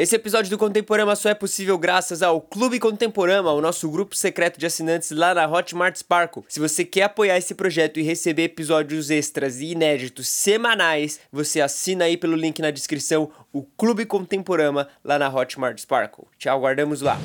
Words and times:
Esse 0.00 0.16
episódio 0.16 0.48
do 0.48 0.56
Contemporama 0.56 1.14
só 1.14 1.28
é 1.28 1.34
possível 1.34 1.76
graças 1.76 2.22
ao 2.22 2.40
Clube 2.40 2.80
Contemporama, 2.80 3.52
o 3.52 3.60
nosso 3.60 3.86
grupo 3.90 4.16
secreto 4.16 4.58
de 4.58 4.64
assinantes 4.64 5.10
lá 5.10 5.34
na 5.34 5.46
Hotmart 5.46 5.94
Sparkle. 5.94 6.42
Se 6.48 6.58
você 6.58 6.86
quer 6.86 7.02
apoiar 7.02 7.36
esse 7.36 7.54
projeto 7.54 8.00
e 8.00 8.02
receber 8.02 8.44
episódios 8.44 9.10
extras 9.10 9.60
e 9.60 9.72
inéditos 9.72 10.26
semanais, 10.26 11.20
você 11.30 11.60
assina 11.60 12.06
aí 12.06 12.16
pelo 12.16 12.34
link 12.34 12.62
na 12.62 12.70
descrição 12.70 13.30
o 13.52 13.62
Clube 13.62 14.06
Contemporama 14.06 14.88
lá 15.04 15.18
na 15.18 15.28
Hotmart 15.28 15.78
Sparkle. 15.78 16.24
Tchau, 16.38 16.60
guardamos 16.60 17.02
lá. 17.02 17.20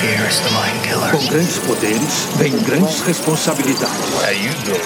Fear 0.00 0.17
Com 0.28 1.26
grandes 1.26 1.56
poderes, 1.60 2.28
vem 2.36 2.52
grandes 2.58 3.00
responsabilidades. 3.00 3.96
How 4.20 4.30
you 4.30 4.52
doing? 4.66 4.78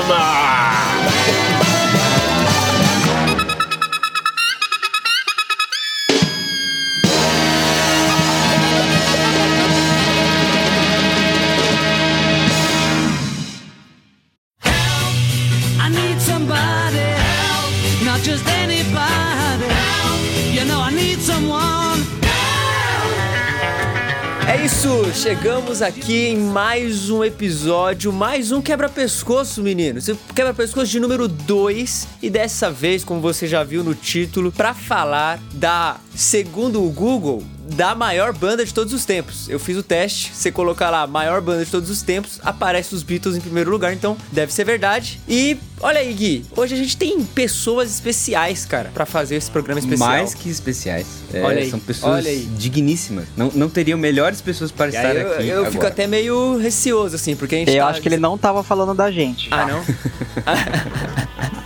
Isso, 24.83 25.15
chegamos 25.15 25.81
aqui 25.81 26.27
em 26.31 26.37
mais 26.37 27.09
um 27.09 27.23
episódio, 27.23 28.13
mais 28.13 28.51
um 28.51 28.61
quebra-pescoço, 28.61 29.63
meninos. 29.63 30.11
Quebra-pescoço 30.35 30.91
de 30.91 30.99
número 30.99 31.29
2 31.29 32.09
e 32.21 32.29
dessa 32.29 32.69
vez, 32.69 33.05
como 33.05 33.21
você 33.21 33.47
já 33.47 33.63
viu 33.63 33.85
no 33.85 33.95
título, 33.95 34.51
pra 34.51 34.75
falar 34.75 35.39
da, 35.55 36.01
segundo 36.17 36.85
o 36.85 36.91
Google, 36.91 37.45
da 37.73 37.95
maior 37.95 38.33
banda 38.33 38.65
de 38.65 38.73
todos 38.73 38.93
os 38.93 39.05
tempos. 39.05 39.49
Eu 39.49 39.59
fiz 39.59 39.77
o 39.77 39.83
teste, 39.83 40.33
você 40.35 40.51
colocar 40.53 40.91
lá 40.91 41.07
maior 41.07 41.41
banda 41.41 41.65
de 41.65 41.71
todos 41.71 41.91
os 41.91 42.03
tempos, 42.03 42.39
aparece 42.43 42.95
os 42.95 43.03
Beatles 43.03 43.37
em 43.37 43.41
primeiro 43.41 43.71
lugar, 43.71 43.93
então 43.93 44.17
deve 44.31 44.53
ser 44.53 44.65
verdade. 44.65 45.21
E 45.29 45.57
olha 45.81 46.01
aí, 46.01 46.13
Gui, 46.13 46.45
hoje 46.57 46.75
a 46.75 46.77
gente 46.77 46.97
tem 46.97 47.23
pessoas 47.25 47.91
especiais, 47.93 48.65
cara, 48.65 48.91
pra 48.95 49.05
fazer 49.07 49.37
esse 49.37 49.51
programa 49.51 49.81
especial. 49.81 50.09
Mais 50.09 50.35
que 50.35 50.49
especiais. 50.49 51.07
É, 51.33 51.43
Olha 51.43 51.61
aí, 51.61 51.71
são 51.71 51.79
pessoas 51.81 52.17
olha 52.17 52.31
aí. 52.31 52.47
digníssimas. 52.59 53.25
Não, 53.37 53.51
não 53.55 53.69
teriam 53.69 53.99
melhores 53.99 54.41
pessoas 54.41 54.71
para 54.71 54.87
E 54.87 54.95
estar 54.95 55.17
eu, 55.17 55.33
aqui. 55.35 55.49
eu 55.49 55.65
fico 55.67 55.77
agora. 55.79 55.89
até 55.89 56.07
meio 56.07 56.57
receoso, 56.59 57.17
assim, 57.17 57.35
porque 57.35 57.55
a 57.55 57.59
gente 57.59 57.71
Eu 57.73 57.79
tá- 57.85 57.89
acho 57.91 58.01
que 58.03 58.09
ele 58.09 58.19
não 58.19 58.37
tava 58.37 58.63
falando 58.63 58.95
da 58.95 59.11
gente. 59.11 59.49
Ah, 59.51 59.67
não? 59.67 59.83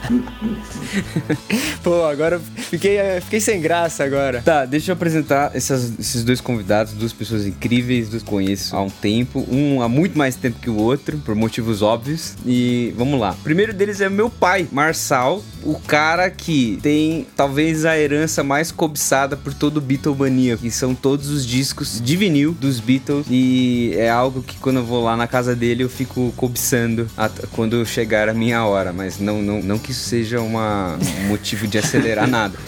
Pô, 1.83 2.05
agora 2.05 2.37
eu 2.37 2.41
fiquei, 2.41 2.99
fiquei 3.23 3.41
sem 3.41 3.61
graça 3.61 4.05
agora. 4.05 4.41
Tá, 4.45 4.65
deixa 4.65 4.91
eu 4.91 4.95
apresentar 4.95 5.51
essas- 5.55 5.93
esses 5.99 6.25
dois 6.25 6.41
convidados, 6.41 6.93
duas 6.93 7.13
pessoas 7.13 7.47
incríveis, 7.47 8.09
dos 8.09 8.23
conheço 8.23 8.75
há 8.77 8.83
um 8.83 8.91
tempo, 8.91 9.47
um 9.51 9.81
há 9.83 9.89
muito 9.89 10.17
mais 10.17 10.35
tempo 10.37 10.59
que 10.61 10.71
o 10.71 10.77
outro, 10.77 11.19
por 11.19 11.35
motivos 11.35 11.83
óbvios. 11.83 12.35
E 12.45 12.93
vamos 12.97 13.19
lá. 13.21 13.33
O 13.33 13.43
primeiro 13.43 13.73
deles 13.73 14.01
é 14.01 14.09
meu 14.09 14.29
pai, 14.31 14.67
Marçal, 14.71 15.43
o 15.63 15.75
cara 15.81 16.31
que 16.31 16.79
tem 16.83 17.27
talvez 17.37 17.85
a 17.85 17.99
herança 17.99 18.43
mais 18.43 18.71
cobiçada 18.71 19.37
por 19.37 19.53
todo 19.55 19.81
Beatlemania, 19.81 20.57
que 20.57 20.71
são 20.71 20.95
todos 20.95 21.29
os 21.29 21.47
discos 21.47 22.01
de 22.01 22.17
vinil 22.17 22.53
dos 22.53 22.81
Beatles. 22.81 23.27
E 23.31 23.93
é 23.97 24.09
algo 24.11 24.43
que 24.43 24.57
quando 24.59 24.77
eu 24.77 24.85
vou 24.85 25.03
lá 25.03 25.17
na 25.17 25.27
casa 25.27 25.55
dele 25.57 25.83
eu 25.83 25.89
fico 25.89 26.33
cobiçando 26.37 27.09
quando 27.53 27.85
chegar 27.87 28.29
a 28.29 28.35
minha 28.35 28.65
hora. 28.65 28.93
Mas 28.93 29.19
não, 29.19 29.43
não, 29.43 29.63
não 29.63 29.79
que 29.79 29.91
isso 29.91 30.05
seja 30.09 30.41
uma, 30.41 30.97
um 31.25 31.29
motivo 31.29 31.67
de 31.67 31.79
acelerar 31.79 32.29
nada. 32.29 32.57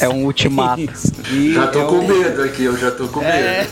É 0.00 0.08
um 0.08 0.24
ultimato. 0.24 0.80
E 1.32 1.54
já 1.54 1.66
tô 1.66 1.80
é 1.80 1.84
com 1.86 1.96
um- 1.98 2.06
medo 2.20 2.42
aqui, 2.42 2.64
eu 2.64 2.76
já 2.76 2.90
tô 2.90 3.08
com 3.08 3.20
medo. 3.20 3.70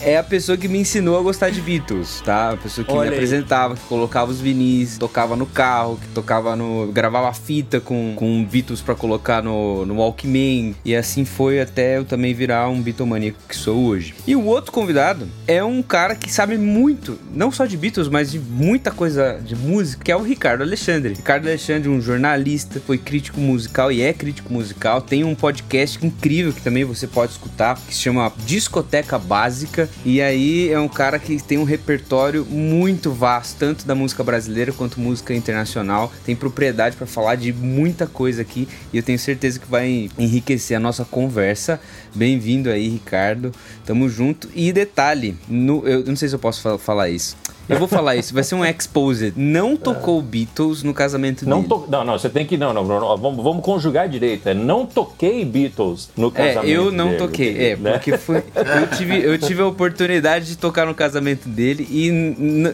é 0.00 0.18
a 0.18 0.22
pessoa 0.22 0.56
que 0.56 0.68
me 0.68 0.78
ensinou 0.78 1.18
a 1.18 1.22
gostar 1.22 1.50
de 1.50 1.60
Beatles, 1.60 2.20
tá? 2.24 2.50
A 2.50 2.56
pessoa 2.56 2.84
que 2.84 2.92
Olha 2.92 3.02
me 3.02 3.08
aí. 3.08 3.14
apresentava, 3.14 3.74
que 3.74 3.82
colocava 3.82 4.30
os 4.30 4.40
vinis, 4.40 4.98
tocava 4.98 5.36
no 5.36 5.46
carro, 5.46 5.98
que 6.00 6.08
tocava 6.08 6.54
no. 6.54 6.90
gravava 6.92 7.32
fita 7.32 7.80
com, 7.80 8.14
com 8.16 8.44
Beatles 8.44 8.80
pra 8.80 8.94
colocar 8.94 9.42
no, 9.42 9.86
no 9.86 9.96
Walkman. 9.96 10.74
E 10.84 10.94
assim 10.94 11.24
foi 11.24 11.60
até 11.60 11.98
eu 11.98 12.04
também 12.04 12.34
virar 12.34 12.68
um 12.68 12.80
Beatlemaníaco 12.80 13.38
que 13.48 13.56
sou 13.56 13.86
hoje. 13.86 14.14
E 14.26 14.36
o 14.36 14.44
outro 14.44 14.72
convidado 14.72 15.28
é 15.46 15.62
um 15.62 15.82
cara 15.82 16.14
que 16.14 16.30
sabe 16.32 16.58
muito, 16.58 17.18
não 17.32 17.50
só 17.50 17.66
de 17.66 17.76
Beatles, 17.76 18.08
mas 18.08 18.30
de 18.30 18.38
muita 18.38 18.90
coisa 18.90 19.40
de 19.44 19.56
música, 19.56 20.04
que 20.04 20.12
é 20.12 20.16
o 20.16 20.22
Ricardo 20.22 20.62
Alexandre. 20.62 21.14
Ricardo 21.14 21.46
Alexandre, 21.46 21.88
um 21.88 22.00
jornalista, 22.00 22.80
foi 22.84 22.98
crítico 22.98 23.40
musical 23.40 23.90
e 23.90 24.02
é 24.02 24.12
crítico 24.12 24.52
musical. 24.52 25.00
Tem 25.00 25.24
um 25.24 25.34
podcast 25.34 26.04
incrível 26.04 26.52
que 26.52 26.60
também 26.60 26.84
você 26.84 27.06
pode 27.06 27.32
escutar, 27.32 27.67
que 27.76 27.94
se 27.94 28.00
chama 28.02 28.32
Discoteca 28.46 29.18
Básica. 29.18 29.88
E 30.04 30.20
aí 30.20 30.70
é 30.70 30.78
um 30.78 30.88
cara 30.88 31.18
que 31.18 31.42
tem 31.42 31.58
um 31.58 31.64
repertório 31.64 32.44
muito 32.46 33.10
vasto, 33.12 33.56
tanto 33.58 33.86
da 33.86 33.94
música 33.94 34.22
brasileira 34.24 34.72
quanto 34.72 35.00
música 35.00 35.34
internacional. 35.34 36.12
Tem 36.24 36.34
propriedade 36.36 36.96
para 36.96 37.06
falar 37.06 37.34
de 37.36 37.52
muita 37.52 38.06
coisa 38.06 38.42
aqui 38.42 38.68
e 38.92 38.96
eu 38.96 39.02
tenho 39.02 39.18
certeza 39.18 39.58
que 39.58 39.70
vai 39.70 40.08
enriquecer 40.18 40.76
a 40.76 40.80
nossa 40.80 41.04
conversa. 41.04 41.80
Bem-vindo 42.14 42.70
aí, 42.70 42.88
Ricardo. 42.88 43.52
Tamo 43.84 44.08
junto. 44.08 44.48
E 44.54 44.72
detalhe, 44.72 45.36
no- 45.48 45.86
eu 45.86 46.04
não 46.04 46.16
sei 46.16 46.28
se 46.28 46.34
eu 46.34 46.38
posso 46.38 46.60
fa- 46.62 46.78
falar 46.78 47.08
isso. 47.08 47.36
Eu 47.68 47.78
vou 47.78 47.86
falar 47.88 48.16
isso, 48.16 48.32
vai 48.32 48.42
ser 48.42 48.54
um 48.54 48.64
exposed. 48.64 49.34
Não 49.36 49.76
tocou 49.76 50.22
Beatles 50.22 50.82
no 50.82 50.94
casamento 50.94 51.48
Não, 51.48 51.58
dele. 51.58 51.68
to... 51.68 51.84
não, 51.88 52.04
não, 52.04 52.18
você 52.18 52.28
tem 52.28 52.46
que. 52.46 52.56
Não, 52.56 52.72
não, 52.72 52.82
não, 52.84 53.16
vamos, 53.16 53.42
vamos 53.44 53.62
conjugar 53.64 54.08
direito. 54.08 54.48
É 54.48 54.54
não 54.54 54.86
toquei 54.86 55.44
Beatles 55.44 56.08
no 56.16 56.28
É, 56.34 56.54
casamento. 56.54 56.66
eu 56.72 56.90
não 56.90 57.06
dele, 57.08 57.18
toquei. 57.18 57.70
É, 57.72 57.76
né? 57.76 57.92
porque 57.92 58.16
foi. 58.16 58.38
Eu 58.54 58.86
tive, 58.96 59.22
eu 59.22 59.38
tive 59.38 59.62
a 59.62 59.66
oportunidade 59.66 60.46
de 60.46 60.56
tocar 60.56 60.86
no 60.86 60.94
casamento 60.94 61.48
dele 61.48 61.86
e 61.90 62.08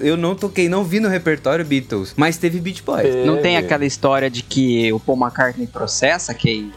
eu 0.03 0.17
não 0.17 0.35
toquei, 0.35 0.69
não 0.69 0.85
vi 0.85 1.01
no 1.01 1.09
repertório 1.09 1.65
Beatles, 1.65 2.15
mas 2.17 2.37
teve 2.37 2.61
Beach 2.61 2.83
Boys. 2.83 3.27
Não 3.27 3.39
tem 3.39 3.57
aquela 3.57 3.85
história 3.85 4.31
de 4.31 4.43
que 4.43 4.93
o 4.93 5.01
Paul 5.01 5.19
McCartney 5.19 5.67
processa 5.67 6.33
que 6.35 6.71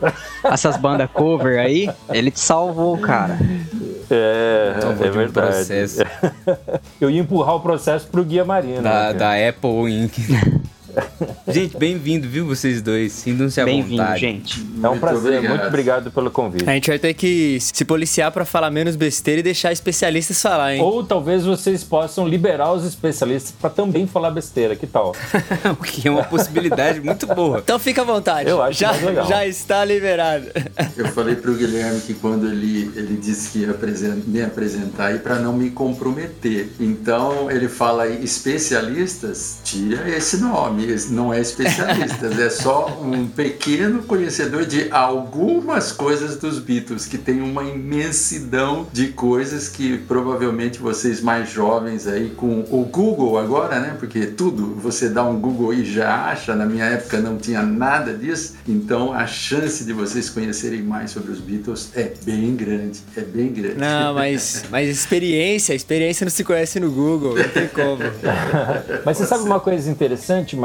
essas 0.43 0.75
bandas 0.77 1.09
cover 1.13 1.59
aí? 1.59 1.89
Ele 2.09 2.31
te 2.31 2.39
salvou, 2.39 2.97
cara. 2.97 3.37
É, 4.09 4.77
Salvou 4.81 5.05
é 5.05 5.09
de 5.09 5.17
um 5.17 5.19
verdade. 5.19 5.67
eu 7.01 7.09
ia 7.09 7.21
empurrar 7.21 7.55
o 7.55 7.59
processo 7.59 8.07
pro 8.07 8.23
Guia 8.23 8.45
Marino. 8.45 8.81
Da, 8.81 9.13
né, 9.13 9.13
da 9.13 9.49
Apple 9.49 9.91
Inc. 9.91 10.17
Gente, 11.47 11.77
bem-vindo, 11.77 12.27
viu, 12.27 12.45
vocês 12.45 12.81
dois? 12.81 13.13
Sintam-se 13.13 13.59
à 13.61 13.65
Bem-vindo, 13.65 14.01
vontade. 14.01 14.19
gente. 14.19 14.59
É 14.83 14.87
um 14.87 14.91
Muito 14.91 14.99
prazer, 14.99 15.19
obrigado. 15.33 15.49
muito 15.49 15.67
obrigado 15.67 16.11
pelo 16.11 16.29
convite. 16.31 16.69
A 16.69 16.73
gente 16.73 16.89
vai 16.89 16.99
ter 16.99 17.13
que 17.13 17.57
se 17.59 17.85
policiar 17.85 18.31
pra 18.31 18.45
falar 18.45 18.69
menos 18.69 18.95
besteira 18.95 19.39
e 19.39 19.43
deixar 19.43 19.71
especialistas 19.71 20.41
falar, 20.41 20.75
hein? 20.75 20.81
Ou 20.81 21.03
talvez 21.03 21.45
vocês 21.45 21.83
possam 21.83 22.27
liberar 22.27 22.73
os 22.73 22.85
especialistas 22.85 23.53
para 23.59 23.69
também 23.69 24.05
falar 24.07 24.31
besteira, 24.31 24.75
que 24.75 24.85
tal? 24.85 25.15
o 25.79 25.83
que 25.83 26.07
é 26.07 26.11
uma 26.11 26.23
possibilidade 26.23 26.99
muito 26.99 27.25
boa. 27.27 27.59
Então 27.59 27.79
fica 27.79 28.01
à 28.01 28.05
vontade. 28.05 28.49
Eu 28.49 28.61
acho 28.61 28.79
já, 28.79 28.89
mais 28.89 29.03
legal. 29.03 29.27
já 29.27 29.45
está 29.45 29.85
liberado. 29.85 30.47
Eu 30.95 31.07
falei 31.07 31.35
pro 31.35 31.53
Guilherme 31.53 32.01
que 32.01 32.13
quando 32.13 32.47
ele, 32.47 32.91
ele 32.95 33.17
disse 33.17 33.51
que 33.51 33.59
ia 33.59 33.77
me 34.25 34.41
apresentar 34.41 35.07
aí 35.07 35.19
para 35.19 35.35
não 35.39 35.53
me 35.53 35.69
comprometer. 35.69 36.69
Então 36.79 37.49
ele 37.49 37.67
fala 37.67 38.03
aí 38.03 38.23
especialistas, 38.23 39.59
tira 39.63 40.09
esse 40.09 40.37
nome, 40.37 40.86
não 41.09 41.33
é 41.33 41.39
especialistas, 41.39 42.39
é 42.39 42.49
só 42.49 42.99
um 43.01 43.27
pequeno 43.27 44.03
conhecedor 44.03 44.65
de 44.65 44.87
algumas 44.91 45.91
coisas 45.91 46.37
dos 46.37 46.59
Beatles, 46.59 47.05
que 47.05 47.17
tem 47.17 47.41
uma 47.41 47.63
imensidão 47.63 48.87
de 48.91 49.09
coisas 49.09 49.67
que 49.67 49.97
provavelmente 49.99 50.79
vocês 50.79 51.21
mais 51.21 51.49
jovens 51.49 52.07
aí 52.07 52.29
com 52.29 52.65
o 52.69 52.83
Google 52.85 53.37
agora, 53.37 53.79
né? 53.79 53.95
Porque 53.99 54.27
tudo 54.27 54.75
você 54.75 55.09
dá 55.09 55.23
um 55.23 55.39
Google 55.39 55.73
e 55.73 55.85
já 55.85 56.25
acha, 56.25 56.55
na 56.55 56.65
minha 56.65 56.85
época 56.85 57.19
não 57.19 57.37
tinha 57.37 57.61
nada 57.61 58.13
disso, 58.13 58.55
então 58.67 59.13
a 59.13 59.25
chance 59.27 59.83
de 59.83 59.93
vocês 59.93 60.29
conhecerem 60.29 60.81
mais 60.81 61.11
sobre 61.11 61.31
os 61.31 61.39
Beatles 61.39 61.91
é 61.95 62.13
bem 62.23 62.55
grande, 62.55 62.99
é 63.15 63.21
bem 63.21 63.51
grande. 63.51 63.77
Não, 63.77 64.13
mas, 64.13 64.63
mas 64.71 64.89
experiência, 64.89 65.73
experiência 65.73 66.25
não 66.25 66.31
se 66.31 66.43
conhece 66.43 66.79
no 66.79 66.91
Google, 66.91 67.35
não 67.35 67.49
tem 67.49 67.67
como. 67.67 67.97
Mas 69.05 69.17
você 69.17 69.25
sabe 69.25 69.43
uma 69.43 69.59
coisa 69.59 69.89
interessante, 69.89 70.55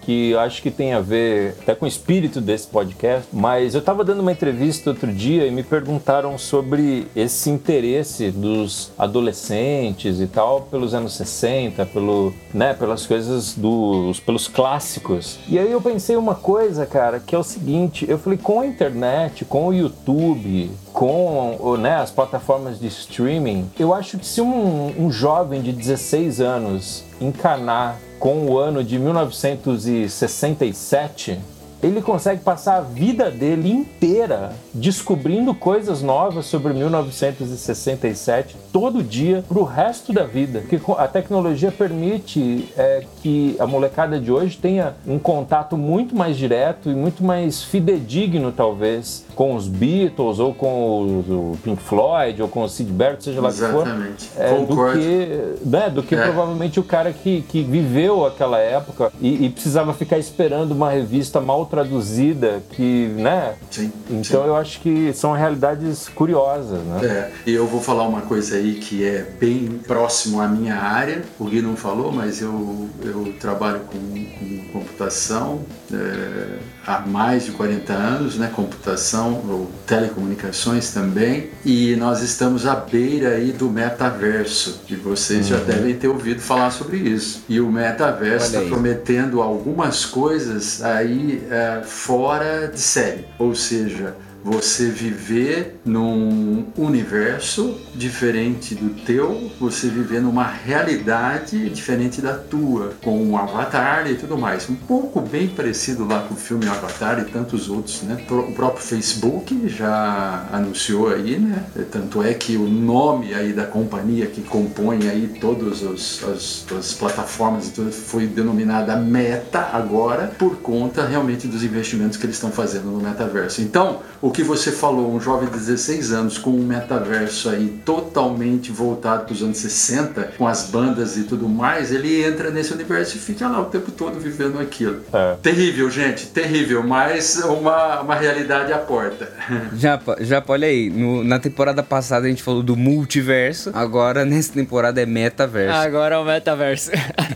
Que 0.00 0.30
eu 0.30 0.40
acho 0.40 0.62
que 0.62 0.70
tem 0.70 0.92
a 0.92 1.00
ver 1.00 1.54
até 1.62 1.74
com 1.74 1.84
o 1.84 1.88
espírito 1.88 2.40
desse 2.40 2.66
podcast, 2.66 3.28
mas 3.32 3.74
eu 3.74 3.80
estava 3.80 4.04
dando 4.04 4.20
uma 4.20 4.32
entrevista 4.32 4.90
outro 4.90 5.12
dia 5.12 5.46
e 5.46 5.50
me 5.50 5.62
perguntaram 5.62 6.36
sobre 6.38 7.06
esse 7.14 7.50
interesse 7.50 8.30
dos 8.30 8.90
adolescentes 8.98 10.20
e 10.20 10.26
tal 10.26 10.62
pelos 10.62 10.94
anos 10.94 11.14
60, 11.14 11.86
pelo, 11.86 12.32
né, 12.52 12.74
pelas 12.74 13.06
coisas 13.06 13.54
dos 13.54 14.18
pelos 14.20 14.48
clássicos. 14.48 15.38
E 15.48 15.58
aí 15.58 15.70
eu 15.70 15.80
pensei 15.80 16.16
uma 16.16 16.34
coisa, 16.34 16.86
cara, 16.86 17.20
que 17.20 17.34
é 17.34 17.38
o 17.38 17.44
seguinte, 17.44 18.06
eu 18.08 18.18
falei 18.18 18.38
com 18.38 18.60
a 18.60 18.66
internet, 18.66 19.44
com 19.44 19.68
o 19.68 19.74
YouTube, 19.74 20.70
com 20.92 21.76
né, 21.78 21.96
as 21.96 22.10
plataformas 22.10 22.78
de 22.78 22.88
streaming, 22.88 23.70
eu 23.78 23.94
acho 23.94 24.18
que 24.18 24.26
se 24.26 24.40
um, 24.40 24.94
um 24.98 25.10
jovem 25.10 25.62
de 25.62 25.72
16 25.72 26.40
anos 26.40 27.04
encanar 27.20 27.98
com 28.18 28.46
o 28.46 28.58
ano 28.58 28.82
de 28.82 28.98
1967, 28.98 31.38
ele 31.82 32.02
consegue 32.02 32.42
passar 32.42 32.76
a 32.76 32.80
vida 32.80 33.30
dele 33.30 33.70
inteira 33.70 34.52
descobrindo 34.74 35.54
coisas 35.54 36.02
novas 36.02 36.46
sobre 36.46 36.72
1967 36.74 38.56
todo 38.72 39.02
dia 39.02 39.44
pro 39.48 39.64
resto 39.64 40.12
da 40.12 40.24
vida. 40.24 40.60
Porque 40.60 40.80
a 40.98 41.08
tecnologia 41.08 41.72
permite 41.72 42.68
é, 42.76 43.04
que 43.22 43.56
a 43.58 43.66
molecada 43.66 44.20
de 44.20 44.30
hoje 44.30 44.56
tenha 44.58 44.94
um 45.06 45.18
contato 45.18 45.76
muito 45.76 46.14
mais 46.14 46.36
direto 46.36 46.90
e 46.90 46.94
muito 46.94 47.24
mais 47.24 47.62
fidedigno, 47.62 48.52
talvez, 48.52 49.24
com 49.34 49.54
os 49.54 49.66
Beatles 49.66 50.38
ou 50.38 50.54
com 50.54 51.22
o, 51.28 51.58
Pink 51.62 51.82
Floyd 51.82 52.42
ou 52.42 52.48
com 52.48 52.62
o 52.62 52.68
Sid 52.68 52.90
Barrett, 52.92 53.24
seja 53.24 53.40
lá 53.40 53.48
o 53.48 53.52
que 53.52 53.58
for. 53.58 53.86
Exatamente. 53.86 54.30
É, 54.36 54.54
do 54.64 54.76
que, 54.92 55.68
né, 55.68 55.90
do 55.90 56.02
que 56.02 56.14
É. 56.14 56.22
provavelmente 56.24 56.78
o 56.78 56.82
cara 56.82 57.12
que, 57.12 57.42
que 57.42 57.62
viveu 57.62 58.26
aquela 58.26 58.58
época 58.58 59.12
e, 59.20 59.46
e 59.46 59.50
precisava 59.50 59.94
ficar 59.94 60.18
esperando 60.18 60.72
uma 60.72 60.90
revista 60.90 61.40
mal 61.40 61.66
traduzida 61.70 62.60
que, 62.70 63.06
né? 63.16 63.54
Sim, 63.70 63.92
Então 64.10 64.44
eu 64.44 64.56
acho 64.56 64.80
que 64.80 65.12
são 65.12 65.32
realidades 65.32 66.08
curiosas, 66.08 66.80
né? 66.82 67.06
É, 67.06 67.50
e 67.50 67.54
eu 67.54 67.66
vou 67.66 67.80
falar 67.80 68.06
uma 68.06 68.22
coisa 68.22 68.56
aí 68.56 68.74
que 68.74 69.04
é 69.04 69.22
bem 69.38 69.80
próximo 69.86 70.40
à 70.40 70.48
minha 70.48 70.76
área. 70.76 71.22
O 71.38 71.44
Gui 71.44 71.62
não 71.62 71.76
falou, 71.76 72.10
mas 72.12 72.42
eu, 72.42 72.88
eu 73.02 73.32
trabalho 73.38 73.80
com, 73.80 73.98
com 73.98 74.72
computação 74.72 75.60
é, 75.92 76.58
há 76.86 77.00
mais 77.00 77.44
de 77.44 77.52
40 77.52 77.92
anos, 77.92 78.36
né? 78.36 78.50
Computação 78.54 79.42
ou 79.48 79.70
telecomunicações 79.86 80.92
também. 80.92 81.50
E 81.64 81.96
nós 81.96 82.22
estamos 82.22 82.66
à 82.66 82.74
beira 82.74 83.30
aí 83.30 83.52
do 83.52 83.70
metaverso. 83.70 84.82
E 84.88 84.94
vocês 84.94 85.46
já 85.46 85.58
devem 85.58 85.94
ter 85.94 86.08
ouvido 86.08 86.40
falar 86.40 86.70
sobre 86.70 86.96
isso. 86.96 87.44
E 87.48 87.60
o 87.60 87.70
metaverso 87.70 88.46
está 88.46 88.60
prometendo 88.62 89.42
algumas 89.42 90.04
coisas 90.04 90.82
aí 90.82 91.42
é, 91.50 91.82
fora 91.84 92.68
de 92.68 92.80
série. 92.80 93.26
Ou 93.38 93.54
seja, 93.54 94.14
você 94.44 94.88
viver 94.88 95.80
num 95.84 96.64
universo 96.76 97.76
diferente 97.94 98.74
do 98.74 98.90
teu, 99.04 99.50
você 99.58 99.88
viver 99.88 100.20
numa 100.20 100.46
realidade 100.46 101.68
diferente 101.70 102.20
da 102.20 102.34
tua, 102.34 102.94
com 103.02 103.22
um 103.22 103.36
avatar 103.36 104.10
e 104.10 104.14
tudo 104.14 104.38
mais. 104.38 104.68
Um 104.68 104.74
pouco 104.74 105.20
bem 105.20 105.48
parecido 105.48 106.06
lá 106.06 106.20
com 106.20 106.34
o 106.34 106.36
filme 106.36 106.66
Avatar 106.68 107.20
e 107.20 107.24
tantos 107.30 107.68
outros, 107.68 108.02
né? 108.02 108.24
O 108.30 108.52
próprio 108.52 108.82
Facebook 108.82 109.68
já 109.68 110.46
anunciou 110.52 111.08
aí, 111.08 111.38
né? 111.38 111.64
Tanto 111.90 112.22
é 112.22 112.32
que 112.34 112.56
o 112.56 112.66
nome 112.68 113.34
aí 113.34 113.52
da 113.52 113.66
companhia 113.66 114.26
que 114.26 114.42
compõe 114.42 115.08
aí 115.08 115.36
todas 115.40 115.82
as, 115.82 116.64
as 116.72 116.94
plataformas 116.94 117.68
e 117.68 117.72
tudo 117.72 117.92
foi 117.92 118.26
denominada 118.26 118.96
Meta 118.96 119.70
agora 119.72 120.32
por 120.38 120.56
conta 120.56 121.06
realmente 121.06 121.46
dos 121.46 121.62
investimentos 121.62 122.16
que 122.16 122.26
eles 122.26 122.36
estão 122.36 122.50
fazendo 122.50 122.86
no 122.86 123.00
metaverso. 123.00 123.60
Então, 123.62 124.00
o 124.30 124.32
que 124.32 124.42
você 124.44 124.70
falou, 124.70 125.12
um 125.12 125.20
jovem 125.20 125.48
de 125.48 125.56
16 125.58 126.12
anos 126.12 126.38
com 126.38 126.50
um 126.50 126.62
metaverso 126.64 127.48
aí 127.50 127.66
totalmente 127.84 128.70
voltado 128.70 129.24
para 129.24 129.34
os 129.34 129.42
anos 129.42 129.58
60, 129.58 130.34
com 130.38 130.46
as 130.46 130.70
bandas 130.70 131.16
e 131.16 131.24
tudo 131.24 131.48
mais, 131.48 131.90
ele 131.92 132.22
entra 132.24 132.48
nesse 132.50 132.72
universo 132.72 133.16
e 133.16 133.20
fica 133.20 133.48
lá 133.48 133.60
o 133.60 133.64
tempo 133.66 133.90
todo 133.90 134.20
vivendo 134.20 134.60
aquilo. 134.60 135.00
É. 135.12 135.34
Terrível, 135.42 135.90
gente, 135.90 136.26
terrível, 136.28 136.82
mas 136.86 137.36
uma, 137.44 138.00
uma 138.02 138.14
realidade 138.14 138.72
à 138.72 138.78
porta. 138.78 139.28
Japa, 139.76 140.16
Japa, 140.20 140.52
olha 140.52 140.68
aí, 140.68 140.88
no- 140.90 141.24
na 141.24 141.38
temporada 141.38 141.82
passada 141.82 142.26
a 142.26 142.28
gente 142.28 142.42
falou 142.42 142.62
do 142.62 142.76
multiverso, 142.76 143.70
agora 143.74 144.24
nessa 144.24 144.52
temporada 144.52 145.00
é 145.00 145.06
metaverso. 145.06 145.74
Agora 145.76 146.14
é 146.14 146.18
o 146.18 146.24
metaverso. 146.24 146.90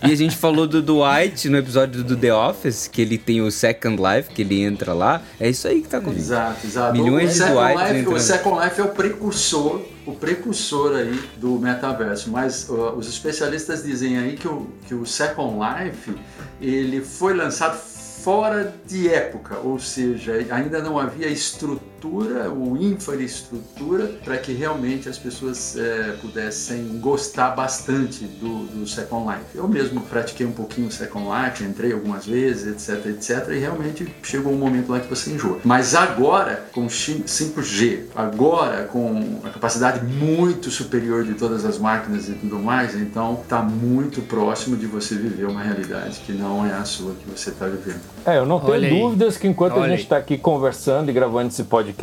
E 0.07 0.13
a 0.13 0.15
gente 0.17 0.37
falou 0.37 0.67
do 0.67 0.81
Dwight 0.81 1.49
no 1.49 1.59
episódio 1.59 2.05
do 2.05 2.17
The 2.17 2.33
Office, 2.33 2.87
que 2.87 3.03
ele 3.03 3.19
tem 3.19 3.41
o 3.41 3.51
Second 3.51 3.97
Life, 4.01 4.31
que 4.31 4.43
ele 4.43 4.63
entra 4.63 4.93
lá. 4.93 5.21
É 5.41 5.49
isso 5.49 5.67
aí 5.67 5.81
que 5.83 5.89
tá 5.89 5.99
acontecendo. 5.99 6.25
Exato, 6.35 6.67
exato. 6.67 6.84
Milhões 6.93 7.25
o 7.25 7.33
de 7.33 7.35
Second 7.35 7.55
Dwights 7.55 7.81
Life, 7.83 7.99
entrando. 7.99 8.17
O 8.17 8.21
Second 8.21 8.65
Life 8.65 8.81
é 8.81 8.85
o 8.85 8.89
precursor, 8.89 9.83
o 10.07 10.13
precursor 10.13 10.97
aí 10.97 11.21
do 11.37 11.51
metaverso. 11.59 12.31
Mas 12.31 12.69
uh, 12.69 12.95
os 12.97 13.09
especialistas 13.09 13.83
dizem 13.83 14.19
aí 14.19 14.37
que 14.37 14.49
o, 14.49 14.69
que 14.87 14.95
o 14.95 15.07
Second 15.07 15.59
Life 15.59 16.15
ele 16.61 17.01
foi 17.01 17.35
lançado 17.35 17.77
fora 17.77 18.75
de 18.87 19.09
época, 19.09 19.59
ou 19.59 19.79
seja, 19.79 20.33
ainda 20.51 20.81
não 20.81 20.99
havia 20.99 21.29
estrutura 21.29 21.94
ou 22.09 22.77
infraestrutura 22.77 24.07
para 24.25 24.37
que 24.39 24.53
realmente 24.53 25.09
as 25.09 25.19
pessoas 25.19 25.77
eh, 25.77 26.15
pudessem 26.21 26.99
gostar 27.01 27.51
bastante 27.51 28.25
do, 28.25 28.67
do 28.67 28.87
Second 28.87 29.27
Life. 29.27 29.57
Eu 29.57 29.69
mesmo 29.69 30.01
pratiquei 30.03 30.47
um 30.47 30.53
pouquinho 30.53 30.89
o 30.89 30.91
Second 30.91 31.27
Life, 31.27 31.65
entrei 31.65 31.93
algumas 31.93 32.27
vezes, 32.27 32.89
etc, 32.89 33.07
etc, 33.07 33.49
e 33.51 33.59
realmente 33.59 34.07
chegou 34.23 34.53
um 34.53 34.57
momento 34.57 34.91
lá 34.91 35.01
que 35.01 35.09
você 35.09 35.31
enjoa. 35.31 35.59
Mas 35.65 35.95
agora, 35.95 36.67
com 36.73 36.87
5G, 36.87 38.05
agora 38.15 38.85
com 38.85 39.41
a 39.45 39.51
capacidade 39.51 40.05
muito 40.05 40.71
superior 40.71 41.25
de 41.25 41.35
todas 41.35 41.65
as 41.65 41.79
máquinas 41.79 42.29
e 42.29 42.33
tudo 42.33 42.59
mais, 42.59 42.95
então 42.95 43.41
está 43.43 43.63
muito 43.63 44.23
próximo 44.23 44.77
de 44.77 44.87
você 44.87 45.15
viver 45.15 45.47
uma 45.47 45.63
realidade 45.63 46.21
que 46.25 46.33
não 46.33 46.67
é 46.67 46.73
a 46.73 46.85
sua 46.85 47.13
que 47.15 47.31
você 47.31 47.51
está 47.51 47.67
vivendo. 47.67 48.01
É, 48.27 48.39
eu 48.39 48.47
não 48.47 48.59
tenho 48.61 48.73
Olha 48.73 48.89
aí. 48.89 49.01
dúvidas 49.01 49.37
que 49.37 49.47
enquanto 49.47 49.75
a 49.75 49.81
Olha 49.81 49.91
gente 49.91 50.05
está 50.05 50.17
aqui 50.17 50.39
conversando 50.39 51.11
e 51.11 51.13
gravando 51.13 51.49
esse 51.49 51.65
podcast, 51.65 51.94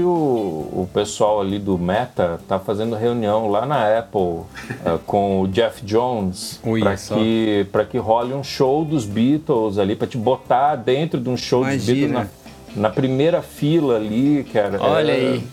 o, 0.00 0.08
o 0.08 0.88
pessoal 0.92 1.40
ali 1.40 1.58
do 1.58 1.78
Meta 1.78 2.40
tá 2.48 2.58
fazendo 2.58 2.96
reunião 2.96 3.48
lá 3.48 3.64
na 3.66 3.98
Apple 3.98 4.40
eh, 4.84 4.98
com 5.06 5.40
o 5.42 5.48
Jeff 5.48 5.84
Jones 5.84 6.60
para 6.80 6.96
que, 6.96 7.66
pra 7.70 7.84
que 7.84 7.98
role 7.98 8.32
um 8.34 8.42
show 8.44 8.84
dos 8.84 9.04
Beatles 9.04 9.78
ali, 9.78 9.94
para 9.96 10.06
te 10.06 10.16
botar 10.16 10.76
dentro 10.76 11.20
de 11.20 11.28
um 11.28 11.36
show 11.36 11.64
dos 11.64 11.84
Beatles 11.84 12.10
Imagina. 12.10 12.30
na, 12.76 12.82
na 12.82 12.90
primeira 12.90 13.42
fila 13.42 13.96
ali, 13.96 14.44
cara. 14.52 14.78
Olha 14.80 15.12
É, 15.12 15.14
aí. 15.14 15.44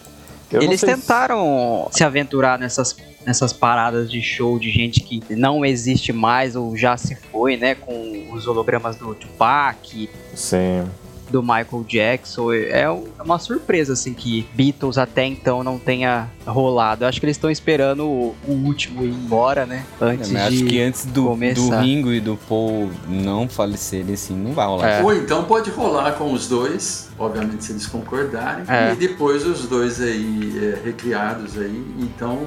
Eles 0.53 0.81
sei 0.81 0.89
se- 0.89 0.95
tentaram 1.01 1.87
se 1.91 2.03
aventurar 2.03 2.59
nessas, 2.59 2.93
nessas 3.25 3.53
paradas 3.53 4.11
de 4.11 4.21
show 4.21 4.59
de 4.59 4.69
gente 4.69 4.99
que 4.99 5.23
não 5.33 5.63
existe 5.63 6.11
mais 6.11 6.57
ou 6.57 6.75
já 6.75 6.97
se 6.97 7.15
foi, 7.15 7.55
né? 7.55 7.73
Com 7.75 8.27
os 8.33 8.47
hologramas 8.47 8.97
do 8.97 9.15
Tupac. 9.15 10.09
Sim. 10.35 10.83
Do 11.31 11.41
Michael 11.41 11.85
Jackson. 11.87 12.51
É 12.53 12.89
um- 12.89 13.05
é 13.17 13.23
uma 13.23 13.39
surpresa, 13.39 13.93
assim, 13.93 14.13
que 14.13 14.45
Beatles 14.53 14.97
até 14.97 15.25
então 15.25 15.63
não 15.63 15.79
tenha 15.79 16.27
rolado. 16.45 17.03
Eu 17.03 17.07
acho 17.07 17.19
que 17.19 17.25
eles 17.25 17.37
estão 17.37 17.49
esperando 17.49 18.05
o, 18.05 18.35
o 18.47 18.51
último 18.51 19.03
ir 19.03 19.09
embora, 19.09 19.65
né? 19.65 19.85
Antes 19.99 20.29
É, 20.29 20.33
mas 20.33 20.49
de 20.53 20.57
acho 20.57 20.65
que 20.65 20.81
antes 20.81 21.05
do, 21.05 21.33
do. 21.35 21.69
Ringo 21.79 22.11
e 22.11 22.19
do 22.19 22.37
Paul 22.47 22.89
não 23.07 23.47
falecerem, 23.47 24.13
assim, 24.13 24.35
não 24.35 24.53
vai 24.53 24.65
rolar. 24.67 24.87
É. 24.89 25.03
Ou 25.03 25.15
então 25.15 25.43
pode 25.45 25.69
rolar 25.71 26.11
com 26.13 26.31
os 26.33 26.47
dois, 26.47 27.09
obviamente 27.17 27.63
se 27.63 27.71
eles 27.71 27.85
concordarem, 27.87 28.63
É. 28.67 28.93
e 28.93 28.95
depois 28.95 29.45
os 29.45 29.67
dois 29.67 30.01
aí 30.01 30.53
é, 30.61 30.79
recriados 30.85 31.57
aí, 31.57 31.83
então 31.99 32.37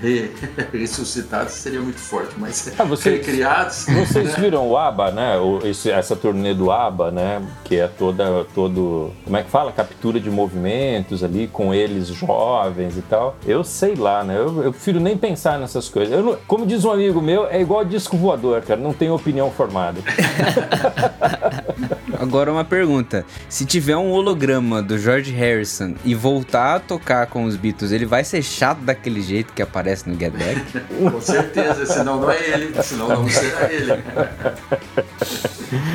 re- 0.00 0.30
ressuscitados 0.72 1.52
seria 1.54 1.80
muito 1.80 1.98
forte, 2.00 2.34
mas 2.38 2.72
Ah, 2.78 2.84
você- 2.84 3.10
recriados. 3.10 3.86
Vocês 3.86 4.34
viram 4.38 4.68
o 4.68 4.76
ABBA, 4.76 5.10
né? 5.12 5.38
O- 5.38 5.60
esse- 5.66 5.90
essa 5.90 6.14
turnê 6.16 6.54
do 6.54 6.70
ABBA, 6.70 7.10
né? 7.10 7.42
Que 7.64 7.76
é 7.80 7.88
toda, 7.88 8.44
todo, 8.54 9.12
como 9.24 9.36
é 9.36 9.42
que 9.42 9.50
fala? 9.50 9.72
Captura 9.72 10.18
de 10.20 10.30
movimentos 10.30 11.22
ali, 11.24 11.46
com 11.48 11.72
eles 11.74 12.08
jovens 12.08 12.96
e 12.96 13.02
tal. 13.02 13.36
Eu 13.46 13.62
sei 13.64 13.94
lá, 13.94 14.22
né? 14.24 14.36
Eu, 14.38 14.62
eu 14.64 14.72
prefiro 14.72 15.00
nem 15.00 15.16
pensar 15.16 15.58
nessas 15.58 15.88
coisas. 15.88 16.12
Eu 16.14 16.22
não- 16.22 16.36
como 16.46 16.66
diz 16.66 16.84
um 16.84 16.90
amigo 16.92 17.20
meu, 17.20 17.46
é 17.48 17.60
igual 17.60 17.84
disco 17.84 18.16
voador, 18.16 18.62
cara. 18.62 18.80
Não 18.80 18.92
tem 18.92 19.10
opinião 19.10 19.50
formada. 19.50 20.00
Agora 22.18 22.52
uma 22.52 22.64
pergunta. 22.64 23.24
Se 23.48 23.64
tiver 23.64 23.96
um 23.96 24.10
holograma 24.10 24.82
do 24.82 24.98
George 24.98 25.30
Harrison 25.32 25.94
e 26.04 26.14
voltar 26.14 26.76
a 26.76 26.80
tocar 26.80 27.26
com 27.28 27.44
os 27.44 27.56
Beatles, 27.56 27.92
ele 27.92 28.06
vai 28.06 28.24
ser 28.24 28.42
chato 28.42 28.80
daquele 28.80 29.22
jeito 29.22 29.52
que 29.52 29.62
aparece 29.62 30.08
no 30.08 30.18
Get 30.18 30.32
Back? 30.32 30.60
Com 31.10 31.20
certeza, 31.20 31.86
senão 31.86 32.20
não 32.20 32.30
é 32.30 32.50
ele, 32.50 32.82
senão 32.82 33.08
não 33.08 33.28
será 33.28 33.72
ele. 33.72 33.92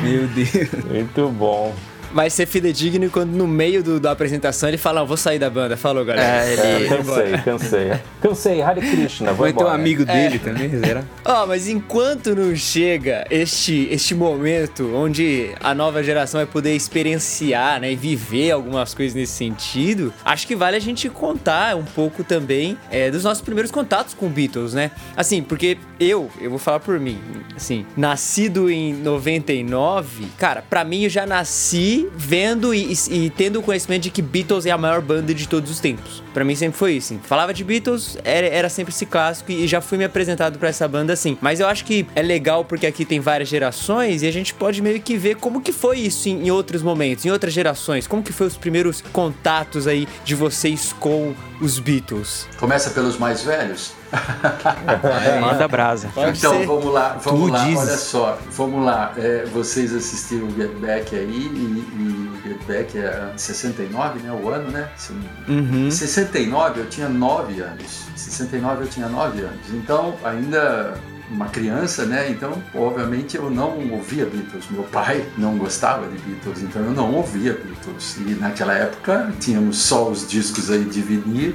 Meu 0.02 0.26
Deus. 0.28 0.84
Muito 0.84 1.28
bom. 1.28 1.74
Vai 2.14 2.30
ser 2.30 2.46
fidedigno 2.46 3.10
quando 3.10 3.32
no 3.32 3.46
meio 3.46 3.82
do- 3.82 3.98
da 4.00 4.12
apresentação 4.12 4.68
ele 4.68 4.78
fala, 4.78 5.00
"Não, 5.00 5.06
vou 5.06 5.16
sair 5.16 5.38
da 5.38 5.50
banda. 5.50 5.76
Falou, 5.76 6.04
galera. 6.04 6.44
É, 6.46 6.54
É, 6.54 6.76
ele... 6.80 6.88
cansei, 6.88 7.32
cansei. 7.44 7.92
Cansei, 8.22 8.62
Hare 8.62 8.80
Krishna, 8.80 9.32
vou 9.32 9.44
Vai 9.44 9.52
ter 9.52 9.58
um 9.58 9.62
embora. 9.62 9.74
amigo 9.74 10.04
dele 10.04 10.38
também, 10.38 10.70
será? 10.70 11.02
Ó, 11.24 11.46
mas 11.46 11.68
enquanto 11.68 12.34
não 12.34 12.54
chega 12.54 13.26
este, 13.30 13.88
este 13.90 14.14
momento 14.14 14.94
onde 14.94 15.50
a 15.60 15.74
nova 15.74 16.02
geração 16.02 16.38
vai 16.38 16.46
poder 16.46 16.74
experienciar, 16.74 17.80
né, 17.80 17.92
e 17.92 17.96
viver 17.96 18.52
algumas 18.52 18.94
coisas 18.94 19.14
nesse 19.14 19.32
sentido, 19.32 20.12
acho 20.24 20.46
que 20.46 20.54
vale 20.56 20.76
a 20.76 20.80
gente 20.80 21.08
contar 21.10 21.76
um 21.76 21.84
pouco 21.84 22.22
também 22.22 22.78
é, 22.90 23.10
dos 23.10 23.24
nossos 23.24 23.42
primeiros 23.42 23.70
contatos 23.72 24.14
com 24.14 24.28
Beatles, 24.28 24.72
né? 24.72 24.90
Assim, 25.16 25.42
porque 25.42 25.76
eu, 25.98 26.30
eu 26.40 26.48
vou 26.50 26.58
falar 26.58 26.80
por 26.80 26.98
mim, 27.00 27.18
assim, 27.56 27.84
nascido 27.96 28.70
em 28.70 28.94
99, 28.94 30.26
cara, 30.38 30.62
pra 30.68 30.84
mim 30.84 31.02
eu 31.04 31.10
já 31.10 31.26
nasci 31.26 32.03
vendo 32.16 32.74
e, 32.74 32.92
e- 33.10 33.30
tendo 33.30 33.60
o 33.60 33.62
conhecimento 33.62 34.02
de 34.02 34.10
que 34.10 34.20
Beatles 34.22 34.66
é 34.66 34.70
a 34.70 34.78
maior 34.78 35.00
banda 35.00 35.32
de 35.34 35.48
todos 35.48 35.70
os 35.70 35.80
tempos. 35.80 36.22
Pra 36.32 36.44
mim 36.44 36.54
sempre 36.54 36.76
foi 36.78 36.92
isso, 36.94 37.14
assim. 37.14 37.20
Falava 37.24 37.52
de 37.54 37.62
Beatles, 37.62 38.18
era, 38.24 38.46
era 38.46 38.68
sempre 38.68 38.92
esse 38.92 39.06
clássico 39.06 39.52
e 39.52 39.66
já 39.66 39.80
fui 39.80 39.98
me 39.98 40.04
apresentado 40.04 40.58
pra 40.58 40.68
essa 40.68 40.86
banda 40.88 41.12
assim. 41.12 41.36
Mas 41.40 41.60
eu 41.60 41.66
acho 41.66 41.84
que 41.84 42.06
é 42.14 42.22
legal 42.22 42.64
porque 42.64 42.86
aqui 42.86 43.04
tem 43.04 43.20
várias 43.20 43.48
gerações 43.48 44.22
e 44.22 44.26
a 44.26 44.32
gente 44.32 44.52
pode 44.54 44.82
meio 44.82 45.00
que 45.00 45.16
ver 45.16 45.36
como 45.36 45.60
que 45.60 45.72
foi 45.72 45.98
isso 46.00 46.28
em, 46.28 46.46
em 46.46 46.50
outros 46.50 46.82
momentos, 46.82 47.24
em 47.24 47.30
outras 47.30 47.52
gerações. 47.52 48.06
Como 48.06 48.22
que 48.22 48.32
foi 48.32 48.46
os 48.46 48.56
primeiros 48.56 49.02
contatos 49.12 49.86
aí 49.86 50.08
de 50.24 50.34
vocês 50.34 50.92
com 50.98 51.34
os 51.60 51.78
Beatles? 51.78 52.46
Começa 52.58 52.90
pelos 52.90 53.18
mais 53.18 53.42
velhos. 53.42 53.92
Manda 55.40 55.66
brasa. 55.68 56.08
Pode 56.14 56.38
então 56.38 56.52
ser. 56.58 56.66
vamos 56.66 56.92
lá, 56.92 57.18
vamos 57.22 57.48
Tu 57.48 57.52
lá, 57.52 57.64
dizes. 57.64 57.78
olha 57.78 57.96
só, 57.96 58.38
vamos 58.52 58.84
lá. 58.84 59.12
É, 59.16 59.44
vocês 59.52 59.94
assistiram 59.94 60.46
o 60.48 60.54
Get 60.54 60.70
Back 60.78 61.14
aí 61.14 61.24
e, 61.30 61.84
e 61.96 62.30
o 62.38 62.48
Get 62.48 62.62
Back 62.66 62.98
é 62.98 63.32
69, 63.36 64.20
né? 64.20 64.32
O 64.32 64.48
ano, 64.48 64.70
né? 64.70 64.88
Se- 64.96 65.12
Uhum. 65.48 65.88
Em 65.88 65.90
69 65.90 66.80
eu 66.80 66.88
tinha 66.88 67.08
9 67.08 67.60
anos. 67.60 68.04
Em 68.14 68.16
69 68.18 68.84
eu 68.84 68.88
tinha 68.88 69.08
9 69.08 69.40
anos. 69.42 69.70
Então, 69.72 70.14
ainda 70.24 70.94
uma 71.30 71.46
criança, 71.46 72.04
né? 72.04 72.30
Então, 72.30 72.62
obviamente, 72.74 73.36
eu 73.36 73.50
não 73.50 73.90
ouvia 73.90 74.26
Beatles. 74.26 74.66
Meu 74.70 74.82
pai 74.84 75.24
não 75.38 75.56
gostava 75.56 76.06
de 76.06 76.18
Beatles, 76.18 76.62
então 76.62 76.82
eu 76.82 76.90
não 76.90 77.12
ouvia 77.14 77.52
Beatles. 77.52 78.16
E 78.18 78.34
naquela 78.34 78.74
época 78.74 79.32
tínhamos 79.40 79.78
só 79.78 80.08
os 80.10 80.28
discos 80.28 80.70
aí 80.70 80.84
de 80.84 81.00
vinil, 81.00 81.54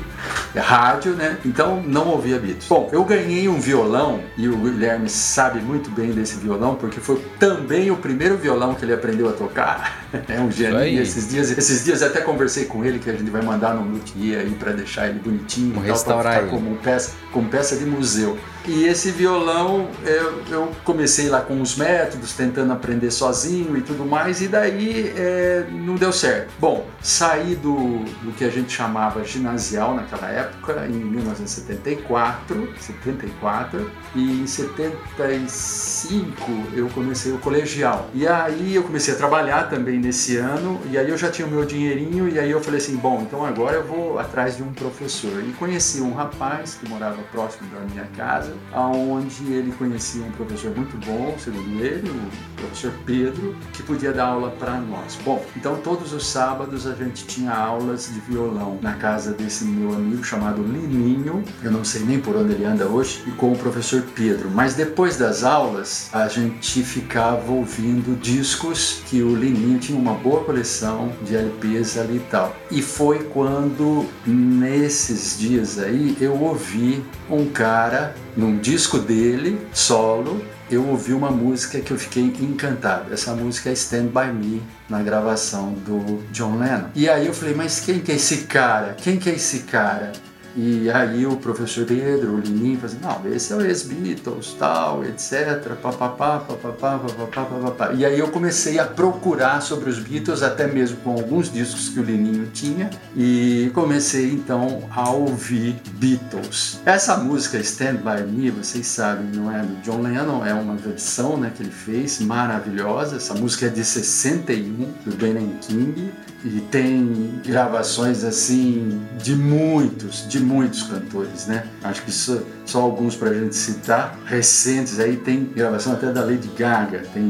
rádio, 0.56 1.14
né? 1.14 1.38
Então 1.46 1.82
não 1.82 2.08
ouvia 2.08 2.40
Beatles. 2.40 2.68
Bom, 2.68 2.90
eu 2.92 3.04
ganhei 3.04 3.48
um 3.48 3.60
violão 3.60 4.22
e 4.38 4.48
o 4.48 4.58
Guilherme 4.58 5.10
sabe 5.10 5.60
muito 5.60 5.90
bem 5.92 6.12
desse 6.12 6.38
violão 6.38 6.76
porque 6.76 7.00
foi 7.00 7.24
também 7.40 7.92
o 7.92 7.98
primeiro 7.98 8.38
violão 8.38 8.74
que 8.74 8.84
ele 8.84 8.94
aprendeu 8.94 9.30
a 9.30 9.34
tocar. 9.34 10.00
É 10.28 10.40
um 10.40 10.52
gênio. 10.52 11.02
esses 11.02 11.30
dias, 11.30 11.52
esses 11.52 11.84
dias 11.84 12.02
até 12.02 12.22
conversei 12.22 12.66
com 12.66 12.84
ele 12.84 12.98
que 12.98 13.10
a 13.10 13.14
gente 13.14 13.30
vai 13.30 13.44
mandar 13.44 13.76
no 13.76 13.84
luthier 13.84 14.40
aí 14.40 14.50
para 14.52 14.72
deixar 14.72 15.08
ele 15.08 15.20
bonitinho, 15.20 15.70
e 15.70 15.74
tal, 15.74 15.82
pra 15.84 15.92
restaurar 15.92 16.34
ficar 16.34 16.48
ele. 16.48 16.52
como 16.52 16.76
peça, 16.78 17.12
como 17.32 17.48
peça 17.48 17.76
de 17.76 17.86
museu. 17.86 18.38
E 18.70 18.86
esse 18.86 19.10
violão 19.10 19.90
eu, 20.06 20.44
eu 20.48 20.72
comecei 20.84 21.28
lá 21.28 21.42
com 21.42 21.60
os 21.60 21.76
métodos, 21.76 22.34
tentando 22.34 22.72
aprender 22.72 23.10
sozinho 23.10 23.76
e 23.76 23.82
tudo 23.82 24.06
mais, 24.06 24.44
e 24.44 24.48
daí 24.48 25.12
é, 25.18 25.66
não 25.72 25.96
deu 25.96 26.14
certo. 26.14 26.52
Bom, 26.60 26.86
saí 27.02 27.56
do, 27.56 28.04
do 28.24 28.32
que 28.38 28.44
a 28.44 28.50
gente 28.50 28.72
chamava 28.72 29.24
ginasial 29.24 29.96
naquela 29.96 30.30
época, 30.30 30.86
em 30.86 30.94
1974, 30.94 32.76
74, 32.80 33.90
e 34.14 34.42
em 34.44 34.46
75 34.46 36.36
eu 36.76 36.88
comecei 36.90 37.32
o 37.32 37.40
colegial. 37.40 38.08
E 38.14 38.28
aí 38.28 38.76
eu 38.76 38.84
comecei 38.84 39.16
a 39.16 39.18
trabalhar 39.18 39.68
também 39.68 39.98
nesse 39.98 40.38
ano, 40.38 40.80
e 40.92 40.98
aí 40.98 41.10
eu 41.10 41.18
já 41.18 41.32
tinha 41.32 41.48
o 41.48 41.50
meu 41.50 41.66
dinheirinho, 41.66 42.30
e 42.30 42.38
aí 42.38 42.52
eu 42.52 42.62
falei 42.62 42.80
assim, 42.80 42.96
bom, 42.98 43.24
então 43.24 43.44
agora 43.44 43.78
eu 43.78 43.84
vou 43.84 44.20
atrás 44.20 44.58
de 44.58 44.62
um 44.62 44.72
professor. 44.74 45.44
E 45.44 45.54
conheci 45.54 46.02
um 46.02 46.14
rapaz 46.14 46.76
que 46.76 46.88
morava 46.88 47.18
próximo 47.32 47.68
da 47.74 47.80
minha 47.80 48.06
casa, 48.16 48.59
aonde 48.72 49.52
ele 49.52 49.72
conhecia 49.72 50.24
um 50.24 50.32
professor 50.32 50.76
muito 50.76 50.98
bom, 51.06 51.36
segundo 51.38 51.84
ele, 51.84 52.10
o 52.10 52.62
professor 52.62 52.94
Pedro, 53.06 53.56
que 53.74 53.84
podia 53.84 54.12
dar 54.12 54.28
aula 54.28 54.52
para 54.52 54.80
nós. 54.80 55.18
Bom, 55.24 55.44
então 55.56 55.76
todos 55.78 56.14
os 56.14 56.26
sábados 56.28 56.86
a 56.86 56.94
gente 56.94 57.26
tinha 57.26 57.52
aulas 57.52 58.10
de 58.14 58.20
violão 58.20 58.78
na 58.82 58.94
casa 58.94 59.34
desse 59.34 59.66
meu 59.66 59.94
amigo 59.94 60.24
chamado 60.24 60.62
Lininho, 60.62 61.44
eu 61.64 61.72
não 61.72 61.84
sei 61.84 62.04
nem 62.04 62.20
por 62.20 62.36
onde 62.36 62.54
ele 62.54 62.66
anda 62.66 62.86
hoje, 62.86 63.24
e 63.28 63.32
com 63.32 63.52
o 63.52 63.58
professor 63.58 64.04
Pedro. 64.16 64.50
Mas 64.52 64.76
depois 64.76 65.18
das 65.18 65.44
aulas, 65.44 66.10
a 66.14 66.28
gente 66.28 66.84
ficava 66.84 67.52
ouvindo 67.52 68.20
discos 68.20 69.02
que 69.08 69.22
o 69.22 69.36
Lininho 69.36 69.80
tinha 69.80 69.98
uma 69.98 70.14
boa 70.14 70.44
coleção 70.44 71.12
de 71.24 71.36
LPs 71.36 71.98
ali 71.98 72.18
e 72.18 72.26
tal. 72.32 72.56
E 72.72 72.82
foi 72.82 73.24
quando, 73.26 74.06
nesses 74.26 75.38
dias 75.40 75.80
aí, 75.80 76.16
eu 76.20 76.40
ouvi 76.40 77.04
um 77.30 77.46
cara 77.48 78.16
num 78.40 78.58
disco 78.58 78.98
dele, 78.98 79.60
solo, 79.74 80.42
eu 80.72 80.88
ouvi 80.88 81.14
uma 81.14 81.30
música 81.30 81.82
que 81.82 81.92
eu 81.92 82.00
fiquei 82.00 82.24
encantado. 82.24 83.14
Essa 83.14 83.36
música 83.36 83.70
é 83.70 83.74
Stand 83.74 84.08
By 84.08 84.32
Me, 84.34 84.64
na 84.90 85.04
gravação 85.04 85.74
do 85.74 86.24
John 86.32 86.58
Lennon. 86.58 86.86
E 86.96 87.10
aí 87.10 87.28
eu 87.28 87.34
falei, 87.34 87.54
mas 87.54 87.82
quem 87.82 88.00
que 88.00 88.14
é 88.14 88.16
esse 88.16 88.44
cara? 88.44 88.94
Quem 88.94 89.18
que 89.18 89.30
é 89.30 89.34
esse 89.34 89.64
cara? 89.64 90.14
E 90.56 90.90
aí 90.90 91.26
o 91.26 91.36
professor 91.38 91.86
Pedro, 91.86 92.36
o 92.36 92.42
falou 92.42 92.86
assim, 92.86 93.00
não, 93.02 93.34
esse 93.34 93.54
é 93.54 93.56
o 93.56 93.62
ex-Beatles, 93.62 94.56
tal, 94.58 95.04
etc, 95.06 95.76
papapá, 95.82 96.40
papapá, 96.40 97.00
papapá, 97.00 97.46
papapá. 97.46 97.94
E 97.94 98.06
aí 98.06 98.18
eu 98.18 98.30
comecei 98.30 98.80
a 98.80 98.86
procurar 98.86 99.62
sobre 99.62 99.90
os 99.90 100.00
Beatles, 100.00 100.42
até 100.44 100.68
mesmo 100.68 100.98
com 100.98 101.12
alguns 101.12 101.52
discos 101.52 101.90
que 101.90 102.00
o 102.00 102.04
Lininho 102.04 102.48
tinha, 102.54 102.90
e 103.16 103.72
comecei 103.74 104.32
então 104.32 104.84
a 104.92 105.10
ouvir 105.10 105.80
Beatles. 105.94 106.80
Essa 106.86 107.18
música 107.18 107.58
Stand 107.60 107.98
By 107.98 108.24
Me, 108.30 108.50
vocês 108.50 108.88
sabem, 108.88 109.28
não 109.34 109.52
é 109.52 109.62
do 109.62 109.82
John 109.82 110.02
Lennon, 110.02 110.46
é 110.46 110.54
uma 110.54 110.76
versão 110.76 111.38
né, 111.38 111.52
que 111.56 111.64
ele 111.64 111.72
fez, 111.72 112.20
maravilhosa. 112.20 113.18
Essa 113.18 113.34
música 113.34 113.68
é 113.68 113.70
de 113.70 113.84
61, 113.84 114.94
do 115.06 115.16
Ben 115.16 115.50
King, 115.62 116.12
e 116.44 116.62
tem 116.72 117.40
gravações 117.46 118.24
assim 118.24 119.02
de 119.22 119.36
muitos, 119.36 120.28
de 120.28 120.39
muitos 120.40 120.84
cantores, 120.84 121.48
né? 121.48 121.66
Acho 121.84 122.04
que 122.04 122.12
só, 122.12 122.40
só 122.66 122.82
alguns 122.82 123.16
pra 123.16 123.34
gente 123.34 123.56
citar, 123.56 124.18
recentes 124.26 125.00
aí, 125.00 125.18
tem 125.18 125.46
gravação 125.46 125.94
até 125.94 126.12
da 126.12 126.22
Lady 126.24 126.50
Gaga, 126.58 127.04
tem 127.14 127.30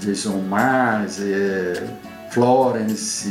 Jason 0.00 0.38
Mars, 0.38 1.20
é, 1.20 1.82
Florence, 2.32 3.28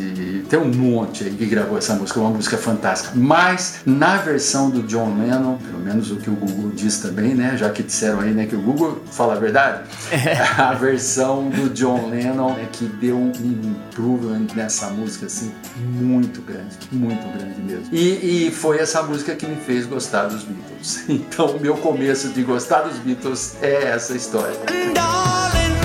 tem 0.47 0.59
um 0.59 0.71
monte 0.71 1.23
aí 1.23 1.31
que 1.31 1.45
gravou 1.47 1.75
essa 1.75 1.95
música, 1.95 2.19
uma 2.19 2.29
música 2.29 2.55
fantástica. 2.55 3.13
Mas 3.15 3.79
na 3.83 4.17
versão 4.17 4.69
do 4.69 4.83
John 4.83 5.17
Lennon, 5.17 5.57
pelo 5.57 5.79
menos 5.79 6.11
o 6.11 6.17
que 6.17 6.29
o 6.29 6.35
Google 6.35 6.69
diz 6.71 6.99
também, 6.99 7.33
né? 7.33 7.57
Já 7.57 7.71
que 7.71 7.81
disseram 7.81 8.19
aí 8.19 8.31
né, 8.31 8.45
que 8.45 8.55
o 8.55 8.61
Google 8.61 9.01
fala 9.11 9.33
a 9.33 9.39
verdade, 9.39 9.89
a 10.55 10.73
versão 10.73 11.49
do 11.49 11.69
John 11.69 12.09
Lennon 12.09 12.51
é 12.59 12.67
que 12.71 12.85
deu 12.85 13.17
um 13.17 13.31
improvement 13.31 14.47
nessa 14.55 14.91
música 14.91 15.25
assim 15.25 15.51
muito 15.77 16.41
grande, 16.41 16.77
muito 16.91 17.27
grande 17.35 17.59
mesmo. 17.59 17.87
E, 17.91 18.47
e 18.47 18.51
foi 18.51 18.77
essa 18.77 19.01
música 19.01 19.35
que 19.35 19.47
me 19.47 19.55
fez 19.55 19.87
gostar 19.87 20.25
dos 20.25 20.43
Beatles. 20.43 21.05
Então 21.31 21.57
o 21.57 21.59
meu 21.59 21.77
começo 21.77 22.29
de 22.29 22.43
gostar 22.43 22.81
dos 22.81 22.97
Beatles 22.99 23.55
é 23.61 23.85
essa 23.85 24.15
história. 24.15 24.55
Darling, 24.93 25.80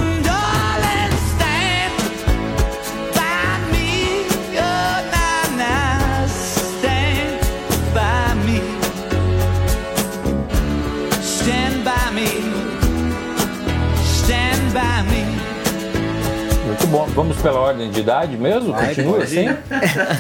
Vamos 17.17 17.41
pela 17.41 17.59
ordem 17.59 17.91
de 17.91 18.01
idade 18.01 18.37
mesmo? 18.37 18.75
Vai, 18.75 18.89
Continua 18.89 19.23
assim? 19.23 19.47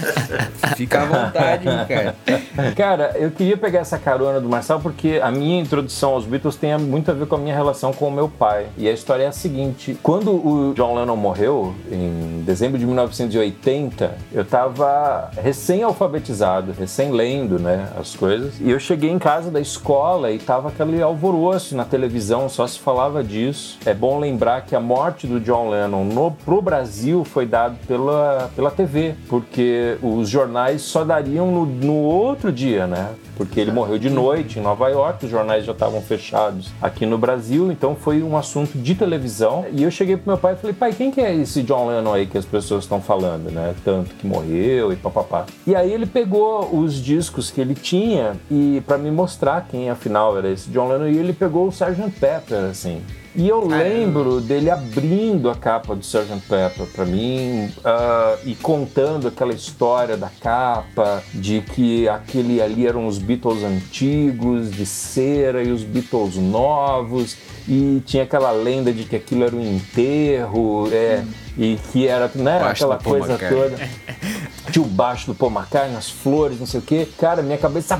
Fica 0.76 1.02
à 1.02 1.04
vontade, 1.04 1.64
cara. 1.86 2.16
Cara, 2.74 3.12
eu 3.16 3.30
queria 3.30 3.56
pegar 3.56 3.80
essa 3.80 3.98
carona 3.98 4.40
do 4.40 4.48
Marcel 4.48 4.80
porque 4.80 5.20
a 5.22 5.30
minha 5.30 5.60
introdução 5.60 6.14
aos 6.14 6.24
Beatles 6.24 6.56
tem 6.56 6.76
muito 6.78 7.10
a 7.10 7.14
ver 7.14 7.26
com 7.26 7.34
a 7.34 7.38
minha 7.38 7.54
relação 7.54 7.92
com 7.92 8.08
o 8.08 8.10
meu 8.10 8.30
pai. 8.30 8.68
E 8.78 8.88
a 8.88 8.92
história 8.92 9.24
é 9.24 9.26
a 9.26 9.32
seguinte: 9.32 9.98
quando 10.02 10.30
o 10.30 10.72
John 10.74 10.94
Lennon 10.94 11.16
morreu, 11.16 11.74
em 11.92 12.42
dezembro 12.46 12.78
de 12.78 12.86
1980, 12.86 14.14
eu 14.32 14.44
tava 14.44 15.30
recém-alfabetizado, 15.36 16.72
recém-lendo, 16.72 17.58
né, 17.58 17.90
as 18.00 18.16
coisas. 18.16 18.54
E 18.58 18.70
eu 18.70 18.80
cheguei 18.80 19.10
em 19.10 19.18
casa 19.18 19.50
da 19.50 19.60
escola 19.60 20.30
e 20.30 20.38
tava 20.38 20.70
aquele 20.70 21.02
alvoroço 21.02 21.76
na 21.76 21.84
televisão, 21.84 22.48
só 22.48 22.66
se 22.66 22.78
falava 22.78 23.22
disso. 23.22 23.78
É 23.84 23.92
bom 23.92 24.18
lembrar 24.18 24.62
que 24.62 24.74
a 24.74 24.80
morte 24.80 25.26
do 25.26 25.38
John 25.38 25.68
Lennon 25.68 26.04
no, 26.04 26.30
pro 26.30 26.62
Brasil 26.62 26.85
foi 27.24 27.46
dado 27.46 27.76
pela, 27.86 28.50
pela 28.54 28.70
TV, 28.70 29.14
porque 29.28 29.96
os 30.02 30.28
jornais 30.28 30.82
só 30.82 31.04
dariam 31.04 31.50
no, 31.50 31.66
no 31.66 31.94
outro 31.94 32.52
dia, 32.52 32.86
né? 32.86 33.10
Porque 33.36 33.60
ele 33.60 33.70
morreu 33.70 33.98
de 33.98 34.08
noite 34.08 34.58
em 34.58 34.62
Nova 34.62 34.88
York, 34.88 35.26
os 35.26 35.30
jornais 35.30 35.64
já 35.64 35.72
estavam 35.72 36.00
fechados 36.00 36.72
aqui 36.80 37.04
no 37.04 37.18
Brasil, 37.18 37.70
então 37.70 37.94
foi 37.94 38.22
um 38.22 38.36
assunto 38.36 38.78
de 38.78 38.94
televisão. 38.94 39.66
E 39.72 39.82
eu 39.82 39.90
cheguei 39.90 40.16
pro 40.16 40.28
meu 40.28 40.38
pai 40.38 40.54
e 40.54 40.56
falei, 40.56 40.74
pai, 40.74 40.92
quem 40.92 41.10
que 41.10 41.20
é 41.20 41.34
esse 41.34 41.62
John 41.62 41.88
Lennon 41.88 42.14
aí 42.14 42.26
que 42.26 42.38
as 42.38 42.46
pessoas 42.46 42.84
estão 42.84 43.00
falando, 43.00 43.50
né? 43.50 43.74
Tanto 43.84 44.14
que 44.14 44.26
morreu 44.26 44.92
e 44.92 44.96
papapá. 44.96 45.44
E 45.66 45.74
aí 45.74 45.92
ele 45.92 46.06
pegou 46.06 46.74
os 46.74 46.94
discos 46.94 47.50
que 47.50 47.60
ele 47.60 47.74
tinha 47.74 48.36
e 48.50 48.82
para 48.86 48.96
me 48.96 49.10
mostrar 49.10 49.66
quem 49.70 49.90
afinal 49.90 50.38
era 50.38 50.48
esse 50.48 50.70
John 50.70 50.88
Lennon, 50.88 51.08
e 51.08 51.18
ele 51.18 51.32
pegou 51.32 51.66
o 51.66 51.68
Sgt. 51.68 52.10
Pepper, 52.18 52.70
assim. 52.70 53.02
E 53.36 53.48
eu 53.48 53.66
lembro 53.66 54.40
dele 54.40 54.70
abrindo 54.70 55.50
a 55.50 55.54
capa 55.54 55.94
do 55.94 56.00
Sgt. 56.00 56.40
Pepper 56.48 56.86
pra 56.86 57.04
mim 57.04 57.70
ah, 57.84 58.36
e 58.46 58.54
contando 58.54 59.28
aquela 59.28 59.52
história 59.52 60.16
da 60.16 60.30
capa, 60.40 61.22
de 61.34 61.60
que 61.60 62.08
aquele 62.08 62.62
ali 62.62 62.86
eram 62.86 63.06
os 63.06 63.18
Beatles 63.18 63.62
antigos, 63.62 64.70
de 64.70 64.86
cera, 64.86 65.62
e 65.62 65.70
os 65.70 65.82
Beatles 65.82 66.36
novos, 66.36 67.36
e 67.68 68.02
tinha 68.06 68.22
aquela 68.22 68.52
lenda 68.52 68.90
de 68.90 69.04
que 69.04 69.16
aquilo 69.16 69.44
era 69.44 69.54
um 69.54 69.76
enterro, 69.76 70.88
é, 70.90 71.22
e 71.58 71.78
que 71.92 72.08
era 72.08 72.30
né, 72.34 72.62
aquela 72.62 72.96
coisa 72.96 73.36
toda. 73.36 73.76
Tinha 74.70 74.84
o 74.84 74.88
baixo 74.88 75.26
do 75.26 75.34
Paul 75.34 75.52
McCartney, 75.52 75.96
as 75.96 76.10
flores, 76.10 76.58
não 76.58 76.66
sei 76.66 76.80
o 76.80 76.82
quê. 76.82 77.08
Cara, 77.18 77.42
minha 77.42 77.58
cabeça 77.58 77.98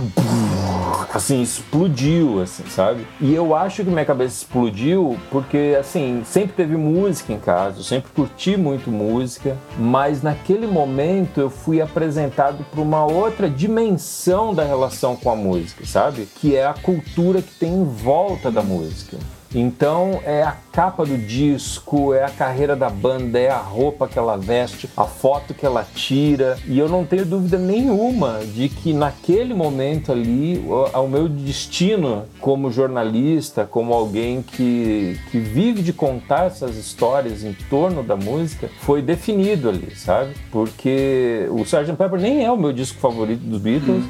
assim, 1.16 1.40
explodiu, 1.40 2.42
assim, 2.42 2.64
sabe? 2.68 3.06
E 3.20 3.34
eu 3.34 3.54
acho 3.54 3.84
que 3.84 3.90
minha 3.90 4.04
cabeça 4.04 4.36
explodiu 4.36 5.18
porque, 5.30 5.76
assim, 5.78 6.22
sempre 6.24 6.52
teve 6.54 6.76
música 6.76 7.32
em 7.32 7.38
casa, 7.38 7.78
eu 7.78 7.84
sempre 7.84 8.10
curti 8.12 8.56
muito 8.56 8.90
música, 8.90 9.56
mas 9.78 10.22
naquele 10.22 10.66
momento 10.66 11.40
eu 11.40 11.50
fui 11.50 11.80
apresentado 11.80 12.64
para 12.70 12.80
uma 12.80 13.04
outra 13.04 13.48
dimensão 13.48 14.54
da 14.54 14.64
relação 14.64 15.16
com 15.16 15.30
a 15.30 15.36
música, 15.36 15.86
sabe? 15.86 16.28
Que 16.40 16.56
é 16.56 16.66
a 16.66 16.74
cultura 16.74 17.40
que 17.40 17.54
tem 17.54 17.72
em 17.72 17.84
volta 17.84 18.50
da 18.50 18.62
música. 18.62 19.16
Então 19.58 20.20
é 20.22 20.42
a 20.42 20.54
capa 20.70 21.06
do 21.06 21.16
disco, 21.16 22.12
é 22.12 22.22
a 22.22 22.28
carreira 22.28 22.76
da 22.76 22.90
banda, 22.90 23.38
é 23.38 23.48
a 23.48 23.56
roupa 23.56 24.06
que 24.06 24.18
ela 24.18 24.36
veste, 24.36 24.86
a 24.94 25.04
foto 25.04 25.54
que 25.54 25.64
ela 25.64 25.82
tira. 25.94 26.58
E 26.66 26.78
eu 26.78 26.90
não 26.90 27.06
tenho 27.06 27.24
dúvida 27.24 27.56
nenhuma 27.56 28.40
de 28.44 28.68
que 28.68 28.92
naquele 28.92 29.54
momento 29.54 30.12
ali, 30.12 30.62
o, 30.68 31.08
meu 31.08 31.26
destino 31.26 32.24
como 32.38 32.70
jornalista, 32.70 33.64
como 33.64 33.94
alguém 33.94 34.42
que, 34.42 35.18
que 35.30 35.38
vive 35.38 35.80
de 35.80 35.94
contar 35.94 36.48
essas 36.48 36.76
histórias 36.76 37.42
em 37.42 37.54
torno 37.70 38.02
da 38.02 38.14
música, 38.14 38.68
foi 38.80 39.00
definido 39.00 39.70
ali, 39.70 39.96
sabe? 39.96 40.34
Porque 40.52 41.48
o 41.50 41.62
Sgt. 41.62 41.94
Pepper 41.96 42.20
nem 42.20 42.44
é 42.44 42.52
o 42.52 42.58
meu 42.58 42.74
disco 42.74 42.98
favorito 42.98 43.40
dos 43.40 43.58
Beatles. 43.58 44.04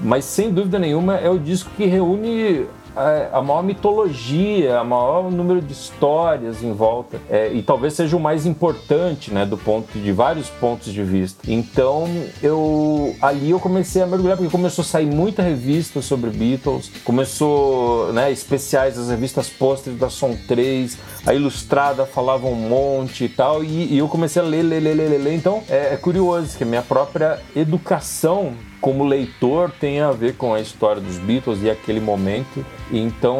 Mas 0.00 0.24
sem 0.24 0.52
dúvida 0.52 0.78
nenhuma 0.78 1.16
é 1.16 1.28
o 1.28 1.38
disco 1.38 1.70
que 1.76 1.86
reúne 1.86 2.66
a, 2.96 3.38
a 3.38 3.42
maior 3.42 3.62
mitologia, 3.62 4.80
o 4.80 4.84
maior 4.84 5.30
número 5.30 5.60
de 5.60 5.72
histórias 5.72 6.62
em 6.62 6.72
volta. 6.72 7.18
É, 7.30 7.52
e 7.52 7.62
talvez 7.62 7.94
seja 7.94 8.16
o 8.16 8.20
mais 8.20 8.46
importante, 8.46 9.32
né, 9.32 9.44
do 9.46 9.56
ponto 9.56 9.98
de 9.98 10.12
vários 10.12 10.48
pontos 10.48 10.92
de 10.92 11.02
vista. 11.02 11.50
Então, 11.50 12.08
eu 12.42 13.14
ali 13.20 13.50
eu 13.50 13.60
comecei 13.60 14.02
a 14.02 14.06
mergulhar 14.06 14.36
porque 14.36 14.50
começou 14.50 14.82
a 14.82 14.86
sair 14.86 15.06
muita 15.06 15.42
revista 15.42 16.00
sobre 16.02 16.30
Beatles, 16.30 16.90
começou, 17.04 18.12
né, 18.12 18.30
especiais 18.30 18.98
as 18.98 19.08
revistas 19.08 19.48
pôsteres 19.48 19.98
da 19.98 20.10
Som 20.10 20.36
3, 20.46 20.98
a 21.26 21.34
Ilustrada 21.34 22.06
falava 22.06 22.46
um 22.46 22.54
monte 22.54 23.24
e 23.24 23.28
tal, 23.28 23.62
e, 23.62 23.94
e 23.94 23.98
eu 23.98 24.08
comecei 24.08 24.40
a 24.40 24.44
ler, 24.44 24.62
ler, 24.62 24.80
ler, 24.80 24.94
ler, 24.94 25.08
ler, 25.08 25.18
ler. 25.18 25.34
Então, 25.34 25.62
é, 25.68 25.94
é 25.94 25.96
curioso 25.96 26.56
que 26.56 26.64
a 26.64 26.66
minha 26.66 26.82
própria 26.82 27.40
educação 27.54 28.54
como 28.82 29.04
leitor 29.04 29.70
tem 29.70 30.00
a 30.00 30.10
ver 30.10 30.34
com 30.34 30.52
a 30.52 30.60
história 30.60 31.00
dos 31.00 31.16
Beatles 31.16 31.62
e 31.62 31.70
aquele 31.70 32.00
momento. 32.00 32.66
Então 32.90 33.38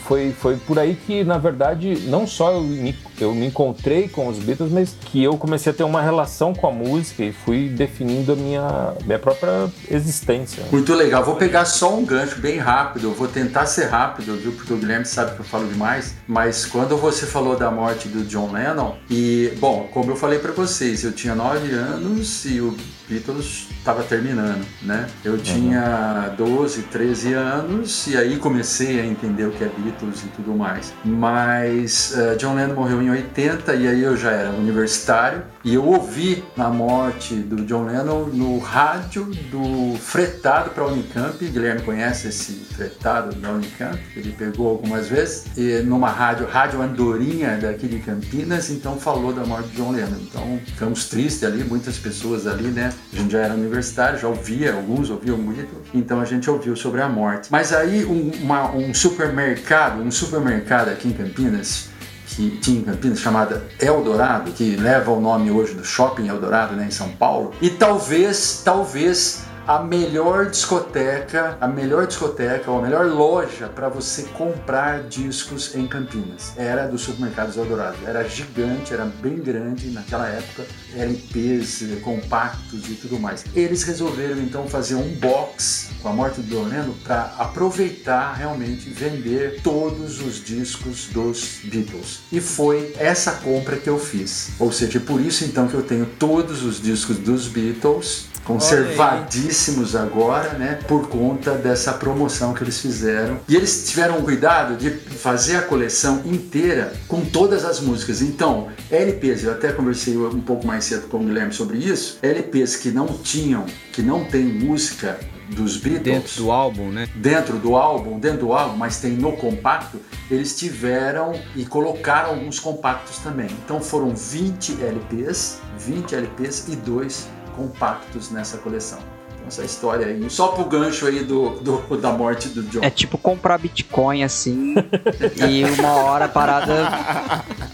foi, 0.00 0.30
foi 0.32 0.58
por 0.58 0.78
aí 0.78 0.94
que, 0.94 1.24
na 1.24 1.38
verdade, 1.38 1.98
não 2.08 2.26
só 2.26 2.52
eu 2.52 2.60
me, 2.60 2.94
eu 3.22 3.34
me 3.34 3.46
encontrei 3.46 4.08
com 4.08 4.28
os 4.28 4.38
Beatles, 4.38 4.70
mas 4.72 4.94
que 5.06 5.22
eu 5.22 5.36
comecei 5.36 5.72
a 5.72 5.74
ter 5.74 5.84
uma 5.84 6.02
relação 6.02 6.54
com 6.54 6.66
a 6.66 6.72
música 6.72 7.22
e 7.22 7.32
fui 7.32 7.68
definindo 7.68 8.32
a 8.32 8.36
minha, 8.36 8.94
minha 9.04 9.18
própria 9.18 9.70
existência. 9.90 10.64
Muito 10.70 10.94
legal. 10.94 11.24
Vou 11.24 11.36
pegar 11.36 11.64
só 11.64 11.94
um 11.94 12.04
gancho 12.04 12.40
bem 12.40 12.58
rápido. 12.58 13.08
Eu 13.08 13.14
vou 13.14 13.28
tentar 13.28 13.66
ser 13.66 13.86
rápido, 13.86 14.36
viu? 14.36 14.52
Porque 14.52 14.72
o 14.72 14.76
Guilherme 14.76 15.06
sabe 15.06 15.34
que 15.34 15.40
eu 15.40 15.44
falo 15.44 15.66
demais. 15.66 16.14
Mas 16.26 16.66
quando 16.66 16.96
você 16.96 17.26
falou 17.26 17.56
da 17.56 17.70
morte 17.70 18.08
do 18.08 18.24
John 18.24 18.52
Lennon, 18.52 18.94
e, 19.10 19.52
bom, 19.58 19.88
como 19.92 20.10
eu 20.10 20.16
falei 20.16 20.38
pra 20.38 20.52
vocês, 20.52 21.04
eu 21.04 21.12
tinha 21.12 21.34
9 21.34 21.70
anos 21.72 22.44
e 22.44 22.60
o 22.60 22.76
Beatles 23.08 23.68
estava 23.78 24.02
terminando, 24.02 24.64
né? 24.82 25.06
Eu 25.24 25.36
tinha 25.36 26.32
12, 26.36 26.82
13 26.82 27.34
anos 27.34 28.06
e 28.06 28.16
aí 28.16 28.36
comecei 28.36 29.00
a 29.00 29.04
entender 29.04 29.44
o 29.44 29.50
que 29.50 29.64
é 29.64 29.68
Beatles 29.76 30.22
e 30.22 30.28
tudo 30.28 30.54
mais. 30.54 30.94
Mas 31.04 32.16
eh, 32.16 32.36
John 32.36 32.54
Lennon 32.54 32.74
morreu 32.74 33.02
em 33.02 33.10
80 33.12 33.74
e 33.74 33.86
aí 33.88 34.02
eu 34.02 34.16
já 34.16 34.30
era 34.30 34.50
universitário 34.50 35.42
e 35.64 35.74
eu 35.74 35.84
ouvi 35.84 36.42
a 36.58 36.68
morte 36.68 37.34
do 37.34 37.64
John 37.64 37.84
Lennon 37.86 38.26
no 38.32 38.58
rádio 38.58 39.26
do 39.50 39.96
fretado 39.98 40.70
para 40.70 40.84
Unicamp. 40.86 41.36
Guilherme 41.44 41.82
conhece 41.82 42.28
esse 42.28 42.52
fretado 42.74 43.34
da 43.36 43.50
Unicamp, 43.50 43.98
ele 44.16 44.32
pegou 44.32 44.68
algumas 44.70 45.08
vezes 45.08 45.44
e 45.56 45.82
numa 45.82 46.08
rádio, 46.10 46.46
rádio 46.46 46.82
Andorinha 46.82 47.56
daqui 47.60 47.86
de 47.86 47.98
Campinas, 48.00 48.70
então 48.70 48.96
falou 48.98 49.32
da 49.32 49.44
morte 49.44 49.68
de 49.68 49.76
John 49.76 49.92
Lennon. 49.92 50.16
Então 50.22 50.58
ficamos 50.66 51.06
tristes 51.08 51.44
ali, 51.44 51.62
muitas 51.64 51.96
pessoas 51.98 52.46
ali, 52.46 52.68
né? 52.68 52.92
A 53.12 53.16
gente 53.16 53.32
já 53.32 53.40
era 53.40 53.54
universitário, 53.54 54.18
já 54.18 54.26
ouvia, 54.28 54.72
alguns 54.74 55.10
ouviam 55.10 55.36
muito, 55.38 55.68
então 55.94 56.20
a 56.20 56.24
gente 56.24 56.50
ouviu 56.50 56.74
sobre 56.74 57.00
a 57.00 57.08
morte. 57.08 57.48
Mas 57.50 57.72
aí 57.72 58.04
um, 58.04 58.30
uma- 58.42 58.70
um 58.74 58.92
supermercado, 58.92 60.00
um 60.02 60.10
supermercado 60.10 60.88
aqui 60.88 61.08
em 61.08 61.12
Campinas, 61.12 61.88
que 62.34 62.50
tinha 62.58 62.80
em 62.80 62.84
Campinas, 62.84 63.20
chamada 63.20 63.62
Eldorado, 63.80 64.52
que 64.52 64.76
leva 64.76 65.10
o 65.10 65.20
nome 65.20 65.50
hoje 65.50 65.74
do 65.74 65.84
Shopping 65.84 66.28
Eldorado, 66.28 66.74
né, 66.74 66.86
em 66.86 66.90
São 66.90 67.08
Paulo. 67.10 67.52
E 67.60 67.70
talvez, 67.70 68.62
talvez 68.64 69.44
a 69.66 69.78
melhor 69.78 70.50
discoteca, 70.50 71.56
a 71.60 71.68
melhor 71.68 72.06
discoteca 72.06 72.70
ou 72.70 72.80
a 72.80 72.82
melhor 72.82 73.06
loja 73.06 73.68
para 73.68 73.88
você 73.88 74.24
comprar 74.34 75.04
discos 75.04 75.74
em 75.76 75.86
Campinas. 75.86 76.52
Era 76.56 76.86
do 76.86 76.98
supermercado 76.98 77.56
Eldorado. 77.56 77.96
Era 78.04 78.28
gigante, 78.28 78.92
era 78.92 79.04
bem 79.04 79.36
grande 79.36 79.90
naquela 79.90 80.26
época, 80.26 80.66
LPs, 80.96 81.84
compactos 82.02 82.88
e 82.88 82.94
tudo 82.94 83.18
mais. 83.20 83.44
Eles 83.54 83.84
resolveram 83.84 84.38
então 84.38 84.66
fazer 84.66 84.96
um 84.96 85.14
box 85.14 85.90
com 86.02 86.08
a 86.08 86.12
morte 86.12 86.40
do 86.40 86.62
Lennon 86.62 86.94
para 87.04 87.34
aproveitar 87.38 88.34
realmente 88.34 88.88
vender 88.88 89.60
todos 89.62 90.20
os 90.20 90.44
discos 90.44 91.06
dos 91.06 91.60
Beatles. 91.62 92.20
E 92.32 92.40
foi 92.40 92.94
essa 92.98 93.32
compra 93.32 93.76
que 93.76 93.88
eu 93.88 93.98
fiz. 93.98 94.50
Ou 94.58 94.72
seja, 94.72 94.98
por 94.98 95.20
isso 95.20 95.44
então 95.44 95.68
que 95.68 95.74
eu 95.74 95.82
tenho 95.82 96.06
todos 96.18 96.64
os 96.64 96.80
discos 96.80 97.16
dos 97.18 97.46
Beatles 97.46 98.32
conservadíssimos 98.44 99.51
agora, 99.94 100.54
né, 100.54 100.78
por 100.88 101.08
conta 101.08 101.52
dessa 101.52 101.92
promoção 101.92 102.54
que 102.54 102.62
eles 102.62 102.80
fizeram. 102.80 103.38
E 103.48 103.54
eles 103.54 103.88
tiveram 103.88 104.18
o 104.18 104.22
cuidado 104.22 104.76
de 104.76 104.90
fazer 104.90 105.56
a 105.56 105.62
coleção 105.62 106.22
inteira 106.24 106.92
com 107.06 107.20
todas 107.24 107.64
as 107.64 107.80
músicas. 107.80 108.22
Então, 108.22 108.68
LPs, 108.90 109.44
eu 109.44 109.52
até 109.52 109.72
conversei 109.72 110.16
um 110.16 110.40
pouco 110.40 110.66
mais 110.66 110.84
cedo 110.84 111.06
com 111.08 111.18
o 111.18 111.20
Guilherme 111.20 111.52
sobre 111.52 111.78
isso, 111.78 112.18
LPs 112.22 112.76
que 112.76 112.90
não 112.90 113.06
tinham, 113.06 113.66
que 113.92 114.02
não 114.02 114.24
tem 114.24 114.44
música 114.44 115.18
dos 115.54 115.76
Beatles 115.76 116.02
Dentro 116.02 116.42
do 116.42 116.50
álbum, 116.50 116.90
né? 116.90 117.08
dentro 117.14 117.58
do 117.58 117.76
álbum, 117.76 118.18
dentro 118.18 118.46
do 118.46 118.52
álbum, 118.52 118.76
mas 118.76 119.00
tem 119.00 119.12
no 119.12 119.32
compacto, 119.32 120.00
eles 120.30 120.56
tiveram 120.56 121.32
e 121.54 121.64
colocaram 121.64 122.30
alguns 122.30 122.58
compactos 122.58 123.18
também. 123.18 123.50
Então 123.64 123.80
foram 123.80 124.14
20 124.14 124.82
LPs, 124.82 125.60
20 125.78 126.14
LPs 126.14 126.68
e 126.68 126.76
dois 126.76 127.28
compactos 127.54 128.30
nessa 128.30 128.56
coleção. 128.58 128.98
Essa 129.46 129.64
história 129.64 130.06
aí, 130.06 130.30
só 130.30 130.48
pro 130.48 130.64
gancho 130.64 131.06
aí 131.06 131.22
do, 131.24 131.50
do- 131.60 131.96
da 131.98 132.10
morte 132.12 132.48
do 132.48 132.62
John. 132.62 132.80
É 132.82 132.88
tipo 132.90 133.18
comprar 133.18 133.58
Bitcoin 133.58 134.22
assim 134.24 134.74
e 135.48 135.64
uma 135.78 135.92
hora 136.04 136.28
parada, 136.28 136.88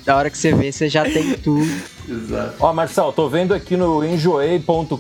da 0.05 0.17
hora 0.17 0.29
que 0.31 0.37
você 0.39 0.53
vê, 0.53 0.73
você 0.73 0.89
já 0.89 1.05
tem 1.05 1.35
tudo. 1.35 1.69
Exato. 2.09 2.55
Ó, 2.61 2.73
Marcel, 2.73 3.13
tô 3.13 3.29
vendo 3.29 3.53
aqui 3.55 3.77
no 3.77 4.05
enjoei.com.br, 4.05 4.97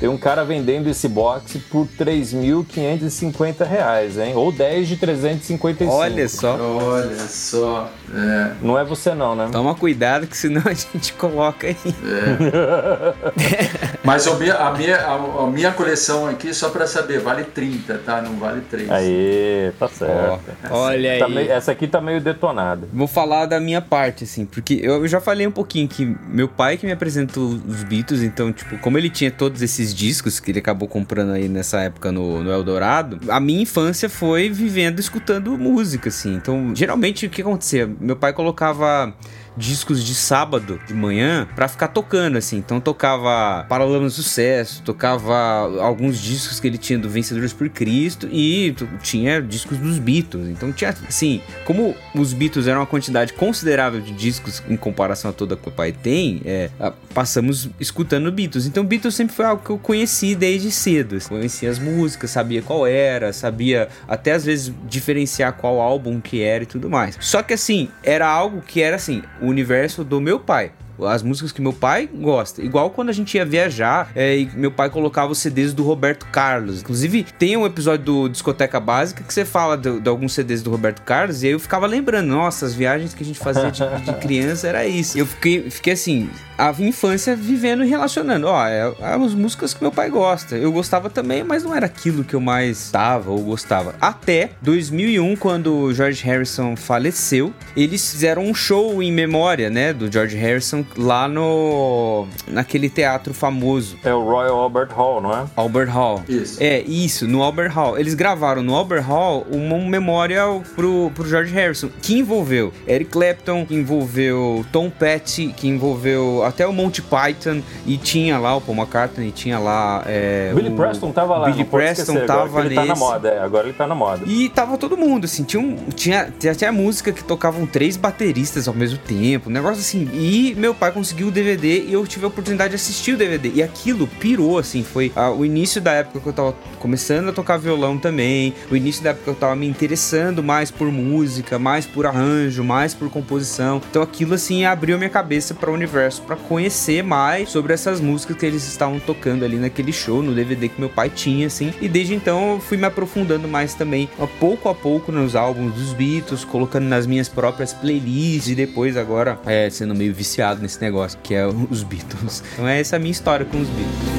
tem 0.00 0.08
um 0.08 0.18
cara 0.18 0.44
vendendo 0.44 0.88
esse 0.88 1.08
box 1.08 1.58
por 1.70 1.86
3.550 1.98 3.64
reais, 3.66 4.18
hein? 4.18 4.32
Ou 4.34 4.50
10 4.50 4.88
de 4.88 4.96
355. 4.96 5.94
Olha 5.94 6.28
só. 6.28 6.56
Olha 6.58 7.16
só. 7.16 7.88
É, 8.12 8.52
Não 8.62 8.78
é 8.78 8.84
você 8.84 9.14
não, 9.14 9.36
né? 9.36 9.48
Toma 9.52 9.74
cuidado 9.74 10.26
que 10.26 10.36
senão 10.36 10.62
a 10.64 10.72
gente 10.72 11.12
coloca 11.12 11.66
aí. 11.66 11.76
Mas 14.02 14.26
a 14.26 14.34
minha, 14.34 14.54
a, 14.54 14.72
minha, 14.72 14.96
a, 15.06 15.46
minha 15.46 15.72
coleção 15.72 16.26
aqui, 16.26 16.54
só 16.54 16.70
pra 16.70 16.86
saber, 16.86 17.20
vale 17.20 17.44
30, 17.44 17.98
tá? 17.98 18.22
Não 18.22 18.36
vale 18.38 18.62
3. 18.62 18.90
Aí, 18.90 19.70
tá 19.78 19.88
certo. 19.88 20.40
Olha 20.70 21.12
aí. 21.12 21.18
Tá 21.18 21.28
meio- 21.28 21.52
essa 21.52 21.72
aqui 21.72 21.86
tá 21.86 22.00
meio 22.00 22.20
detonada. 22.20 22.88
Vou 22.92 23.06
falar 23.06 23.44
da 23.46 23.60
minha 23.60 23.82
parte, 23.82 24.24
assim, 24.24 24.46
porque 24.46 24.80
eu 24.82 25.06
já 25.06 25.20
falei 25.20 25.46
um 25.46 25.50
pouquinho 25.50 25.67
que 25.68 26.16
meu 26.28 26.48
pai 26.48 26.76
que 26.76 26.86
me 26.86 26.92
apresentou 26.92 27.48
os 27.48 27.82
Beatles, 27.84 28.22
então, 28.22 28.52
tipo, 28.52 28.78
como 28.78 28.96
ele 28.96 29.10
tinha 29.10 29.30
todos 29.30 29.60
esses 29.62 29.94
discos 29.94 30.40
que 30.40 30.50
ele 30.50 30.58
acabou 30.58 30.88
comprando 30.88 31.32
aí 31.32 31.48
nessa 31.48 31.80
época 31.80 32.10
no, 32.10 32.42
no 32.42 32.50
Eldorado, 32.50 33.20
a 33.28 33.38
minha 33.38 33.62
infância 33.62 34.08
foi 34.08 34.48
vivendo 34.48 34.98
escutando 34.98 35.56
música, 35.58 36.08
assim. 36.08 36.34
Então, 36.34 36.74
geralmente, 36.74 37.26
o 37.26 37.30
que 37.30 37.42
acontecia? 37.42 37.90
Meu 38.00 38.16
pai 38.16 38.32
colocava 38.32 39.14
discos 39.58 40.04
de 40.04 40.14
sábado 40.14 40.80
de 40.86 40.94
manhã 40.94 41.48
pra 41.54 41.68
ficar 41.68 41.88
tocando 41.88 42.38
assim. 42.38 42.58
Então 42.58 42.80
tocava 42.80 43.64
Paralamas 43.68 44.16
do 44.16 44.22
Sucesso, 44.22 44.82
tocava 44.82 45.34
alguns 45.80 46.18
discos 46.18 46.60
que 46.60 46.66
ele 46.66 46.78
tinha 46.78 46.98
do 46.98 47.08
Vencedores 47.08 47.52
por 47.52 47.68
Cristo 47.68 48.28
e 48.30 48.74
tinha 49.02 49.42
discos 49.42 49.78
dos 49.78 49.98
Beatles. 49.98 50.48
Então 50.48 50.72
tinha 50.72 50.94
assim, 51.06 51.40
como 51.64 51.94
os 52.14 52.32
Beatles 52.32 52.66
eram 52.66 52.80
uma 52.80 52.86
quantidade 52.86 53.32
considerável 53.32 54.00
de 54.00 54.12
discos 54.12 54.62
em 54.68 54.76
comparação 54.76 55.30
a 55.30 55.34
toda 55.34 55.56
que 55.56 55.68
o 55.68 55.72
pai 55.72 55.92
tem, 55.92 56.40
é, 56.44 56.70
passamos 57.12 57.68
escutando 57.80 58.30
Beatles. 58.30 58.66
Então 58.66 58.84
Beatles 58.84 59.14
sempre 59.14 59.34
foi 59.34 59.44
algo 59.44 59.62
que 59.62 59.70
eu 59.70 59.78
conheci 59.78 60.34
desde 60.34 60.70
cedo. 60.70 61.16
assim. 61.16 61.28
Conhecia 61.28 61.70
as 61.70 61.78
músicas, 61.78 62.30
sabia 62.30 62.62
qual 62.62 62.86
era, 62.86 63.32
sabia 63.32 63.88
até 64.06 64.32
às 64.32 64.44
vezes 64.44 64.72
diferenciar 64.88 65.54
qual 65.54 65.80
álbum 65.80 66.20
que 66.20 66.42
era 66.42 66.62
e 66.62 66.66
tudo 66.66 66.88
mais. 66.88 67.16
Só 67.20 67.42
que 67.42 67.54
assim, 67.54 67.88
era 68.02 68.26
algo 68.26 68.62
que 68.62 68.80
era 68.80 68.96
assim, 68.96 69.22
o 69.40 69.47
universo 69.48 70.04
do 70.04 70.20
meu 70.20 70.38
pai. 70.38 70.72
As 71.06 71.22
músicas 71.22 71.52
que 71.52 71.60
meu 71.60 71.72
pai 71.72 72.08
gosta. 72.12 72.62
Igual 72.62 72.90
quando 72.90 73.08
a 73.10 73.12
gente 73.12 73.36
ia 73.36 73.44
viajar 73.44 74.10
é, 74.14 74.36
e 74.38 74.50
meu 74.54 74.70
pai 74.70 74.90
colocava 74.90 75.32
os 75.32 75.38
CDs 75.38 75.72
do 75.72 75.82
Roberto 75.82 76.26
Carlos. 76.26 76.80
Inclusive, 76.80 77.24
tem 77.38 77.56
um 77.56 77.66
episódio 77.66 78.04
do 78.04 78.28
Discoteca 78.28 78.80
Básica 78.80 79.22
que 79.22 79.32
você 79.32 79.44
fala 79.44 79.76
do- 79.76 80.00
de, 80.00 80.08
alguns 80.08 80.32
CDs 80.32 80.62
do 80.62 80.70
Roberto 80.70 81.02
Carlos 81.02 81.42
e 81.42 81.46
aí 81.46 81.52
eu 81.52 81.60
ficava 81.60 81.86
lembrando, 81.86 82.26
nossa, 82.28 82.66
as 82.66 82.74
viagens 82.74 83.14
que 83.14 83.22
a 83.22 83.26
gente 83.26 83.38
fazia 83.38 83.70
de, 83.70 83.82
de 84.04 84.12
criança 84.20 84.66
era 84.68 84.86
isso. 84.86 85.18
Eu 85.18 85.26
fiquei, 85.26 85.70
fiquei 85.70 85.92
assim, 85.92 86.28
a 86.56 86.74
infância 86.78 87.36
vivendo 87.36 87.84
e 87.84 87.88
relacionando. 87.88 88.46
Ó, 88.46 88.66
é, 88.66 88.92
é 89.00 89.14
as 89.14 89.34
músicas 89.34 89.74
que 89.74 89.82
meu 89.82 89.92
pai 89.92 90.10
gosta. 90.10 90.56
Eu 90.56 90.72
gostava 90.72 91.08
também, 91.10 91.42
mas 91.44 91.62
não 91.64 91.74
era 91.74 91.86
aquilo 91.86 92.24
que 92.24 92.34
eu 92.34 92.40
mais 92.40 92.78
estava 92.84 93.30
ou 93.30 93.38
gostava. 93.42 93.94
Até 94.00 94.50
2001, 94.62 95.36
quando 95.36 95.74
o 95.74 95.94
George 95.94 96.22
Harrison 96.24 96.74
faleceu, 96.76 97.52
eles 97.76 98.10
fizeram 98.10 98.42
um 98.44 98.54
show 98.54 99.02
em 99.02 99.12
memória, 99.12 99.70
né, 99.70 99.92
do 99.92 100.10
George 100.10 100.36
Harrison 100.36 100.82
lá 100.96 101.28
no 101.28 102.26
naquele 102.46 102.88
teatro 102.88 103.32
famoso. 103.34 103.96
É 104.04 104.12
o 104.12 104.22
Royal 104.24 104.56
Albert 104.58 104.90
Hall, 104.94 105.20
não 105.20 105.32
é? 105.36 105.44
Albert 105.56 105.88
Hall. 105.90 106.22
Isso. 106.28 106.56
É, 106.62 106.80
isso, 106.82 107.26
no 107.26 107.42
Albert 107.42 107.72
Hall. 107.72 107.98
Eles 107.98 108.14
gravaram 108.14 108.62
no 108.62 108.74
Albert 108.74 109.02
Hall 109.04 109.46
uma 109.50 109.74
um 109.76 109.86
memorial 109.86 110.62
pro, 110.74 111.10
pro 111.14 111.26
George 111.28 111.52
Harrison, 111.52 111.88
que 112.02 112.18
envolveu 112.18 112.72
Eric 112.86 113.10
Clapton, 113.10 113.64
que 113.64 113.74
envolveu 113.74 114.64
Tom 114.72 114.90
Petty, 114.90 115.52
que 115.56 115.68
envolveu 115.68 116.42
até 116.44 116.66
o 116.66 116.72
Monty 116.72 117.02
Python, 117.02 117.60
e 117.86 117.96
tinha 117.96 118.38
lá 118.38 118.56
o 118.56 118.60
Paul 118.60 118.76
McCartney, 118.78 119.30
tinha 119.30 119.58
lá... 119.58 120.02
É, 120.06 120.52
Billy 120.54 120.70
o- 120.70 120.76
Preston 120.76 121.12
tava 121.12 121.36
lá. 121.38 121.50
Billy 121.50 121.64
Preston 121.64 122.02
esquecer, 122.14 122.30
agora 122.30 122.48
tava 122.48 122.60
que 122.60 122.66
ele 122.68 122.74
tá 122.74 122.80
na 122.82 122.88
nesse. 122.88 123.00
moda, 123.00 123.28
é, 123.28 123.38
agora 123.40 123.66
ele 123.68 123.76
tá 123.76 123.86
na 123.86 123.94
moda. 123.94 124.24
E 124.26 124.48
tava 124.48 124.76
todo 124.78 124.96
mundo, 124.96 125.24
assim, 125.24 125.44
tinha, 125.44 125.62
um, 125.62 125.76
tinha, 125.94 126.32
tinha 126.38 126.52
até 126.52 126.66
a 126.66 126.72
música 126.72 127.12
que 127.12 127.22
tocavam 127.24 127.66
três 127.66 127.96
bateristas 127.96 128.66
ao 128.68 128.74
mesmo 128.74 128.98
tempo, 128.98 129.48
um 129.48 129.52
negócio 129.52 129.78
assim. 129.80 130.08
E 130.12 130.54
meu 130.56 130.74
pai 130.78 130.92
conseguiu 130.92 131.28
o 131.28 131.30
DVD 131.30 131.82
e 131.84 131.92
eu 131.92 132.06
tive 132.06 132.24
a 132.24 132.28
oportunidade 132.28 132.70
de 132.70 132.76
assistir 132.76 133.12
o 133.12 133.16
DVD. 133.16 133.50
E 133.54 133.62
aquilo 133.62 134.06
pirou, 134.06 134.58
assim, 134.58 134.82
foi 134.82 135.12
ah, 135.14 135.30
o 135.30 135.44
início 135.44 135.80
da 135.80 135.92
época 135.92 136.20
que 136.20 136.26
eu 136.26 136.32
tava 136.32 136.52
começando 136.78 137.28
a 137.28 137.32
tocar 137.32 137.56
violão 137.56 137.98
também, 137.98 138.54
o 138.70 138.76
início 138.76 139.02
da 139.02 139.10
época 139.10 139.24
que 139.24 139.30
eu 139.30 139.34
tava 139.34 139.56
me 139.56 139.66
interessando 139.66 140.42
mais 140.42 140.70
por 140.70 140.90
música, 140.90 141.58
mais 141.58 141.84
por 141.84 142.06
arranjo, 142.06 142.62
mais 142.62 142.94
por 142.94 143.10
composição. 143.10 143.82
Então 143.90 144.02
aquilo, 144.02 144.34
assim, 144.34 144.64
abriu 144.64 144.96
minha 144.96 145.10
cabeça 145.10 145.54
para 145.54 145.70
o 145.70 145.74
universo, 145.74 146.22
para 146.22 146.36
conhecer 146.36 147.02
mais 147.02 147.50
sobre 147.50 147.72
essas 147.72 148.00
músicas 148.00 148.36
que 148.36 148.46
eles 148.46 148.66
estavam 148.66 149.00
tocando 149.00 149.44
ali 149.44 149.56
naquele 149.56 149.92
show, 149.92 150.22
no 150.22 150.34
DVD 150.34 150.68
que 150.68 150.80
meu 150.80 150.88
pai 150.88 151.10
tinha, 151.10 151.48
assim. 151.48 151.72
E 151.80 151.88
desde 151.88 152.14
então 152.14 152.54
eu 152.54 152.60
fui 152.60 152.76
me 152.76 152.84
aprofundando 152.84 153.48
mais 153.48 153.74
também, 153.74 154.08
a 154.18 154.26
pouco 154.26 154.68
a 154.68 154.74
pouco, 154.74 155.10
nos 155.10 155.34
álbuns 155.34 155.74
dos 155.74 155.92
Beatles, 155.92 156.44
colocando 156.44 156.84
nas 156.84 157.06
minhas 157.06 157.28
próprias 157.28 157.72
playlists 157.72 158.48
e 158.48 158.54
depois 158.54 158.96
agora 158.96 159.38
é, 159.46 159.68
sendo 159.70 159.94
meio 159.94 160.14
viciado 160.14 160.67
nesse 160.68 160.82
negócio, 160.82 161.18
que 161.22 161.34
é 161.34 161.46
os 161.46 161.82
Beatles. 161.82 162.42
Então 162.52 162.68
é 162.68 162.78
essa 162.78 162.96
a 162.96 162.98
minha 162.98 163.10
história 163.10 163.46
com 163.46 163.58
os 163.58 163.68
Beatles. 163.68 164.18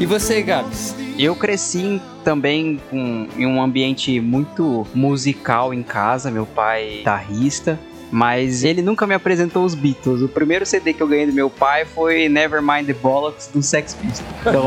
E 0.00 0.06
você, 0.06 0.42
Gabs? 0.42 0.96
Eu 1.18 1.36
cresci 1.36 2.00
também 2.24 2.80
com, 2.90 3.28
em 3.36 3.46
um 3.46 3.62
ambiente 3.62 4.18
muito 4.20 4.86
musical 4.94 5.72
em 5.72 5.82
casa, 5.82 6.30
meu 6.30 6.46
pai 6.46 6.82
é 6.82 6.96
guitarrista. 6.98 7.78
Mas 8.10 8.64
ele 8.64 8.82
nunca 8.82 9.06
me 9.06 9.14
apresentou 9.14 9.64
os 9.64 9.74
Beatles. 9.74 10.22
O 10.22 10.28
primeiro 10.28 10.66
CD 10.66 10.92
que 10.92 11.02
eu 11.02 11.08
ganhei 11.08 11.26
do 11.26 11.32
meu 11.32 11.50
pai 11.50 11.84
foi 11.84 12.28
Nevermind 12.28 12.86
the 12.86 12.92
Bollocks 12.92 13.48
do 13.48 13.62
Sex 13.62 13.94
Pistols. 13.94 14.24
Então, 14.40 14.64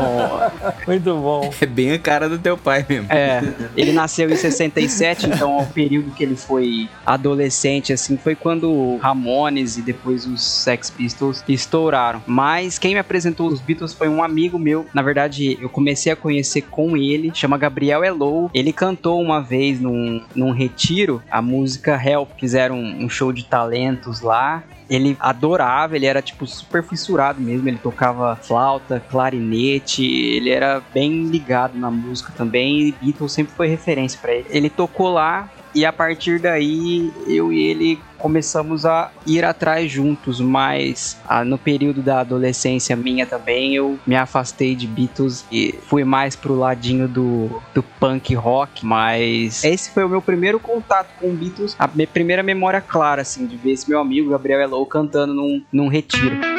Muito 0.86 1.14
bom. 1.14 1.50
É 1.60 1.66
bem 1.66 1.92
a 1.92 1.98
cara 1.98 2.28
do 2.28 2.38
teu 2.38 2.56
pai 2.56 2.84
mesmo. 2.88 3.06
É, 3.10 3.42
ele 3.76 3.92
nasceu 3.92 4.30
em 4.30 4.36
67, 4.36 5.26
então 5.26 5.58
o 5.58 5.66
período 5.66 6.10
que 6.12 6.22
ele 6.22 6.36
foi 6.36 6.88
adolescente, 7.04 7.92
assim, 7.92 8.16
foi 8.16 8.34
quando 8.34 8.70
o 8.70 8.98
Ramones 8.98 9.76
e 9.78 9.82
depois 9.82 10.26
os 10.26 10.42
Sex 10.42 10.90
Pistols 10.90 11.44
estouraram. 11.48 12.22
Mas 12.26 12.78
quem 12.78 12.94
me 12.94 13.00
apresentou 13.00 13.48
os 13.48 13.60
Beatles 13.60 13.92
foi 13.92 14.08
um 14.08 14.22
amigo 14.22 14.58
meu. 14.58 14.86
Na 14.92 15.02
verdade, 15.02 15.58
eu 15.60 15.68
comecei 15.68 16.12
a 16.12 16.16
conhecer 16.16 16.62
com 16.62 16.96
ele, 16.96 17.30
chama 17.34 17.58
Gabriel 17.58 18.04
Elou. 18.04 18.50
Ele 18.54 18.72
cantou 18.72 19.20
uma 19.20 19.40
vez 19.40 19.80
num, 19.80 20.22
num 20.34 20.50
retiro 20.50 21.22
a 21.30 21.40
música 21.40 22.00
Help. 22.02 22.30
Fizeram 22.38 22.76
um, 22.76 23.04
um 23.04 23.08
show 23.08 23.32
de 23.34 23.44
talentos 23.44 24.20
lá. 24.20 24.62
Ele 24.88 25.16
adorava, 25.18 25.96
ele 25.96 26.04
era 26.06 26.20
tipo 26.20 26.46
super 26.46 26.82
fissurado 26.82 27.40
mesmo, 27.40 27.66
ele 27.68 27.78
tocava 27.78 28.36
flauta, 28.36 29.02
clarinete, 29.10 30.04
ele 30.04 30.50
era 30.50 30.82
bem 30.92 31.24
ligado 31.24 31.78
na 31.78 31.90
música 31.90 32.32
também, 32.36 32.88
e 32.88 32.92
Beatles 32.92 33.32
sempre 33.32 33.54
foi 33.54 33.66
referência 33.66 34.18
pra 34.20 34.34
ele. 34.34 34.46
Ele 34.50 34.68
tocou 34.68 35.10
lá 35.10 35.48
e 35.74 35.84
a 35.84 35.92
partir 35.92 36.38
daí 36.38 37.12
eu 37.26 37.52
e 37.52 37.62
ele 37.62 37.98
começamos 38.18 38.86
a 38.86 39.10
ir 39.26 39.44
atrás 39.44 39.90
juntos, 39.90 40.40
mas 40.40 41.20
ah, 41.28 41.44
no 41.44 41.58
período 41.58 42.00
da 42.00 42.20
adolescência 42.20 42.96
minha 42.96 43.26
também 43.26 43.74
eu 43.74 43.98
me 44.06 44.16
afastei 44.16 44.74
de 44.74 44.86
Beatles 44.86 45.44
e 45.52 45.74
fui 45.86 46.04
mais 46.04 46.34
pro 46.34 46.54
ladinho 46.54 47.06
do, 47.06 47.60
do 47.74 47.82
punk 47.82 48.34
rock, 48.34 48.86
mas 48.86 49.62
esse 49.62 49.90
foi 49.90 50.04
o 50.04 50.08
meu 50.08 50.22
primeiro 50.22 50.58
contato 50.58 51.08
com 51.20 51.34
Beatles, 51.34 51.76
a 51.78 51.86
minha 51.86 52.06
primeira 52.06 52.42
memória 52.42 52.80
clara 52.80 53.20
assim 53.22 53.46
de 53.46 53.56
ver 53.56 53.72
esse 53.72 53.90
meu 53.90 54.00
amigo 54.00 54.30
Gabriel 54.30 54.60
Elou 54.60 54.86
cantando 54.86 55.34
num, 55.34 55.62
num 55.70 55.88
retiro. 55.88 56.53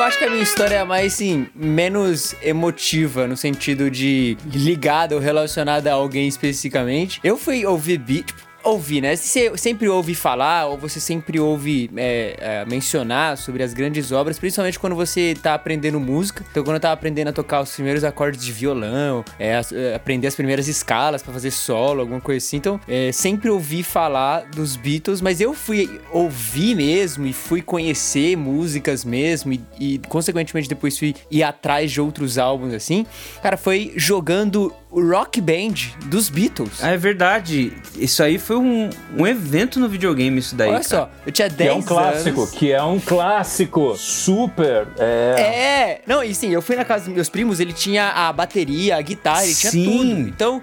Eu, 0.00 0.04
acho 0.04 0.18
que 0.18 0.24
a 0.24 0.30
minha 0.30 0.42
história 0.42 0.76
é 0.76 0.82
mais, 0.82 1.12
assim, 1.12 1.46
menos 1.54 2.34
emotiva, 2.42 3.26
no 3.26 3.36
sentido 3.36 3.90
de 3.90 4.34
ligada 4.50 5.14
ou 5.14 5.20
relacionada 5.20 5.90
a 5.90 5.94
alguém 5.94 6.26
especificamente. 6.26 7.20
Eu 7.22 7.36
fui 7.36 7.66
ouvir 7.66 7.98
beat, 7.98 8.28
tipo, 8.28 8.40
ouvir, 8.64 9.00
né? 9.00 9.16
Você 9.16 9.56
sempre 9.56 9.88
ouve 9.88 10.14
falar, 10.14 10.66
ou 10.66 10.76
você 10.78 11.00
sempre 11.00 11.38
ouve 11.40 11.90
é, 11.96 12.36
é, 12.38 12.64
mencionar 12.66 13.36
sobre 13.36 13.62
as 13.62 13.72
grandes 13.74 14.12
obras, 14.12 14.38
principalmente 14.38 14.78
quando 14.78 14.94
você 14.96 15.36
tá 15.42 15.54
aprendendo 15.54 15.98
música. 16.00 16.44
Então, 16.50 16.62
quando 16.64 16.74
eu 16.76 16.80
tava 16.80 16.94
aprendendo 16.94 17.28
a 17.28 17.32
tocar 17.32 17.60
os 17.62 17.70
primeiros 17.74 18.04
acordes 18.04 18.44
de 18.44 18.52
violão, 18.52 19.24
é, 19.38 19.56
as- 19.56 19.72
é, 19.72 19.94
aprender 19.94 20.26
as 20.26 20.34
primeiras 20.34 20.68
escalas 20.68 21.22
pra 21.22 21.32
fazer 21.32 21.50
solo, 21.50 22.00
alguma 22.00 22.20
coisa 22.20 22.44
assim. 22.44 22.56
Então, 22.56 22.80
é, 22.88 23.10
sempre 23.12 23.48
ouvi 23.50 23.82
falar 23.82 24.44
dos 24.54 24.76
Beatles, 24.76 25.20
mas 25.20 25.40
eu 25.40 25.54
fui 25.54 26.00
ouvir 26.12 26.74
mesmo 26.74 27.26
e 27.26 27.32
fui 27.32 27.62
conhecer 27.62 28.36
músicas 28.36 29.04
mesmo 29.04 29.52
e, 29.52 29.60
e, 29.78 29.98
consequentemente, 30.08 30.68
depois 30.68 30.98
fui 30.98 31.14
ir 31.30 31.42
atrás 31.42 31.90
de 31.90 32.00
outros 32.00 32.38
álbuns 32.38 32.72
assim. 32.74 33.06
Cara, 33.42 33.56
foi 33.56 33.92
jogando 33.96 34.72
o 34.90 35.00
Rock 35.08 35.40
Band 35.40 35.74
dos 36.06 36.28
Beatles. 36.28 36.82
É 36.82 36.96
verdade. 36.96 37.72
Isso 37.96 38.22
aí 38.22 38.38
foi 38.38 38.49
um, 38.56 38.90
um 39.16 39.26
evento 39.26 39.78
no 39.78 39.88
videogame 39.88 40.38
isso 40.38 40.54
daí. 40.54 40.68
Olha 40.68 40.80
cara. 40.80 40.88
só, 40.88 41.10
eu 41.26 41.32
tinha 41.32 41.48
Que 41.48 41.56
10 41.56 41.70
é 41.70 41.74
um 41.74 41.82
clássico, 41.82 42.40
anos. 42.40 42.50
que 42.52 42.72
é 42.72 42.82
um 42.82 43.00
clássico 43.00 43.96
super. 43.96 44.86
É. 44.98 45.40
É, 45.40 46.00
não, 46.06 46.22
e 46.22 46.34
sim, 46.34 46.50
eu 46.50 46.62
fui 46.62 46.76
na 46.76 46.84
casa 46.84 47.04
dos 47.06 47.14
meus 47.14 47.28
primos, 47.28 47.60
ele 47.60 47.72
tinha 47.72 48.08
a 48.10 48.32
bateria, 48.32 48.96
a 48.96 49.00
guitarra, 49.02 49.44
ele 49.44 49.54
tinha 49.54 49.70
Sim. 49.72 49.84
tudo. 49.84 50.20
Então, 50.28 50.60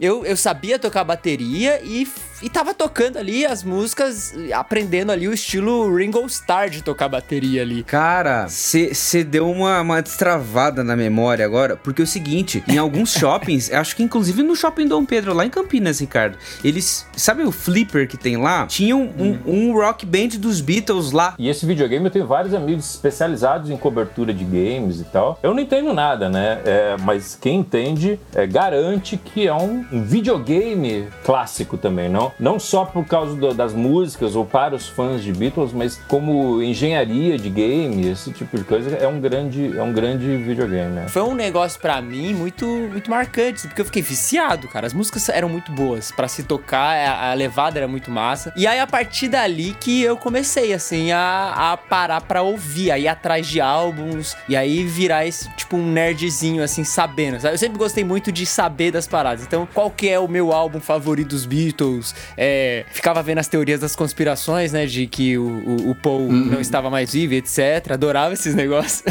eu, 0.00 0.24
eu 0.24 0.36
sabia 0.36 0.78
tocar 0.78 1.04
bateria 1.04 1.80
e, 1.84 2.08
e 2.42 2.48
tava 2.48 2.74
tocando 2.74 3.18
ali 3.18 3.44
as 3.44 3.62
músicas, 3.62 4.34
aprendendo 4.54 5.12
ali 5.12 5.28
o 5.28 5.32
estilo 5.32 5.94
Ringo 5.94 6.24
Starr 6.26 6.70
de 6.70 6.82
tocar 6.82 7.08
bateria 7.08 7.62
ali. 7.62 7.82
Cara, 7.82 8.48
você 8.48 9.24
deu 9.24 9.50
uma, 9.50 9.80
uma 9.80 10.02
destravada 10.02 10.82
na 10.82 10.96
memória 10.96 11.44
agora, 11.44 11.76
porque 11.76 12.02
é 12.02 12.04
o 12.04 12.06
seguinte, 12.06 12.62
em 12.66 12.78
alguns 12.78 13.12
shoppings, 13.18 13.72
acho 13.72 13.94
que 13.96 14.02
inclusive 14.02 14.42
no 14.42 14.56
shopping 14.56 14.86
Dom 14.86 15.04
Pedro, 15.04 15.34
lá 15.34 15.44
em 15.44 15.50
Campinas, 15.50 16.00
Ricardo, 16.00 16.38
eles, 16.64 17.06
sabe 17.16 17.42
o 17.42 17.52
flipper 17.52 18.08
que 18.08 18.16
tem 18.16 18.36
lá? 18.36 18.66
Tinha 18.66 18.96
um, 18.96 19.10
um, 19.18 19.38
um 19.46 19.72
rock 19.72 20.06
band 20.06 20.38
dos 20.38 20.60
Beatles 20.60 21.12
lá. 21.12 21.34
E 21.38 21.48
esse 21.48 21.66
videogame 21.66 22.04
eu 22.04 22.10
tenho 22.10 22.26
vários 22.26 22.54
amigos 22.54 22.90
especializados 22.90 23.70
em 23.70 23.76
cobertura 23.76 24.32
de 24.32 24.44
games 24.44 25.00
e 25.00 25.04
tal. 25.04 25.38
Eu 25.42 25.54
não 25.54 25.60
entendo 25.60 25.92
nada, 25.92 26.28
né? 26.28 26.60
É, 26.64 26.96
mas 27.02 27.36
quem 27.40 27.60
entende 27.60 28.18
é, 28.34 28.46
garante 28.46 29.16
que 29.16 29.46
é 29.46 29.54
um, 29.54 29.84
um 29.92 30.02
videogame 30.02 31.08
clássico 31.24 31.76
também, 31.76 32.08
não? 32.08 32.29
Não 32.38 32.58
só 32.58 32.84
por 32.84 33.04
causa 33.06 33.34
do- 33.34 33.54
das 33.54 33.72
músicas 33.74 34.34
ou 34.36 34.44
para 34.44 34.74
os 34.74 34.88
fãs 34.88 35.22
de 35.22 35.32
Beatles, 35.32 35.72
mas 35.72 36.00
como 36.08 36.62
engenharia 36.62 37.38
de 37.38 37.48
game, 37.50 38.08
esse 38.08 38.30
tipo 38.32 38.56
de 38.56 38.64
coisa, 38.64 38.90
é 38.96 39.06
um 39.06 39.20
grande, 39.20 39.76
é 39.76 39.82
um 39.82 39.92
grande 39.92 40.36
videogame, 40.36 40.92
né? 40.92 41.06
Foi 41.08 41.22
um 41.22 41.34
negócio 41.34 41.80
pra 41.80 42.00
mim 42.00 42.34
muito 42.34 42.66
muito 42.66 43.10
marcante, 43.10 43.66
porque 43.66 43.80
eu 43.80 43.84
fiquei 43.84 44.02
viciado, 44.02 44.68
cara. 44.68 44.86
As 44.86 44.92
músicas 44.92 45.28
eram 45.28 45.48
muito 45.48 45.70
boas 45.72 46.10
pra 46.12 46.28
se 46.28 46.42
tocar, 46.42 46.96
a, 46.96 47.30
a 47.30 47.34
levada 47.34 47.78
era 47.78 47.88
muito 47.88 48.10
massa. 48.10 48.52
E 48.56 48.66
aí 48.66 48.78
a 48.80 48.86
partir 48.86 49.28
dali 49.28 49.76
que 49.80 50.02
eu 50.02 50.16
comecei 50.16 50.72
assim 50.72 51.12
a, 51.12 51.72
a 51.72 51.76
parar 51.76 52.20
pra 52.22 52.42
ouvir, 52.42 52.90
a 52.90 52.98
ir 52.98 53.08
atrás 53.08 53.46
de 53.46 53.60
álbuns 53.60 54.36
e 54.48 54.56
aí 54.56 54.84
virar 54.84 55.26
esse 55.26 55.48
tipo 55.56 55.76
um 55.76 55.86
nerdzinho 55.92 56.62
assim 56.62 56.84
sabendo. 56.84 57.40
Sabe? 57.40 57.54
Eu 57.54 57.58
sempre 57.58 57.78
gostei 57.78 58.04
muito 58.04 58.32
de 58.32 58.44
saber 58.46 58.90
das 58.90 59.06
paradas. 59.06 59.44
Então, 59.44 59.66
qual 59.72 59.90
que 59.90 60.08
é 60.08 60.18
o 60.18 60.28
meu 60.28 60.52
álbum 60.52 60.80
favorito 60.80 61.28
dos 61.28 61.44
Beatles? 61.46 62.14
É, 62.36 62.84
ficava 62.92 63.22
vendo 63.22 63.38
as 63.38 63.48
teorias 63.48 63.80
das 63.80 63.96
conspirações, 63.96 64.72
né, 64.72 64.86
de 64.86 65.06
que 65.06 65.36
o, 65.38 65.44
o, 65.44 65.90
o 65.90 65.94
Paul 65.94 66.30
não 66.30 66.60
estava 66.60 66.90
mais 66.90 67.12
vivo, 67.12 67.34
etc. 67.34 67.92
Adorava 67.92 68.34
esses 68.34 68.54
negócios. 68.56 69.02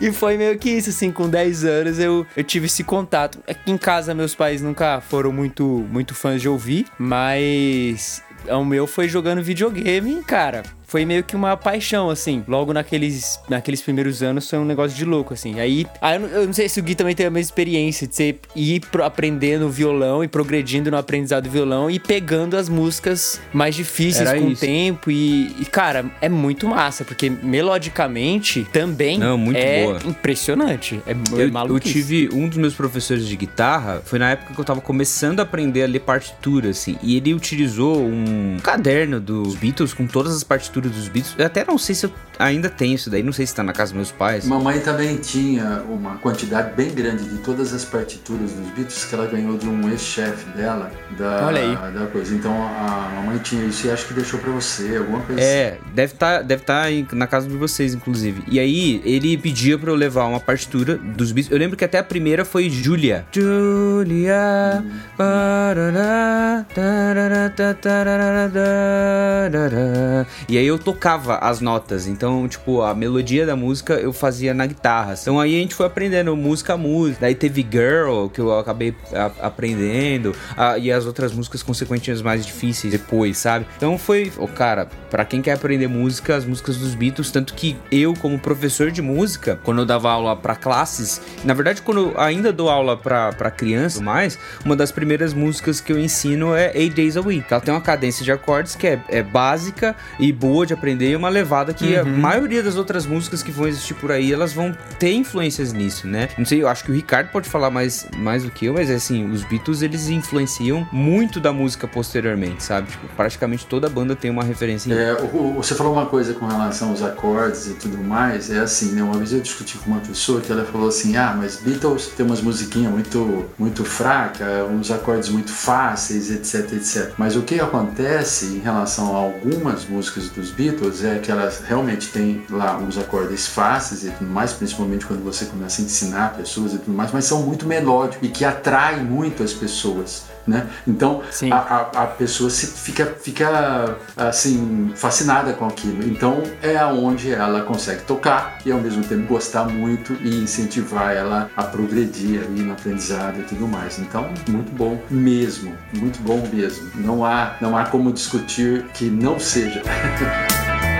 e 0.00 0.12
foi 0.12 0.36
meio 0.36 0.58
que 0.58 0.70
isso, 0.70 0.90
assim, 0.90 1.10
com 1.10 1.28
10 1.28 1.64
anos 1.64 1.98
eu, 1.98 2.26
eu 2.36 2.44
tive 2.44 2.66
esse 2.66 2.84
contato. 2.84 3.38
Aqui 3.48 3.70
em 3.70 3.78
casa, 3.78 4.14
meus 4.14 4.34
pais 4.34 4.62
nunca 4.62 5.00
foram 5.00 5.32
muito, 5.32 5.64
muito 5.90 6.14
fãs 6.14 6.40
de 6.40 6.48
ouvir, 6.48 6.86
mas 6.98 8.22
o 8.48 8.64
meu 8.64 8.86
foi 8.86 9.08
jogando 9.08 9.42
videogame, 9.42 10.22
cara. 10.24 10.62
Foi 10.94 11.04
meio 11.04 11.24
que 11.24 11.34
uma 11.34 11.56
paixão, 11.56 12.08
assim. 12.08 12.44
Logo 12.46 12.72
naqueles, 12.72 13.40
naqueles 13.48 13.82
primeiros 13.82 14.22
anos 14.22 14.48
foi 14.48 14.60
um 14.60 14.64
negócio 14.64 14.96
de 14.96 15.04
louco, 15.04 15.34
assim. 15.34 15.58
Aí, 15.58 15.84
aí 16.00 16.14
eu, 16.14 16.20
não, 16.20 16.28
eu 16.28 16.46
não 16.46 16.52
sei 16.52 16.68
se 16.68 16.78
o 16.78 16.82
Gui 16.84 16.94
também 16.94 17.16
tem 17.16 17.26
a 17.26 17.30
mesma 17.30 17.40
experiência 17.48 18.06
de 18.06 18.14
você 18.14 18.36
ir 18.54 18.78
pro- 18.92 19.02
aprendendo 19.02 19.68
violão 19.68 20.22
e 20.22 20.28
progredindo 20.28 20.92
no 20.92 20.96
aprendizado 20.96 21.42
do 21.44 21.50
violão 21.50 21.90
e 21.90 21.98
pegando 21.98 22.56
as 22.56 22.68
músicas 22.68 23.40
mais 23.52 23.74
difíceis 23.74 24.28
Era 24.28 24.38
com 24.40 24.46
o 24.46 24.52
isso. 24.52 24.60
tempo. 24.60 25.10
E, 25.10 25.46
e, 25.60 25.64
cara, 25.64 26.04
é 26.20 26.28
muito 26.28 26.68
massa, 26.68 27.04
porque 27.04 27.28
melodicamente 27.28 28.64
também 28.72 29.18
Não, 29.18 29.36
muito 29.36 29.56
é 29.56 29.82
boa. 29.82 29.98
impressionante. 30.04 31.00
É, 31.06 31.10
é 31.10 31.16
Eu, 31.32 31.40
eu 31.40 31.52
maluquice. 31.52 31.92
tive 31.92 32.28
um 32.32 32.48
dos 32.48 32.56
meus 32.56 32.74
professores 32.74 33.26
de 33.26 33.34
guitarra, 33.34 34.00
foi 34.04 34.20
na 34.20 34.30
época 34.30 34.54
que 34.54 34.60
eu 34.60 34.64
tava 34.64 34.80
começando 34.80 35.40
a 35.40 35.42
aprender 35.42 35.82
a 35.82 35.86
ler 35.88 36.00
partitura, 36.00 36.68
assim, 36.70 36.96
e 37.02 37.16
ele 37.16 37.34
utilizou 37.34 38.00
um 38.00 38.58
caderno 38.62 39.20
dos 39.20 39.56
Beatles 39.56 39.92
com 39.92 40.06
todas 40.06 40.36
as 40.36 40.44
partituras 40.44 40.83
dos 40.88 41.08
Beatles. 41.08 41.34
Eu 41.38 41.46
até 41.46 41.64
não 41.64 41.78
sei 41.78 41.94
se 41.94 42.06
eu 42.06 42.12
ainda 42.38 42.68
tenho 42.68 42.94
isso 42.94 43.08
daí, 43.10 43.22
não 43.22 43.32
sei 43.32 43.46
se 43.46 43.54
tá 43.54 43.62
na 43.62 43.72
casa 43.72 43.92
dos 43.92 43.96
meus 43.96 44.12
pais. 44.12 44.44
Mamãe 44.44 44.80
também 44.80 45.16
tinha 45.16 45.82
uma 45.88 46.16
quantidade 46.16 46.74
bem 46.74 46.90
grande 46.92 47.24
de 47.24 47.38
todas 47.38 47.72
as 47.72 47.84
partituras 47.84 48.52
dos 48.52 48.70
Beatles 48.70 49.04
que 49.04 49.14
ela 49.14 49.26
ganhou 49.26 49.56
de 49.56 49.68
um 49.68 49.88
ex-chefe 49.90 50.48
dela, 50.50 50.90
da, 51.16 51.46
Olha 51.46 51.60
aí. 51.60 51.92
da 51.92 52.06
coisa. 52.06 52.34
Então 52.34 52.52
a 52.52 53.12
mamãe 53.16 53.38
tinha 53.38 53.64
isso 53.64 53.86
e 53.86 53.90
acho 53.90 54.06
que 54.06 54.14
deixou 54.14 54.40
pra 54.40 54.50
você, 54.52 54.96
alguma 54.96 55.20
coisa 55.20 55.40
assim. 55.40 55.50
É, 55.50 55.78
deve 55.94 56.12
estar 56.12 56.42
deve 56.42 56.62
tá 56.64 56.84
na 57.12 57.26
casa 57.26 57.48
de 57.48 57.56
vocês, 57.56 57.94
inclusive. 57.94 58.42
E 58.48 58.58
aí, 58.58 59.00
ele 59.04 59.36
pedia 59.38 59.78
pra 59.78 59.90
eu 59.90 59.94
levar 59.94 60.26
uma 60.26 60.40
partitura 60.40 60.96
dos 60.96 61.32
Beatles. 61.32 61.52
Eu 61.52 61.58
lembro 61.58 61.76
que 61.76 61.84
até 61.84 61.98
a 61.98 62.04
primeira 62.04 62.44
foi 62.44 62.68
Julia. 62.68 63.24
Julia. 63.32 64.84
parará, 65.16 66.64
tarará, 66.74 67.50
tá, 67.50 67.74
tarará, 67.74 68.50
tarará. 68.50 70.26
E 70.48 70.58
aí 70.58 70.66
eu 70.66 70.73
tocava 70.78 71.36
as 71.36 71.60
notas. 71.60 72.06
Então, 72.06 72.46
tipo, 72.48 72.82
a 72.82 72.94
melodia 72.94 73.44
da 73.46 73.56
música 73.56 73.94
eu 73.94 74.12
fazia 74.12 74.52
na 74.54 74.66
guitarra. 74.66 75.14
Então 75.20 75.38
aí 75.40 75.56
a 75.56 75.60
gente 75.60 75.74
foi 75.74 75.86
aprendendo 75.86 76.34
música 76.36 76.74
a 76.74 76.76
música. 76.76 77.18
Daí 77.22 77.34
teve 77.34 77.66
Girl, 77.70 78.26
que 78.28 78.40
eu 78.40 78.58
acabei 78.58 78.94
a- 79.12 79.46
aprendendo. 79.46 80.34
ah, 80.56 80.76
e 80.78 80.90
as 80.92 81.06
outras 81.06 81.32
músicas 81.32 81.62
consequentemente 81.62 82.22
mais 82.22 82.44
difíceis 82.44 82.92
depois, 82.92 83.38
sabe? 83.38 83.66
Então 83.76 83.96
foi, 83.98 84.32
oh, 84.38 84.46
cara, 84.46 84.86
pra 85.10 85.24
quem 85.24 85.40
quer 85.42 85.52
aprender 85.52 85.86
música, 85.88 86.36
as 86.36 86.44
músicas 86.44 86.76
dos 86.76 86.94
Beatles, 86.94 87.30
tanto 87.30 87.54
que 87.54 87.76
eu 87.90 88.14
como 88.14 88.38
professor 88.38 88.90
de 88.90 89.00
música, 89.02 89.58
quando 89.64 89.78
eu 89.80 89.86
dava 89.86 90.10
aula 90.10 90.36
pra 90.36 90.54
classes, 90.54 91.20
na 91.44 91.54
verdade 91.54 91.82
quando 91.82 92.10
eu 92.12 92.20
ainda 92.20 92.52
dou 92.52 92.68
aula 92.68 92.96
pra 92.96 93.50
criança 93.50 94.00
mais, 94.02 94.38
uma 94.64 94.76
das 94.76 94.92
primeiras 94.92 95.32
músicas 95.34 95.80
que 95.80 95.92
eu 95.92 95.98
ensino 95.98 96.54
é 96.54 96.72
Eight 96.74 96.94
Days 96.94 97.16
a 97.16 97.20
Week. 97.20 97.44
Ela 97.50 97.60
tem 97.60 97.72
uma 97.74 97.80
cadência 97.80 98.24
de 98.24 98.30
acordes 98.32 98.74
que 98.76 98.86
é, 98.86 99.00
é 99.08 99.22
básica 99.22 99.94
e 100.18 100.32
boa 100.32 100.53
de 100.64 100.72
aprender 100.74 101.10
e 101.10 101.16
uma 101.16 101.28
levada 101.28 101.72
que 101.72 101.96
a 101.96 102.04
maioria 102.04 102.62
das 102.62 102.76
outras 102.76 103.06
músicas 103.06 103.42
que 103.42 103.50
vão 103.50 103.66
existir 103.66 103.94
por 103.94 104.12
aí, 104.12 104.32
elas 104.32 104.52
vão 104.52 104.76
ter 104.98 105.12
influências 105.12 105.72
nisso, 105.72 106.06
né? 106.06 106.28
Não 106.36 106.44
sei, 106.44 106.62
eu 106.62 106.68
acho 106.68 106.84
que 106.84 106.90
o 106.90 106.94
Ricardo 106.94 107.30
pode 107.30 107.48
falar 107.48 107.70
mais, 107.70 108.06
mais 108.16 108.44
do 108.44 108.50
que 108.50 108.66
eu, 108.66 108.74
mas 108.74 108.90
assim, 108.90 109.30
os 109.30 109.42
Beatles 109.42 109.82
eles 109.82 110.08
influenciam 110.08 110.86
muito 110.92 111.40
da 111.40 111.52
música 111.52 111.88
posteriormente, 111.88 112.62
sabe? 112.62 112.90
Tipo, 112.90 113.08
praticamente 113.16 113.66
toda 113.66 113.88
banda 113.88 114.14
tem 114.14 114.30
uma 114.30 114.44
referência 114.44 114.90
em 114.90 114.92
É, 114.96 115.14
o- 115.14 115.36
o- 115.36 115.54
você 115.54 115.74
falou 115.74 115.92
uma 115.94 116.06
coisa 116.06 116.34
com 116.34 116.46
relação 116.46 116.90
aos 116.90 117.02
acordes 117.02 117.66
e 117.68 117.74
tudo 117.74 117.96
mais, 117.98 118.50
é 118.50 118.58
assim, 118.58 118.92
né? 118.92 119.02
Uma 119.02 119.16
vez 119.16 119.32
eu 119.32 119.40
discuti 119.40 119.78
com 119.78 119.90
uma 119.90 120.00
pessoa 120.00 120.40
que 120.40 120.52
ela 120.52 120.64
falou 120.64 120.88
assim, 120.88 121.16
ah, 121.16 121.34
mas 121.36 121.56
Beatles 121.56 122.08
tem 122.16 122.26
umas 122.26 122.40
musiquinhas 122.40 122.92
muito, 122.92 123.46
muito 123.58 123.84
fracas, 123.84 124.68
uns 124.70 124.90
acordes 124.90 125.28
muito 125.30 125.52
fáceis, 125.52 126.30
etc, 126.30 126.72
etc. 126.74 127.12
Mas 127.16 127.36
o 127.36 127.42
que 127.42 127.58
acontece 127.60 128.46
em 128.46 128.58
relação 128.58 129.14
a 129.16 129.18
algumas 129.18 129.84
músicas 129.86 130.28
dos 130.44 130.50
Beatles 130.50 131.02
é 131.02 131.18
que 131.18 131.30
elas 131.30 131.62
realmente 131.66 132.08
têm 132.08 132.44
lá 132.50 132.76
uns 132.76 132.98
acordes 132.98 133.46
fáceis 133.46 134.04
e 134.04 134.10
tudo 134.10 134.30
mais, 134.30 134.52
principalmente 134.52 135.06
quando 135.06 135.24
você 135.24 135.46
começa 135.46 135.80
a 135.80 135.84
ensinar 135.84 136.36
pessoas 136.36 136.74
e 136.74 136.78
tudo 136.78 136.94
mais, 136.94 137.10
mas 137.12 137.24
são 137.24 137.42
muito 137.42 137.66
melódicos 137.66 138.28
e 138.28 138.30
que 138.30 138.44
atraem 138.44 139.02
muito 139.02 139.42
as 139.42 139.54
pessoas, 139.54 140.24
né? 140.46 140.66
Então, 140.86 141.22
a, 141.50 141.56
a, 141.56 141.80
a 142.04 142.06
pessoa 142.06 142.50
se 142.50 142.66
fica, 142.66 143.06
fica 143.06 143.96
assim 144.16 144.92
fascinada 144.94 145.52
com 145.52 145.66
aquilo. 145.66 146.04
Então 146.04 146.42
é 146.62 146.76
aonde 146.76 147.32
ela 147.32 147.62
consegue 147.62 148.02
tocar 148.02 148.58
e 148.64 148.72
ao 148.72 148.80
mesmo 148.80 149.04
tempo 149.04 149.26
gostar 149.26 149.64
muito 149.64 150.14
e 150.22 150.42
incentivar 150.42 151.12
ela 151.12 151.50
a 151.56 151.62
progredir 151.64 152.42
ali 152.42 152.62
no 152.62 152.72
aprendizado 152.72 153.40
e 153.40 153.42
tudo 153.42 153.66
mais. 153.66 153.98
Então 153.98 154.28
muito 154.48 154.72
bom 154.72 155.00
mesmo, 155.10 155.76
muito 155.94 156.20
bom 156.22 156.46
mesmo. 156.52 156.90
Não 156.94 157.24
há 157.24 157.56
não 157.60 157.76
há 157.76 157.84
como 157.86 158.12
discutir 158.12 158.84
que 158.94 159.06
não 159.06 159.38
seja. 159.38 159.82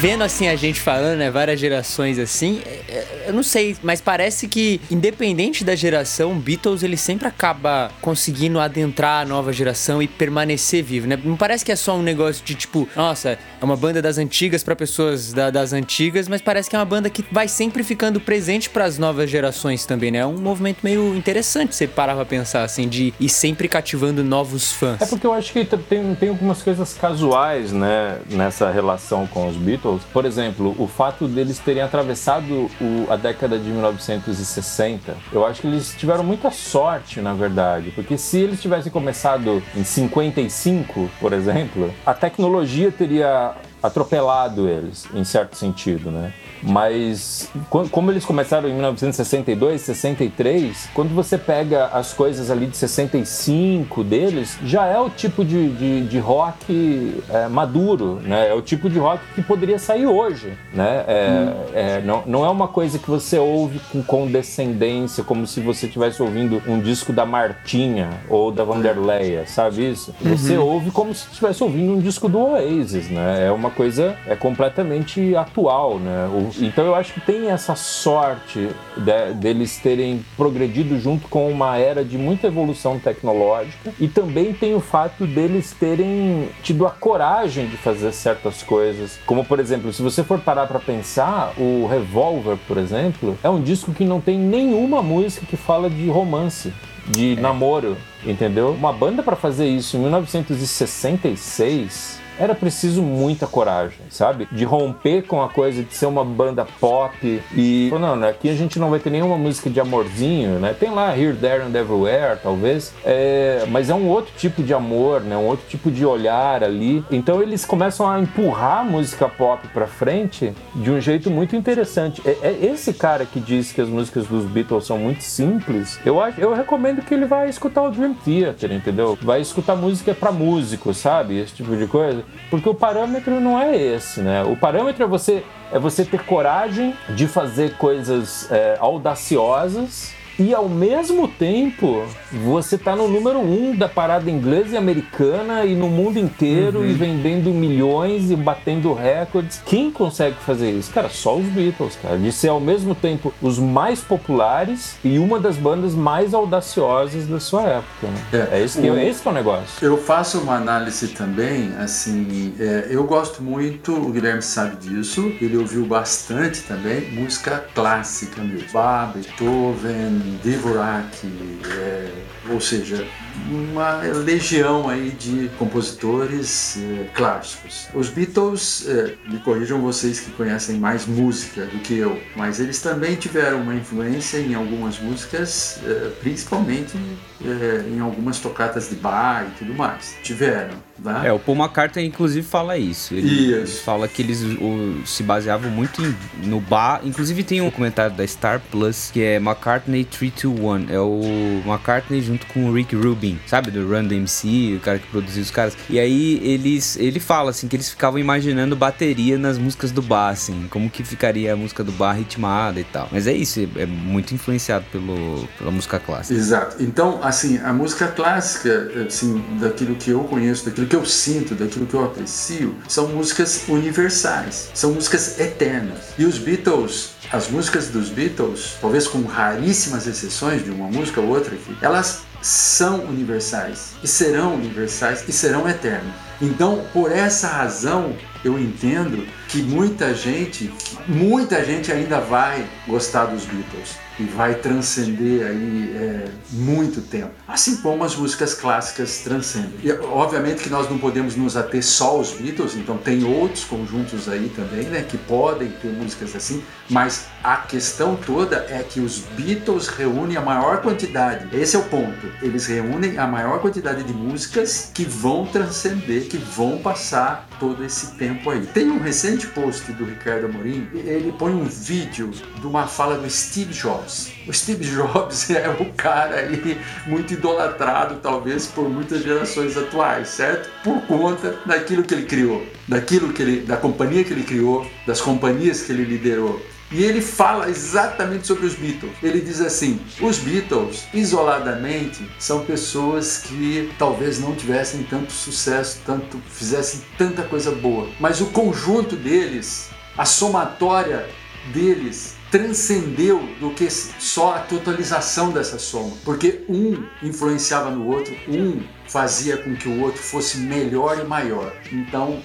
Vendo 0.00 0.22
assim 0.22 0.46
a 0.46 0.54
gente 0.54 0.80
falando, 0.80 1.18
né, 1.18 1.28
várias 1.28 1.58
gerações 1.58 2.20
assim, 2.20 2.60
é, 2.64 2.70
é, 2.88 3.24
eu 3.26 3.34
não 3.34 3.42
sei, 3.42 3.76
mas 3.82 4.00
parece 4.00 4.46
que 4.46 4.80
independente 4.88 5.64
da 5.64 5.74
geração, 5.74 6.38
Beatles 6.38 6.84
ele 6.84 6.96
sempre 6.96 7.26
acaba 7.26 7.90
conseguindo 8.00 8.60
adentrar 8.60 9.22
a 9.22 9.24
nova 9.28 9.52
geração 9.52 10.00
e 10.00 10.06
permanecer 10.06 10.84
vivo, 10.84 11.08
né? 11.08 11.18
Não 11.24 11.36
parece 11.36 11.64
que 11.64 11.72
é 11.72 11.76
só 11.76 11.96
um 11.96 12.02
negócio 12.02 12.44
de 12.44 12.54
tipo, 12.54 12.88
nossa, 12.94 13.30
é 13.60 13.64
uma 13.64 13.76
banda 13.76 14.00
das 14.00 14.18
antigas 14.18 14.62
pra 14.62 14.76
pessoas 14.76 15.32
da- 15.32 15.50
das 15.50 15.72
antigas, 15.72 16.28
mas 16.28 16.40
parece 16.40 16.70
que 16.70 16.76
é 16.76 16.78
uma 16.78 16.84
banda 16.84 17.10
que 17.10 17.24
vai 17.32 17.48
sempre 17.48 17.82
ficando 17.82 18.20
presente 18.20 18.70
pras 18.70 18.98
novas 18.98 19.28
gerações 19.28 19.84
também, 19.84 20.12
né? 20.12 20.18
É 20.18 20.26
um 20.26 20.38
movimento 20.38 20.78
meio 20.84 21.16
interessante 21.16 21.74
você 21.74 21.88
parar 21.88 22.14
pra 22.14 22.24
pensar 22.24 22.62
assim 22.62 22.88
de 22.88 23.12
ir 23.18 23.28
sempre 23.28 23.66
cativando 23.66 24.22
novos 24.22 24.70
fãs. 24.72 25.02
É 25.02 25.06
porque 25.06 25.26
eu 25.26 25.32
acho 25.32 25.52
que 25.52 25.64
tem, 25.64 26.14
tem 26.14 26.28
algumas 26.28 26.62
coisas 26.62 26.94
casuais, 26.94 27.72
né, 27.72 28.18
nessa 28.30 28.70
relação 28.70 29.26
com 29.26 29.48
os 29.48 29.56
Beatles, 29.56 29.87
Beatles, 29.88 30.02
por 30.12 30.24
exemplo, 30.24 30.74
o 30.78 30.86
fato 30.86 31.26
deles 31.26 31.58
terem 31.58 31.82
atravessado 31.82 32.70
o- 32.80 33.06
a 33.10 33.16
década 33.16 33.58
de 33.58 33.68
1960, 33.70 35.16
eu 35.32 35.46
acho 35.46 35.60
que 35.62 35.66
eles 35.66 35.94
tiveram 35.96 36.22
muita 36.24 36.50
sorte, 36.50 37.20
na 37.20 37.32
verdade, 37.32 37.90
porque 37.94 38.18
se 38.18 38.38
eles 38.38 38.60
tivessem 38.60 38.90
começado 38.92 39.62
em 39.74 39.84
55, 39.84 41.10
por 41.20 41.32
exemplo, 41.32 41.92
a 42.04 42.12
tecnologia 42.14 42.90
teria 42.92 43.52
atropelado 43.82 44.68
eles, 44.68 45.06
em 45.14 45.24
certo 45.24 45.56
sentido, 45.56 46.10
né? 46.10 46.32
Mas 46.62 47.48
co- 47.70 47.88
como 47.88 48.10
eles 48.10 48.24
começaram 48.24 48.68
em 48.68 48.72
1962, 48.72 49.80
63, 49.80 50.88
quando 50.92 51.14
você 51.14 51.38
pega 51.38 51.86
as 51.86 52.12
coisas 52.12 52.50
ali 52.50 52.66
de 52.66 52.76
65 52.76 54.02
deles, 54.02 54.58
já 54.64 54.86
é 54.86 54.98
o 54.98 55.08
tipo 55.08 55.44
de, 55.44 55.68
de, 55.70 56.00
de 56.06 56.18
rock 56.18 57.22
é, 57.30 57.46
maduro, 57.48 58.20
né? 58.22 58.48
É 58.48 58.54
o 58.54 58.60
tipo 58.62 58.90
de 58.90 58.98
rock 58.98 59.22
que 59.34 59.42
poderia 59.42 59.78
sair 59.78 60.06
hoje, 60.06 60.52
né? 60.72 61.04
É, 61.06 61.52
é, 61.74 62.02
não, 62.04 62.22
não 62.26 62.44
é 62.44 62.48
uma 62.48 62.68
coisa 62.68 62.98
que 62.98 63.08
você 63.08 63.38
ouve 63.38 63.78
com 63.92 64.02
condescendência, 64.02 65.22
como 65.24 65.46
se 65.46 65.60
você 65.60 65.86
estivesse 65.86 66.22
ouvindo 66.22 66.62
um 66.66 66.80
disco 66.80 67.12
da 67.12 67.24
Martinha 67.26 68.10
ou 68.28 68.50
da 68.50 68.64
Vanderleia, 68.64 69.46
sabe 69.46 69.90
isso? 69.90 70.14
Você 70.20 70.56
ouve 70.56 70.90
como 70.90 71.14
se 71.14 71.26
estivesse 71.28 71.62
ouvindo 71.62 71.92
um 71.92 72.00
disco 72.00 72.28
do 72.28 72.38
Oasis, 72.38 73.08
né? 73.10 73.46
É 73.46 73.52
uma 73.52 73.67
coisa 73.70 74.16
é 74.26 74.34
completamente 74.36 75.34
atual, 75.36 75.98
né? 75.98 76.28
O- 76.32 76.50
então 76.64 76.84
eu 76.84 76.94
acho 76.94 77.14
que 77.14 77.20
tem 77.20 77.50
essa 77.50 77.74
sorte 77.74 78.68
de- 78.96 79.34
deles 79.34 79.78
terem 79.78 80.24
progredido 80.36 80.98
junto 80.98 81.28
com 81.28 81.48
uma 81.50 81.76
era 81.78 82.04
de 82.04 82.16
muita 82.18 82.46
evolução 82.46 82.98
tecnológica 82.98 83.92
e 83.98 84.08
também 84.08 84.52
tem 84.52 84.74
o 84.74 84.80
fato 84.80 85.26
deles 85.26 85.74
terem 85.78 86.48
tido 86.62 86.86
a 86.86 86.90
coragem 86.90 87.66
de 87.66 87.76
fazer 87.76 88.12
certas 88.12 88.62
coisas, 88.62 89.18
como 89.26 89.44
por 89.44 89.60
exemplo, 89.60 89.92
se 89.92 90.02
você 90.02 90.22
for 90.24 90.38
parar 90.40 90.66
pra 90.66 90.78
pensar, 90.78 91.52
o 91.58 91.86
Revolver, 91.90 92.56
por 92.66 92.76
exemplo, 92.78 93.36
é 93.42 93.48
um 93.48 93.60
disco 93.62 93.92
que 93.92 94.04
não 94.04 94.20
tem 94.20 94.38
nenhuma 94.38 95.02
música 95.02 95.46
que 95.46 95.56
fala 95.56 95.88
de 95.88 96.08
romance 96.08 96.72
de 97.06 97.36
namoro, 97.36 97.96
entendeu? 98.24 98.70
Uma 98.72 98.92
banda 98.92 99.22
pra 99.22 99.34
fazer 99.34 99.66
isso 99.66 99.96
em 99.96 100.00
1966 100.00 102.17
era 102.38 102.54
preciso 102.54 103.02
muita 103.02 103.46
coragem, 103.46 103.98
sabe? 104.10 104.48
De 104.50 104.64
romper 104.64 105.22
com 105.22 105.42
a 105.42 105.48
coisa 105.48 105.82
de 105.82 105.94
ser 105.94 106.06
uma 106.06 106.24
banda 106.24 106.66
pop 106.80 107.42
e. 107.54 107.88
Não, 107.90 108.16
não, 108.16 108.28
aqui 108.28 108.48
a 108.48 108.54
gente 108.54 108.78
não 108.78 108.90
vai 108.90 109.00
ter 109.00 109.10
nenhuma 109.10 109.36
música 109.36 109.68
de 109.68 109.80
amorzinho, 109.80 110.58
né? 110.58 110.74
Tem 110.78 110.90
lá 110.90 111.16
Here, 111.16 111.36
There 111.36 111.62
and 111.62 111.78
Everywhere, 111.78 112.38
talvez, 112.42 112.92
é, 113.04 113.64
mas 113.68 113.90
é 113.90 113.94
um 113.94 114.08
outro 114.08 114.32
tipo 114.36 114.62
de 114.62 114.72
amor, 114.72 115.20
né? 115.20 115.36
Um 115.36 115.46
outro 115.46 115.66
tipo 115.68 115.90
de 115.90 116.04
olhar 116.04 116.62
ali. 116.62 117.04
Então 117.10 117.42
eles 117.42 117.64
começam 117.64 118.08
a 118.08 118.20
empurrar 118.20 118.80
a 118.80 118.84
música 118.84 119.28
pop 119.28 119.66
pra 119.68 119.86
frente 119.86 120.52
de 120.74 120.90
um 120.90 121.00
jeito 121.00 121.30
muito 121.30 121.56
interessante. 121.56 122.22
É, 122.24 122.36
é 122.42 122.66
esse 122.66 122.92
cara 122.92 123.24
que 123.24 123.40
diz 123.40 123.72
que 123.72 123.80
as 123.80 123.88
músicas 123.88 124.26
dos 124.26 124.44
Beatles 124.44 124.86
são 124.86 124.98
muito 124.98 125.22
simples. 125.22 125.98
Eu, 126.04 126.20
acho, 126.22 126.40
eu 126.40 126.54
recomendo 126.54 127.02
que 127.02 127.14
ele 127.14 127.26
vá 127.26 127.46
escutar 127.46 127.82
o 127.82 127.90
Dream 127.90 128.14
Theater, 128.14 128.72
entendeu? 128.72 129.18
Vai 129.22 129.40
escutar 129.40 129.74
música 129.74 130.14
pra 130.14 130.30
músico, 130.30 130.94
sabe? 130.94 131.38
Esse 131.38 131.54
tipo 131.54 131.76
de 131.76 131.86
coisa. 131.86 132.24
Porque 132.50 132.68
o 132.68 132.74
parâmetro 132.74 133.40
não 133.40 133.60
é 133.60 133.76
esse, 133.76 134.20
né? 134.20 134.42
O 134.42 134.56
parâmetro 134.56 135.02
é 135.02 135.06
você, 135.06 135.44
é 135.70 135.78
você 135.78 136.04
ter 136.04 136.24
coragem 136.24 136.94
de 137.10 137.26
fazer 137.26 137.76
coisas 137.76 138.50
é, 138.50 138.76
audaciosas 138.80 140.14
e 140.38 140.54
ao 140.54 140.68
mesmo 140.68 141.26
tempo 141.28 142.04
você 142.32 142.76
tá 142.78 142.94
no 142.94 143.08
número 143.08 143.38
um 143.40 143.74
da 143.74 143.88
parada 143.88 144.30
inglesa 144.30 144.74
e 144.74 144.76
americana 144.76 145.64
e 145.64 145.74
no 145.74 145.88
mundo 145.88 146.18
inteiro 146.18 146.84
e 146.86 146.92
vendendo 146.92 147.50
milhões 147.50 148.30
e 148.30 148.36
batendo 148.36 148.92
recordes. 148.94 149.60
Quem 149.66 149.90
consegue 149.90 150.36
fazer 150.46 150.70
isso? 150.70 150.90
Cara, 150.92 151.08
só 151.08 151.36
os 151.36 151.46
Beatles, 151.46 151.96
cara. 152.00 152.16
De 152.18 152.30
ser 152.32 152.48
ao 152.48 152.60
mesmo 152.60 152.94
tempo 152.94 153.32
os 153.42 153.58
mais 153.58 154.00
populares 154.00 154.96
e 155.04 155.18
uma 155.18 155.38
das 155.40 155.56
bandas 155.56 155.94
mais 155.94 156.32
audaciosas 156.34 157.26
da 157.26 157.40
sua 157.40 157.62
época. 157.62 158.06
Né? 158.06 158.48
É. 158.52 158.58
É, 158.58 158.62
esse, 158.64 158.80
que, 158.80 158.88
O- 158.90 158.96
é 158.96 159.06
esse 159.08 159.20
que 159.22 159.28
é 159.28 159.30
o 159.30 159.34
negócio. 159.34 159.66
Eu 159.84 159.98
faço 159.98 160.38
uma 160.40 160.54
análise 160.56 161.08
também, 161.08 161.72
assim, 161.78 162.54
é, 162.58 162.86
eu 162.90 163.04
gosto 163.04 163.42
muito, 163.42 163.92
o 163.94 164.10
Guilherme 164.12 164.42
sabe 164.42 164.76
disso, 164.76 165.32
ele 165.40 165.56
ouviu 165.56 165.84
bastante 165.84 166.62
também, 166.62 167.10
música 167.12 167.64
clássica 167.74 168.40
mesmo. 168.42 168.68
Bach, 168.72 169.12
Beethoven, 169.14 170.27
Dvorak, 170.42 171.26
é, 171.70 172.10
ou 172.50 172.60
seja, 172.60 173.06
uma 173.50 173.98
legião 173.98 174.88
aí 174.88 175.10
de 175.10 175.50
compositores 175.58 176.78
é, 176.78 177.04
clássicos. 177.14 177.88
Os 177.94 178.08
Beatles, 178.08 178.86
é, 178.88 179.14
me 179.28 179.38
corrijam 179.40 179.80
vocês 179.80 180.20
que 180.20 180.30
conhecem 180.32 180.78
mais 180.78 181.06
música 181.06 181.66
do 181.66 181.78
que 181.80 181.94
eu, 181.98 182.20
mas 182.36 182.60
eles 182.60 182.80
também 182.80 183.16
tiveram 183.16 183.62
uma 183.62 183.74
influência 183.74 184.38
em 184.38 184.54
algumas 184.54 184.98
músicas, 184.98 185.80
é, 185.84 186.10
principalmente 186.20 186.98
é, 187.44 187.88
em 187.88 188.00
algumas 188.00 188.38
tocatas 188.38 188.88
de 188.88 188.96
bar 188.96 189.46
e 189.46 189.58
tudo 189.58 189.74
mais. 189.74 190.16
Tiveram, 190.22 190.74
tá? 191.02 191.26
É, 191.26 191.32
o 191.32 191.38
Paul 191.38 191.56
McCartney 191.58 192.06
inclusive 192.06 192.46
fala 192.46 192.76
isso. 192.78 193.14
Ele, 193.14 193.28
Isso. 193.28 193.54
ele 193.54 193.66
fala 193.66 194.08
que 194.08 194.22
eles 194.22 194.42
o- 194.42 195.00
se 195.04 195.22
baseavam 195.22 195.70
muito 195.70 196.02
em- 196.02 196.14
no 196.46 196.60
bar. 196.60 197.00
Inclusive 197.04 197.42
tem 197.44 197.60
um 197.60 197.70
comentário 197.70 198.14
da 198.16 198.26
Star 198.26 198.60
Plus 198.70 199.10
que 199.12 199.22
é 199.22 199.36
McCartney 199.36 200.04
321. 200.04 200.86
É 200.90 200.98
o 201.00 201.20
McCartney 201.64 202.20
junto 202.22 202.46
com 202.46 202.66
o 202.66 202.72
Rick 202.72 202.94
Rubin, 202.96 203.38
sabe? 203.46 203.70
Do 203.70 203.86
Run 203.88 204.04
DMC, 204.06 204.74
o 204.76 204.80
cara 204.80 204.98
que 204.98 205.06
produziu 205.08 205.42
os 205.42 205.50
caras. 205.50 205.76
E 205.88 205.98
aí 205.98 206.40
eles, 206.42 206.96
ele 206.96 207.20
fala 207.20 207.50
assim 207.50 207.68
que 207.68 207.76
eles 207.76 207.88
ficavam 207.90 208.18
imaginando 208.18 208.74
bateria 208.76 209.38
nas 209.38 209.58
músicas 209.58 209.90
do 209.92 210.02
bar, 210.02 210.30
assim. 210.30 210.66
Como 210.70 210.88
que 210.90 211.02
ficaria 211.04 211.52
a 211.52 211.56
música 211.56 211.84
do 211.84 211.92
bar 211.92 212.12
ritmada 212.14 212.80
e 212.80 212.84
tal. 212.84 213.08
Mas 213.12 213.26
é 213.26 213.32
isso, 213.32 213.60
é 213.76 213.86
muito 213.86 214.34
influenciado 214.34 214.84
pelo, 214.90 215.46
pela 215.58 215.70
música 215.70 215.98
clássica. 215.98 216.38
Exato. 216.38 216.76
Então, 216.82 217.20
assim, 217.22 217.58
a 217.58 217.72
música 217.72 218.08
clássica, 218.08 218.90
assim, 219.06 219.42
daquilo 219.60 219.94
que 219.94 220.10
eu 220.10 220.20
conheço, 220.24 220.64
daquilo 220.64 220.86
que 220.88 220.96
eu 220.96 221.04
sinto, 221.04 221.54
daquilo 221.54 221.86
que 221.86 221.94
eu 221.94 222.04
aprecio, 222.04 222.74
são 222.88 223.08
músicas 223.08 223.64
universais, 223.68 224.70
são 224.74 224.92
músicas 224.92 225.38
eternas. 225.38 225.98
E 226.18 226.24
os 226.24 226.38
Beatles, 226.38 227.10
as 227.30 227.48
músicas 227.48 227.88
dos 227.88 228.08
Beatles, 228.08 228.76
talvez 228.80 229.06
com 229.06 229.22
raríssimas 229.22 230.06
exceções 230.06 230.64
de 230.64 230.70
uma 230.70 230.88
música 230.88 231.20
ou 231.20 231.28
outra 231.28 231.54
aqui, 231.54 231.76
elas 231.80 232.22
são 232.40 233.04
universais 233.04 233.92
e 234.02 234.08
serão 234.08 234.54
universais 234.54 235.24
e 235.28 235.32
serão 235.32 235.68
eternas. 235.68 236.14
Então, 236.40 236.84
por 236.92 237.10
essa 237.10 237.48
razão, 237.48 238.16
eu 238.44 238.58
entendo 238.58 239.26
que 239.48 239.60
muita 239.60 240.14
gente, 240.14 240.72
muita 241.06 241.64
gente 241.64 241.90
ainda 241.90 242.20
vai 242.20 242.64
gostar 242.86 243.26
dos 243.26 243.44
Beatles 243.44 244.07
e 244.18 244.24
vai 244.24 244.54
transcender 244.54 245.46
aí 245.46 245.92
é, 245.96 246.28
muito 246.50 247.00
tempo. 247.00 247.30
Assim 247.46 247.76
como 247.76 248.04
as 248.04 248.16
músicas 248.16 248.54
clássicas 248.54 249.18
transcendem. 249.18 249.74
E, 249.82 249.92
obviamente 249.92 250.62
que 250.62 250.70
nós 250.70 250.88
não 250.90 250.98
podemos 250.98 251.36
nos 251.36 251.56
ater 251.56 251.84
só 251.84 252.08
aos 252.08 252.32
Beatles, 252.32 252.74
então 252.74 252.96
tem 252.96 253.24
outros 253.24 253.64
conjuntos 253.64 254.28
aí 254.28 254.50
também, 254.54 254.84
né, 254.84 255.02
que 255.02 255.16
podem 255.16 255.70
ter 255.70 255.88
músicas 255.88 256.34
assim, 256.34 256.62
mas 256.88 257.26
a 257.42 257.56
questão 257.56 258.16
toda 258.16 258.66
é 258.68 258.82
que 258.82 259.00
os 259.00 259.20
Beatles 259.36 259.88
reúnem 259.88 260.36
a 260.36 260.40
maior 260.40 260.82
quantidade. 260.82 261.48
Esse 261.56 261.76
é 261.76 261.78
o 261.78 261.84
ponto. 261.84 262.26
Eles 262.42 262.66
reúnem 262.66 263.18
a 263.18 263.26
maior 263.26 263.60
quantidade 263.60 264.02
de 264.02 264.12
músicas 264.12 264.90
que 264.92 265.04
vão 265.04 265.46
transcender, 265.46 266.28
que 266.28 266.38
vão 266.38 266.78
passar 266.78 267.48
todo 267.58 267.84
esse 267.84 268.12
tempo 268.12 268.50
aí. 268.50 268.66
Tem 268.66 268.90
um 268.90 268.98
recente 268.98 269.46
post 269.48 269.92
do 269.92 270.04
Ricardo 270.04 270.46
Amorim, 270.46 270.88
ele 270.94 271.32
põe 271.38 271.52
um 271.52 271.64
vídeo 271.64 272.30
de 272.30 272.66
uma 272.66 272.86
fala 272.86 273.18
do 273.18 273.28
Steve 273.30 273.72
Jobs. 273.72 274.07
O 274.46 274.52
Steve 274.52 274.84
Jobs 274.84 275.50
é 275.50 275.68
o 275.68 275.92
cara 275.92 276.36
aí 276.36 276.80
muito 277.06 277.34
idolatrado, 277.34 278.16
talvez, 278.22 278.66
por 278.66 278.88
muitas 278.88 279.22
gerações 279.22 279.76
atuais, 279.76 280.28
certo? 280.28 280.70
Por 280.82 281.00
conta 281.02 281.58
daquilo 281.66 282.02
que 282.02 282.14
ele 282.14 282.26
criou, 282.26 282.64
daquilo 282.86 283.32
que 283.32 283.42
ele, 283.42 283.60
da 283.60 283.76
companhia 283.76 284.24
que 284.24 284.32
ele 284.32 284.44
criou, 284.44 284.86
das 285.06 285.20
companhias 285.20 285.82
que 285.82 285.92
ele 285.92 286.04
liderou. 286.04 286.60
E 286.90 287.04
ele 287.04 287.20
fala 287.20 287.68
exatamente 287.68 288.46
sobre 288.46 288.64
os 288.64 288.74
Beatles. 288.74 289.12
Ele 289.22 289.40
diz 289.42 289.60
assim: 289.60 290.00
os 290.20 290.38
Beatles, 290.38 291.04
isoladamente, 291.12 292.26
são 292.38 292.64
pessoas 292.64 293.42
que 293.46 293.92
talvez 293.98 294.40
não 294.40 294.54
tivessem 294.54 295.02
tanto 295.02 295.30
sucesso, 295.30 296.00
tanto 296.06 296.40
fizessem 296.48 297.02
tanta 297.18 297.42
coisa 297.42 297.70
boa, 297.72 298.08
mas 298.18 298.40
o 298.40 298.46
conjunto 298.46 299.16
deles, 299.16 299.90
a 300.16 300.24
somatória 300.24 301.28
deles 301.74 302.37
transcendeu 302.50 303.40
do 303.60 303.70
que 303.70 303.88
só 303.90 304.54
a 304.54 304.58
totalização 304.60 305.50
dessa 305.50 305.78
soma, 305.78 306.16
porque 306.24 306.64
um 306.68 307.04
influenciava 307.22 307.90
no 307.90 308.06
outro, 308.06 308.34
um 308.48 308.82
fazia 309.06 309.56
com 309.56 309.74
que 309.74 309.88
o 309.88 310.00
outro 310.02 310.22
fosse 310.22 310.58
melhor 310.58 311.18
e 311.18 311.24
maior. 311.24 311.72
Então, 311.92 312.42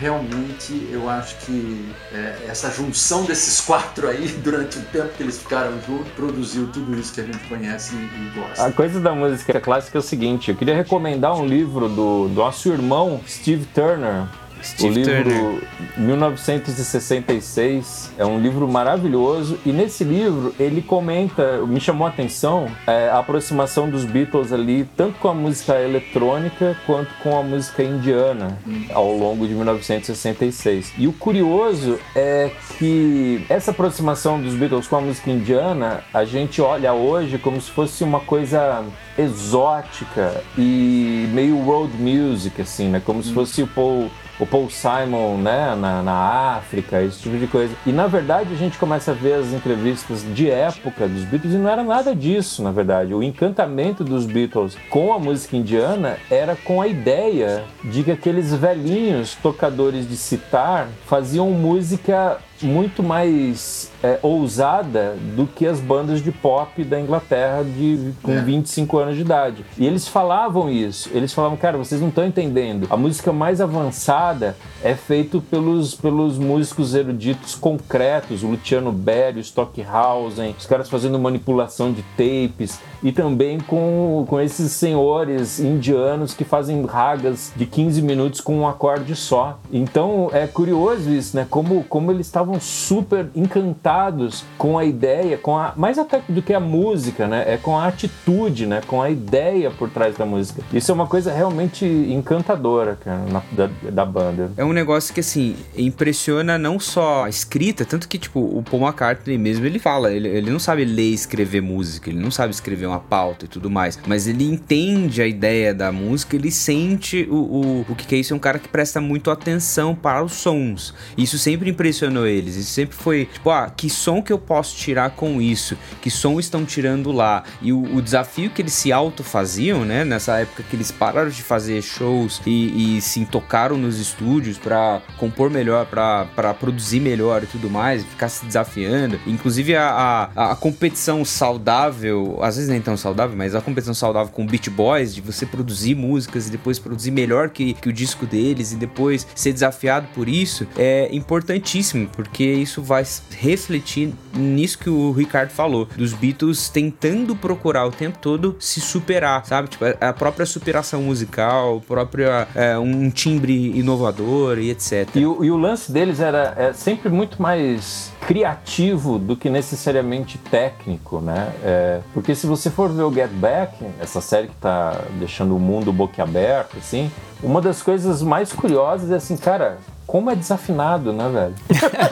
realmente 0.00 0.88
eu 0.90 1.08
acho 1.10 1.36
que 1.44 1.84
é, 2.12 2.46
essa 2.48 2.70
junção 2.70 3.24
desses 3.24 3.60
quatro 3.66 4.08
aí 4.08 4.28
durante 4.28 4.78
o 4.78 4.82
tempo 4.82 5.08
que 5.16 5.22
eles 5.22 5.38
ficaram 5.38 5.78
juntos 5.86 6.10
produziu 6.12 6.68
tudo 6.72 6.98
isso 6.98 7.12
que 7.12 7.20
a 7.20 7.24
gente 7.24 7.46
conhece 7.48 7.94
e, 7.94 7.98
e 7.98 8.30
gosta. 8.34 8.64
A 8.64 8.72
coisa 8.72 8.98
da 8.98 9.12
música 9.14 9.60
clássica 9.60 9.98
é 9.98 10.00
o 10.00 10.02
seguinte: 10.02 10.50
eu 10.50 10.56
queria 10.56 10.74
recomendar 10.74 11.36
um 11.36 11.46
livro 11.46 11.88
do, 11.88 12.28
do 12.28 12.34
nosso 12.34 12.70
irmão 12.70 13.20
Steve 13.28 13.66
Turner. 13.66 14.24
Steve 14.62 14.88
o 14.88 14.92
livro 14.92 15.24
Turner. 15.24 15.60
1966 15.96 18.12
é 18.18 18.24
um 18.24 18.40
livro 18.40 18.68
maravilhoso 18.68 19.58
e 19.64 19.72
nesse 19.72 20.04
livro 20.04 20.54
ele 20.58 20.82
comenta, 20.82 21.58
me 21.66 21.80
chamou 21.80 22.06
a 22.06 22.10
atenção 22.10 22.68
é, 22.86 23.08
a 23.08 23.18
aproximação 23.18 23.90
dos 23.90 24.04
Beatles 24.04 24.52
ali, 24.52 24.88
tanto 24.96 25.18
com 25.18 25.28
a 25.28 25.34
música 25.34 25.80
eletrônica 25.80 26.76
quanto 26.86 27.10
com 27.22 27.38
a 27.38 27.42
música 27.42 27.82
indiana 27.82 28.58
ao 28.92 29.12
longo 29.12 29.46
de 29.46 29.54
1966. 29.54 30.92
E 30.98 31.06
o 31.06 31.12
curioso 31.12 31.98
é 32.14 32.50
que 32.78 33.44
essa 33.48 33.70
aproximação 33.70 34.40
dos 34.40 34.54
Beatles 34.54 34.86
com 34.86 34.96
a 34.96 35.00
música 35.00 35.30
indiana, 35.30 36.04
a 36.12 36.24
gente 36.24 36.60
olha 36.60 36.92
hoje 36.92 37.38
como 37.38 37.60
se 37.60 37.70
fosse 37.70 38.04
uma 38.04 38.20
coisa 38.20 38.84
exótica 39.18 40.42
e 40.56 41.28
meio 41.32 41.56
world 41.58 41.96
music, 41.96 42.60
assim, 42.60 42.88
né? 42.88 43.02
Como 43.04 43.22
se 43.22 43.32
fosse 43.32 43.62
o 43.62 43.66
Paul, 43.66 44.10
o 44.40 44.46
Paul 44.46 44.70
Simon, 44.70 45.36
né? 45.36 45.76
Na, 45.76 46.02
na 46.02 46.56
África, 46.56 47.02
esse 47.02 47.20
tipo 47.20 47.36
de 47.36 47.46
coisa. 47.46 47.74
E 47.86 47.92
na 47.92 48.06
verdade 48.06 48.52
a 48.52 48.56
gente 48.56 48.78
começa 48.78 49.10
a 49.10 49.14
ver 49.14 49.34
as 49.34 49.52
entrevistas 49.52 50.24
de 50.34 50.50
época 50.50 51.06
dos 51.06 51.24
Beatles 51.24 51.54
e 51.54 51.58
não 51.58 51.70
era 51.70 51.84
nada 51.84 52.14
disso, 52.14 52.62
na 52.62 52.72
verdade. 52.72 53.14
O 53.14 53.22
encantamento 53.22 54.02
dos 54.02 54.24
Beatles 54.24 54.76
com 54.88 55.12
a 55.12 55.18
música 55.18 55.56
indiana 55.56 56.16
era 56.30 56.56
com 56.56 56.80
a 56.80 56.88
ideia 56.88 57.64
de 57.84 58.02
que 58.02 58.10
aqueles 58.10 58.52
velhinhos 58.54 59.34
tocadores 59.36 60.08
de 60.08 60.16
sitar 60.16 60.88
faziam 61.06 61.50
música 61.50 62.38
muito 62.62 63.02
mais 63.02 63.90
é, 64.02 64.18
ousada 64.22 65.16
do 65.36 65.46
que 65.46 65.66
as 65.66 65.80
bandas 65.80 66.22
de 66.22 66.32
pop 66.32 66.82
da 66.84 67.00
Inglaterra 67.00 67.62
de, 67.62 68.12
com 68.22 68.42
25 68.42 68.98
anos 68.98 69.16
de 69.16 69.22
idade. 69.22 69.64
E 69.78 69.86
eles 69.86 70.08
falavam 70.08 70.70
isso. 70.70 71.10
Eles 71.12 71.32
falavam, 71.32 71.56
cara, 71.56 71.78
vocês 71.78 72.00
não 72.00 72.08
estão 72.08 72.24
entendendo. 72.24 72.86
A 72.90 72.96
música 72.96 73.32
mais 73.32 73.60
avançada 73.60 74.56
é 74.82 74.94
feita 74.94 75.40
pelos, 75.40 75.94
pelos 75.94 76.38
músicos 76.38 76.94
eruditos 76.94 77.54
concretos, 77.54 78.42
o 78.42 78.48
Luciano 78.48 78.92
Berry, 78.92 79.38
o 79.38 79.42
Stockhausen, 79.42 80.54
os 80.58 80.66
caras 80.66 80.88
fazendo 80.88 81.18
manipulação 81.18 81.92
de 81.92 82.02
tapes, 82.16 82.80
e 83.02 83.12
também 83.12 83.58
com, 83.60 84.24
com 84.28 84.40
esses 84.40 84.72
senhores 84.72 85.58
indianos 85.60 86.34
que 86.34 86.44
fazem 86.44 86.84
ragas 86.84 87.52
de 87.56 87.66
15 87.66 88.02
minutos 88.02 88.40
com 88.40 88.58
um 88.58 88.68
acorde 88.68 89.14
só. 89.16 89.58
Então 89.72 90.28
é 90.32 90.46
curioso 90.46 91.10
isso, 91.10 91.36
né? 91.36 91.46
Como, 91.48 91.84
como 91.84 92.10
eles 92.12 92.26
estavam 92.26 92.60
super 92.60 93.26
encantados 93.34 94.44
com 94.58 94.78
a 94.78 94.84
ideia, 94.84 95.36
com 95.38 95.56
a 95.56 95.72
mais 95.76 95.98
até 95.98 96.22
do 96.28 96.42
que 96.42 96.52
a 96.52 96.60
música, 96.60 97.26
né? 97.26 97.44
É 97.46 97.56
com 97.56 97.76
a 97.78 97.86
atitude, 97.86 98.66
né? 98.66 98.80
Com 98.86 99.00
a 99.00 99.10
ideia 99.10 99.70
por 99.70 99.88
trás 99.90 100.16
da 100.16 100.26
música. 100.26 100.62
Isso 100.72 100.90
é 100.90 100.94
uma 100.94 101.06
coisa 101.06 101.32
realmente 101.32 101.84
encantadora, 101.84 102.98
cara, 103.02 103.22
na- 103.30 103.42
da, 103.52 103.68
da 103.90 104.04
banda. 104.04 104.50
É 104.56 104.64
um 104.64 104.72
negócio 104.72 105.12
que, 105.14 105.20
assim, 105.20 105.56
impressiona 105.76 106.58
não 106.58 106.78
só 106.78 107.24
a 107.24 107.28
escrita, 107.28 107.84
tanto 107.84 108.08
que, 108.08 108.18
tipo, 108.18 108.40
o 108.40 108.62
Paul 108.68 108.82
McCartney 108.82 109.38
mesmo, 109.38 109.64
ele 109.66 109.78
fala, 109.78 110.12
ele, 110.12 110.28
ele 110.28 110.50
não 110.50 110.58
sabe 110.58 110.84
ler 110.84 111.10
e 111.10 111.14
escrever 111.14 111.60
música, 111.60 112.10
ele 112.10 112.18
não 112.20 112.30
sabe 112.30 112.52
escrever 112.52 112.86
uma 112.90 113.00
pauta 113.00 113.44
e 113.44 113.48
tudo 113.48 113.70
mais, 113.70 113.98
mas 114.06 114.26
ele 114.26 114.44
entende 114.44 115.22
a 115.22 115.26
ideia 115.26 115.74
da 115.74 115.90
música, 115.90 116.36
ele 116.36 116.50
sente 116.50 117.26
o, 117.30 117.34
o, 117.34 117.86
o 117.88 117.94
que 117.94 118.06
que 118.06 118.14
é 118.14 118.18
isso, 118.18 118.32
é 118.32 118.36
um 118.36 118.40
cara 118.40 118.58
que 118.58 118.68
presta 118.68 119.00
muito 119.00 119.30
atenção 119.30 119.94
para 119.94 120.22
os 120.22 120.32
sons. 120.32 120.94
Isso 121.16 121.38
sempre 121.38 121.70
impressionou 121.70 122.26
eles, 122.26 122.56
isso 122.56 122.70
sempre 122.70 122.96
foi, 122.96 123.26
tipo, 123.26 123.50
ah, 123.50 123.70
que 123.74 123.88
som 123.88 124.22
que 124.22 124.32
eu 124.32 124.38
posso 124.38 124.76
tirar 124.76 125.10
com 125.10 125.40
isso? 125.40 125.76
Que 126.00 126.10
som 126.10 126.38
estão 126.38 126.64
tirando 126.64 127.12
lá? 127.12 127.44
E 127.62 127.72
o, 127.72 127.96
o 127.96 128.02
desafio 128.02 128.50
que 128.50 128.62
eles 128.62 128.72
se 128.72 128.92
auto-faziam, 128.92 129.84
né, 129.84 130.04
nessa 130.04 130.38
época 130.38 130.62
que 130.62 130.76
eles 130.76 130.90
pararam 130.90 131.30
de 131.30 131.42
fazer 131.42 131.80
shows 131.82 132.40
e, 132.46 132.96
e 132.96 133.00
se 133.00 133.24
tocaram 133.24 133.76
nos 133.76 133.98
estúdios 133.98 134.58
para 134.58 135.00
compor 135.16 135.50
melhor, 135.50 135.86
para 135.86 136.54
produzir 136.54 137.00
melhor 137.00 137.42
e 137.42 137.46
tudo 137.46 137.70
mais, 137.70 138.04
ficar 138.04 138.28
se 138.28 138.44
desafiando. 138.44 139.20
Inclusive 139.26 139.76
a, 139.76 140.30
a, 140.34 140.52
a 140.52 140.56
competição 140.56 141.24
saudável, 141.24 142.38
às 142.42 142.56
vezes 142.56 142.70
nem 142.70 142.79
tão 142.80 142.96
saudável, 142.96 143.36
mas 143.36 143.54
a 143.54 143.60
competição 143.60 143.94
saudável 143.94 144.32
com 144.32 144.46
Beat 144.46 144.68
Boys, 144.70 145.14
de 145.14 145.20
você 145.20 145.46
produzir 145.46 145.94
músicas 145.94 146.48
e 146.48 146.50
depois 146.50 146.78
produzir 146.78 147.10
melhor 147.10 147.50
que, 147.50 147.74
que 147.74 147.88
o 147.88 147.92
disco 147.92 148.26
deles 148.26 148.72
e 148.72 148.76
depois 148.76 149.26
ser 149.34 149.52
desafiado 149.52 150.08
por 150.14 150.28
isso, 150.28 150.66
é 150.76 151.08
importantíssimo, 151.12 152.08
porque 152.08 152.44
isso 152.44 152.82
vai 152.82 153.04
refletir 153.30 154.12
nisso 154.34 154.78
que 154.78 154.90
o 154.90 155.12
Ricardo 155.12 155.50
falou, 155.50 155.88
dos 155.96 156.12
Beatles 156.12 156.68
tentando 156.68 157.34
procurar 157.34 157.86
o 157.86 157.90
tempo 157.90 158.18
todo 158.18 158.56
se 158.58 158.80
superar, 158.80 159.44
sabe? 159.44 159.68
Tipo, 159.68 159.84
a 160.00 160.12
própria 160.12 160.46
superação 160.46 161.02
musical, 161.02 161.80
própria 161.86 162.48
é, 162.54 162.78
um 162.78 163.10
timbre 163.10 163.78
inovador 163.78 164.58
e 164.58 164.70
etc. 164.70 165.08
E 165.14 165.26
o, 165.26 165.44
e 165.44 165.50
o 165.50 165.56
lance 165.56 165.90
deles 165.90 166.20
era 166.20 166.54
é 166.56 166.72
sempre 166.72 167.08
muito 167.08 167.40
mais 167.40 168.12
criativo 168.30 169.18
do 169.18 169.34
que 169.34 169.50
necessariamente 169.50 170.38
técnico, 170.38 171.20
né? 171.20 171.52
É, 171.64 172.00
porque 172.14 172.32
se 172.32 172.46
você 172.46 172.70
for 172.70 172.88
ver 172.88 173.02
o 173.02 173.12
Get 173.12 173.28
Back, 173.32 173.84
essa 174.00 174.20
série 174.20 174.46
que 174.46 174.54
tá 174.54 175.00
deixando 175.18 175.56
o 175.56 175.58
mundo 175.58 175.92
boquiaberto, 175.92 176.76
assim, 176.78 177.10
uma 177.42 177.60
das 177.60 177.82
coisas 177.82 178.22
mais 178.22 178.52
curiosas 178.52 179.10
é 179.10 179.16
assim, 179.16 179.36
cara, 179.36 179.78
como 180.06 180.30
é 180.30 180.36
desafinado, 180.36 181.12
né, 181.12 181.28
velho? 181.28 181.54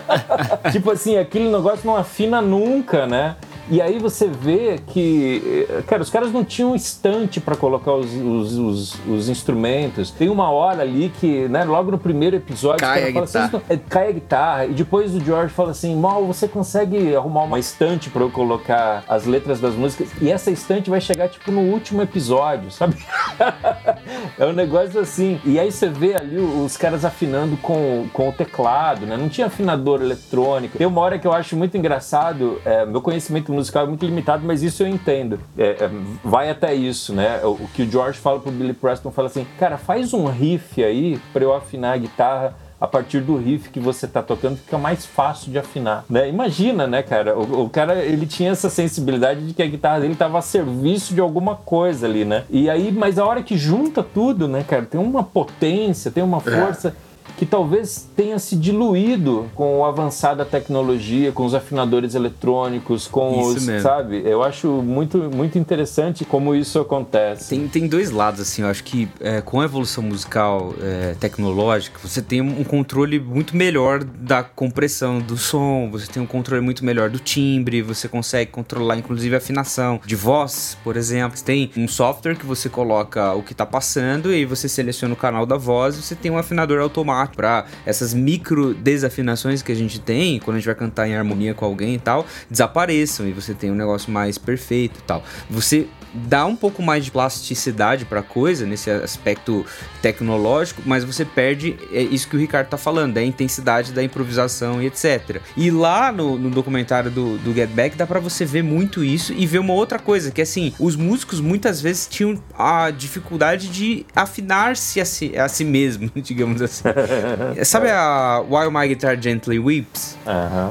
tipo 0.73 0.91
assim, 0.91 1.17
aquele 1.17 1.53
negócio 1.53 1.87
não 1.87 1.97
afina 1.97 2.43
nunca, 2.43 3.07
né? 3.07 3.37
E 3.71 3.83
aí 3.83 3.99
você 3.99 4.27
vê 4.29 4.79
que, 4.87 5.67
cara, 5.87 6.01
os 6.03 6.09
caras 6.11 6.33
não 6.33 6.43
tinham 6.45 6.75
estante 6.75 7.39
para 7.41 7.55
colocar 7.55 7.93
os, 7.93 8.13
os, 8.15 8.57
os, 8.57 8.99
os 9.07 9.29
instrumentos. 9.29 10.11
Tem 10.11 10.29
uma 10.31 10.51
hora 10.51 10.83
ali 10.83 11.13
que, 11.21 11.47
né, 11.49 11.65
logo 11.65 11.91
no 11.91 11.99
primeiro 11.99 12.37
episódio, 12.37 12.81
Cai 12.81 13.11
a 13.11 13.13
falam 13.13 13.25
assim, 13.25 13.39
guitarra. 13.39 13.49
"Vocês 13.51 13.63
não- 13.69 13.77
é, 13.77 13.81
cai 13.89 14.09
a 14.09 14.13
guitarra. 14.13 14.67
E 14.67 14.73
depois 14.73 15.15
o 15.15 15.21
George 15.21 15.53
fala 15.53 15.73
assim: 15.73 15.95
Mal, 15.97 16.25
você 16.25 16.49
consegue 16.49 17.15
arrumar 17.15 17.43
uma 17.43 17.59
estante 17.59 18.09
para 18.09 18.23
eu 18.23 18.31
colocar 18.31 19.05
as 19.09 19.27
letras 19.27 19.61
das 19.61 19.75
músicas? 19.75 20.09
E 20.21 20.31
essa 20.31 20.51
estante 20.51 20.89
vai 20.89 21.01
chegar, 21.01 21.29
tipo, 21.29 21.51
no 21.51 21.61
último 21.61 22.01
episódio, 22.01 22.71
sabe? 22.71 22.97
é 24.39 24.47
um 24.47 24.53
negócio 24.53 25.01
assim. 25.01 25.41
E 25.45 25.59
aí 25.59 25.71
você 25.71 25.89
vê 25.89 26.15
ali 26.17 26.39
os 26.39 26.77
caras 26.77 27.05
afinando 27.05 27.57
com, 27.59 28.07
com 28.13 28.29
o 28.29 28.33
teclado, 28.33 29.05
né? 29.07 29.17
Não 29.17 29.29
tinha 29.29 29.47
afinador 29.49 30.01
eletrônico. 30.01 30.79
Tem 30.79 30.87
uma 30.87 31.01
hora 31.01 31.19
que 31.19 31.27
eu 31.27 31.33
acho 31.33 31.57
muito 31.57 31.77
engraçado, 31.77 32.61
é, 32.65 32.85
meu 32.87 33.01
conhecimento 33.03 33.53
musical 33.59 33.85
é 33.85 33.87
muito 33.87 34.05
limitado, 34.05 34.45
mas 34.47 34.63
isso 34.63 34.83
eu 34.83 34.89
entendo. 34.89 35.39
É, 35.57 35.85
é, 35.85 35.91
vai 36.25 36.51
até 36.51 36.75
isso, 36.75 37.13
né? 37.13 37.41
O, 37.45 37.51
o 37.51 37.69
que 37.75 37.83
o 37.83 37.91
George 37.91 38.19
fala 38.19 38.41
pro 38.41 38.51
Billy 38.51 38.73
Preston, 38.73 39.11
fala 39.11 39.29
assim, 39.29 39.47
cara, 39.59 39.77
faz 39.77 40.15
um 40.15 40.27
riff 40.27 40.83
aí 40.83 41.21
pra 41.33 41.45
eu 41.45 41.55
afinar 41.55 41.93
a 41.93 41.97
guitarra 41.99 42.55
a 42.81 42.87
partir 42.87 43.21
do 43.21 43.37
riff 43.37 43.71
que 43.71 43.81
você 43.81 44.07
tá 44.07 44.23
tocando 44.23 44.57
fica 44.57 44.79
mais 44.79 45.05
fácil 45.05 45.51
de 45.51 45.59
afinar, 45.59 46.05
né? 46.09 46.29
Imagina, 46.29 46.87
né, 46.87 47.03
cara? 47.03 47.37
O, 47.37 47.65
o 47.65 47.71
cara, 47.71 47.97
ele 48.05 48.27
tinha 48.27 48.51
essa 48.51 48.71
sensibilidade 48.71 49.47
de 49.47 49.53
que 49.53 49.63
a 49.63 49.67
guitarra 49.67 50.01
dele 50.01 50.15
tava 50.15 50.39
a 50.39 50.43
serviço 50.43 51.13
de 51.13 51.21
alguma 51.21 51.57
coisa 51.57 52.07
ali, 52.07 52.25
né? 52.25 52.45
E 52.49 52.71
aí, 52.71 52.93
mas 52.93 53.19
a 53.19 53.27
hora 53.27 53.43
que 53.43 53.59
junta 53.59 54.03
tudo, 54.03 54.47
né, 54.47 54.65
cara, 54.67 54.85
tem 54.85 55.01
uma 55.01 55.25
potência, 55.25 56.11
tem 56.11 56.23
uma 56.23 56.41
força 56.41 56.95
que 57.39 57.47
talvez 57.47 58.09
tenha 58.17 58.37
se 58.39 58.57
diluído 58.57 59.49
com 59.55 59.85
a 59.85 59.89
avançada 59.89 60.45
tecnologia, 60.45 61.31
com 61.31 61.47
os 61.47 61.55
afinadores 61.55 62.17
eletrônicos, 62.17 63.07
com 63.07 63.41
Isso 63.41 63.59
os, 63.59 63.67
mesmo. 63.67 63.83
sabe? 63.83 64.23
Eu 64.25 64.43
acho 64.43 64.67
muito, 64.83 65.31
muito 65.33 65.57
interessante 65.57 66.25
como 66.25 66.53
isso 66.53 66.81
acontece. 66.81 67.51
Tem, 67.51 67.69
tem 67.69 67.87
dois 67.87 68.11
lados, 68.11 68.41
assim, 68.41 68.63
eu 68.63 68.69
acho 68.69 68.83
que 68.83 69.09
é, 69.21 69.41
com 69.41 69.61
a 69.61 69.65
evolução 69.65 70.03
musical 70.03 70.75
é, 70.83 71.15
tecnológica, 71.21 71.97
você 72.03 72.21
tem 72.21 72.41
um 72.41 72.65
controle 72.65 73.21
muito 73.21 73.57
melhor 73.57 74.03
da 74.03 74.43
compressão 74.43 75.21
do 75.21 75.37
som, 75.37 75.89
você 75.93 76.11
tem 76.11 76.21
um 76.21 76.27
controle 76.27 76.61
muito 76.61 76.85
melhor 76.85 77.09
do 77.09 77.21
timbre, 77.21 77.83
você 77.83 78.09
consegue 78.09 78.51
controlar 78.51 78.97
inclusive 78.97 79.37
a 79.37 79.39
afinação 79.39 80.01
de 80.05 80.17
voz, 80.17 80.77
por 80.83 80.97
exemplo. 80.97 81.39
Você 81.39 81.45
tem 81.45 81.71
um 81.77 81.87
software 81.87 82.35
que 82.35 82.45
você 82.45 82.69
coloca 82.69 83.33
o 83.35 83.45
que 83.45 83.55
tá 83.55 83.65
passando 83.65 84.33
e 84.33 84.37
aí 84.37 84.45
você 84.45 84.69
seleciona 84.69 85.15
o 85.15 85.17
canal 85.17 85.47
da 85.47 85.57
voz 85.57 85.97
e 85.97 86.03
você 86.03 86.17
tem 86.17 86.33
um 86.33 86.39
afinador 86.39 86.81
automático 86.81 87.28
para 87.35 87.67
essas 87.85 88.15
micro 88.15 88.75
desafinações 88.75 89.63
que 89.63 89.73
a 89.73 89.75
gente 89.75 90.01
tem 90.01 90.39
quando 90.39 90.57
a 90.57 90.59
gente 90.59 90.67
vai 90.67 90.75
cantar 90.75 91.09
em 91.09 91.17
harmonia 91.17 91.55
com 91.55 91.65
alguém 91.65 91.95
e 91.95 91.99
tal, 91.99 92.27
desapareçam 92.51 93.27
e 93.27 93.33
você 93.33 93.55
tem 93.55 93.71
um 93.71 93.75
negócio 93.75 94.11
mais 94.11 94.39
perfeito 94.39 94.99
e 95.01 95.03
tal. 95.03 95.23
Você 95.51 95.87
dá 96.13 96.45
um 96.47 96.57
pouco 96.57 96.83
mais 96.83 97.05
de 97.05 97.11
plasticidade 97.11 98.05
pra 98.05 98.23
coisa 98.23 98.67
nesse 98.67 98.91
aspecto 98.91 99.65
tecnológico, 100.03 100.83
mas 100.85 101.05
você 101.05 101.25
perde 101.25 101.77
é 101.93 102.03
isso 102.03 102.29
que 102.29 102.37
o 102.37 102.39
Ricardo 102.39 102.69
tá 102.69 102.77
falando, 102.77 103.15
da 103.15 103.23
intensidade 103.23 103.93
da 103.93 104.03
improvisação 104.03 104.83
e 104.83 104.87
etc. 104.87 105.41
E 105.57 105.71
lá 105.71 106.13
no, 106.13 106.39
no 106.39 106.51
documentário 106.51 107.11
do, 107.11 107.39
do 107.39 107.55
Get 107.55 107.71
Back 107.71 107.97
dá 107.97 108.07
pra 108.07 108.21
você 108.21 108.45
ver 108.45 108.63
muito 108.63 109.05
isso 109.05 109.33
e 109.33 109.47
ver 109.47 109.59
uma 109.59 109.75
outra 109.75 109.99
coisa, 109.99 110.31
que 110.31 110.41
é 110.41 110.45
assim, 110.45 110.73
os 110.79 110.97
músicos 110.97 111.41
muitas 111.41 111.81
vezes 111.81 112.07
tinham 112.07 112.43
a 112.57 112.91
dificuldade 112.91 113.69
de 113.69 114.07
afinar-se 114.15 115.01
a 115.01 115.05
si, 115.05 115.37
a 115.37 115.49
si 115.49 115.65
mesmo, 115.65 116.11
digamos 116.17 116.63
assim. 116.63 116.85
Sabe 117.65 117.91
a 117.91 118.41
While 118.49 118.71
My 118.71 118.89
Guitar 118.89 119.21
Gently 119.21 119.59
Weeps? 119.59 120.17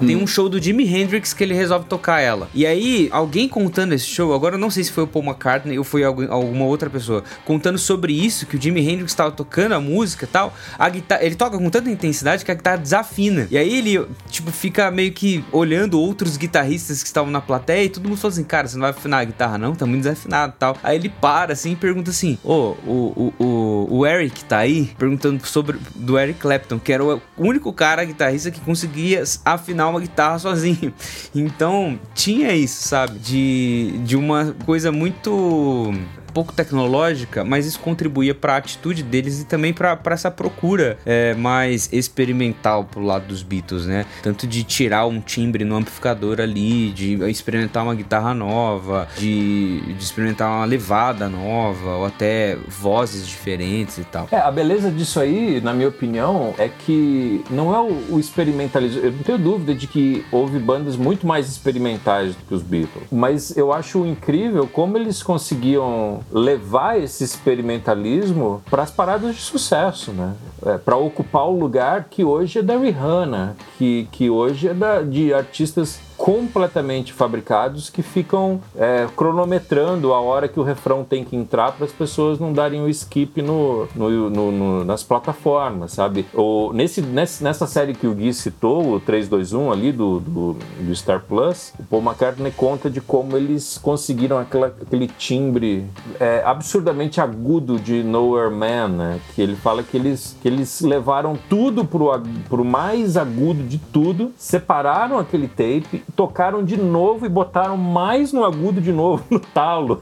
Tem 0.06 0.16
um 0.16 0.28
show 0.28 0.50
do 0.50 0.62
Jimi 0.62 0.88
Hendrix 0.88 1.34
que 1.34 1.44
ele 1.44 1.54
resolve 1.54 1.86
tocar 1.88 2.20
ela. 2.20 2.50
E 2.54 2.66
aí, 2.66 3.10
alguém 3.12 3.48
contando 3.48 3.94
esse 3.94 4.06
show, 4.06 4.34
agora 4.34 4.56
eu 4.56 4.60
não 4.60 4.70
sei 4.70 4.84
se 4.84 4.92
foi 4.92 5.04
o 5.04 5.08
Paul 5.08 5.24
McCartney 5.28 5.78
ou 5.78 5.84
foi 5.84 6.04
alguém- 6.04 6.28
alguma 6.30 6.66
outra 6.66 6.90
pessoa, 6.90 7.24
contando 7.46 7.78
sobre 7.78 8.14
isso, 8.14 8.46
que 8.46 8.56
o 8.58 8.62
Jimi 8.62 8.82
Hendrix 8.88 9.14
tava 9.14 9.32
tocando 9.32 9.74
a 9.74 9.80
música 9.80 10.26
e 10.26 10.28
tal, 10.28 10.54
a 10.78 10.90
guitarra, 10.90 11.24
ele 11.24 11.36
toca 11.36 11.58
com 11.58 11.70
tanta 11.70 11.90
intensidade 11.90 12.44
que 12.46 12.52
a 12.52 12.54
guitarra 12.56 12.78
desafina. 12.78 13.48
E 13.50 13.58
aí 13.58 13.78
ele, 13.78 14.06
tipo, 14.30 14.52
fica 14.52 14.90
meio 14.92 15.12
que 15.12 15.44
olhando 15.52 16.00
outros 16.00 16.38
guitarristas 16.38 17.02
que 17.02 17.08
estavam 17.08 17.32
na 17.32 17.42
plateia 17.42 17.86
e 17.86 17.90
todo 17.90 18.08
mundo 18.08 18.18
fala 18.18 18.34
assim, 18.34 18.44
cara, 18.44 18.68
você 18.68 18.76
não 18.76 18.82
vai 18.82 18.92
afinar 18.92 19.20
a 19.20 19.24
guitarra 19.24 19.58
não? 19.58 19.76
Tá 19.76 19.86
muito 19.86 20.04
desafinado 20.04 20.54
e 20.56 20.60
tal. 20.60 20.78
Aí 20.84 20.96
ele 20.96 21.10
para 21.10 21.54
assim 21.54 21.72
e 21.72 21.76
pergunta 21.76 22.10
assim, 22.12 22.38
ô, 22.44 22.76
o, 22.86 23.34
o, 23.40 23.44
o, 23.44 23.98
o 24.00 24.06
Eric 24.06 24.44
tá 24.46 24.58
aí? 24.60 24.92
Perguntando 24.98 25.46
sobre 25.46 25.78
do 25.96 26.18
Eric 26.18 26.40
Clapton, 26.40 26.80
que 26.80 26.92
era 26.94 27.04
o 27.04 27.22
único 27.38 27.72
cara 27.74 28.04
guitarrista 28.04 28.52
que 28.52 28.60
conseguia 28.62 29.24
afinar 29.46 29.88
uma 29.90 30.00
guitarra 30.00 30.40
sozinho. 30.40 30.94
Então, 31.36 32.00
tinha 32.14 32.52
isso, 32.54 32.88
sabe? 32.88 33.20
De, 33.20 34.00
de 34.04 34.16
uma 34.16 34.56
coisa 34.66 34.92
muito 34.92 35.17
muito 35.18 35.92
pouco 36.38 36.54
tecnológica, 36.54 37.44
mas 37.44 37.66
isso 37.66 37.80
contribuía 37.80 38.36
para 38.36 38.54
a 38.54 38.58
atitude 38.58 39.02
deles 39.02 39.42
e 39.42 39.46
também 39.46 39.74
para 39.74 40.00
essa 40.12 40.30
procura 40.30 41.00
é, 41.04 41.34
mais 41.34 41.92
experimental 41.92 42.84
pro 42.84 43.02
lado 43.02 43.26
dos 43.26 43.42
Beatles, 43.42 43.88
né? 43.88 44.06
Tanto 44.22 44.46
de 44.46 44.64
tirar 44.64 45.08
um 45.08 45.20
timbre 45.20 45.66
no 45.66 45.76
amplificador 45.76 46.40
ali, 46.40 46.92
de 46.92 47.16
experimentar 47.28 47.84
uma 47.84 47.96
guitarra 47.96 48.36
nova, 48.36 49.08
de, 49.18 49.82
de 49.82 50.04
experimentar 50.04 50.48
uma 50.48 50.66
levada 50.66 51.28
nova, 51.28 51.96
ou 51.96 52.06
até 52.06 52.56
vozes 52.68 53.28
diferentes 53.28 53.98
e 53.98 54.04
tal. 54.04 54.28
É, 54.32 54.38
a 54.38 54.52
beleza 54.52 54.92
disso 54.92 55.20
aí, 55.20 55.60
na 55.60 55.74
minha 55.74 55.90
opinião, 55.90 56.54
é 56.60 56.70
que 56.70 57.44
não 57.50 57.74
é 57.74 57.80
o, 57.80 58.14
o 58.14 58.20
experimentalismo. 58.20 59.02
Eu 59.02 59.12
não 59.12 59.24
tenho 59.24 59.40
dúvida 59.40 59.74
de 59.74 59.88
que 59.88 60.24
houve 60.32 60.60
bandas 60.60 60.96
muito 60.96 61.26
mais 61.26 61.50
experimentais 61.50 62.36
do 62.36 62.46
que 62.48 62.54
os 62.54 62.62
Beatles. 62.62 63.08
Mas 63.12 63.58
eu 63.58 63.74
acho 63.74 64.06
incrível 64.06 64.68
como 64.68 65.00
eles 65.00 65.24
conseguiam 65.24 66.20
levar 66.32 67.00
esse 67.00 67.24
experimentalismo 67.24 68.62
para 68.70 68.84
as 68.84 68.92
paradas 68.92 69.36
de 69.36 69.42
sucesso, 69.42 70.12
né? 70.12 70.34
É, 70.66 70.78
para 70.78 70.98
ocupar 70.98 71.48
o 71.48 71.58
lugar 71.58 72.08
que 72.10 72.24
hoje 72.24 72.60
é 72.60 72.62
da 72.62 72.78
Rihanna, 72.78 73.56
que, 73.78 74.08
que 74.12 74.30
hoje 74.30 74.68
é 74.68 74.74
da, 74.74 75.02
de 75.02 75.34
artistas 75.34 76.00
completamente 76.28 77.14
fabricados 77.14 77.90
que 77.90 78.02
ficam 78.04 78.60
é, 78.78 79.08
cronometrando 79.16 80.14
a 80.14 80.20
hora 80.20 80.50
que 80.50 80.60
o 80.60 80.64
refrão 80.64 81.02
tem 81.06 81.24
que 81.24 81.38
entrar 81.38 81.72
para 81.72 81.86
as 81.86 81.92
pessoas 81.94 82.38
não 82.38 82.52
darem 82.52 82.82
o 82.82 82.90
skip 82.90 83.42
no, 83.42 83.88
no- 83.96 84.30
no- 84.30 84.52
no- 84.52 84.84
nas 84.84 85.04
plataformas, 85.04 85.94
sabe? 85.94 86.26
Ou 86.34 86.74
nesse, 86.74 87.02
nessa 87.02 87.66
série 87.66 87.94
que 87.94 88.06
o 88.06 88.14
Gui 88.14 88.34
citou, 88.34 88.96
o 88.96 89.00
321 89.00 89.72
ali 89.72 89.94
do, 89.94 90.20
do, 90.20 90.58
do 90.82 90.94
Star 90.94 91.24
Plus, 91.26 91.72
o 91.80 91.84
Paul 91.84 92.04
McCartney 92.04 92.52
conta 92.52 92.90
de 92.90 93.00
como 93.00 93.38
eles 93.38 93.78
conseguiram 93.78 94.38
aquela- 94.38 94.68
aquele 94.68 95.08
timbre 95.08 95.86
é, 96.20 96.44
absurdamente 96.46 97.22
agudo 97.22 97.80
de 97.80 98.04
Nowhere 98.04 98.54
Man, 98.54 98.90
né? 98.90 99.20
Que 99.34 99.42
ele 99.42 99.56
fala 99.56 99.82
que 99.82 99.96
eles, 99.96 100.36
que 100.42 100.48
eles 100.50 100.82
levaram 100.82 101.38
tudo 101.50 101.86
pro, 101.86 102.10
pro 102.50 102.66
mais 102.66 103.16
agudo 103.16 103.64
de 103.64 103.78
tudo, 103.78 104.34
separaram 104.38 105.18
aquele 105.18 105.48
tape, 105.48 106.04
tocaram 106.18 106.66
de 106.66 106.76
novo 106.76 107.28
e 107.28 107.30
botaram 107.30 107.78
mais 107.78 108.34
no 108.34 108.44
agudo 108.44 108.82
de 108.82 108.92
novo 108.92 109.24
no 109.30 109.40
talo. 109.40 110.02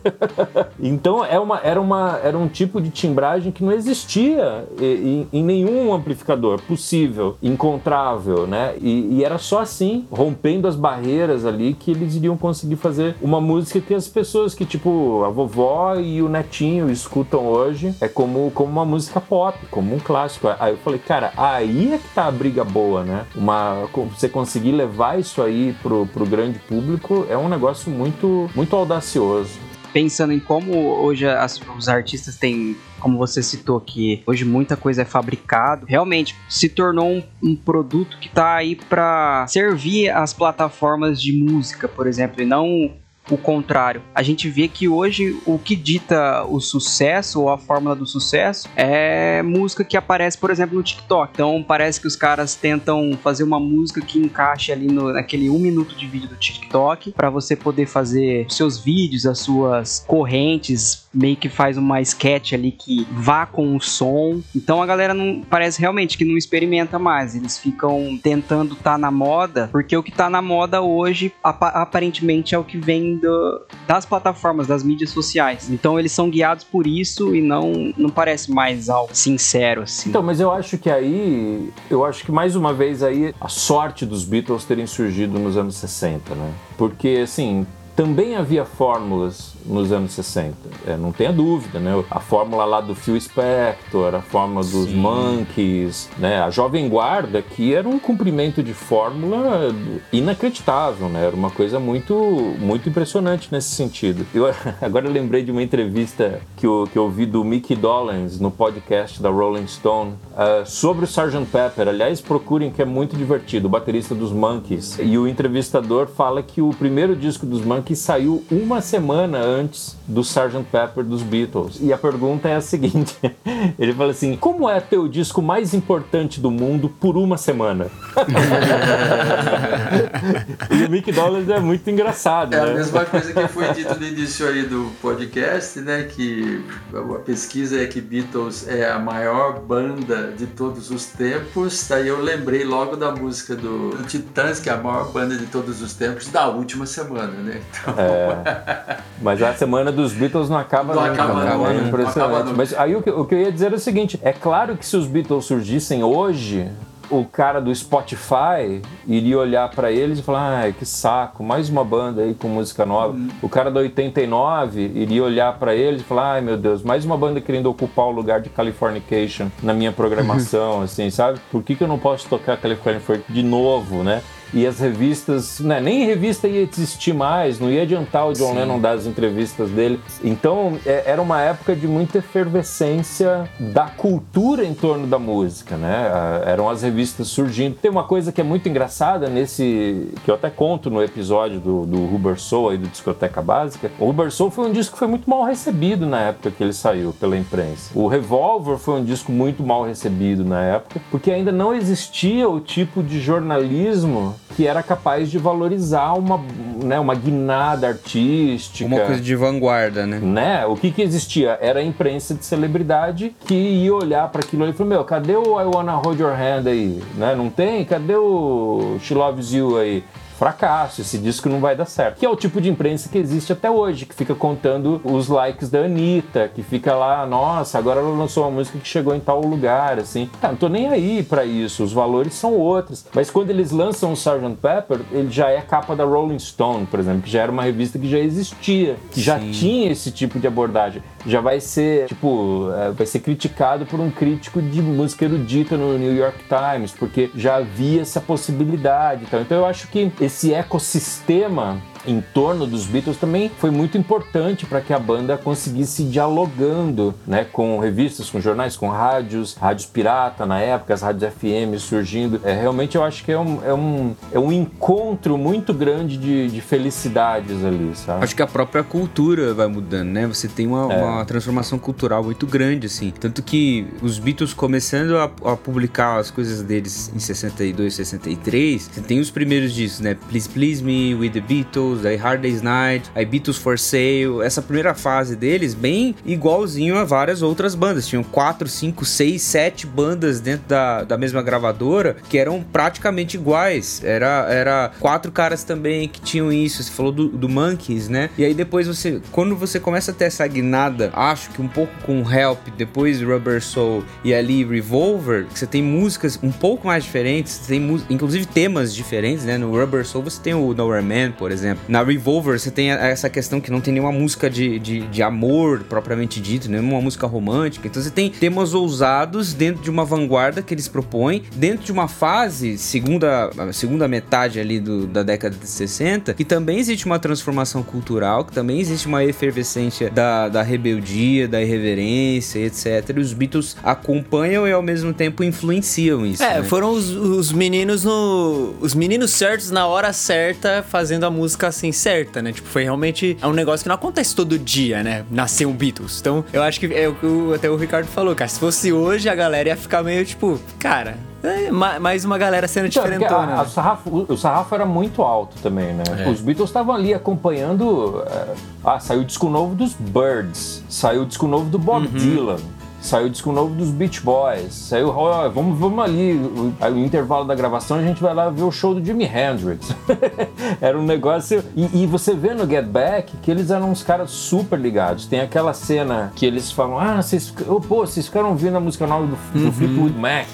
então 0.79 1.23
é 1.23 1.37
uma, 1.37 1.59
era, 1.59 1.79
uma, 1.79 2.17
era 2.23 2.37
um 2.37 2.47
tipo 2.47 2.81
de 2.81 2.89
timbragem 2.89 3.51
que 3.51 3.63
não 3.63 3.73
existia 3.73 4.65
em, 4.79 5.27
em 5.31 5.43
nenhum 5.43 5.93
amplificador 5.93 6.61
possível, 6.61 7.35
encontrável, 7.43 8.47
né? 8.47 8.75
E, 8.81 9.17
e 9.17 9.23
era 9.25 9.37
só 9.37 9.59
assim, 9.59 10.07
rompendo 10.09 10.67
as 10.67 10.75
barreiras 10.75 11.45
ali, 11.45 11.73
que 11.73 11.91
eles 11.91 12.15
iriam 12.15 12.37
conseguir 12.37 12.77
fazer 12.77 13.15
uma 13.21 13.41
música 13.41 13.81
que 13.81 13.93
as 13.93 14.07
pessoas 14.07 14.53
que, 14.53 14.65
tipo, 14.65 15.23
a 15.25 15.29
vovó 15.29 15.95
e 15.95 16.21
o 16.21 16.29
netinho 16.29 16.89
escutam 16.89 17.45
hoje 17.45 17.93
é 17.99 18.07
como, 18.07 18.49
como 18.51 18.71
uma 18.71 18.85
música 18.85 19.19
pop, 19.19 19.57
como 19.69 19.93
um 19.93 19.99
clássico. 19.99 20.47
Aí 20.59 20.73
eu 20.73 20.77
falei, 20.77 20.99
cara, 20.99 21.33
aí 21.35 21.93
é 21.93 21.97
que 21.97 22.07
tá 22.13 22.27
a 22.27 22.31
briga 22.31 22.63
boa, 22.63 23.03
né? 23.03 23.25
Uma, 23.35 23.87
você 24.15 24.29
conseguir 24.29 24.71
levar 24.71 25.19
isso 25.19 25.41
aí 25.41 25.75
pro, 25.81 26.04
pro 26.07 26.25
grande 26.25 26.59
público 26.59 27.25
é 27.29 27.37
um 27.37 27.47
negócio 27.49 27.89
muito, 27.91 28.49
muito 28.55 28.75
audacioso. 28.75 29.59
pensando 29.93 30.33
em 30.33 30.39
como 30.41 30.73
hoje 30.77 31.25
as- 31.25 31.57
os 31.77 31.87
artistas 31.87 32.35
têm, 32.35 32.75
como 32.99 33.17
você 33.17 33.41
citou 33.41 33.79
que 33.79 34.21
hoje 34.27 34.43
muita 34.43 34.75
coisa 34.75 35.03
é 35.03 35.05
fabricado, 35.05 35.85
realmente 35.87 36.35
se 36.49 36.67
tornou 36.67 37.09
um, 37.09 37.23
um 37.41 37.55
produto 37.55 38.17
que 38.19 38.27
tá 38.27 38.55
aí 38.55 38.75
para 38.75 39.47
servir 39.47 40.09
as 40.09 40.33
plataformas 40.33 41.21
de 41.21 41.31
música, 41.31 41.87
por 41.87 42.07
exemplo, 42.07 42.41
e 42.41 42.45
não 42.45 42.91
o 43.29 43.37
contrário. 43.37 44.01
A 44.13 44.21
gente 44.21 44.49
vê 44.49 44.67
que 44.67 44.87
hoje 44.87 45.39
o 45.45 45.57
que 45.57 45.75
dita 45.75 46.45
o 46.45 46.59
sucesso 46.59 47.41
ou 47.41 47.49
a 47.49 47.57
fórmula 47.57 47.95
do 47.95 48.05
sucesso 48.05 48.69
é 48.75 49.41
música 49.41 49.83
que 49.83 49.97
aparece, 49.97 50.37
por 50.37 50.51
exemplo, 50.51 50.75
no 50.75 50.83
TikTok. 50.83 51.31
Então 51.33 51.63
parece 51.67 51.99
que 51.99 52.07
os 52.07 52.15
caras 52.15 52.55
tentam 52.55 53.17
fazer 53.23 53.43
uma 53.43 53.59
música 53.59 54.01
que 54.01 54.19
encaixe 54.19 54.71
ali 54.71 54.87
no, 54.87 55.11
naquele 55.11 55.49
um 55.49 55.59
minuto 55.59 55.95
de 55.95 56.07
vídeo 56.07 56.29
do 56.29 56.35
TikTok 56.35 57.11
para 57.11 57.29
você 57.29 57.55
poder 57.55 57.87
fazer 57.87 58.45
seus 58.49 58.77
vídeos, 58.77 59.25
as 59.25 59.39
suas 59.39 60.03
correntes, 60.07 61.04
meio 61.15 61.35
que 61.37 61.47
faz 61.49 61.77
uma 61.77 62.01
sketch 62.01 62.53
ali 62.53 62.71
que 62.71 63.07
vá 63.11 63.45
com 63.45 63.75
o 63.75 63.81
som. 63.81 64.41
Então 64.55 64.81
a 64.81 64.85
galera 64.85 65.13
não 65.13 65.41
parece 65.49 65.79
realmente 65.79 66.17
que 66.17 66.25
não 66.25 66.37
experimenta 66.37 66.99
mais. 66.99 67.35
Eles 67.35 67.57
ficam 67.57 68.19
tentando 68.21 68.73
estar 68.73 68.97
na 68.99 69.09
moda, 69.09 69.69
porque 69.71 69.95
o 69.95 70.03
que 70.03 70.11
tá 70.11 70.29
na 70.29 70.41
moda 70.41 70.81
hoje 70.81 71.33
apa- 71.43 71.69
aparentemente 71.69 72.53
é 72.53 72.57
o 72.59 72.63
que 72.63 72.77
vem 72.77 73.17
do- 73.17 73.61
das 73.87 74.05
plataformas, 74.05 74.67
das 74.67 74.83
mídias 74.83 75.09
sociais. 75.11 75.69
Então 75.69 75.97
eles 75.97 76.11
são 76.11 76.29
guiados 76.29 76.63
por 76.63 76.85
isso 76.85 77.35
e 77.35 77.41
não 77.41 77.93
não 77.97 78.09
parece 78.09 78.51
mais 78.51 78.89
algo 78.89 79.15
sincero 79.15 79.83
assim. 79.83 80.09
Então, 80.09 80.21
mas 80.21 80.39
eu 80.39 80.51
acho 80.51 80.77
que 80.77 80.89
aí, 80.89 81.69
eu 81.89 82.03
acho 82.03 82.25
que 82.25 82.31
mais 82.31 82.55
uma 82.55 82.73
vez 82.73 83.01
aí 83.01 83.33
a 83.39 83.47
sorte 83.47 84.05
dos 84.05 84.25
Beatles 84.25 84.65
terem 84.65 84.85
surgido 84.85 85.39
nos 85.39 85.55
anos 85.55 85.75
60, 85.77 86.35
né? 86.35 86.51
Porque 86.77 87.19
assim, 87.23 87.65
também 87.95 88.35
havia 88.35 88.65
fórmulas 88.65 89.53
nos 89.65 89.91
anos 89.91 90.11
60, 90.11 90.53
é, 90.85 90.97
não 90.97 91.11
tenha 91.11 91.31
dúvida, 91.31 91.79
né? 91.79 92.03
A 92.11 92.19
fórmula 92.19 92.65
lá 92.65 92.81
do 92.81 92.93
Phil 92.93 93.19
Spector, 93.19 94.13
a 94.13 94.21
fórmula 94.21 94.63
dos 94.63 94.91
Monkeys, 94.91 96.09
né? 96.17 96.41
A 96.41 96.49
Jovem 96.49 96.87
Guarda, 96.87 97.41
que 97.41 97.73
era 97.73 97.87
um 97.87 97.97
cumprimento 97.97 98.61
de 98.61 98.73
fórmula 98.73 99.73
inacreditável, 100.11 101.09
né? 101.09 101.25
Era 101.25 101.35
uma 101.35 101.49
coisa 101.49 101.79
muito, 101.79 102.13
muito 102.59 102.89
impressionante 102.89 103.49
nesse 103.51 103.69
sentido. 103.69 104.25
Eu, 104.33 104.45
agora 104.81 105.07
eu 105.07 105.11
lembrei 105.11 105.43
de 105.43 105.51
uma 105.51 105.63
entrevista 105.63 106.41
que 106.57 106.67
eu, 106.67 106.87
que 106.91 106.97
eu 106.97 107.09
vi 107.09 107.25
do 107.25 107.43
Mickey 107.43 107.75
Dolenz 107.75 108.39
no 108.39 108.51
podcast 108.51 109.21
da 109.21 109.29
Rolling 109.29 109.67
Stone 109.67 110.13
ah, 110.35 110.63
sobre 110.65 111.05
o 111.05 111.07
Sgt. 111.07 111.45
Pepper. 111.51 111.87
Aliás, 111.87 112.21
procurem 112.21 112.69
que 112.69 112.81
é 112.81 112.85
muito 112.85 113.15
divertido, 113.15 113.67
o 113.67 113.69
baterista 113.69 114.13
dos 114.13 114.31
Monkeys. 114.31 114.99
E 114.99 115.17
o 115.17 115.27
entrevistador 115.27 116.07
fala 116.07 116.43
que 116.43 116.61
o 116.61 116.69
primeiro 116.71 117.15
disco 117.15 117.45
dos 117.45 117.61
Monkeys 117.61 117.84
saiu 117.93 118.41
uma 118.49 118.79
semana 118.79 119.39
antes 119.39 119.97
do 120.07 120.21
Sgt. 120.21 120.63
Pepper 120.71 121.03
dos 121.03 121.21
Beatles. 121.21 121.79
E 121.81 121.91
a 121.91 121.97
pergunta 121.97 122.47
é 122.47 122.55
a 122.55 122.61
seguinte: 122.61 123.17
ele 123.77 123.93
fala 123.93 124.11
assim, 124.11 124.37
como 124.37 124.69
é 124.69 124.79
ter 124.79 124.97
o 124.97 125.09
disco 125.09 125.41
mais 125.41 125.73
importante 125.73 126.39
do 126.39 126.49
mundo 126.49 126.87
por 126.87 127.17
uma 127.17 127.37
semana? 127.37 127.87
e 130.71 130.85
o 130.85 130.89
Mickey 130.89 131.11
Dolenz 131.11 131.49
é 131.49 131.59
muito 131.59 131.89
engraçado, 131.89 132.53
É 132.53 132.59
a 132.59 132.65
né? 132.67 132.73
mesma 132.75 133.05
coisa 133.05 133.33
que 133.33 133.47
foi 133.47 133.73
dito 133.73 133.99
no 133.99 134.05
início 134.05 134.47
aí 134.47 134.63
do 134.63 134.91
podcast, 135.01 135.79
né? 135.81 136.03
Que 136.03 136.63
a 136.93 137.19
pesquisa 137.19 137.81
é 137.81 137.87
que 137.87 137.99
Beatles 137.99 138.67
é 138.67 138.89
a 138.89 138.99
maior 138.99 139.59
banda 139.59 140.33
de 140.37 140.47
todos 140.47 140.91
os 140.91 141.05
tempos. 141.05 141.85
Daí 141.89 142.07
eu 142.07 142.21
lembrei 142.21 142.63
logo 142.63 142.95
da 142.95 143.11
música 143.11 143.55
do, 143.55 143.89
do 143.89 144.03
Titãs, 144.03 144.59
que 144.59 144.69
é 144.69 144.73
a 144.73 144.77
maior 144.77 145.11
banda 145.11 145.35
de 145.35 145.47
todos 145.47 145.81
os 145.81 145.93
tempos, 145.93 146.27
da 146.27 146.47
última 146.47 146.85
semana, 146.85 147.33
né? 147.41 147.61
Então, 147.81 147.93
É. 147.97 148.97
Mas 149.21 149.41
a 149.41 149.53
semana 149.53 149.91
dos 149.91 150.13
Beatles 150.13 150.49
não 150.49 150.57
acaba 150.57 150.93
Não 150.93 151.01
nunca, 151.07 151.13
acaba 151.23 151.43
né? 151.43 151.53
nunca, 151.55 151.69
É 151.69 151.73
não 151.73 151.87
impressionante. 151.87 152.35
acaba. 152.35 152.53
Mas 152.53 152.73
aí 152.73 152.95
o 152.95 153.01
que, 153.01 153.09
o 153.09 153.25
que 153.25 153.35
eu 153.35 153.39
ia 153.39 153.51
dizer 153.51 153.71
é 153.71 153.75
o 153.75 153.79
seguinte: 153.79 154.19
é 154.21 154.31
claro 154.33 154.75
que 154.77 154.85
se 154.85 154.95
os 154.97 155.07
Beatles 155.07 155.45
surgissem 155.45 156.03
hoje, 156.03 156.69
o 157.09 157.23
cara 157.23 157.59
do 157.61 157.73
Spotify 157.73 158.81
iria 159.07 159.37
olhar 159.37 159.69
pra 159.69 159.91
eles 159.91 160.19
e 160.19 160.21
falar: 160.23 160.57
ai, 160.59 160.73
que 160.77 160.85
saco, 160.85 161.43
mais 161.43 161.69
uma 161.69 161.83
banda 161.83 162.21
aí 162.23 162.33
com 162.33 162.47
música 162.47 162.85
nova. 162.85 163.13
Uhum. 163.13 163.29
O 163.41 163.47
cara 163.49 163.69
do 163.71 163.79
89 163.79 164.91
iria 164.95 165.23
olhar 165.23 165.53
pra 165.57 165.73
eles 165.75 166.01
e 166.01 166.03
falar: 166.03 166.33
ai 166.33 166.41
meu 166.41 166.57
Deus, 166.57 166.83
mais 166.83 167.05
uma 167.05 167.17
banda 167.17 167.39
querendo 167.39 167.67
ocupar 167.67 168.05
o 168.05 168.11
lugar 168.11 168.41
de 168.41 168.49
Californication 168.49 169.47
na 169.63 169.73
minha 169.73 169.91
programação, 169.91 170.81
assim, 170.83 171.09
sabe? 171.09 171.39
Por 171.51 171.63
que, 171.63 171.75
que 171.75 171.83
eu 171.83 171.87
não 171.87 171.99
posso 171.99 172.27
tocar 172.27 172.57
Californication 172.57 173.21
de 173.29 173.43
novo, 173.43 174.03
né? 174.03 174.21
E 174.55 174.65
as 174.65 174.79
revistas, 174.79 175.59
né, 175.59 175.79
nem 175.81 176.05
revista 176.05 176.47
ia 176.47 176.61
existir 176.61 177.13
mais, 177.13 177.59
não 177.59 177.69
ia 177.69 177.83
adiantar 177.83 178.27
o 178.27 178.33
John 178.33 178.53
Sim. 178.53 178.59
Lennon 178.59 178.79
dar 178.79 178.91
as 178.93 179.05
entrevistas 179.05 179.69
dele. 179.69 179.99
Então 180.23 180.79
é- 180.85 181.03
era 181.05 181.21
uma 181.21 181.41
época 181.41 181.75
de 181.75 181.87
muita 181.87 182.17
efervescência 182.19 183.49
da 183.59 183.83
cultura 183.87 184.63
em 184.63 184.73
torno 184.73 185.05
da 185.07 185.19
música, 185.19 185.75
né? 185.75 186.09
Ah, 186.11 186.41
Eram 186.45 186.69
as 186.69 186.81
revistas 186.83 187.27
surgindo. 187.27 187.75
Tem 187.75 187.91
uma 187.91 188.03
coisa 188.03 188.31
que 188.31 188.39
é 188.39 188.43
muito 188.43 188.67
engraçada 188.69 189.27
nesse, 189.27 190.09
que 190.23 190.31
eu 190.31 190.35
até 190.35 190.49
conto 190.49 190.89
no 190.89 191.03
episódio 191.03 191.59
do, 191.59 191.85
do 191.85 192.05
Rubber 192.05 192.39
Soul 192.39 192.69
aí 192.69 192.77
do 192.77 192.87
Discoteca 192.87 193.41
Básica. 193.41 193.91
O 193.99 194.05
Rubber 194.05 194.31
Soul 194.31 194.51
foi 194.51 194.69
um 194.69 194.71
disco 194.71 194.93
que 194.93 194.99
foi 194.99 195.07
muito 195.07 195.29
mal 195.29 195.43
recebido 195.43 196.05
na 196.05 196.21
época 196.21 196.49
que 196.51 196.63
ele 196.63 196.73
saiu 196.73 197.13
pela 197.19 197.37
imprensa. 197.37 197.91
O 197.93 198.07
Revolver 198.07 198.77
foi 198.77 198.99
um 199.01 199.03
disco 199.03 199.31
muito 199.31 199.63
mal 199.63 199.83
recebido 199.83 200.45
na 200.45 200.61
época, 200.61 201.01
porque 201.11 201.29
ainda 201.31 201.51
não 201.51 201.73
existia 201.73 202.47
o 202.47 202.59
tipo 202.59 203.03
de 203.03 203.19
jornalismo 203.19 204.35
que 204.55 204.65
era 204.65 204.81
capaz 204.81 205.29
de 205.29 205.37
valorizar 205.37 206.13
uma, 206.13 206.41
né, 206.81 206.99
uma 206.99 207.13
guinada 207.13 207.87
artística. 207.87 208.85
Uma 208.85 208.99
coisa 209.01 209.21
de 209.21 209.35
vanguarda, 209.35 210.05
né? 210.05 210.19
Né? 210.19 210.65
O 210.65 210.75
que 210.75 210.91
que 210.91 211.01
existia? 211.01 211.57
Era 211.61 211.79
a 211.79 211.83
imprensa 211.83 212.33
de 212.33 212.45
celebridade 212.45 213.35
que 213.45 213.53
ia 213.53 213.93
olhar 213.93 214.29
para 214.29 214.41
aquilo 214.41 214.63
ali 214.63 214.71
e 214.71 214.75
falou: 214.75 214.89
Meu, 214.89 215.03
cadê 215.03 215.35
o 215.35 215.59
I 215.59 215.65
Wanna 215.65 215.95
Hold 215.95 216.19
Your 216.19 216.31
Hand 216.31 216.67
aí? 216.67 217.03
Né? 217.15 217.35
Não 217.35 217.49
tem? 217.49 217.83
Cadê 217.83 218.15
o 218.15 218.97
She 219.01 219.13
Loves 219.13 219.51
You 219.51 219.77
aí? 219.77 220.03
Fracasso, 220.37 221.01
esse 221.01 221.17
disco 221.17 221.49
não 221.49 221.59
vai 221.59 221.75
dar 221.75 221.85
certo. 221.85 222.19
Que 222.19 222.25
é 222.25 222.29
o 222.29 222.35
tipo 222.35 222.59
de 222.59 222.69
imprensa 222.69 223.09
que 223.09 223.17
existe 223.17 223.53
até 223.53 223.69
hoje, 223.69 224.05
que 224.05 224.13
fica 224.13 224.35
contando 224.35 225.01
os 225.03 225.27
likes 225.27 225.69
da 225.69 225.79
Anitta, 225.79 226.49
que 226.53 226.61
fica 226.61 226.93
lá, 226.95 227.25
nossa, 227.25 227.77
agora 227.77 227.99
ela 227.99 228.09
lançou 228.09 228.43
uma 228.43 228.51
música 228.51 228.77
que 228.77 228.87
chegou 228.87 229.15
em 229.15 229.19
tal 229.19 229.41
lugar, 229.41 229.97
assim. 229.99 230.29
Ah, 230.41 230.49
não 230.49 230.55
tô 230.55 230.67
nem 230.67 230.87
aí 230.87 231.23
pra 231.23 231.45
isso, 231.45 231.83
os 231.83 231.93
valores 231.93 232.33
são 232.33 232.53
outros. 232.53 233.05
Mas 233.13 233.31
quando 233.31 233.49
eles 233.49 233.71
lançam 233.71 234.11
o 234.11 234.13
Sgt. 234.13 234.57
Pepper, 234.61 235.01
ele 235.11 235.31
já 235.31 235.49
é 235.49 235.61
capa 235.61 235.95
da 235.95 236.03
Rolling 236.03 236.39
Stone, 236.39 236.85
por 236.85 236.99
exemplo, 236.99 237.21
que 237.21 237.29
já 237.29 237.41
era 237.41 237.51
uma 237.51 237.63
revista 237.63 237.97
que 237.97 238.09
já 238.09 238.19
existia, 238.19 238.97
que 239.11 239.21
já 239.21 239.39
Sim. 239.39 239.51
tinha 239.51 239.91
esse 239.91 240.11
tipo 240.11 240.39
de 240.39 240.47
abordagem. 240.47 241.01
Já 241.25 241.41
vai 241.41 241.59
ser, 241.59 242.07
tipo, 242.07 242.69
é, 242.71 242.91
vai 242.91 243.05
ser 243.05 243.19
criticado 243.19 243.85
por 243.85 243.99
um 243.99 244.11
crítico 244.11 244.61
de 244.61 244.81
música 244.81 245.25
erudita 245.25 245.75
no 245.75 245.97
New 245.97 246.15
York 246.15 246.37
Times, 246.47 246.91
porque 246.91 247.31
já 247.35 247.57
havia 247.57 248.01
essa 248.01 248.21
possibilidade. 248.21 249.23
e 249.23 249.27
tal. 249.27 249.41
Então 249.41 249.57
eu 249.57 249.65
acho 249.65 249.87
que 249.87 250.11
esse 250.21 250.53
ecossistema 250.53 251.81
em 252.07 252.21
torno 252.33 252.65
dos 252.67 252.85
Beatles 252.85 253.17
também 253.17 253.49
foi 253.57 253.71
muito 253.71 253.97
importante 253.97 254.65
para 254.65 254.81
que 254.81 254.93
a 254.93 254.99
banda 254.99 255.37
conseguisse 255.37 256.03
ir 256.03 256.09
dialogando 256.09 257.13
né, 257.25 257.45
com 257.51 257.79
revistas, 257.79 258.29
com 258.29 258.39
jornais, 258.39 258.75
com 258.77 258.87
rádios, 258.89 259.55
rádios 259.55 259.85
pirata 259.85 260.45
na 260.45 260.59
época, 260.59 260.93
as 260.93 261.01
rádios 261.01 261.31
FM 261.33 261.77
surgindo. 261.79 262.39
É, 262.43 262.53
realmente 262.53 262.95
eu 262.95 263.03
acho 263.03 263.23
que 263.23 263.31
é 263.31 263.39
um, 263.39 263.59
é 263.65 263.73
um, 263.73 264.15
é 264.31 264.39
um 264.39 264.51
encontro 264.51 265.37
muito 265.37 265.73
grande 265.73 266.17
de, 266.17 266.49
de 266.49 266.61
felicidades 266.61 267.63
ali, 267.63 267.91
sabe? 267.95 268.23
Acho 268.23 268.35
que 268.35 268.41
a 268.41 268.47
própria 268.47 268.83
cultura 268.83 269.53
vai 269.53 269.67
mudando, 269.67 270.09
né? 270.09 270.27
Você 270.27 270.47
tem 270.47 270.67
uma, 270.67 270.91
É. 270.93 271.03
uma 271.03 271.25
transformação 271.25 271.77
cultural 271.79 272.23
muito 272.23 272.45
grande, 272.47 272.87
assim. 272.87 273.11
Tanto 273.19 273.41
que 273.43 273.87
os 274.01 274.19
Beatles 274.19 274.53
começando 274.53 275.17
a, 275.17 275.23
a 275.51 275.55
publicar 275.57 276.17
as 276.19 276.31
coisas 276.31 276.61
deles 276.61 277.11
em 277.15 277.19
62, 277.19 277.93
63, 277.95 278.81
você 278.93 279.01
tem 279.01 279.19
os 279.19 279.31
primeiros 279.31 279.73
discos, 279.73 279.99
né? 280.01 280.15
Please 280.29 280.49
Please 280.49 280.83
Me, 280.83 281.13
With 281.15 281.31
the 281.31 281.41
Beatles, 281.41 281.94
aí 282.03 282.15
Hard 282.15 282.41
Day's 282.41 282.63
Night, 282.63 283.11
aí 283.13 283.25
Beatles 283.25 283.57
for 283.57 283.77
Sale. 283.77 284.41
Essa 284.43 284.61
primeira 284.61 284.95
fase 284.95 285.35
deles, 285.35 285.75
bem 285.75 286.15
igualzinho 286.25 286.97
a 286.97 287.03
várias 287.03 287.43
outras 287.43 287.75
bandas. 287.75 288.07
Tinham 288.07 288.23
quatro, 288.23 288.67
cinco, 288.67 289.05
seis, 289.05 289.43
sete 289.43 289.85
bandas 289.85 290.39
dentro 290.39 290.67
da, 290.67 291.03
da 291.03 291.17
mesma 291.17 291.43
gravadora 291.43 292.17
que 292.27 292.37
eram 292.37 292.63
praticamente 292.63 293.37
iguais. 293.37 294.01
Era, 294.03 294.47
era 294.49 294.91
quatro 294.99 295.31
caras 295.31 295.63
também 295.63 296.07
que 296.07 296.19
tinham 296.19 296.51
isso. 296.51 296.81
Você 296.81 296.91
falou 296.91 297.11
do, 297.11 297.29
do 297.29 297.47
Monkeys, 297.47 298.09
né? 298.09 298.29
E 298.37 298.43
aí 298.43 298.53
depois 298.53 298.87
você, 298.87 299.21
quando 299.31 299.55
você 299.55 299.79
começa 299.79 300.11
a 300.11 300.13
ter 300.13 300.25
essa 300.25 300.47
guinada, 300.47 301.11
acho 301.13 301.51
que 301.51 301.61
um 301.61 301.67
pouco 301.67 301.93
com 302.03 302.19
Help, 302.29 302.59
depois 302.77 303.21
Rubber 303.21 303.61
Soul 303.61 304.03
e 304.23 304.33
ali 304.33 304.63
Revolver, 304.63 305.45
que 305.45 305.59
você 305.59 305.67
tem 305.67 305.83
músicas 305.83 306.39
um 306.41 306.51
pouco 306.51 306.87
mais 306.87 307.03
diferentes, 307.03 307.59
tem 307.59 307.81
inclusive 308.09 308.45
temas 308.45 308.93
diferentes, 308.93 309.45
né? 309.45 309.57
No 309.57 309.71
Rubber 309.71 310.05
Soul 310.05 310.23
você 310.23 310.41
tem 310.41 310.53
o 310.53 310.73
Nowhere 310.73 311.03
Man, 311.03 311.31
por 311.31 311.51
exemplo. 311.51 311.83
Na 311.87 312.03
Revolver 312.03 312.59
você 312.59 312.71
tem 312.71 312.89
essa 312.91 313.29
questão 313.29 313.61
que 313.61 313.71
não 313.71 313.79
tem 313.81 313.93
nenhuma 313.93 314.11
música 314.11 314.49
de, 314.49 314.79
de, 314.79 315.01
de 315.07 315.21
amor 315.23 315.83
propriamente 315.87 316.39
dito, 316.41 316.69
nenhuma 316.69 316.99
música 317.01 317.27
romântica. 317.27 317.87
Então 317.87 318.01
você 318.01 318.09
tem 318.09 318.29
temas 318.29 318.73
ousados 318.73 319.53
dentro 319.53 319.81
de 319.83 319.89
uma 319.89 320.03
vanguarda 320.05 320.61
que 320.61 320.73
eles 320.73 320.87
propõem, 320.87 321.43
dentro 321.55 321.85
de 321.85 321.91
uma 321.91 322.07
fase, 322.07 322.77
segunda, 322.77 323.49
segunda 323.71 324.07
metade 324.07 324.59
ali 324.59 324.79
do- 324.79 325.05
da 325.07 325.23
década 325.23 325.55
de 325.55 325.67
60, 325.67 326.33
que 326.33 326.43
também 326.45 326.79
existe 326.79 327.05
uma 327.05 327.19
transformação 327.19 327.83
cultural, 327.83 328.45
que 328.45 328.51
também 328.53 328.79
existe 328.79 329.07
uma 329.07 329.23
efervescência 329.23 330.09
da, 330.09 330.49
da 330.49 330.61
rebeldia, 330.61 331.47
da 331.47 331.61
irreverência, 331.61 332.59
etc. 332.59 333.15
E 333.15 333.19
os 333.19 333.33
Beatles 333.33 333.75
acompanham 333.83 334.67
e 334.67 334.71
ao 334.71 334.81
mesmo 334.81 335.13
tempo 335.13 335.43
influenciam 335.43 336.25
isso. 336.25 336.43
É, 336.43 336.61
né? 336.61 336.63
foram 336.63 336.91
os, 336.91 337.09
os 337.09 337.51
meninos 337.51 338.03
no. 338.03 338.73
Os 338.79 338.93
meninos 338.93 339.31
certos 339.31 339.71
na 339.71 339.85
hora 339.87 340.11
certa, 340.13 340.83
fazendo 340.87 341.25
a 341.25 341.29
música 341.31 341.71
assim 341.75 341.91
certa, 341.91 342.41
né? 342.41 342.51
Tipo, 342.51 342.67
foi 342.67 342.83
realmente. 342.83 343.37
É 343.41 343.47
um 343.47 343.53
negócio 343.53 343.83
que 343.83 343.87
não 343.89 343.95
acontece 343.95 344.35
todo 344.35 344.57
dia, 344.57 345.03
né? 345.03 345.25
Nascer 345.29 345.65
um 345.65 345.73
Beatles. 345.73 346.19
Então, 346.19 346.43
eu 346.53 346.63
acho 346.63 346.79
que 346.79 346.87
é 346.93 347.07
o 347.07 347.15
que 347.15 347.25
o- 347.25 347.53
até 347.53 347.69
o 347.69 347.75
Ricardo 347.75 348.07
falou, 348.07 348.35
cara. 348.35 348.47
Se 348.49 348.59
fosse 348.59 348.91
hoje, 348.93 349.27
a 349.29 349.35
galera 349.35 349.69
ia 349.69 349.75
ficar 349.77 350.01
meio 350.03 350.25
tipo, 350.25 350.59
cara, 350.79 351.17
é 351.43 351.69
ma- 351.71 351.99
mais 351.99 352.23
uma 352.25 352.37
galera 352.37 352.67
sendo 352.67 352.87
Então, 352.87 353.03
porque 353.03 353.17
diferentona. 353.17 353.53
a- 353.53 353.59
a 353.59 353.63
né? 353.63 353.69
sarrafo- 353.69 354.09
o, 354.09 354.33
o 354.33 354.37
sarrafo 354.37 354.73
era 354.73 354.85
muito 354.85 355.21
alto 355.21 355.55
também, 355.61 355.93
né? 355.93 356.03
É. 356.25 356.29
Os 356.29 356.41
Beatles 356.41 356.69
estavam 356.69 356.93
ali 356.95 357.13
acompanhando. 357.13 358.23
é, 358.27 358.53
ah, 358.83 358.99
saiu 358.99 359.21
o 359.21 359.25
disco 359.25 359.49
novo 359.49 359.75
dos 359.75 359.93
Birds, 359.93 360.83
saiu 360.89 361.23
o 361.23 361.25
disco 361.25 361.47
novo 361.47 361.69
do 361.69 361.77
Bob 361.79 362.05
Uhum. 362.07 362.13
Dylan. 362.13 362.57
Saiu 363.05 363.27
o 363.27 363.29
disco 363.29 363.51
novo 363.51 363.75
dos 363.75 363.91
Beach 363.91 364.19
Boys. 364.21 364.73
Saiu, 364.73 365.09
ó, 365.09 365.47
vamos, 365.47 365.77
vamos 365.77 366.03
ali, 366.03 366.33
o, 366.33 366.73
o 366.83 366.97
intervalo 366.97 367.45
da 367.45 367.53
gravação, 367.53 367.97
a 367.97 368.01
gente 368.01 368.19
vai 368.19 368.33
lá 368.33 368.49
ver 368.49 368.63
o 368.63 368.71
show 368.71 368.95
do 368.95 369.05
Jimi 369.05 369.25
Hendrix. 369.25 369.95
Era 370.81 370.97
um 370.97 371.03
negócio. 371.03 371.63
E, 371.75 372.01
e 372.01 372.07
você 372.07 372.33
vê 372.33 372.55
no 372.55 372.67
Get 372.67 372.85
Back 372.85 373.37
que 373.43 373.51
eles 373.51 373.69
eram 373.69 373.91
uns 373.91 374.01
caras 374.01 374.31
super 374.31 374.79
ligados. 374.79 375.27
Tem 375.27 375.39
aquela 375.39 375.71
cena 375.71 376.33
que 376.35 376.47
eles 376.47 376.71
falam: 376.71 376.97
Ah, 376.97 377.21
vocês, 377.21 377.53
ô, 377.67 377.79
pô, 377.79 378.07
vocês 378.07 378.25
ficaram 378.25 378.49
ouvindo 378.49 378.75
a 378.75 378.79
música 378.79 379.05
nova 379.05 379.27
do, 379.27 379.35
do 379.35 379.71
Fleetwood 379.71 380.17
Mac. 380.17 380.47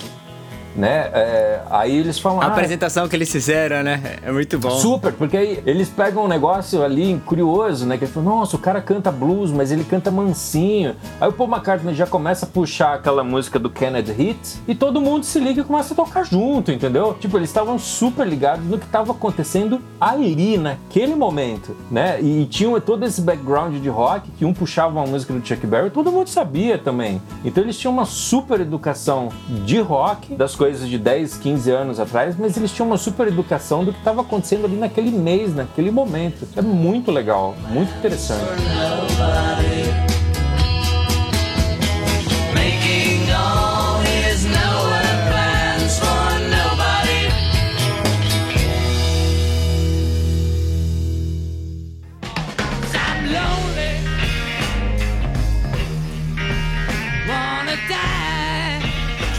Né? 0.76 1.10
É, 1.14 1.60
aí 1.70 1.98
eles 1.98 2.18
falam. 2.20 2.42
A 2.42 2.46
"Ah, 2.46 2.48
apresentação 2.48 3.08
que 3.08 3.16
eles 3.16 3.32
fizeram, 3.32 3.84
né? 3.84 4.02
É 4.24 4.32
muito 4.32 4.58
bom. 4.58 4.70
Super, 4.72 5.12
porque 5.14 5.36
aí 5.38 5.64
eles 5.66 5.90
pegam 5.90 6.26
um 6.26 6.28
negócio 6.28 6.84
ali 6.84 7.22
curioso, 7.26 7.86
né? 7.86 7.98
Que 7.98 8.06
eles 8.06 8.14
falam, 8.14 8.38
nossa, 8.38 8.56
o 8.56 8.60
cara 8.60 8.82
canta 8.82 9.12
blues, 9.12 9.52
mas 9.52 9.72
ele 9.72 9.84
canta 9.84 10.10
mansinho. 10.10 10.96
Aí 11.20 11.28
o 11.30 11.34
Paul 11.34 11.50
McCartney 11.50 11.94
já 11.94 12.06
começa 12.08 12.46
a 12.46 12.50
puxar 12.50 12.94
aquela 12.96 13.24
música 13.24 13.60
do 13.60 13.70
Kennedy 13.70 14.12
Hit 14.12 14.62
e 14.68 14.74
todo 14.76 15.02
mundo 15.02 15.24
se 15.26 15.40
liga 15.40 15.62
e 15.62 15.64
começa 15.64 15.94
a 15.94 15.96
tocar 15.96 16.24
junto, 16.26 16.72
entendeu? 16.72 17.16
Tipo, 17.20 17.38
eles 17.38 17.50
estavam 17.50 17.78
super 17.78 18.26
ligados 18.28 18.66
no 18.66 18.78
que 18.78 18.86
estava 18.86 19.12
acontecendo 19.12 19.82
ali, 20.00 20.58
naquele 20.58 21.16
momento, 21.16 21.76
né? 21.90 22.20
E, 22.22 22.46
tinham 22.46 22.80
todo 22.80 23.06
esse 23.06 23.22
background 23.22 23.76
de 23.76 23.90
rock 23.90 24.30
que 24.32 24.46
um 24.46 24.54
puxava 24.54 24.92
uma 25.00 25.06
música 25.06 25.34
do 25.34 25.46
Chuck 25.46 25.66
Berry, 25.68 25.90
todo 25.90 26.12
mundo 26.12 26.28
sabia 26.28 26.78
também. 26.78 27.22
Então 27.46 27.64
eles 27.64 27.78
tinham 27.78 27.94
uma 27.94 28.06
super 28.06 28.60
educação 28.60 29.30
de 29.66 29.80
rock, 29.80 30.36
das 30.36 30.56
coisas 30.62 30.88
de 30.88 31.00
10, 31.00 31.38
15 31.38 31.72
anos 31.72 32.00
atrás, 32.00 32.36
mas 32.38 32.56
eles 32.56 32.72
tinham 32.72 32.86
uma 32.86 32.98
super 32.98 33.28
educação 33.28 33.84
do 33.84 33.92
que 33.92 33.98
estava 33.98 34.22
acontecendo 34.22 34.66
ali 34.66 34.76
naquele 34.76 35.10
mês, 35.10 35.56
naquele 35.56 35.90
momento. 35.90 36.48
É 36.56 36.62
muito 36.62 37.10
legal, 37.10 37.56
muito 37.68 37.92
interessante. 37.98 38.46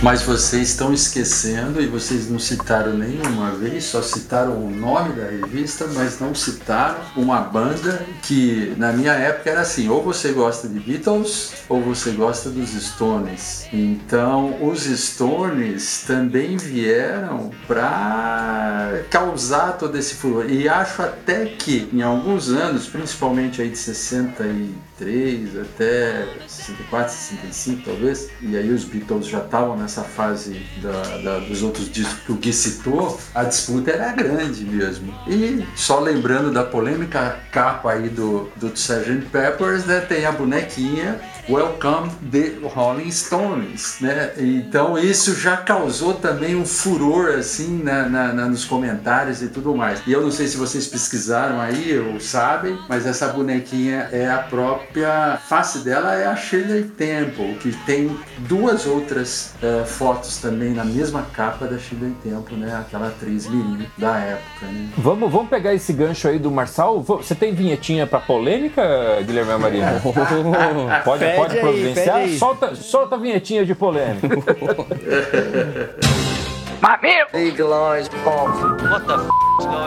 Mas 0.03 0.23
vocês 0.23 0.71
estão 0.71 0.93
esquecendo 0.93 1.81
e 1.81 1.87
vocês 1.87 2.29
não 2.29 2.37
citaram 2.37 2.93
nenhuma 2.93 3.53
vez, 3.53 3.85
só 3.85 4.03
citaram 4.03 4.67
o 4.67 4.69
nome 4.69 5.13
da 5.13 5.27
revista, 5.27 5.87
mas 5.95 6.19
não 6.19 6.35
citaram 6.35 6.99
uma 7.17 7.39
banda 7.39 8.05
que 8.21 8.75
na 8.77 8.93
minha 8.93 9.13
época 9.13 9.51
era 9.51 9.61
assim: 9.61 9.89
ou 9.89 10.03
você 10.03 10.33
gosta 10.33 10.67
de 10.67 10.81
Beatles 10.81 11.53
ou 11.69 11.81
você 11.81 12.11
gosta 12.11 12.51
dos 12.51 12.71
Stones. 12.71 13.69
Então 13.73 14.57
os 14.61 14.83
Stones 14.83 16.03
também 16.05 16.57
vieram 16.57 17.53
para 17.69 19.03
causar 19.09 19.79
todo 19.79 19.97
esse 19.97 20.15
furor. 20.15 20.51
E 20.51 20.69
acho 20.69 21.01
até 21.01 21.47
que 21.47 21.89
em 21.93 22.03
alguns 22.03 22.49
anos, 22.49 22.89
principalmente 22.89 23.63
aí 23.63 23.71
de 23.71 23.79
63 23.79 24.92
63 25.03 25.59
até 25.61 26.27
64, 26.47 27.13
65 27.13 27.83
talvez, 27.85 28.29
e 28.41 28.57
aí 28.57 28.71
os 28.71 28.85
Beatles 28.85 29.27
já 29.27 29.39
estavam 29.39 29.77
nessa 29.77 30.03
fase 30.03 30.61
da, 30.81 31.03
da- 31.19 31.39
dos 31.41 31.63
outros 31.63 31.91
discos 31.91 32.21
que 32.25 32.33
o 32.33 32.37
Gui 32.37 32.53
citou, 32.53 33.19
a 33.35 33.45
disputa 33.45 33.91
era 33.91 34.13
grande 34.13 34.65
mesmo. 34.65 35.13
E 35.27 35.65
só 35.77 35.99
lembrando 36.01 36.53
da 36.53 36.63
polêmica 36.65 37.41
capa 37.51 37.93
aí 37.93 38.09
do, 38.09 38.51
do 38.57 38.69
Sgt. 38.75 39.27
Peppers, 39.31 39.85
né, 39.85 40.01
tem 40.01 40.25
a 40.25 40.33
bonequinha 40.33 41.21
Welcome 41.49 42.09
the 42.31 42.53
Rolling 42.73 43.11
Stones, 43.11 43.97
né? 44.01 44.31
Então 44.39 44.97
isso 44.97 45.35
já 45.35 45.57
causou 45.57 46.15
também 46.15 46.55
um 46.55 46.65
furor 46.65 47.31
assim 47.37 47.83
na, 47.83 48.09
na- 48.09 48.33
na- 48.33 48.47
nos 48.47 48.65
comentários 48.65 49.43
e 49.43 49.49
tudo 49.49 49.75
mais. 49.75 50.01
E 50.07 50.13
eu 50.13 50.23
não 50.23 50.31
sei 50.31 50.47
se 50.47 50.57
vocês 50.57 50.87
pesquisaram 50.87 51.61
aí 51.61 51.99
ou 51.99 52.21
sabem, 52.21 52.79
mas 52.89 53.07
essa 53.07 53.27
bonequinha 53.29 54.09
é 54.13 54.31
a 54.31 54.39
própria 54.39 55.37
face 55.49 55.81
dela 55.81 56.15
é 56.15 56.27
a 56.27 56.37
Shirley 56.37 56.85
Temple, 56.85 57.57
que 57.61 57.73
tem 57.85 58.17
duas 58.49 58.87
outras 58.87 59.53
eh, 59.61 59.83
fotos 59.85 60.37
também 60.37 60.73
na 60.73 60.85
mesma 60.85 61.23
capa 61.35 61.67
da 61.67 61.77
Shirley 61.77 62.15
Temple, 62.23 62.55
né? 62.57 62.77
Aquela 62.87 63.09
atriz 63.09 63.49
mirim 63.49 63.87
da 63.99 64.17
época, 64.17 64.67
né? 64.67 64.89
Vamos, 64.97 65.31
vamos 65.31 65.49
pegar 65.49 65.75
esse 65.75 65.93
gancho 65.93 66.29
aí 66.29 66.39
do 66.39 66.53
Marçal. 66.53 67.03
Vo- 67.03 67.17
Você 67.17 67.35
tem 67.35 67.53
vinhetinha 67.53 68.07
pra 68.07 68.21
polêmica, 68.21 68.83
Guilherme 69.27 69.51
Amarino? 69.53 69.87
Pode, 71.05 71.32
Pede 71.33 71.43
pode 71.43 71.55
aí, 71.55 71.61
providenciar? 71.61 72.17
pede 72.19 72.31
aí. 72.31 72.39
Solta, 72.39 72.75
solta 72.75 73.15
a 73.17 73.19
vinhetinha 73.19 73.65
de 73.65 73.75
polêmica. 73.75 74.29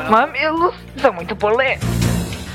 Mamilos 0.09 0.73
são 0.97 1.13
muito 1.13 1.35
polêmicos. 1.35 1.87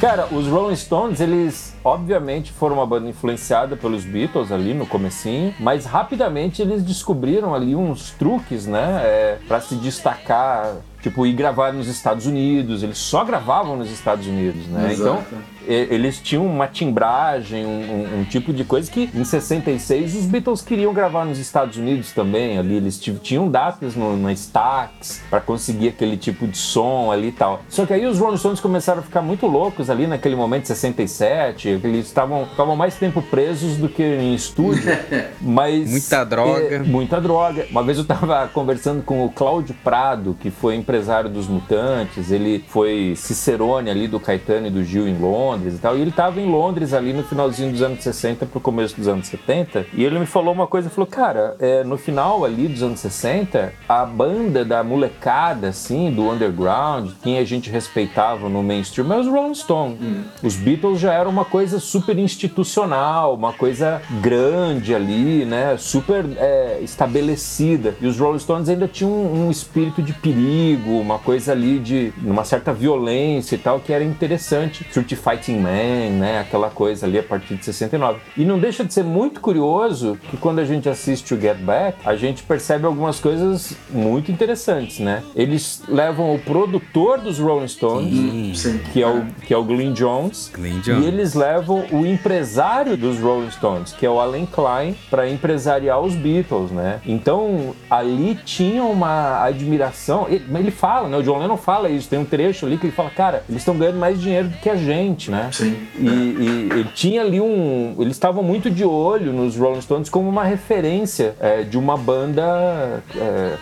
Cara, 0.00 0.26
os 0.32 0.46
Rolling 0.46 0.76
Stones, 0.76 1.20
eles 1.20 1.74
obviamente 1.84 2.52
foram 2.52 2.76
uma 2.76 2.86
banda 2.86 3.08
influenciada 3.08 3.76
pelos 3.76 4.04
Beatles 4.04 4.50
ali 4.52 4.74
no 4.74 4.86
comecinho, 4.86 5.54
mas 5.58 5.84
rapidamente 5.86 6.60
eles 6.62 6.82
descobriram 6.82 7.54
ali 7.54 7.74
uns 7.74 8.10
truques, 8.12 8.66
né, 8.66 9.00
é, 9.04 9.38
para 9.48 9.60
se 9.60 9.74
destacar, 9.76 10.76
tipo 11.02 11.24
ir 11.26 11.32
gravar 11.32 11.72
nos 11.72 11.88
Estados 11.88 12.26
Unidos. 12.26 12.82
Eles 12.82 12.98
só 12.98 13.24
gravavam 13.24 13.76
nos 13.76 13.90
Estados 13.90 14.26
Unidos, 14.26 14.66
né? 14.66 14.92
Exato. 14.92 15.24
Então 15.30 15.40
eles 15.66 16.18
tinham 16.18 16.44
uma 16.46 16.66
timbragem, 16.66 17.64
um, 17.64 17.68
um- 17.68 18.20
um 18.20 18.24
tipo 18.24 18.52
de 18.52 18.64
coisa 18.64 18.90
que 18.90 19.08
em 19.14 19.24
66 19.24 20.16
os 20.16 20.24
Beatles 20.26 20.62
queriam 20.62 20.92
gravar 20.92 21.24
nos 21.24 21.38
Estados 21.38 21.76
Unidos 21.76 22.12
também. 22.12 22.58
Ali 22.58 22.74
eles 22.76 22.98
ti- 22.98 23.14
tinham 23.22 23.48
datas 23.48 23.94
no, 23.94 24.16
na 24.16 24.32
Stax 24.32 25.22
para 25.30 25.40
conseguir 25.40 25.88
aquele 25.88 26.16
tipo 26.16 26.46
de 26.48 26.56
som 26.58 27.12
ali 27.12 27.28
e 27.28 27.32
tal. 27.32 27.60
Só 27.68 27.86
que 27.86 27.92
aí 27.92 28.04
os 28.06 28.18
Rolling 28.18 28.38
Stones 28.38 28.58
começaram 28.58 29.00
a 29.00 29.02
ficar 29.02 29.22
muito 29.22 29.46
loucos 29.46 29.88
ali 29.90 30.06
naquele 30.06 30.34
momento, 30.34 30.66
67. 30.66 31.69
Que 31.78 31.86
Eles 31.86 32.06
estavam 32.06 32.46
ficavam 32.46 32.74
mais 32.74 32.96
tempo 32.96 33.22
presos 33.22 33.76
do 33.76 33.88
que 33.88 34.02
em 34.02 34.34
estúdio. 34.34 34.90
mas 35.40 35.90
Muita 35.90 36.24
droga. 36.24 36.74
é, 36.74 36.78
muita 36.80 37.20
droga. 37.20 37.66
Uma 37.70 37.82
vez 37.82 37.98
eu 37.98 38.04
tava 38.04 38.48
conversando 38.52 39.02
com 39.02 39.24
o 39.24 39.30
Cláudio 39.30 39.74
Prado, 39.84 40.36
que 40.40 40.50
foi 40.50 40.74
empresário 40.76 41.28
dos 41.28 41.46
Mutantes, 41.46 42.30
ele 42.30 42.64
foi 42.68 43.14
cicerone 43.16 43.90
ali 43.90 44.08
do 44.08 44.18
Caetano 44.18 44.66
e 44.66 44.70
do 44.70 44.82
Gil 44.82 45.06
em 45.06 45.18
Londres 45.18 45.74
e 45.74 45.78
tal, 45.78 45.96
e 45.96 46.00
ele 46.00 46.10
tava 46.10 46.40
em 46.40 46.50
Londres 46.50 46.92
ali 46.92 47.12
no 47.12 47.22
finalzinho 47.22 47.70
dos 47.70 47.82
anos 47.82 48.02
60 48.02 48.46
pro 48.46 48.60
começo 48.60 48.96
dos 48.96 49.08
anos 49.08 49.26
70, 49.28 49.86
e 49.92 50.04
ele 50.04 50.18
me 50.18 50.26
falou 50.26 50.52
uma 50.52 50.66
coisa, 50.66 50.90
falou, 50.90 51.06
cara, 51.06 51.56
é, 51.58 51.84
no 51.84 51.96
final 51.96 52.44
ali 52.44 52.68
dos 52.68 52.82
anos 52.82 53.00
60, 53.00 53.72
a 53.88 54.04
banda 54.04 54.64
da 54.64 54.82
molecada, 54.82 55.68
assim, 55.68 56.10
do 56.10 56.30
underground, 56.30 57.10
quem 57.22 57.38
a 57.38 57.44
gente 57.44 57.70
respeitava 57.70 58.48
no 58.48 58.62
mainstream, 58.62 59.12
é 59.12 59.18
os 59.18 59.26
Rolling 59.26 59.54
Stones. 59.54 59.98
Os 60.42 60.56
Beatles 60.56 60.98
já 61.00 61.12
eram 61.12 61.30
uma 61.30 61.44
coisa 61.44 61.59
super 61.68 62.18
institucional, 62.18 63.34
uma 63.34 63.52
coisa 63.52 64.00
grande 64.20 64.94
ali, 64.94 65.44
né, 65.44 65.76
super 65.76 66.24
é, 66.36 66.78
estabelecida, 66.82 67.94
e 68.00 68.06
os 68.06 68.18
Rolling 68.18 68.38
Stones 68.38 68.68
ainda 68.68 68.88
tinham 68.88 69.12
um, 69.12 69.46
um 69.46 69.50
espírito 69.50 70.02
de 70.02 70.12
perigo, 70.12 70.98
uma 70.98 71.18
coisa 71.18 71.52
ali 71.52 71.78
de 71.78 72.12
uma 72.22 72.44
certa 72.44 72.72
violência 72.72 73.54
e 73.54 73.58
tal, 73.58 73.80
que 73.80 73.92
era 73.92 74.04
interessante. 74.04 74.84
Street 74.88 75.14
Fighting 75.14 75.58
Man, 75.58 76.18
né? 76.18 76.40
Aquela 76.40 76.70
coisa 76.70 77.06
ali 77.06 77.18
a 77.18 77.22
partir 77.22 77.56
de 77.56 77.64
69. 77.64 78.20
E 78.36 78.44
não 78.44 78.58
deixa 78.58 78.84
de 78.84 78.92
ser 78.92 79.04
muito 79.04 79.40
curioso 79.40 80.18
que 80.30 80.36
quando 80.36 80.58
a 80.58 80.64
gente 80.64 80.88
assiste 80.88 81.34
o 81.34 81.40
Get 81.40 81.58
Back, 81.58 81.98
a 82.04 82.16
gente 82.16 82.42
percebe 82.42 82.86
algumas 82.86 83.20
coisas 83.20 83.76
muito 83.90 84.30
interessantes, 84.30 84.98
né? 84.98 85.22
Eles 85.34 85.82
levam 85.88 86.34
o 86.34 86.38
produtor 86.38 87.18
dos 87.18 87.38
Rolling 87.38 87.68
Stones, 87.68 88.60
Sim. 88.60 88.80
que 88.92 89.02
é 89.02 89.08
o, 89.08 89.26
que 89.46 89.54
é 89.54 89.56
o 89.56 89.64
Glyn 89.64 89.92
Jones, 89.92 90.50
Glyn 90.54 90.80
Jones. 90.80 91.04
e 91.04 91.08
eles 91.08 91.34
levam 91.34 91.49
o 91.92 92.06
empresário 92.06 92.96
dos 92.96 93.18
Rolling 93.18 93.50
Stones, 93.50 93.92
que 93.92 94.04
é 94.06 94.10
o 94.10 94.20
Alan 94.20 94.46
Klein, 94.46 94.94
para 95.10 95.28
empresariar 95.28 96.00
os 96.00 96.14
Beatles, 96.14 96.70
né? 96.70 97.00
Então 97.06 97.74
ali 97.90 98.38
tinha 98.44 98.82
uma 98.84 99.42
admiração. 99.44 100.26
Ele, 100.28 100.44
ele 100.58 100.70
fala, 100.70 101.08
né? 101.08 101.16
O 101.16 101.22
John 101.22 101.38
Lennon 101.38 101.56
fala 101.56 101.88
isso. 101.88 102.08
Tem 102.08 102.18
um 102.18 102.24
trecho 102.24 102.66
ali 102.66 102.76
que 102.78 102.86
ele 102.86 102.92
fala, 102.92 103.10
cara, 103.10 103.42
eles 103.48 103.62
estão 103.62 103.76
ganhando 103.76 103.98
mais 103.98 104.20
dinheiro 104.20 104.48
do 104.48 104.56
que 104.58 104.68
a 104.70 104.76
gente, 104.76 105.30
né? 105.30 105.48
Sim. 105.52 105.76
E, 105.98 106.06
e 106.08 106.68
ele 106.72 106.88
tinha 106.94 107.22
ali 107.22 107.40
um. 107.40 107.94
Eles 107.98 108.16
estavam 108.16 108.42
muito 108.42 108.70
de 108.70 108.84
olho 108.84 109.32
nos 109.32 109.56
Rolling 109.56 109.80
Stones 109.80 110.08
como 110.08 110.28
uma 110.28 110.44
referência 110.44 111.34
é, 111.40 111.62
de 111.62 111.76
uma 111.78 111.96
banda, 111.96 113.02
é, 113.16 113.54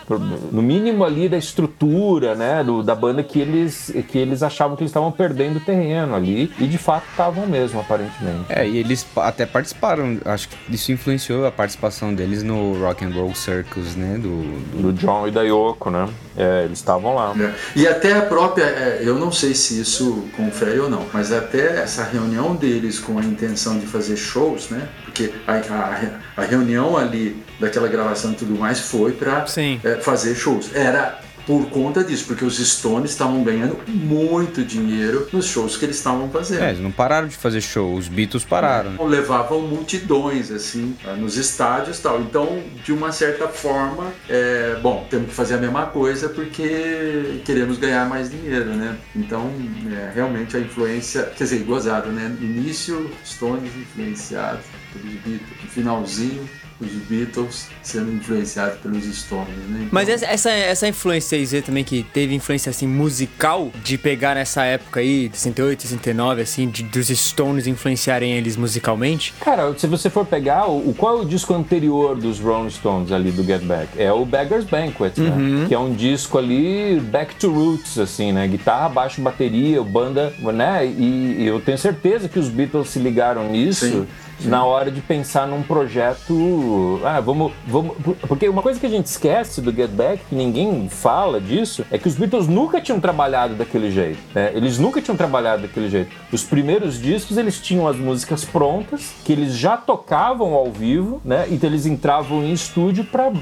no 0.52 0.62
mínimo 0.62 1.04
ali 1.04 1.28
da 1.28 1.36
estrutura, 1.36 2.34
né? 2.34 2.62
do- 2.64 2.82
da 2.82 2.94
banda 2.94 3.22
que 3.22 3.38
eles, 3.40 3.92
que 4.08 4.18
eles 4.18 4.42
achavam 4.42 4.76
que 4.76 4.82
eles 4.82 4.90
estavam 4.90 5.10
perdendo 5.10 5.60
terreno 5.60 6.14
ali. 6.14 6.50
E 6.58 6.66
de 6.66 6.78
fato 6.78 7.04
estavam 7.10 7.46
mesmo, 7.46 7.77
aparentemente. 7.80 8.44
É, 8.48 8.66
e 8.68 8.78
eles 8.78 9.06
até 9.16 9.46
participaram, 9.46 10.18
acho 10.24 10.48
que 10.48 10.56
isso 10.70 10.90
influenciou 10.92 11.46
a 11.46 11.50
participação 11.52 12.14
deles 12.14 12.42
no 12.42 12.78
Rock 12.80 13.04
and 13.04 13.10
Roll 13.10 13.34
Circus, 13.34 13.94
né? 13.96 14.18
Do, 14.18 14.42
do- 14.76 14.82
Do 14.88 14.92
John 14.92 15.26
e 15.28 15.30
da 15.30 15.42
Yoko, 15.42 15.90
né? 15.90 16.08
É, 16.36 16.64
eles 16.64 16.78
estavam 16.78 17.14
lá. 17.14 17.34
É. 17.38 17.52
E 17.74 17.86
até 17.86 18.12
a 18.16 18.22
própria, 18.22 18.64
é, 18.64 19.00
eu 19.02 19.18
não 19.18 19.30
sei 19.32 19.54
se 19.54 19.80
isso 19.80 20.24
confere 20.36 20.78
ou 20.78 20.88
não, 20.90 21.04
mas 21.12 21.32
até 21.32 21.80
essa 21.82 22.04
reunião 22.04 22.54
deles 22.54 22.98
com 22.98 23.18
a 23.18 23.22
intenção 23.24 23.78
de 23.78 23.86
fazer 23.86 24.16
shows, 24.16 24.68
né? 24.70 24.88
Porque 25.04 25.32
a, 25.46 25.54
a, 25.54 26.42
a 26.42 26.44
reunião 26.44 26.96
ali 26.96 27.42
daquela 27.58 27.88
gravação 27.88 28.32
e 28.32 28.34
tudo 28.36 28.54
mais 28.58 28.78
foi 28.80 29.12
para 29.12 29.46
Sim. 29.46 29.80
fazer 30.02 30.34
shows. 30.34 30.70
Era 30.74 31.18
por 31.48 31.64
conta 31.70 32.04
disso, 32.04 32.26
porque 32.26 32.44
os 32.44 32.58
Stones 32.58 33.12
estavam 33.12 33.42
ganhando 33.42 33.78
muito 33.88 34.62
dinheiro 34.62 35.26
nos 35.32 35.46
shows 35.46 35.78
que 35.78 35.86
eles 35.86 35.96
estavam 35.96 36.28
fazendo. 36.28 36.62
É, 36.62 36.68
eles 36.68 36.82
não 36.82 36.92
pararam 36.92 37.26
de 37.26 37.36
fazer 37.36 37.62
show, 37.62 37.94
os 37.94 38.06
Beatles 38.06 38.44
pararam. 38.44 38.90
né? 38.90 38.98
levavam 39.00 39.62
multidões 39.62 40.50
assim 40.50 40.94
nos 41.16 41.38
estádios 41.38 41.98
e 41.98 42.02
tal 42.02 42.20
então 42.20 42.62
de 42.84 42.92
uma 42.92 43.12
certa 43.12 43.48
forma 43.48 44.12
é, 44.28 44.78
bom 44.82 45.06
temos 45.08 45.28
que 45.28 45.34
fazer 45.34 45.54
a 45.54 45.58
mesma 45.58 45.86
coisa 45.86 46.28
porque 46.28 47.40
queremos 47.46 47.78
ganhar 47.78 48.06
mais 48.06 48.30
dinheiro 48.30 48.74
né 48.74 48.98
então 49.16 49.50
é, 49.90 50.12
realmente 50.14 50.56
a 50.56 50.60
influência 50.60 51.22
quer 51.36 51.44
dizer 51.44 51.64
gozado 51.64 52.10
né 52.10 52.36
início 52.40 53.10
Stones 53.24 53.70
influenciados 53.74 54.64
pelos 54.92 55.14
Beatles 55.20 55.72
finalzinho 55.72 56.48
os 56.80 56.90
Beatles 57.08 57.68
sendo 57.82 58.12
influenciados 58.12 58.78
pelos 58.78 59.04
Stones 59.04 59.48
né 59.68 59.78
Então, 59.80 59.88
Mas 59.90 60.08
essa, 60.08 60.26
essa, 60.26 60.50
essa 60.50 60.88
influência 60.88 61.36
aí, 61.36 61.44
Zé, 61.44 61.60
também 61.60 61.82
que 61.82 62.02
teve 62.02 62.34
influência 62.34 62.70
assim 62.70 62.86
musical 62.86 63.70
de 63.82 63.98
pegar 63.98 64.34
nessa 64.34 64.64
época 64.64 65.00
aí, 65.00 65.28
de 65.28 65.36
68, 65.36 65.82
69, 65.82 66.42
assim, 66.42 66.68
de, 66.68 66.82
dos 66.82 67.08
Stones 67.08 67.66
influenciarem 67.66 68.32
eles 68.32 68.56
musicalmente. 68.56 69.34
Cara, 69.40 69.76
se 69.76 69.86
você 69.86 70.08
for 70.08 70.24
pegar, 70.24 70.66
o, 70.66 70.94
qual 70.96 71.18
é 71.18 71.22
o 71.22 71.24
disco 71.24 71.54
anterior 71.54 72.16
dos 72.16 72.38
Rolling 72.38 72.70
Stones 72.70 73.10
ali 73.12 73.30
do 73.30 73.42
Get 73.42 73.62
Back? 73.62 74.00
É 74.00 74.12
o 74.12 74.24
Beggar's 74.24 74.64
Banquet, 74.64 75.12
né? 75.18 75.66
Que 75.66 75.74
é 75.74 75.78
um 75.78 75.92
disco 75.94 76.38
ali 76.38 77.00
back 77.00 77.34
to 77.36 77.50
roots, 77.50 77.98
assim, 77.98 78.32
né? 78.32 78.46
Guitarra, 78.46 78.88
baixo, 78.88 79.20
bateria, 79.20 79.82
banda, 79.82 80.32
né? 80.40 80.86
E, 80.86 81.36
e 81.40 81.46
eu 81.46 81.60
tenho 81.60 81.78
certeza 81.78 82.28
que 82.28 82.38
os 82.38 82.48
Beatles 82.48 82.88
se 82.88 82.98
ligaram 82.98 83.50
nisso. 83.50 83.86
Sim, 83.86 84.06
Na 84.44 84.64
hora 84.64 84.90
de 84.90 85.00
pensar 85.00 85.46
num 85.46 85.62
projeto. 85.62 87.00
Ah, 87.04 87.20
vamos, 87.20 87.52
vamos. 87.66 87.96
Porque 88.26 88.48
uma 88.48 88.62
coisa 88.62 88.78
que 88.78 88.86
a 88.86 88.88
gente 88.88 89.06
esquece 89.06 89.60
do 89.60 89.72
Get 89.72 89.90
Back, 89.90 90.22
que 90.28 90.34
ninguém 90.34 90.88
fala 90.88 91.40
disso, 91.40 91.84
é 91.90 91.98
que 91.98 92.06
os 92.08 92.14
Beatles 92.14 92.46
nunca 92.48 92.80
tinham 92.80 93.00
trabalhado 93.00 93.54
daquele 93.54 93.90
jeito. 93.90 94.18
né? 94.34 94.52
Eles 94.54 94.78
nunca 94.78 95.00
tinham 95.02 95.16
trabalhado 95.16 95.62
daquele 95.62 95.88
jeito. 95.90 96.10
Os 96.32 96.42
primeiros 96.44 97.00
discos, 97.00 97.36
eles 97.36 97.60
tinham 97.60 97.86
as 97.88 97.96
músicas 97.96 98.44
prontas, 98.44 99.12
que 99.24 99.32
eles 99.32 99.56
já 99.56 99.76
tocavam 99.76 100.54
ao 100.54 100.70
vivo, 100.70 101.20
né? 101.24 101.46
Então 101.50 101.68
eles 101.68 101.84
entravam 101.86 102.42
em 102.44 102.52
estúdio 102.52 103.04
pra 103.04 103.32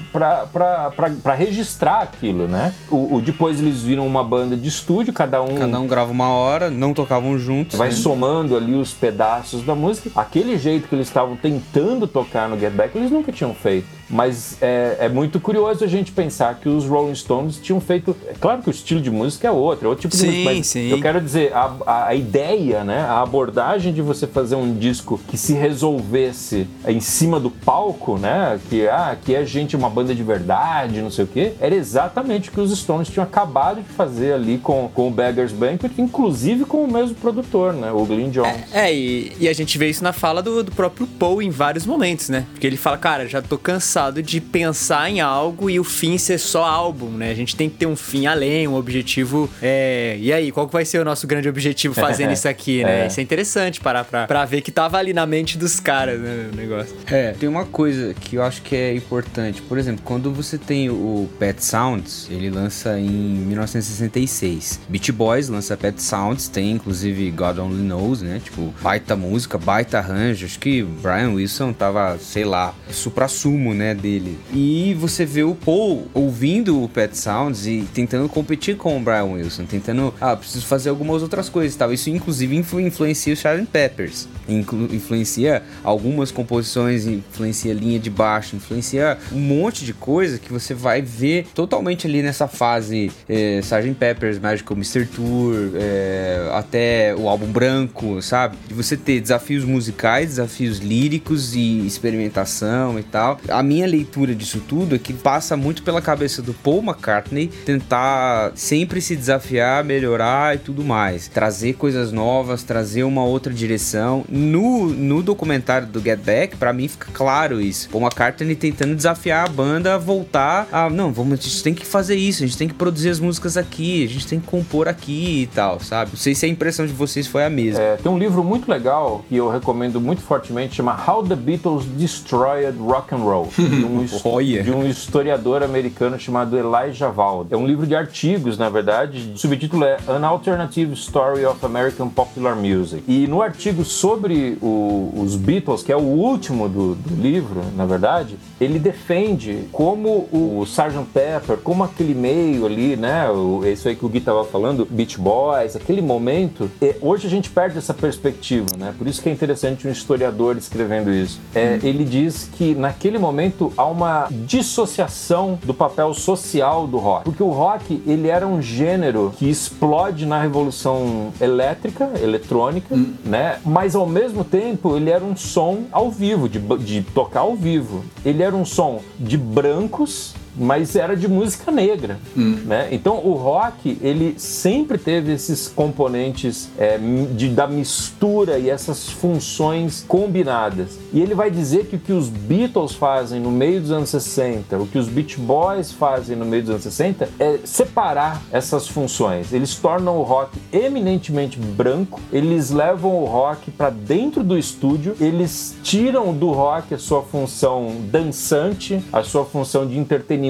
registrar 1.34 2.00
aquilo, 2.02 2.46
né? 2.48 2.72
O, 2.90 3.16
o- 3.16 3.20
depois 3.20 3.60
eles 3.60 3.82
viram 3.82 4.06
uma 4.06 4.22
banda 4.24 4.56
de 4.56 4.68
estúdio, 4.68 5.12
cada 5.12 5.42
um 5.42 5.54
Cada 5.56 5.78
um 5.80 5.86
grava 5.86 6.10
uma 6.10 6.28
hora, 6.28 6.70
não 6.70 6.92
tocavam 6.94 7.38
juntos. 7.38 7.76
vai 7.78 7.88
né? 7.88 7.94
somando 7.94 8.56
ali 8.56 8.74
os 8.74 8.92
pedaços 8.92 9.62
da 9.62 9.74
música. 9.74 10.10
Aquele 10.14 10.56
jeito 10.58 10.85
que 10.86 10.94
eles 10.94 11.08
estavam 11.08 11.36
tentando 11.36 12.06
tocar 12.06 12.48
no 12.48 12.58
Get 12.58 12.72
Back, 12.72 12.96
eles 12.96 13.10
nunca 13.10 13.32
tinham 13.32 13.54
feito. 13.54 13.95
Mas 14.08 14.56
é, 14.60 14.96
é 15.00 15.08
muito 15.08 15.40
curioso 15.40 15.84
a 15.84 15.88
gente 15.88 16.12
pensar 16.12 16.54
que 16.60 16.68
os 16.68 16.84
Rolling 16.84 17.14
Stones 17.14 17.58
tinham 17.58 17.80
feito. 17.80 18.16
É 18.28 18.34
claro 18.38 18.62
que 18.62 18.68
o 18.68 18.70
estilo 18.70 19.00
de 19.00 19.10
música 19.10 19.48
é 19.48 19.50
outro, 19.50 19.86
é 19.86 19.88
outro 19.88 20.02
tipo 20.02 20.14
de 20.14 20.20
Sim, 20.20 20.26
música. 20.28 20.44
Mas 20.54 20.66
sim. 20.66 20.90
eu 20.90 21.00
quero 21.00 21.20
dizer, 21.20 21.52
a, 21.52 21.74
a, 21.84 22.06
a 22.08 22.14
ideia, 22.14 22.84
né? 22.84 23.00
A 23.00 23.20
abordagem 23.20 23.92
de 23.92 24.00
você 24.00 24.26
fazer 24.26 24.54
um 24.54 24.74
disco 24.74 25.20
que 25.26 25.36
se 25.36 25.54
resolvesse 25.54 26.68
em 26.86 27.00
cima 27.00 27.40
do 27.40 27.50
palco, 27.50 28.16
né? 28.16 28.60
Que, 28.68 28.88
ah, 28.88 29.16
que 29.22 29.34
é 29.34 29.44
gente, 29.44 29.74
uma 29.74 29.90
banda 29.90 30.14
de 30.14 30.22
verdade, 30.22 31.02
não 31.02 31.10
sei 31.10 31.24
o 31.24 31.28
quê, 31.28 31.52
era 31.60 31.74
exatamente 31.74 32.48
o 32.48 32.52
que 32.52 32.60
os 32.60 32.76
Stones 32.76 33.08
tinham 33.08 33.24
acabado 33.24 33.82
de 33.82 33.88
fazer 33.88 34.34
ali 34.34 34.58
com, 34.58 34.88
com 34.92 35.08
o 35.08 35.10
Beggars 35.10 35.52
Banquet, 35.52 35.90
inclusive 35.98 36.64
com 36.64 36.84
o 36.84 36.92
mesmo 36.92 37.16
produtor, 37.16 37.72
né? 37.72 37.90
O 37.90 38.04
Glyn 38.04 38.30
Jones. 38.30 38.72
É, 38.72 38.94
e, 38.94 39.32
e 39.40 39.48
a 39.48 39.52
gente 39.52 39.76
vê 39.78 39.88
isso 39.88 40.04
na 40.04 40.12
fala 40.12 40.42
do, 40.42 40.62
do 40.62 40.70
próprio 40.70 41.06
Paul 41.06 41.42
em 41.42 41.50
vários 41.50 41.84
momentos, 41.86 42.28
né? 42.28 42.46
Porque 42.52 42.66
ele 42.66 42.76
fala, 42.76 42.98
cara, 42.98 43.26
já 43.26 43.42
tô 43.42 43.58
cansado 43.58 43.95
de 44.22 44.40
pensar 44.40 45.10
em 45.10 45.20
algo 45.20 45.70
e 45.70 45.80
o 45.80 45.84
fim 45.84 46.18
ser 46.18 46.38
só 46.38 46.64
álbum, 46.64 47.10
né? 47.10 47.30
A 47.30 47.34
gente 47.34 47.56
tem 47.56 47.68
que 47.68 47.76
ter 47.76 47.86
um 47.86 47.96
fim 47.96 48.26
além, 48.26 48.68
um 48.68 48.74
objetivo. 48.74 49.48
É... 49.62 50.16
E 50.20 50.32
aí, 50.32 50.52
qual 50.52 50.66
que 50.66 50.72
vai 50.72 50.84
ser 50.84 51.00
o 51.00 51.04
nosso 51.04 51.26
grande 51.26 51.48
objetivo 51.48 51.94
fazendo 51.94 52.32
isso 52.32 52.48
aqui, 52.48 52.84
né? 52.84 53.04
É. 53.04 53.06
Isso 53.06 53.20
é 53.20 53.22
interessante 53.22 53.80
parar 53.80 54.04
pra, 54.04 54.26
pra 54.26 54.44
ver 54.44 54.60
que 54.60 54.70
tava 54.70 54.98
ali 54.98 55.12
na 55.12 55.26
mente 55.26 55.56
dos 55.56 55.80
caras, 55.80 56.20
né? 56.20 56.50
O 56.52 56.56
negócio. 56.56 56.94
É, 57.06 57.32
tem 57.32 57.48
uma 57.48 57.64
coisa 57.64 58.14
que 58.14 58.36
eu 58.36 58.42
acho 58.42 58.62
que 58.62 58.76
é 58.76 58.94
importante. 58.94 59.62
Por 59.62 59.78
exemplo, 59.78 60.02
quando 60.04 60.32
você 60.32 60.58
tem 60.58 60.90
o 60.90 61.28
Pet 61.38 61.64
Sounds, 61.64 62.28
ele 62.30 62.50
lança 62.50 62.98
em 62.98 63.08
1966. 63.08 64.80
Beach 64.88 65.12
Boys 65.12 65.48
lança 65.48 65.76
Pet 65.76 66.00
Sounds, 66.02 66.48
tem 66.48 66.72
inclusive 66.72 67.30
God 67.30 67.58
Only 67.58 67.82
Knows, 67.82 68.22
né? 68.22 68.40
Tipo, 68.42 68.74
baita 68.82 69.16
música, 69.16 69.58
baita 69.58 69.98
arranjo. 69.98 70.46
Acho 70.46 70.58
que 70.58 70.82
Brian 70.82 71.30
Wilson 71.30 71.72
tava, 71.72 72.18
sei 72.18 72.44
lá, 72.44 72.74
supra-sumo, 72.90 73.74
né, 73.74 73.85
dele. 73.94 74.38
E 74.52 74.94
você 74.98 75.24
vê 75.24 75.42
o 75.42 75.54
Paul 75.54 76.06
ouvindo 76.14 76.82
o 76.82 76.88
Pet 76.88 77.16
Sounds 77.16 77.66
e 77.66 77.84
tentando 77.94 78.28
competir 78.28 78.76
com 78.76 78.96
o 78.96 79.00
Brian 79.00 79.24
Wilson, 79.24 79.64
tentando, 79.64 80.12
ah, 80.20 80.36
preciso 80.36 80.66
fazer 80.66 80.88
algumas 80.90 81.22
outras 81.22 81.48
coisas 81.48 81.74
e 81.74 81.78
tal. 81.78 81.92
Isso 81.92 82.10
inclusive 82.10 82.56
influ- 82.56 82.80
influencia 82.80 83.32
o 83.32 83.36
Sgt. 83.36 83.66
Peppers, 83.70 84.28
Inclu- 84.48 84.88
influencia 84.94 85.62
algumas 85.82 86.30
composições, 86.30 87.06
influencia 87.06 87.72
linha 87.74 87.98
de 87.98 88.10
baixo, 88.10 88.56
influencia 88.56 89.18
um 89.32 89.38
monte 89.38 89.84
de 89.84 89.92
coisa 89.92 90.38
que 90.38 90.52
você 90.52 90.72
vai 90.74 91.02
ver 91.02 91.46
totalmente 91.54 92.06
ali 92.06 92.22
nessa 92.22 92.46
fase 92.46 93.10
é, 93.28 93.58
Sgt. 93.60 93.94
Peppers, 93.98 94.38
Magical 94.38 94.76
Mystery 94.76 95.06
Tour, 95.06 95.54
é, 95.74 96.48
até 96.52 97.14
o 97.16 97.28
álbum 97.28 97.46
branco, 97.46 98.20
sabe? 98.22 98.56
De 98.68 98.74
você 98.74 98.96
ter 98.96 99.20
desafios 99.20 99.64
musicais, 99.64 100.28
desafios 100.30 100.78
líricos 100.78 101.54
e 101.54 101.84
experimentação 101.86 102.98
e 102.98 103.02
tal. 103.02 103.40
A 103.48 103.62
minha 103.62 103.75
leitura 103.84 104.34
disso 104.34 104.62
tudo 104.68 104.94
é 104.94 104.98
que 104.98 105.12
passa 105.12 105.56
muito 105.56 105.82
pela 105.82 106.00
cabeça 106.00 106.40
do 106.40 106.54
Paul 106.54 106.82
McCartney 106.82 107.48
tentar 107.48 108.52
sempre 108.54 109.00
se 109.00 109.16
desafiar, 109.16 109.82
melhorar 109.82 110.54
e 110.54 110.58
tudo 110.58 110.84
mais. 110.84 111.26
Trazer 111.26 111.72
coisas 111.74 112.12
novas, 112.12 112.62
trazer 112.62 113.02
uma 113.02 113.24
outra 113.24 113.52
direção. 113.52 114.24
No, 114.28 114.86
no 114.86 115.22
documentário 115.22 115.88
do 115.88 116.00
Get 116.00 116.20
Back, 116.20 116.56
pra 116.56 116.72
mim 116.72 116.86
fica 116.86 117.08
claro 117.12 117.60
isso. 117.60 117.88
Paul 117.90 118.04
McCartney 118.04 118.54
tentando 118.54 118.94
desafiar 118.94 119.46
a 119.46 119.48
banda 119.48 119.94
a 119.94 119.98
voltar 119.98 120.68
a, 120.70 120.88
não, 120.88 121.12
vamos, 121.12 121.40
a 121.40 121.42
gente 121.42 121.62
tem 121.62 121.74
que 121.74 121.84
fazer 121.84 122.14
isso, 122.14 122.44
a 122.44 122.46
gente 122.46 122.58
tem 122.58 122.68
que 122.68 122.74
produzir 122.74 123.10
as 123.10 123.18
músicas 123.18 123.56
aqui, 123.56 124.04
a 124.04 124.08
gente 124.08 124.26
tem 124.26 124.38
que 124.38 124.46
compor 124.46 124.88
aqui 124.88 125.42
e 125.42 125.46
tal, 125.48 125.80
sabe? 125.80 126.12
Não 126.12 126.18
sei 126.18 126.34
se 126.34 126.46
a 126.46 126.48
impressão 126.48 126.86
de 126.86 126.92
vocês 126.92 127.26
foi 127.26 127.44
a 127.44 127.50
mesma. 127.50 127.80
É, 127.80 127.96
tem 127.96 128.10
um 128.10 128.18
livro 128.18 128.44
muito 128.44 128.70
legal 128.70 129.24
que 129.28 129.36
eu 129.36 129.48
recomendo 129.48 130.00
muito 130.00 130.22
fortemente, 130.22 130.76
chama 130.76 130.96
How 131.06 131.22
the 131.24 131.34
Beatles 131.36 131.84
Destroyed 131.84 132.78
Rock 132.78 133.14
and 133.14 133.18
Roll, 133.18 133.48
um, 133.66 134.06
Olha. 134.24 134.62
de 134.62 134.70
um 134.70 134.86
historiador 134.86 135.62
americano 135.62 136.18
chamado 136.18 136.56
Elijah 136.56 137.08
Wald. 137.14 137.48
É 137.52 137.56
um 137.56 137.66
livro 137.66 137.86
de 137.86 137.94
artigos, 137.94 138.56
na 138.58 138.68
verdade. 138.68 139.32
O 139.34 139.38
subtítulo 139.38 139.84
é 139.84 139.98
An 140.08 140.24
Alternative 140.26 140.92
Story 140.94 141.44
of 141.44 141.64
American 141.64 142.08
Popular 142.08 142.54
Music. 142.56 143.02
E 143.08 143.26
no 143.26 143.42
artigo 143.42 143.84
sobre 143.84 144.56
o- 144.62 145.12
os 145.16 145.36
Beatles, 145.36 145.82
que 145.82 145.92
é 145.92 145.96
o 145.96 146.00
último 146.00 146.68
do, 146.68 146.94
do 146.94 147.14
livro, 147.22 147.62
na 147.76 147.86
verdade, 147.86 148.36
ele 148.60 148.78
defende 148.78 149.64
como 149.72 150.28
o 150.32 150.62
Sgt. 150.64 151.04
Pepper, 151.12 151.56
como 151.58 151.84
aquele 151.84 152.14
meio 152.14 152.66
ali, 152.66 152.96
né? 152.96 153.28
O, 153.30 153.62
isso 153.66 153.88
aí 153.88 153.94
que 153.96 154.04
o 154.04 154.08
Gui 154.08 154.20
tava 154.20 154.44
falando, 154.44 154.86
Beach 154.90 155.18
Boys, 155.18 155.76
aquele 155.76 156.02
momento. 156.02 156.70
é, 156.80 156.96
hoje 157.00 157.26
a 157.26 157.30
gente 157.30 157.50
perde 157.50 157.78
essa 157.78 157.94
perspectiva, 157.94 158.66
né? 158.78 158.94
Por 158.96 159.06
isso 159.06 159.22
que 159.22 159.28
é 159.28 159.32
interessante 159.32 159.86
um 159.86 159.90
historiador 159.90 160.56
escrevendo 160.56 161.12
isso. 161.12 161.40
É, 161.54 161.78
Ele 161.82 162.04
diz 162.04 162.48
que 162.56 162.74
naquele 162.74 163.18
momento 163.18 163.55
há 163.76 163.84
uma 163.84 164.28
dissociação 164.30 165.58
do 165.64 165.74
papel 165.74 166.12
social 166.14 166.86
do 166.86 166.98
rock. 166.98 167.24
Porque 167.24 167.42
o 167.42 167.50
rock, 167.50 168.02
ele 168.06 168.28
era 168.28 168.46
um 168.46 168.60
gênero 168.60 169.32
que 169.36 169.48
explode 169.48 170.26
na 170.26 170.40
revolução 170.40 171.32
elétrica, 171.40 172.10
eletrônica, 172.22 172.94
né? 173.24 173.58
Mas 173.64 173.94
ao 173.94 174.06
mesmo 174.06 174.44
tempo, 174.44 174.96
ele 174.96 175.10
era 175.10 175.24
um 175.24 175.36
som 175.36 175.84
ao 175.92 176.10
vivo, 176.10 176.48
de, 176.48 176.58
de 176.58 177.02
tocar 177.02 177.40
ao 177.40 177.54
vivo. 177.54 178.04
Ele 178.24 178.42
era 178.42 178.54
um 178.54 178.64
som 178.64 179.00
de 179.18 179.36
brancos 179.36 180.34
mas 180.56 180.96
era 180.96 181.16
de 181.16 181.28
música 181.28 181.70
negra, 181.70 182.18
né? 182.64 182.88
Então 182.90 183.24
o 183.24 183.34
rock 183.34 183.98
ele 184.00 184.34
sempre 184.38 184.98
teve 184.98 185.32
esses 185.32 185.68
componentes 185.68 186.68
é, 186.78 186.98
de, 187.34 187.48
da 187.48 187.66
mistura 187.66 188.58
e 188.58 188.70
essas 188.70 189.08
funções 189.08 190.04
combinadas. 190.06 190.98
E 191.12 191.20
ele 191.20 191.34
vai 191.34 191.50
dizer 191.50 191.86
que 191.86 191.96
o 191.96 191.98
que 191.98 192.12
os 192.12 192.28
Beatles 192.28 192.92
fazem 192.92 193.40
no 193.40 193.50
meio 193.50 193.80
dos 193.80 193.90
anos 193.90 194.08
60, 194.10 194.78
o 194.78 194.86
que 194.86 194.98
os 194.98 195.08
Beach 195.08 195.38
Boys 195.38 195.92
fazem 195.92 196.36
no 196.36 196.44
meio 196.44 196.62
dos 196.62 196.70
anos 196.70 196.82
60 196.82 197.28
é 197.38 197.58
separar 197.64 198.42
essas 198.50 198.88
funções. 198.88 199.52
Eles 199.52 199.74
tornam 199.74 200.18
o 200.18 200.22
rock 200.22 200.58
eminentemente 200.72 201.58
branco, 201.58 202.20
eles 202.32 202.70
levam 202.70 203.22
o 203.22 203.24
rock 203.24 203.70
para 203.70 203.90
dentro 203.90 204.42
do 204.42 204.58
estúdio, 204.58 205.16
eles 205.20 205.76
tiram 205.82 206.32
do 206.32 206.50
rock 206.50 206.94
a 206.94 206.98
sua 206.98 207.22
função 207.22 207.92
dançante, 208.10 209.02
a 209.12 209.22
sua 209.22 209.44
função 209.44 209.86
de 209.86 209.98
entretenimento 209.98 210.45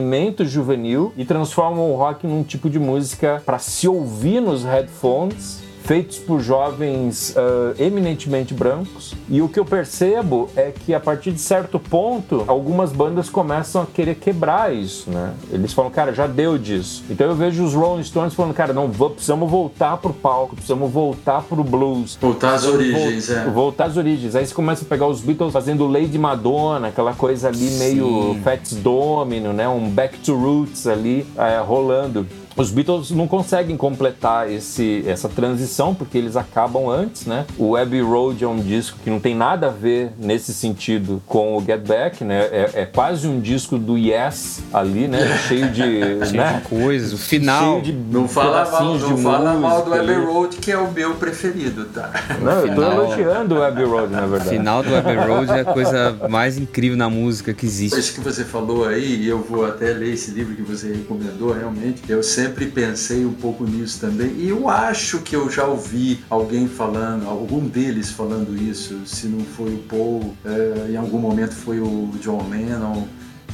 juvenil 0.46 1.12
e 1.16 1.24
transformam 1.24 1.90
o 1.90 1.96
rock 1.96 2.26
num 2.26 2.42
tipo 2.42 2.70
de 2.70 2.78
música 2.78 3.42
para 3.44 3.58
se 3.58 3.88
ouvir 3.88 4.40
nos 4.40 4.64
headphones 4.64 5.65
feitos 5.86 6.18
por 6.18 6.40
jovens 6.40 7.34
ah, 7.36 7.74
eminentemente 7.78 8.52
brancos. 8.52 9.14
E 9.28 9.40
o 9.40 9.48
que 9.48 9.58
eu 9.58 9.64
percebo 9.64 10.48
é 10.56 10.72
que 10.72 10.92
a 10.92 11.00
partir 11.00 11.30
de 11.32 11.40
certo 11.40 11.78
ponto, 11.78 12.44
algumas 12.46 12.92
bandas 12.92 13.28
começam 13.30 13.82
a 13.82 13.86
querer 13.86 14.16
quebrar 14.16 14.74
isso, 14.74 15.08
né? 15.10 15.32
Eles 15.50 15.72
falam, 15.72 15.90
cara, 15.90 16.12
já 16.12 16.26
deu 16.26 16.58
disso. 16.58 17.04
Então 17.08 17.28
eu 17.28 17.34
vejo 17.34 17.64
os 17.64 17.72
Rolling 17.74 18.02
Stones 18.02 18.34
falando, 18.34 18.52
cara, 18.54 18.72
não, 18.72 18.90
precisamos 18.90 19.50
voltar 19.50 19.96
pro 19.98 20.12
palco, 20.12 20.54
precisamos 20.56 20.90
voltar 20.90 21.42
pro 21.42 21.62
blues. 21.62 22.18
Voltar 22.20 22.54
às 22.54 22.64
origens, 22.66 23.28
vol- 23.28 23.36
é. 23.36 23.44
Voltar 23.44 23.84
às 23.86 23.96
origens. 23.96 24.34
Aí 24.34 24.44
você 24.46 24.54
começa 24.54 24.84
a 24.84 24.88
pegar 24.88 25.06
os 25.06 25.20
Beatles 25.20 25.52
fazendo 25.52 25.86
Lady 25.86 26.18
Madonna, 26.18 26.88
aquela 26.88 27.14
coisa 27.14 27.48
ali 27.48 27.70
meio 27.78 28.36
Fats 28.42 28.72
Domino, 28.74 29.52
né? 29.52 29.68
Um 29.68 29.88
Back 29.88 30.18
to 30.18 30.34
Roots 30.34 30.86
ali 30.86 31.26
é, 31.36 31.58
rolando. 31.60 32.26
Os 32.56 32.70
Beatles 32.70 33.10
não 33.10 33.28
conseguem 33.28 33.76
completar 33.76 34.50
esse, 34.50 35.04
essa 35.06 35.28
transição 35.28 35.94
porque 35.94 36.16
eles 36.16 36.36
acabam 36.36 36.88
antes, 36.88 37.26
né? 37.26 37.44
O 37.58 37.76
Abbey 37.76 38.00
Road 38.00 38.42
é 38.42 38.48
um 38.48 38.58
disco 38.58 38.98
que 39.04 39.10
não 39.10 39.20
tem 39.20 39.34
nada 39.34 39.66
a 39.66 39.70
ver 39.70 40.12
nesse 40.18 40.54
sentido 40.54 41.22
com 41.26 41.56
o 41.56 41.60
Get 41.62 41.86
Back, 41.86 42.24
né? 42.24 42.44
É, 42.50 42.70
é 42.74 42.86
quase 42.86 43.28
um 43.28 43.40
disco 43.40 43.76
do 43.76 43.98
Yes 43.98 44.62
ali, 44.72 45.06
né? 45.06 45.36
Cheio 45.48 45.68
de, 45.70 45.82
Cheio 45.82 46.32
né? 46.32 46.62
de 46.62 46.68
coisas, 46.68 47.12
o 47.12 47.18
final. 47.18 47.80
Cheio 47.82 47.82
de 47.82 47.92
Não 47.92 48.26
fala 48.26 48.70
mal, 48.70 48.84
não 48.84 49.16
de 49.16 49.22
fala 49.22 49.54
mal 49.54 49.84
do 49.84 49.92
Abbey. 49.92 50.14
Road, 50.16 50.56
que 50.56 50.72
é 50.72 50.78
o 50.78 50.90
meu 50.90 51.14
preferido, 51.16 51.84
tá? 51.86 52.10
Não, 52.40 52.52
eu 52.52 52.68
tô 52.68 52.72
Final. 52.74 52.92
elogiando 52.92 53.54
o 53.56 53.62
Abbey 53.62 53.84
Road, 53.84 54.12
na 54.12 54.24
O 54.24 54.28
verdade. 54.28 54.50
final 54.50 54.82
do 54.82 54.94
Abbey 54.96 55.16
Road 55.16 55.50
é 55.52 55.60
a 55.60 55.64
coisa 55.64 56.16
mais 56.30 56.56
incrível 56.56 56.96
na 56.96 57.10
música 57.10 57.52
que 57.52 57.66
existe. 57.66 57.98
Isso 58.00 58.14
que 58.14 58.20
você 58.20 58.44
falou 58.44 58.86
aí, 58.86 59.22
e 59.24 59.28
eu 59.28 59.40
vou 59.42 59.66
até 59.66 59.92
ler 59.92 60.14
esse 60.14 60.30
livro 60.30 60.54
que 60.56 60.62
você 60.62 60.88
recomendou, 60.92 61.52
realmente. 61.52 62.02
Eu 62.08 62.22
sempre 62.22 62.45
pensei 62.48 63.24
um 63.24 63.32
pouco 63.32 63.64
nisso 63.64 64.00
também. 64.00 64.32
E 64.36 64.48
eu 64.48 64.68
acho 64.68 65.20
que 65.20 65.34
eu 65.34 65.50
já 65.50 65.64
ouvi 65.64 66.20
alguém 66.28 66.68
falando, 66.68 67.28
algum 67.28 67.66
deles 67.66 68.10
falando 68.10 68.56
isso. 68.56 69.00
Se 69.06 69.26
não 69.26 69.44
foi 69.44 69.74
o 69.74 69.78
Paul, 69.78 70.34
eh, 70.44 70.90
em 70.90 70.96
algum 70.96 71.18
momento 71.18 71.54
foi 71.54 71.80
o 71.80 72.10
John 72.20 72.48
Lennon. 72.48 73.06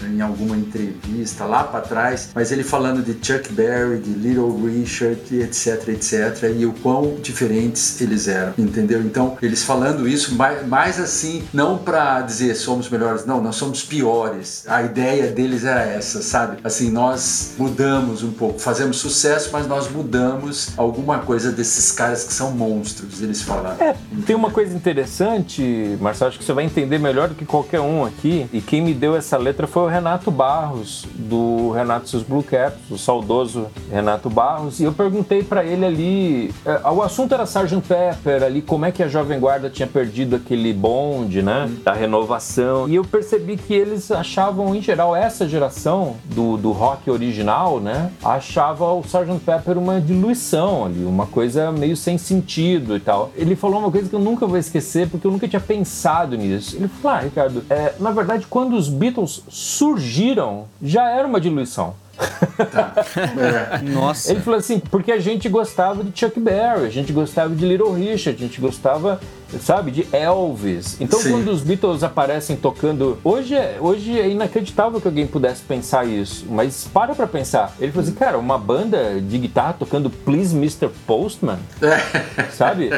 Em 0.06 0.20
alguma 0.20 0.56
entrevista 0.56 1.44
lá 1.44 1.64
para 1.64 1.80
trás, 1.80 2.30
mas 2.34 2.52
ele 2.52 2.62
falando 2.62 3.02
de 3.02 3.12
Chuck 3.24 3.52
Berry, 3.52 3.98
de 3.98 4.10
Little 4.10 4.54
Richard, 4.66 5.20
etc, 5.32 5.88
etc, 5.88 6.52
e 6.56 6.66
o 6.66 6.72
quão 6.72 7.16
diferentes 7.22 8.00
eles 8.00 8.28
eram, 8.28 8.54
entendeu? 8.58 9.00
Então, 9.00 9.36
eles 9.42 9.62
falando 9.62 10.08
isso 10.08 10.34
mais, 10.34 10.66
mais 10.66 11.00
assim, 11.00 11.44
não 11.52 11.78
para 11.78 12.20
dizer 12.22 12.54
somos 12.54 12.88
melhores, 12.88 13.24
não, 13.26 13.42
nós 13.42 13.56
somos 13.56 13.82
piores. 13.82 14.64
A 14.66 14.82
ideia 14.82 15.28
deles 15.28 15.64
era 15.64 15.82
essa, 15.82 16.22
sabe? 16.22 16.58
Assim, 16.64 16.90
nós 16.90 17.54
mudamos 17.58 18.22
um 18.22 18.32
pouco, 18.32 18.58
fazemos 18.58 18.98
sucesso, 18.98 19.50
mas 19.52 19.66
nós 19.66 19.90
mudamos 19.90 20.72
alguma 20.76 21.20
coisa 21.20 21.50
desses 21.52 21.92
caras 21.92 22.24
que 22.24 22.32
são 22.32 22.52
monstros, 22.52 23.22
eles 23.22 23.42
falaram. 23.42 23.82
É, 23.82 23.94
tem 24.26 24.36
uma 24.36 24.50
coisa 24.50 24.74
interessante, 24.74 25.96
Marcelo, 26.00 26.30
acho 26.30 26.38
que 26.38 26.44
você 26.44 26.52
vai 26.52 26.64
entender 26.64 26.98
melhor 26.98 27.28
do 27.28 27.34
que 27.34 27.44
qualquer 27.44 27.80
um 27.80 28.04
aqui. 28.04 28.46
E 28.52 28.60
quem 28.60 28.80
me 28.80 28.94
deu 28.94 29.16
essa 29.16 29.36
letra 29.36 29.66
foi 29.66 29.82
o 29.82 29.88
Renato 29.92 30.30
Barros, 30.30 31.06
do 31.14 31.70
Renato 31.70 32.08
Seus 32.08 32.22
Blue 32.22 32.42
Caps, 32.42 32.90
o 32.90 32.98
saudoso 32.98 33.66
Renato 33.90 34.30
Barros, 34.30 34.80
e 34.80 34.84
eu 34.84 34.92
perguntei 34.92 35.42
pra 35.42 35.64
ele 35.64 35.84
ali, 35.84 36.54
é, 36.64 36.88
o 36.90 37.02
assunto 37.02 37.34
era 37.34 37.44
Sgt. 37.44 37.82
Pepper, 37.86 38.42
ali 38.42 38.62
como 38.62 38.84
é 38.84 38.90
que 38.90 39.02
a 39.02 39.08
Jovem 39.08 39.38
Guarda 39.38 39.68
tinha 39.68 39.86
perdido 39.86 40.36
aquele 40.36 40.72
bonde, 40.72 41.42
né, 41.42 41.70
da 41.84 41.92
renovação, 41.92 42.88
e 42.88 42.94
eu 42.94 43.04
percebi 43.04 43.56
que 43.56 43.74
eles 43.74 44.10
achavam, 44.10 44.74
em 44.74 44.80
geral, 44.80 45.14
essa 45.14 45.48
geração 45.48 46.16
do, 46.24 46.56
do 46.56 46.72
rock 46.72 47.10
original, 47.10 47.78
né, 47.80 48.10
achava 48.24 48.92
o 48.92 49.00
Sgt. 49.00 49.40
Pepper 49.44 49.78
uma 49.78 50.00
diluição 50.00 50.86
ali, 50.86 51.04
uma 51.04 51.26
coisa 51.26 51.70
meio 51.70 51.96
sem 51.96 52.16
sentido 52.16 52.96
e 52.96 53.00
tal. 53.00 53.30
Ele 53.36 53.54
falou 53.54 53.80
uma 53.80 53.90
coisa 53.90 54.08
que 54.08 54.14
eu 54.14 54.20
nunca 54.20 54.46
vou 54.46 54.56
esquecer, 54.56 55.08
porque 55.08 55.26
eu 55.26 55.30
nunca 55.30 55.46
tinha 55.48 55.60
pensado 55.60 56.36
nisso. 56.36 56.76
Ele 56.76 56.88
falou, 56.88 57.18
ah, 57.18 57.20
Ricardo, 57.20 57.64
é, 57.68 57.94
na 57.98 58.10
verdade, 58.10 58.46
quando 58.48 58.74
os 58.74 58.88
Beatles 58.88 59.42
surgiram, 59.72 60.66
já 60.82 61.08
era 61.08 61.26
uma 61.26 61.40
diluição. 61.40 61.94
Nossa. 63.82 64.30
Ele 64.30 64.40
falou 64.40 64.58
assim, 64.58 64.78
porque 64.78 65.10
a 65.10 65.18
gente 65.18 65.48
gostava 65.48 66.04
de 66.04 66.18
Chuck 66.18 66.38
Berry, 66.38 66.84
a 66.86 66.90
gente 66.90 67.12
gostava 67.12 67.54
de 67.54 67.66
Little 67.66 67.92
Richard, 67.92 68.36
a 68.42 68.46
gente 68.46 68.60
gostava, 68.60 69.20
sabe, 69.60 69.90
de 69.90 70.06
Elvis. 70.12 71.00
Então 71.00 71.18
Sim. 71.18 71.32
quando 71.32 71.48
os 71.48 71.62
Beatles 71.62 72.02
aparecem 72.02 72.54
tocando, 72.54 73.18
hoje 73.24 73.54
é, 73.54 73.78
hoje 73.80 74.18
é 74.18 74.28
inacreditável 74.28 75.00
que 75.00 75.08
alguém 75.08 75.26
pudesse 75.26 75.62
pensar 75.62 76.06
isso, 76.06 76.46
mas 76.48 76.88
para 76.92 77.14
pra 77.14 77.26
pensar. 77.26 77.74
Ele 77.80 77.90
falou 77.90 78.06
assim, 78.06 78.16
cara, 78.16 78.38
uma 78.38 78.58
banda 78.58 79.20
de 79.20 79.38
guitarra 79.38 79.74
tocando 79.78 80.10
Please 80.10 80.54
Mr. 80.54 80.90
Postman, 81.06 81.58
sabe? 82.52 82.90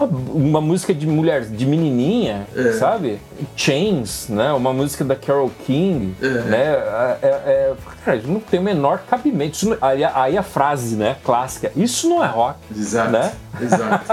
Uma 0.00 0.60
música 0.60 0.92
de 0.92 1.06
mulher, 1.06 1.42
de 1.44 1.64
menininha, 1.66 2.46
sabe? 2.78 3.20
Chains, 3.56 4.28
né? 4.28 4.52
Uma 4.52 4.72
música 4.72 5.04
da 5.04 5.14
Carole 5.16 5.52
King, 5.66 6.14
né? 6.20 6.64
É, 6.64 7.18
é, 7.22 7.28
é- 7.28 7.74
cara, 8.04 8.20
não 8.26 8.40
tem 8.40 8.60
o 8.60 8.62
menor 8.62 9.00
cabimento. 9.08 9.68
Não- 9.68 9.78
aí, 9.80 10.02
a- 10.04 10.12
aí 10.22 10.36
a 10.38 10.42
frase, 10.42 10.96
né? 10.96 11.16
Clássica. 11.24 11.70
Isso 11.76 12.08
não 12.08 12.22
é 12.24 12.26
rock, 12.26 12.58
Exato. 12.76 13.10
né? 13.10 13.32
Exato. 13.60 14.04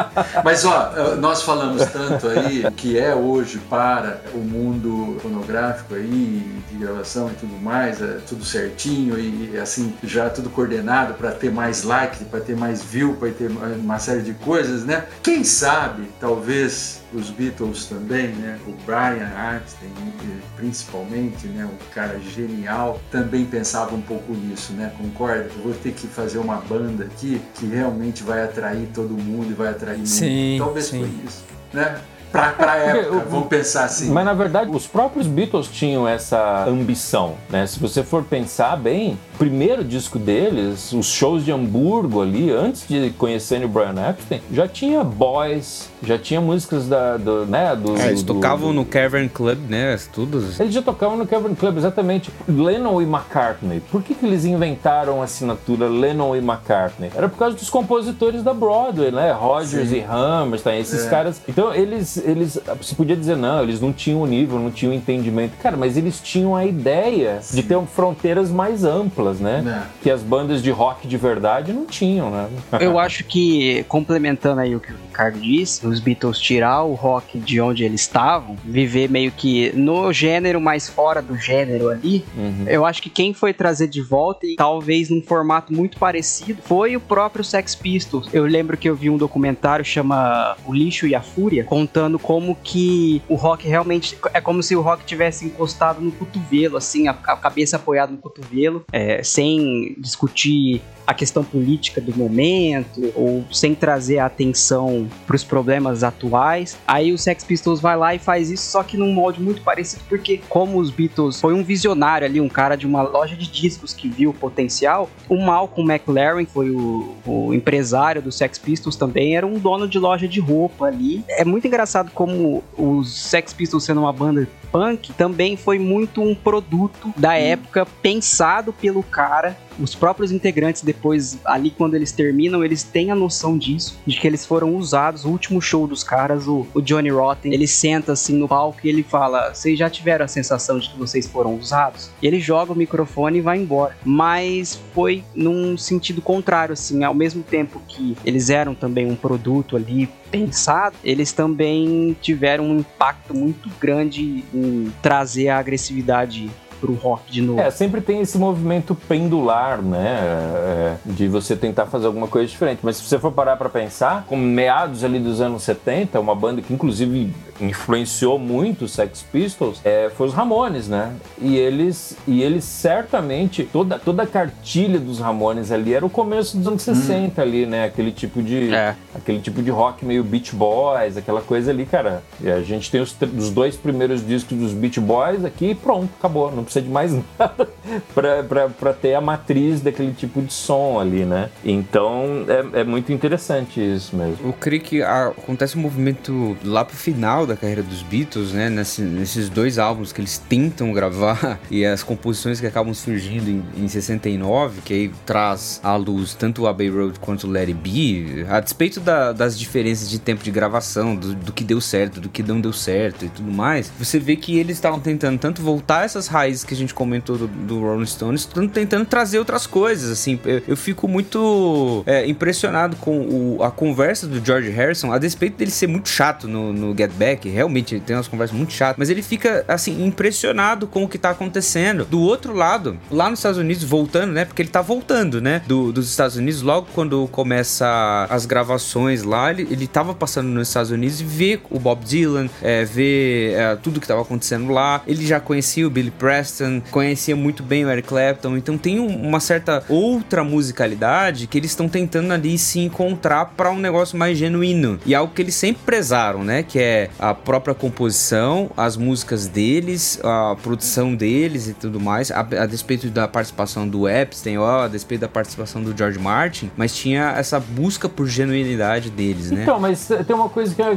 Mas 0.44 0.64
ó, 0.66 1.16
nós 1.20 1.42
falamos 1.42 1.84
tanto 1.88 2.28
aí 2.28 2.64
que 2.78 2.98
é 3.00 3.16
hoje 3.16 3.58
para 3.70 4.22
o 4.36 4.38
mundo 4.38 5.18
fonográfico 5.20 5.96
aí, 5.96 6.62
de 6.70 6.78
gravação 6.78 7.28
e 7.30 7.34
tudo 7.34 7.60
mais, 7.62 8.00
é 8.02 8.18
tudo 8.28 8.46
certinho 8.46 9.20
e 9.20 9.58
assim, 9.58 9.94
já 10.04 10.30
tudo 10.30 10.50
coordenado 10.50 11.16
para 11.16 11.32
ter 11.32 11.52
mais 11.52 11.84
like, 11.84 12.24
para 12.26 12.40
ter 12.40 12.56
mais 12.56 12.84
view, 12.84 13.16
para 13.20 13.30
ter 13.32 13.50
uma 13.80 13.98
série 13.98 14.22
de 14.22 14.34
coisas, 14.36 14.86
né? 14.86 15.06
Quem 15.24 15.44
sabe, 15.44 15.71
talvez 16.20 17.02
os 17.14 17.30
Beatles 17.30 17.86
também, 17.86 18.30
né? 18.30 18.60
O 18.68 18.72
Brian 18.86 19.30
Epstein, 19.56 19.92
eh, 20.24 20.40
principalmente, 20.56 21.48
né? 21.48 21.66
Um 21.66 21.94
cara 21.94 22.20
genial, 22.20 23.02
também 23.12 23.46
pensava 23.46 23.96
um 23.96 24.02
pouco 24.02 24.34
nisso, 24.34 24.74
né? 24.74 24.92
Concorda? 24.98 25.50
Eu 25.56 25.64
vou 25.64 25.74
ter 25.74 25.94
que 25.94 26.08
fazer 26.08 26.38
uma 26.38 26.58
banda 26.58 27.06
aqui 27.06 27.42
que 27.56 27.66
realmente 27.66 28.24
vai 28.24 28.44
atrair 28.44 28.88
todo 28.94 29.10
mundo 29.12 29.52
e 29.52 29.54
vai 29.54 29.70
atrair. 29.70 30.06
Sim, 30.08 30.58
Talvez 30.60 30.86
sim. 30.86 31.00
foi 31.00 31.26
isso, 31.26 31.44
né? 31.74 32.00
Pra, 32.32 32.52
pra 32.54 32.76
época, 32.78 33.26
vamos 33.30 33.48
pensar 33.48 33.86
assim. 33.86 34.10
Mas 34.10 34.26
na 34.26 34.34
verdade, 34.34 34.72
os 34.72 34.88
próprios 34.88 35.28
Beatles 35.28 35.68
tinham 35.68 36.08
essa 36.08 36.66
ambição, 36.68 37.36
né? 37.50 37.68
Se 37.68 37.80
você 37.80 38.04
for 38.04 38.24
pensar 38.24 38.78
bem, 38.78 39.20
o 39.36 39.38
primeiro 39.38 39.84
disco 39.84 40.18
deles, 40.18 40.94
os 40.94 41.08
shows 41.08 41.44
de 41.44 41.52
Hamburgo 41.52 42.22
ali, 42.22 42.50
antes 42.50 42.88
de 42.88 43.12
conhecerem 43.18 43.66
o 43.66 43.70
Brian 43.70 43.96
Epstein, 44.10 44.42
já 44.52 44.68
tinha 44.68 45.04
Boys, 45.04 45.90
já 46.04 46.18
tinha 46.18 46.41
músicas 46.41 46.88
da, 46.88 47.18
do, 47.18 47.45
né, 47.45 47.76
do... 47.76 47.95
É, 47.97 48.08
eles 48.08 48.24
do- 48.24 48.34
tocavam 48.34 48.70
do- 48.70 48.74
no 48.76 48.86
Cavern 48.86 49.30
Club, 49.30 49.58
né? 49.70 49.97
Tudo. 50.12 50.43
Eles 50.60 50.74
já 50.74 50.82
tocavam 50.82 51.18
no 51.18 51.28
Cavern 51.28 51.56
Club, 51.56 51.78
exatamente. 51.78 52.32
Lennon 52.47 53.02
e 53.02 53.06
McCartney. 53.06 53.82
Por 53.91 54.02
que, 54.02 54.14
que 54.16 54.26
eles 54.26 54.45
inventaram 54.45 55.22
a 55.22 55.26
assinatura 55.26 55.88
Lennon 55.88 56.36
e 56.36 56.39
McCartney? 56.39 57.12
Era 57.16 57.30
por 57.30 57.38
causa 57.38 57.56
dos 57.56 57.70
compositores 57.70 58.43
da 58.43 58.54
Broadway, 58.54 59.12
né? 59.12 59.32
Rogers 59.32 59.89
Sim. 59.89 59.97
e 59.97 60.02
Hammerstein, 60.10 60.80
esses 60.80 61.06
É. 61.06 61.10
caras. 61.10 61.41
Então, 61.47 61.74
eles, 61.74 62.18
eles. 62.18 62.60
Se 62.82 62.95
podia 62.95 63.16
dizer, 63.16 63.36
não, 63.38 63.62
eles 63.64 63.80
não 63.80 63.91
tinham 63.93 64.22
o 64.22 64.26
nível, 64.26 64.60
não 64.60 64.72
tinham 64.72 64.91
o 64.93 64.95
entendimento. 64.95 65.54
Cara, 65.62 65.78
mas 65.78 65.97
eles 65.97 66.20
tinham 66.22 66.56
a 66.56 66.66
ideia 66.66 67.39
de 67.52 67.62
ter 67.64 67.80
fronteiras 67.88 68.49
mais 68.49 68.84
amplas, 68.84 69.39
né? 69.39 69.64
É. 69.86 70.04
Que 70.04 70.10
as 70.12 70.22
bandas 70.22 70.62
de 70.64 70.72
rock 70.72 71.08
de 71.08 71.18
verdade 71.18 71.72
não 71.74 71.86
tinham, 71.86 72.30
né? 72.32 72.47
Eu 72.80 72.97
acho 72.99 73.24
que, 73.24 73.84
complementando 73.88 74.62
aí 74.62 74.76
o 74.76 74.80
que 74.80 74.91
o 74.91 74.95
Ricardo 75.08 75.39
disse, 75.39 75.86
os 75.92 76.00
Beatles 76.00 76.39
tirar 76.39 76.84
o 76.84 76.94
rock 76.94 77.39
de 77.39 77.60
onde 77.62 77.84
eles 77.84 78.02
estavam, 78.02 78.56
viver 78.64 79.10
meio 79.10 79.32
que 79.32 79.72
no 79.76 80.12
gênero, 80.12 80.60
mas 80.60 80.89
fora 80.89 81.22
do 81.22 81.38
gênero 81.38 81.89
ali, 81.89 82.26
Uhum. 82.36 82.66
eu 82.68 82.86
acho 82.86 83.02
que 83.02 83.10
quem 83.10 83.34
foi 83.34 83.54
trazer 83.54 83.88
de 83.88 84.02
volta, 84.02 84.46
e 84.46 84.56
talvez 84.56 85.10
num 85.10 85.22
formato 85.22 85.74
muito 85.74 85.98
parecido, 85.98 86.62
foi 86.64 86.96
o 86.96 87.00
próprio 87.00 87.44
Sex 87.44 87.76
Pistols. 87.76 88.28
Eu 88.34 88.46
lembro 88.46 88.78
que 88.78 88.89
eu 88.89 88.96
vi 88.96 89.10
um 89.10 89.18
documentário 89.18 89.84
chama 89.84 90.56
O 90.66 90.74
Lixo 90.74 91.06
e 91.08 91.14
a 91.16 91.22
Fúria, 91.22 91.64
contando 91.64 92.18
como 92.18 92.56
que 92.64 93.22
o 93.28 93.36
rock 93.36 93.68
realmente 93.68 94.18
é 94.34 94.39
como 94.42 94.64
se 94.64 94.76
o 94.76 94.82
rock 94.82 95.04
tivesse 95.06 95.46
encostado 95.46 96.02
no 96.02 96.12
cotovelo, 96.12 96.78
assim, 96.78 97.08
a, 97.08 97.12
a 97.12 97.36
cabeça 97.36 97.76
apoiada 97.76 98.12
no 98.12 98.18
cotovelo, 98.18 98.86
é, 98.92 99.22
sem 99.24 99.96
discutir 99.98 100.82
a 101.06 101.14
questão 101.14 101.44
política 101.44 102.00
do 102.00 102.16
momento 102.16 103.12
ou 103.16 103.44
sem 103.52 103.74
trazer 103.76 104.20
a 104.20 104.28
atenção 104.28 105.08
para 105.26 105.36
os 105.36 105.44
problemas 105.44 105.81
atuais. 106.04 106.78
Aí 106.88 107.12
o 107.12 107.18
Sex 107.18 107.44
Pistols 107.44 107.80
vai 107.80 107.96
lá 107.98 108.16
e 108.16 108.20
faz 108.20 108.50
isso, 108.50 108.70
só 108.70 108.84
que 108.84 108.98
num 108.98 109.14
molde 109.14 109.42
muito 109.42 109.62
parecido, 109.62 110.04
porque 110.08 110.42
como 110.50 110.80
os 110.80 110.90
Beatles 110.90 111.40
foi 111.40 111.54
um 111.54 111.64
visionário 111.64 112.26
ali, 112.26 112.40
um 112.40 112.50
cara 112.50 112.76
de 112.76 112.86
uma 112.86 113.02
loja 113.02 113.36
de 113.36 113.50
discos 113.50 113.94
que 113.94 114.08
viu 114.08 114.32
o 114.32 114.34
potencial, 114.34 115.10
o 115.30 115.38
Malcolm 115.38 115.92
McLaren 115.92 116.46
foi 116.46 116.70
o, 116.70 117.16
o 117.26 117.54
empresário 117.54 118.22
do 118.22 118.32
Sex 118.32 118.58
Pistols 118.58 118.96
também, 118.96 119.36
era 119.36 119.46
um 119.46 119.58
dono 119.58 119.88
de 119.88 120.00
loja 120.00 120.28
de 120.28 120.40
roupa 120.40 120.86
ali. 120.86 121.24
É 121.30 121.46
muito 121.46 121.68
engraçado 121.68 122.12
como 122.12 122.64
os 122.78 123.14
Sex 123.14 123.54
Pistols 123.54 123.84
sendo 123.84 124.02
uma 124.02 124.14
banda 124.14 124.48
punk 124.72 125.14
também 125.14 125.58
foi 125.58 125.78
muito 125.78 126.22
um 126.22 126.34
produto 126.34 127.14
da 127.18 127.36
época 127.36 127.86
pensado 128.02 128.72
pelo 128.72 129.04
cara 129.04 129.58
os 129.80 129.96
próprios 129.96 130.32
integrantes 130.32 130.82
depois, 130.82 131.38
ali 131.46 131.72
quando 131.72 131.96
eles 131.96 132.12
terminam, 132.12 132.64
eles 132.64 132.84
têm 132.84 133.12
a 133.12 133.16
noção 133.16 133.58
disso, 133.58 134.00
de 134.06 134.20
que 134.20 134.28
eles 134.28 134.46
foram 134.46 134.76
usados. 134.76 135.26
O 135.26 135.30
último 135.30 135.62
show 135.62 135.88
dos 135.88 136.04
caras, 136.04 136.48
o, 136.48 136.68
o 136.74 136.82
Johnny 136.82 137.10
Rotten, 137.10 137.54
ele 137.54 137.68
senta 137.68 138.14
assim 138.14 138.36
no 138.36 138.48
palco 138.48 138.80
e 138.84 138.90
ele 138.90 139.04
fala: 139.04 139.54
Vocês 139.54 139.78
já 139.78 139.90
tiveram 139.90 140.26
a 140.26 140.28
sensação 140.28 140.80
de 140.80 140.90
que 140.90 140.98
vocês 140.98 141.28
foram 141.28 141.56
usados? 141.56 142.10
E 142.22 142.28
ele 142.28 142.40
joga 142.40 142.74
o 142.74 142.76
microfone 142.76 143.40
e 143.40 143.42
vai 143.42 143.58
embora. 143.58 143.96
Mas 144.04 144.80
foi 144.94 145.24
num 145.34 145.78
sentido 145.78 146.22
contrário, 146.22 146.74
assim, 146.74 147.04
ao 147.04 147.14
mesmo 147.14 147.44
tempo 147.44 147.82
que 147.88 148.18
eles 148.26 148.50
eram 148.50 148.74
também 148.74 149.10
um 149.10 149.16
produto 149.16 149.76
ali 149.76 150.10
pensado, 150.32 150.96
eles 151.04 151.34
também 151.34 152.16
tiveram 152.22 152.66
um 152.66 152.80
impacto 152.80 153.34
muito 153.34 153.70
grande 153.80 154.46
em 154.54 154.92
trazer 155.02 155.50
a 155.50 155.60
agressividade 155.60 156.50
pro 156.82 156.94
rock 156.96 157.32
de 157.32 157.42
novo. 157.42 157.60
É, 157.60 157.70
sempre 157.70 158.02
tem 158.02 158.20
esse 158.20 158.38
movimento 158.38 158.96
pendular, 158.96 159.82
né? 159.82 160.18
é, 160.66 160.96
De 161.06 161.28
você 161.28 161.56
tentar 161.56 161.86
fazer 161.86 162.08
alguma 162.08 162.28
coisa 162.28 162.48
diferente. 162.48 162.80
Mas 162.82 162.98
se 162.98 163.04
você 163.04 163.20
for 163.20 163.32
parar 163.32 163.56
pra 163.56 163.70
pensar, 163.70 164.26
com 164.28 164.36
meados 164.36 165.04
ali 165.04 165.20
dos 165.20 165.40
anos 165.40 165.64
70, 165.64 166.20
uma 166.20 166.36
banda 166.36 166.62
que 166.62 166.74
inclusive 166.74 167.32
influenciou 167.62 168.38
muito 168.39 168.86
os 168.86 168.91
Sex 168.93 169.24
Pistols, 169.32 169.80
é, 169.84 170.09
foi 170.16 170.28
os 170.28 170.34
Ramones, 170.34 170.88
né? 170.88 171.14
E 171.39 171.57
eles, 171.57 172.18
e 172.28 172.41
eles 172.41 172.64
certamente, 172.64 173.64
toda, 173.72 173.97
toda 173.99 174.24
a 174.24 174.28
cartilha 174.28 174.99
dos 174.99 175.20
Ramones 175.20 175.72
ali 175.72 175.93
era 175.93 176.05
o 176.05 176.09
começo 176.09 176.57
dos 176.57 176.68
anos 176.68 176.82
60 176.82 177.41
ali, 177.41 177.66
né? 177.66 177.86
Aquele 177.86 178.12
tipo 178.12 178.41
de. 178.41 178.74
É. 178.74 178.95
Aquele 179.14 179.39
tipo 179.39 179.62
de 179.62 179.70
rock 179.70 180.05
meio 180.05 180.24
Beach 180.24 180.55
Boys, 180.55 181.18
aquela 181.18 181.41
coisa 181.41 181.72
ali, 181.72 181.86
cara. 181.86 182.24
E 182.41 182.49
a 182.49 182.62
gente 182.62 182.89
tem 182.89 183.01
os, 183.01 183.16
os 183.38 183.49
dois 183.49 183.76
primeiros 183.76 184.26
discos 184.26 184.57
dos 184.57 184.74
Beach 184.74 184.99
Boys 184.99 185.43
aqui 185.45 185.72
e 185.72 185.76
pronto, 185.76 186.09
acabou. 186.18 186.51
Não 186.51 186.64
precisa 186.64 186.84
de 186.86 186.91
mais 186.91 187.12
nada 187.38 187.70
pra, 188.14 188.43
pra, 188.43 188.70
pra 188.70 188.93
ter 188.93 189.14
a 189.14 189.22
matriz 189.22 189.82
daquele 189.82 190.14
tipo 190.14 190.41
de 190.41 190.53
som 190.53 190.99
ali, 190.99 191.26
né? 191.26 191.49
Então 191.64 192.45
é, 192.74 192.82
é 192.82 192.84
muito 192.84 193.12
interessante 193.12 193.80
isso 193.80 194.16
mesmo. 194.16 194.53
Que 194.82 195.01
a- 195.01 195.28
acontece 195.28 195.78
um 195.78 195.82
movimento 195.82 196.55
lá 196.64 196.84
pro 196.86 196.95
final 196.95 197.45
da 197.54 197.58
carreira 197.58 197.84
dos 197.84 198.02
Beatles, 198.04 198.52
né? 198.54 198.70
Nesse- 198.70 199.02
nesses 199.02 199.49
dois 199.49 199.78
álbuns 199.78 200.12
que 200.14 200.22
eles 200.22 200.38
tentam 200.38 200.91
gravar 200.93 201.60
e 201.70 201.86
as 201.86 202.04
composições 202.04 202.60
que 202.60 202.66
acabam 202.68 202.93
surgindo 202.93 203.49
em, 203.49 203.64
em 203.84 203.88
69, 203.88 204.82
que 204.84 204.93
aí 204.93 205.12
traz 205.26 205.80
à 205.84 205.95
luz 205.95 206.34
tanto 206.34 206.64
o 206.64 206.68
Abbey 206.68 206.89
Road 206.89 207.20
quanto 207.20 207.47
o 207.47 207.49
Let 207.49 207.70
It 207.70 207.74
Be, 207.74 208.45
a 208.49 208.60
despeito 208.60 208.99
da- 208.99 209.32
das 209.32 209.58
diferenças 209.58 210.10
de 210.10 210.20
tempo 210.20 210.43
de 210.43 210.52
gravação, 210.52 211.16
do, 211.16 211.34
do 211.36 211.52
que 211.54 211.64
deu 211.64 211.80
certo, 211.82 212.20
do 212.22 212.30
que 212.30 212.41
não 212.43 212.60
deu 212.62 212.74
certo 212.74 213.26
e 213.26 213.30
tudo 213.30 213.52
mais, 213.52 213.91
você 213.99 214.20
vê 214.20 214.36
que 214.36 214.58
eles 214.58 214.78
estavam 214.78 214.99
tentando 214.99 215.38
tanto 215.39 215.62
voltar 215.62 216.06
essas 216.06 216.28
raízes 216.28 216.64
que 216.64 216.74
a 216.74 216.78
gente 216.78 216.93
comentou 216.93 217.38
do, 217.38 217.47
do 217.47 217.80
Rolling 217.82 218.06
Stones, 218.06 218.45
tanto 218.45 218.72
tentando 218.74 219.06
trazer 219.06 219.39
outras 219.39 219.66
coisas, 219.68 220.10
assim. 220.12 220.39
Eu, 220.45 220.62
eu 220.70 220.78
fico 220.78 221.08
muito 221.08 222.04
é, 222.06 222.28
impressionado 222.28 222.95
com 222.97 223.20
o- 223.58 223.64
a 223.64 223.72
conversa 223.72 224.28
do 224.28 224.43
George 224.43 224.70
Harrison, 224.70 225.12
a 225.12 225.18
despeito 225.18 225.58
dele 225.58 225.72
ser 225.72 225.88
muito 225.88 226.10
chato 226.10 226.47
no, 226.47 226.72
no 226.74 226.95
Get 226.97 227.12
Back, 227.14 227.41
Beck 227.42 227.50
realmente 227.50 228.00
tem 228.00 228.16
umas 228.16 228.28
conversas 228.28 228.56
muito 228.56 228.74
chatas, 228.74 228.96
mas 228.98 229.10
ele 229.10 229.22
fica, 229.22 229.66
assim, 229.68 230.06
impressionado 230.06 230.88
com 230.88 231.04
o 231.04 231.08
que 231.08 231.18
tá 231.18 231.32
acontecendo. 231.32 232.06
Do 232.06 232.20
outro 232.22 232.54
lado, 232.54 232.98
lá 233.10 233.30
nos 233.30 233.39
Estados 233.39 233.58
Unidos, 233.58 233.84
voltando, 233.84 234.32
né? 234.32 234.46
Porque 234.46 234.62
ele 234.62 234.70
tá 234.70 234.82
voltando, 234.82 235.42
né? 235.42 235.62
Do, 235.68 235.92
dos 235.92 236.10
Estados 236.10 236.36
Unidos, 236.36 236.62
logo 236.62 236.88
quando 236.94 237.28
começa 237.30 238.28
as 238.30 238.46
gravações 238.46 239.24
lá, 239.24 239.52
ele, 239.52 239.68
ele 239.70 239.88
tava 239.88 240.14
passando 240.14 240.48
nos 240.48 240.68
Estados 240.68 240.92
Unidos 240.92 241.22
e 241.22 241.24
vê 241.24 241.60
o 241.70 241.80
Bob 241.80 242.04
Dylan, 242.06 242.48
é, 242.62 242.86
vê 242.86 243.54
é, 243.54 243.76
tudo 243.76 244.00
que 244.00 244.08
tava 244.08 244.22
acontecendo 244.22 244.72
lá. 244.72 245.02
Ele 245.08 245.26
já 245.26 245.39
conhecia 245.39 245.86
o 245.88 245.89
Billy 245.89 246.12
Preston, 246.12 246.82
conhecia 246.92 247.36
muito 247.36 247.64
bem 247.64 247.86
o 247.86 247.89
Eric 247.89 248.08
Clapton, 248.08 248.58
então 248.58 248.78
tem 248.78 249.00
um- 249.00 249.28
uma 249.28 249.39
certa 249.39 249.84
outra 249.89 250.44
musicalidade 250.44 251.48
que 251.48 251.58
eles 251.58 251.72
estão 251.72 251.88
tentando 251.88 252.32
ali 252.34 252.58
se 252.58 252.80
encontrar 252.80 253.46
para 253.58 253.72
um 253.72 253.80
negócio 253.80 254.18
mais 254.18 254.38
genuíno. 254.38 255.00
E 255.06 255.16
algo 255.16 255.34
que 255.34 255.42
eles 255.42 255.56
sempre 255.56 255.82
prezaram, 255.86 256.44
né? 256.44 256.64
Que 256.64 256.80
é 256.80 257.10
a 257.22 257.36
própria 257.36 257.76
composição, 257.76 258.72
as 258.76 258.98
músicas 258.98 259.48
deles, 259.48 260.20
a 260.24 260.56
produção 260.64 261.14
deles 261.14 261.68
e 261.68 261.74
tudo 261.74 262.00
mais, 262.00 262.32
a, 262.32 262.40
a 262.40 262.66
despeito 262.66 263.08
da 263.10 263.28
participação 263.28 263.88
do 263.88 264.10
Epstein, 264.10 264.58
ó, 264.58 264.86
a 264.86 264.88
despeito 264.88 265.22
da 265.22 265.28
participação 265.28 265.84
do 265.84 265.96
George 265.96 266.18
Martin, 266.18 266.72
mas 266.76 266.96
tinha 266.96 267.36
essa 267.38 267.60
busca 267.60 268.10
por 268.10 268.28
genuinidade 268.28 269.12
deles, 269.12 269.52
né? 269.52 269.62
Então, 269.62 269.80
mas 269.80 270.10
tem 270.26 270.36
uma 270.36 270.50
coisa 270.50 270.74
que. 270.74 270.82
é- 270.82 270.92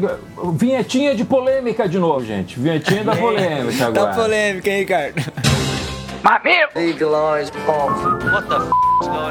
Vinhetinha 0.54 1.14
de 1.14 1.24
polêmica 1.24 1.86
de 1.86 1.98
novo, 1.98 2.24
gente. 2.24 2.58
Vinhetinha 2.58 3.04
da 3.04 3.14
polêmica 3.16 3.86
agora. 3.86 4.10
Tá 4.10 4.14
polêmica, 4.22 4.70
hein, 4.70 4.78
Ricardo? 4.80 5.22
Mamilos! 6.22 6.72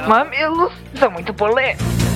Mamilos 0.07 0.71
são 0.99 1.09
muito 1.09 1.33
polêmicos. 1.33 2.12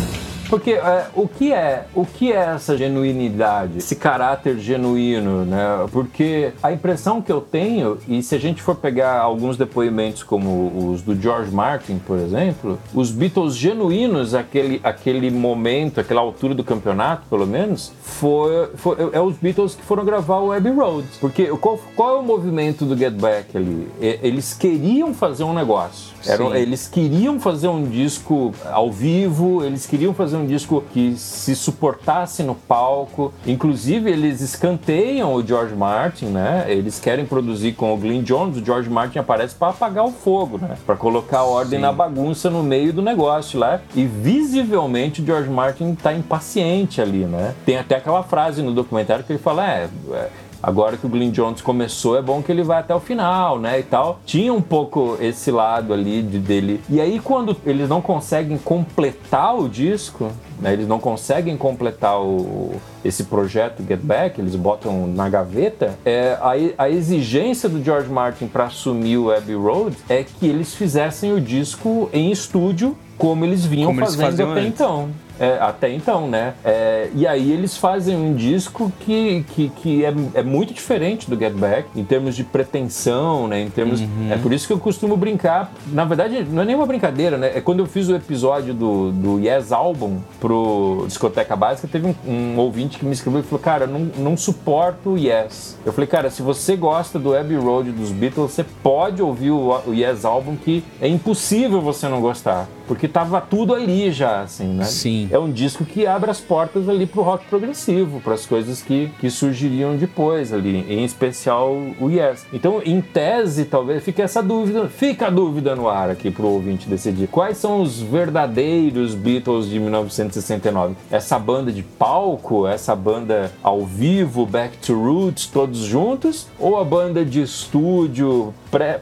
Porque 0.50 0.72
é, 0.72 1.08
o 1.16 1.28
que 1.28 1.54
é 1.54 1.86
o 1.94 2.06
que 2.06 2.32
é 2.32 2.38
essa 2.56 2.78
genuinidade, 2.78 3.80
esse 3.80 3.96
caráter 3.96 4.58
genuíno, 4.60 5.46
né? 5.46 5.86
Porque 5.92 6.52
a 6.64 6.72
impressão 6.72 7.22
que 7.22 7.32
eu 7.32 7.42
tenho, 7.42 7.98
e 8.08 8.24
se 8.24 8.36
a 8.36 8.40
gente 8.40 8.62
for 8.62 8.76
pegar 8.76 9.20
alguns 9.20 9.58
depoimentos 9.58 10.24
como 10.24 10.92
os 10.92 11.02
do 11.02 11.20
George 11.20 11.52
Martin, 11.52 12.00
por 12.00 12.18
exemplo, 12.18 12.80
os 12.94 13.12
Beatles 13.12 13.56
genuínos, 13.56 14.34
aquele, 14.34 14.80
aquele 14.84 15.30
momento, 15.30 16.00
aquela 16.00 16.22
altura 16.22 16.54
do 16.56 16.64
campeonato, 16.64 17.28
pelo 17.30 17.46
menos, 17.46 17.92
foi, 18.02 18.70
foi 18.76 18.98
é 19.14 19.20
os 19.20 19.36
Beatles 19.38 19.76
que 19.76 19.84
foram 19.84 20.06
gravar 20.06 20.40
o 20.40 20.52
Abbey 20.52 20.72
Road. 20.72 21.08
Porque 21.20 21.46
qual, 21.58 21.80
qual 21.96 22.18
é 22.18 22.20
o 22.20 22.24
movimento 22.24 22.86
do 22.86 22.98
Get 22.98 23.14
Back 23.14 23.56
ali? 23.58 23.88
Eles 24.00 24.54
queriam 24.54 25.14
fazer 25.14 25.44
um 25.44 25.54
negócio. 25.54 26.16
Sim. 26.22 26.54
eles 26.56 26.88
queriam 26.88 27.40
fazer 27.40 27.68
um 27.68 27.84
disco 27.86 28.54
ao 28.66 28.92
vivo, 28.92 29.64
eles 29.64 29.86
queriam 29.86 30.14
fazer 30.14 30.37
um 30.38 30.46
disco 30.46 30.84
que 30.94 31.16
se 31.18 31.56
suportasse 31.56 32.44
no 32.44 32.56
palco. 32.56 33.34
Inclusive, 33.46 34.10
eles 34.10 34.42
escanteiam 34.42 35.34
o 35.34 35.46
George 35.46 35.76
Martin, 35.76 36.26
né? 36.28 36.66
Eles 36.68 37.00
querem 37.00 37.26
produzir 37.26 37.74
com 37.74 37.94
o 37.94 37.98
Glyn 37.98 38.22
Jones, 38.22 38.58
o 38.58 38.66
George 38.66 38.90
Martin 38.90 39.20
aparece 39.20 39.56
para 39.56 39.70
apagar 39.70 40.06
o 40.06 40.12
fogo, 40.12 40.58
né? 40.58 40.78
Para 40.86 40.96
colocar 40.96 41.44
ordem 41.44 41.80
Sim. 41.80 41.86
na 41.86 41.92
bagunça 41.92 42.50
no 42.50 42.64
meio 42.64 42.94
do 42.94 43.02
negócio 43.02 43.60
lá. 43.60 43.82
E 43.96 44.06
visivelmente 44.06 45.22
o 45.22 45.26
George 45.26 45.50
Martin 45.50 45.96
tá 45.96 46.14
impaciente 46.14 47.02
ali, 47.02 47.26
né? 47.26 47.54
Tem 47.66 47.78
até 47.78 47.96
aquela 47.96 48.24
frase 48.24 48.62
no 48.62 48.74
documentário 48.74 49.24
que 49.24 49.32
ele 49.32 49.40
fala: 49.40 49.68
é, 49.68 49.90
é 50.14 50.30
Agora 50.62 50.98
que 50.98 51.06
o 51.06 51.10
Glyn 51.10 51.32
Jones 51.32 51.62
começou, 51.62 52.18
é 52.18 52.22
bom 52.22 52.42
que 52.42 52.52
ele 52.52 52.64
vai 52.64 52.80
até 52.80 52.94
o 52.94 53.00
final, 53.00 53.60
né? 53.60 53.80
E 53.80 53.84
tal. 53.84 54.20
Tinha 54.26 54.54
um 54.54 54.62
pouco 54.62 55.18
esse 55.22 55.52
lado 55.52 55.94
ali 55.94 56.22
de, 56.22 56.40
dele. 56.40 56.82
E 56.90 57.00
aí, 57.00 57.20
quando 57.20 57.56
eles 57.66 57.88
não 57.88 58.02
conseguem 58.02 58.58
completar 58.58 59.58
o 59.58 59.70
disco, 59.70 60.32
né? 60.60 60.74
Eles 60.74 60.88
não 60.88 61.00
conseguem 61.00 61.56
completar 61.56 62.20
o, 62.20 62.76
esse 63.06 63.26
projeto 63.26 63.84
Get 63.88 64.00
Back, 64.02 64.42
eles 64.42 64.56
botam 64.56 65.08
na 65.08 65.30
gaveta. 65.30 65.98
É, 66.04 66.38
a, 66.42 66.84
a 66.84 66.90
exigência 66.90 67.70
do 67.70 67.84
George 67.84 68.10
Martin 68.10 68.48
para 68.48 68.66
assumir 68.66 69.18
o 69.18 69.32
Abbey 69.32 69.56
Road 69.56 69.96
é 70.10 70.24
que 70.24 70.48
eles 70.48 70.74
fizessem 70.74 71.34
o 71.34 71.40
disco 71.40 72.10
em 72.12 72.32
estúdio, 72.32 72.98
como 73.18 73.46
eles 73.46 73.66
vinham 73.66 73.88
Como 73.88 74.02
eles 74.02 74.16
fazendo 74.16 74.30
faziam 74.30 74.52
até 74.52 74.62
antes. 74.62 74.74
então. 74.74 75.10
É, 75.40 75.58
até 75.60 75.92
então, 75.92 76.28
né? 76.28 76.54
É, 76.64 77.10
e 77.14 77.28
aí 77.28 77.52
eles 77.52 77.78
fazem 77.78 78.16
um 78.16 78.34
disco 78.34 78.92
que, 79.00 79.46
que, 79.50 79.70
que 79.70 80.06
é, 80.06 80.14
é 80.34 80.44
muito 80.44 80.74
diferente 80.74 81.30
do 81.30 81.38
Get 81.38 81.54
Back, 81.54 81.90
em 81.96 82.04
termos 82.04 82.36
de 82.36 82.44
pretensão, 82.44 83.48
né? 83.48 83.62
Em 83.62 83.70
termos. 83.70 84.02
Uhum. 84.02 84.32
É 84.32 84.38
por 84.38 84.52
isso 84.54 84.68
que 84.68 84.74
eu 84.74 84.80
costumo 84.80 85.16
brincar. 85.16 85.72
Na 85.88 86.06
verdade, 86.06 86.46
não 86.50 86.62
é 86.62 86.66
nenhuma 86.66 86.86
brincadeira, 86.86 87.38
né? 87.38 87.52
É 87.56 87.62
quando 87.62 87.80
eu 87.80 87.86
fiz 87.86 88.10
o 88.10 88.16
episódio 88.16 88.74
do, 88.74 89.12
do 89.12 89.40
Yes 89.40 89.72
Album 89.72 90.20
pro 90.40 91.06
Discoteca 91.08 91.56
Básica, 91.56 91.88
teve 91.88 92.08
um, 92.08 92.32
um 92.32 92.58
ouvinte 92.58 92.98
que 92.98 93.06
me 93.06 93.14
escreveu 93.14 93.42
e 93.42 93.44
falou: 93.44 93.60
Cara, 93.60 93.86
eu 93.86 93.90
não, 93.90 94.00
não 94.18 94.38
suporto 94.38 95.12
o 95.12 95.18
Yes. 95.18 95.78
Eu 95.86 95.94
falei, 95.94 96.08
cara, 96.08 96.30
se 96.30 96.42
você 96.42 96.76
gosta 96.76 97.20
do 97.20 97.36
Abbey 97.36 97.58
Road 97.58 97.92
dos 97.92 98.12
Beatles, 98.12 98.52
você 98.52 98.64
pode 98.64 99.22
ouvir 99.22 99.52
o, 99.52 99.82
o 99.86 99.94
Yes 99.94 100.26
Album, 100.26 100.56
que 100.56 100.84
é 101.02 101.08
impossível 101.08 101.82
você 101.82 102.08
não 102.08 102.22
gostar. 102.22 102.68
Porque 102.88 103.08
tava 103.08 103.42
tudo 103.42 103.74
ali 103.74 104.12
já, 104.12 104.42
assim, 104.42 104.68
né? 104.68 104.86
Sim. 104.86 105.28
É 105.32 105.38
um 105.38 105.52
disco 105.52 105.86
que 105.86 106.08
abre 106.08 106.32
as 106.32 106.40
portas 106.40 106.88
ali 106.88 107.06
pro 107.06 107.22
rock 107.22 107.46
progressivo, 107.48 108.22
para 108.22 108.34
as 108.34 108.46
coisas 108.46 108.82
que, 108.82 109.12
que 109.20 109.30
surgiriam 109.30 109.96
depois 109.96 110.54
ali, 110.54 110.86
em 110.90 111.04
especial 111.04 111.76
o 112.00 112.10
Yes. 112.10 112.46
Então, 112.54 112.82
em 112.84 113.02
tese, 113.02 113.66
talvez 113.66 114.04
fique 114.04 114.22
essa 114.22 114.42
dúvida, 114.42 114.88
fica 114.88 115.28
a 115.28 115.30
dúvida 115.30 115.76
no 115.76 115.90
ar 115.90 116.10
aqui 116.10 116.32
pro 116.32 116.48
ouvinte 116.48 116.88
decidir. 116.88 117.28
Quais 117.28 117.58
são 117.58 117.82
os 117.82 118.02
verdadeiros 118.02 119.14
Beatles 119.14 119.70
de 119.70 119.80
1969? 119.80 120.96
Essa 121.12 121.38
banda 121.38 121.72
de 121.72 121.84
palco, 121.84 122.66
essa 122.66 122.96
banda 122.96 123.52
ao 123.62 123.86
vivo, 123.86 124.46
Back 124.46 124.78
to 124.78 124.94
Roots, 124.94 125.48
todos 125.48 125.80
juntos? 125.80 126.48
Ou 126.60 126.80
a 126.80 126.84
banda 126.84 127.26
de 127.26 127.42
estúdio 127.42 128.54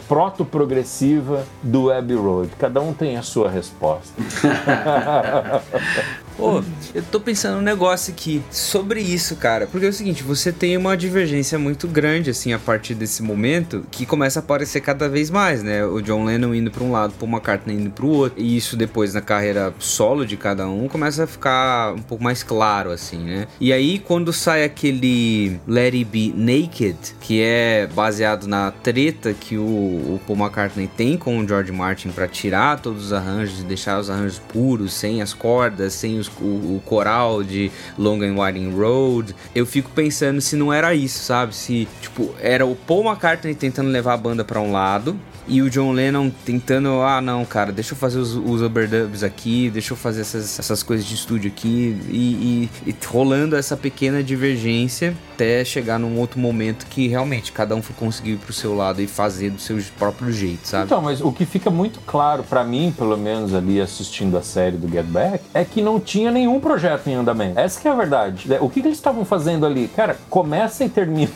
proto-progressiva 0.08 1.46
do 1.62 1.92
Abbey 1.92 2.16
Road? 2.16 2.52
Cada 2.60 2.82
um 2.82 2.94
tem 2.94 3.18
a 3.18 3.22
sua 3.22 3.50
resposta. 3.50 4.14
Pô, 6.38 6.62
eu 6.94 7.02
tô 7.02 7.18
pensando 7.22 7.60
um 7.60 7.62
negócio 7.62 8.12
aqui 8.14 8.42
sobre 8.52 9.00
isso, 9.00 9.38
cara. 9.38 9.68
Porque 9.68 9.86
é 9.86 9.90
o 9.90 9.94
seguinte, 9.94 10.22
você 10.22 10.52
tem 10.52 10.76
uma 10.76 10.98
divergência 10.98 11.58
muito 11.58 11.88
grande, 11.88 12.30
assim, 12.30 12.52
a 12.52 12.60
partir 12.60 12.94
desse 12.94 13.24
momento, 13.24 13.86
que 13.90 14.06
começa 14.06 14.40
a 14.40 14.42
aparecer 14.44 14.82
cada 14.82 15.08
vez 15.08 15.30
mais, 15.30 15.64
né? 15.64 15.86
O 15.86 16.02
John 16.02 16.26
Lennon 16.26 16.54
indo 16.54 16.70
pra 16.70 16.84
um 16.84 16.92
lado, 16.92 17.14
Paul 17.18 17.32
McCartney 17.32 17.78
indo 17.78 17.90
pro 17.90 18.08
outro. 18.10 18.38
E 18.42 18.58
isso 18.58 18.76
depois 18.76 19.14
na 19.14 19.22
carreira 19.22 19.74
solo 19.80 20.26
de 20.26 20.36
cada 20.36 20.68
um 20.68 20.90
começa 20.90 21.24
a 21.24 21.28
ficar 21.28 21.94
um 21.94 22.02
pouco 22.02 22.22
mais 22.22 22.44
claro, 22.44 22.92
assim, 22.92 23.20
né? 23.20 23.48
E 23.58 23.72
aí, 23.72 23.98
quando 23.98 24.34
sai 24.34 24.66
aquele 24.66 25.58
Let 25.66 25.94
It 25.94 26.04
Be 26.04 26.34
Naked, 26.36 26.98
que 27.22 27.42
é 27.42 27.88
baseado 27.96 28.46
na 28.46 28.72
treta 28.72 29.34
que 29.34 29.58
o, 29.58 29.62
o 29.64 30.22
Paul 30.28 30.38
McCartney 30.40 30.88
tem 30.98 31.18
com 31.18 31.40
o 31.40 31.48
George 31.48 31.72
Martin 31.72 32.10
pra 32.10 32.28
tirar 32.28 32.82
todos 32.82 33.06
os 33.06 33.14
arranjos 33.14 33.62
e 33.62 33.64
deixar 33.64 33.98
os 34.02 34.10
arranjos 34.10 34.38
puros, 34.40 34.94
sem 34.94 35.22
as 35.22 35.34
cordas, 35.34 35.94
sem 35.94 36.20
os- 36.20 36.25
o, 36.40 36.76
o 36.76 36.82
coral 36.86 37.44
de 37.44 37.72
Long 37.98 38.22
and 38.22 38.40
Winding 38.40 38.76
Road. 38.76 39.36
Eu 39.54 39.66
fico 39.66 39.90
pensando 39.92 40.42
se 40.42 40.56
não 40.56 40.72
era 40.72 40.94
isso, 40.94 41.20
sabe? 41.20 41.56
Se, 41.56 41.88
tipo, 42.02 42.34
era 42.40 42.66
o 42.66 42.76
Paul 42.76 43.06
McCartney 43.06 43.56
tentando 43.56 43.90
levar 43.90 44.14
a 44.14 44.18
banda 44.18 44.44
pra 44.44 44.60
um 44.60 44.72
lado 44.72 45.20
e 45.48 45.62
o 45.62 45.70
John 45.70 45.92
Lennon 45.92 46.30
tentando, 46.46 47.02
ah, 47.02 47.22
não, 47.22 47.46
cara, 47.46 47.72
deixa 47.72 47.94
eu 47.94 47.98
fazer 47.98 48.20
os, 48.20 48.36
os 48.36 48.62
overdubs 48.62 49.24
aqui, 49.24 49.70
deixa 49.70 49.94
eu 49.94 49.98
fazer 49.98 50.22
essas, 50.22 50.58
essas 50.60 50.82
coisas 50.84 51.06
de 51.06 51.16
estúdio 51.16 51.52
aqui 51.52 51.98
e, 52.10 52.70
e- 52.86 52.90
e 52.92 52.96
rolando 53.08 53.56
essa 53.56 53.78
pequena 53.78 54.24
divergência 54.24 55.16
até 55.34 55.66
chegar 55.66 56.00
num 56.00 56.18
outro 56.18 56.40
momento 56.40 56.86
que 56.88 57.08
realmente 57.08 57.52
cada 57.52 57.76
um 57.76 57.82
foi 57.82 57.94
conseguir 57.96 58.32
ir 58.32 58.38
pro 58.38 58.54
seu 58.54 58.74
lado 58.76 59.02
e 59.02 59.08
fazer 59.08 59.50
do 59.50 59.60
seu 59.60 59.78
próprio 60.00 60.32
jeito, 60.32 60.66
sabe? 60.68 60.86
Então, 60.86 61.02
mas 61.02 61.20
o 61.22 61.32
que 61.32 61.46
fica 61.46 61.70
muito 61.70 62.00
claro 62.06 62.44
pra 62.44 62.64
mim, 62.64 62.94
pelo 62.98 63.18
menos 63.18 63.54
ali 63.54 63.82
assistindo 63.82 64.38
a 64.38 64.42
série 64.42 64.78
do 64.78 64.88
Get 64.88 65.06
Back, 65.06 65.44
é 65.54 65.66
que 65.66 65.82
não 65.82 66.00
tinha 66.00 66.32
nenhum 66.32 66.60
projeto 66.60 67.08
em 67.08 67.16
andamento. 67.16 67.60
Essa 67.60 67.82
que 67.82 67.88
é 67.88 67.92
a 67.92 67.96
verdade. 67.96 68.48
O 68.62 68.70
que, 68.70 68.82
que 68.82 68.88
eles 68.88 68.98
estavam 68.98 69.26
fazendo 69.26 69.66
ali? 69.66 69.90
Cara, 69.94 70.18
começa 70.30 70.86
e 70.86 70.90
termina 70.90 71.30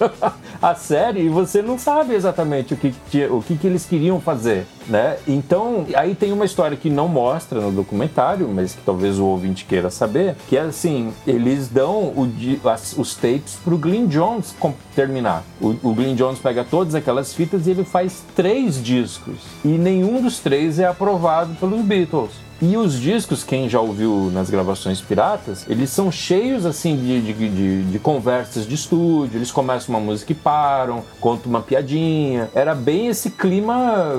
a 0.60 0.74
série 0.74 1.20
e 1.22 1.28
você 1.28 1.62
não 1.62 1.78
sabe 1.78 2.14
exatamente 2.14 2.74
o 2.74 2.76
que, 2.76 2.94
o 3.30 3.42
que, 3.42 3.56
que 3.56 3.66
eles 3.66 3.84
queriam 3.84 4.20
fazer, 4.20 4.66
né? 4.88 5.16
Então, 5.26 5.86
aí 5.94 6.14
tem 6.14 6.32
uma 6.32 6.44
história 6.44 6.76
que 6.76 6.90
não 6.90 7.08
mostra 7.08 7.60
no 7.60 7.70
documentário, 7.70 8.48
mas 8.48 8.74
que 8.74 8.82
talvez 8.82 9.18
o 9.18 9.24
ouvinte 9.24 9.64
queira 9.64 9.90
saber, 9.90 10.36
que 10.48 10.56
é 10.56 10.60
assim, 10.60 11.12
eles 11.26 11.68
dão 11.68 12.12
o 12.16 12.28
as- 12.64 12.96
os 12.96 13.14
tapes 13.14 13.56
pro 13.62 13.76
Glyn 13.78 14.06
Jones 14.06 14.54
terminar. 14.94 15.42
O, 15.60 15.68
o 15.82 15.94
Glyn 15.94 16.14
Jones 16.14 16.38
pega 16.38 16.64
todas 16.64 16.94
aquelas 16.94 17.32
fitas 17.34 17.66
e 17.66 17.70
ele 17.70 17.84
faz 17.84 18.22
três 18.34 18.82
discos. 18.82 19.36
E 19.64 19.68
nenhum 19.68 20.20
dos 20.20 20.38
três 20.38 20.78
é 20.78 20.86
aprovado 20.86 21.54
pelos 21.54 21.80
Beatles. 21.82 22.30
E 22.64 22.76
os 22.76 22.96
discos, 23.00 23.42
quem 23.42 23.68
já 23.68 23.80
ouviu 23.80 24.30
nas 24.32 24.48
gravações 24.48 25.00
piratas, 25.00 25.66
eles 25.68 25.90
são 25.90 26.12
cheios 26.12 26.64
assim 26.64 26.96
de, 26.96 27.20
de, 27.20 27.32
de, 27.48 27.82
de 27.82 27.98
conversas 27.98 28.64
de 28.68 28.76
estúdio. 28.76 29.36
Eles 29.36 29.50
começam 29.50 29.92
uma 29.92 30.00
música 30.00 30.30
e 30.30 30.34
param, 30.36 31.02
contam 31.20 31.50
uma 31.50 31.60
piadinha. 31.60 32.48
Era 32.54 32.72
bem 32.72 33.08
esse 33.08 33.30
clima 33.30 34.14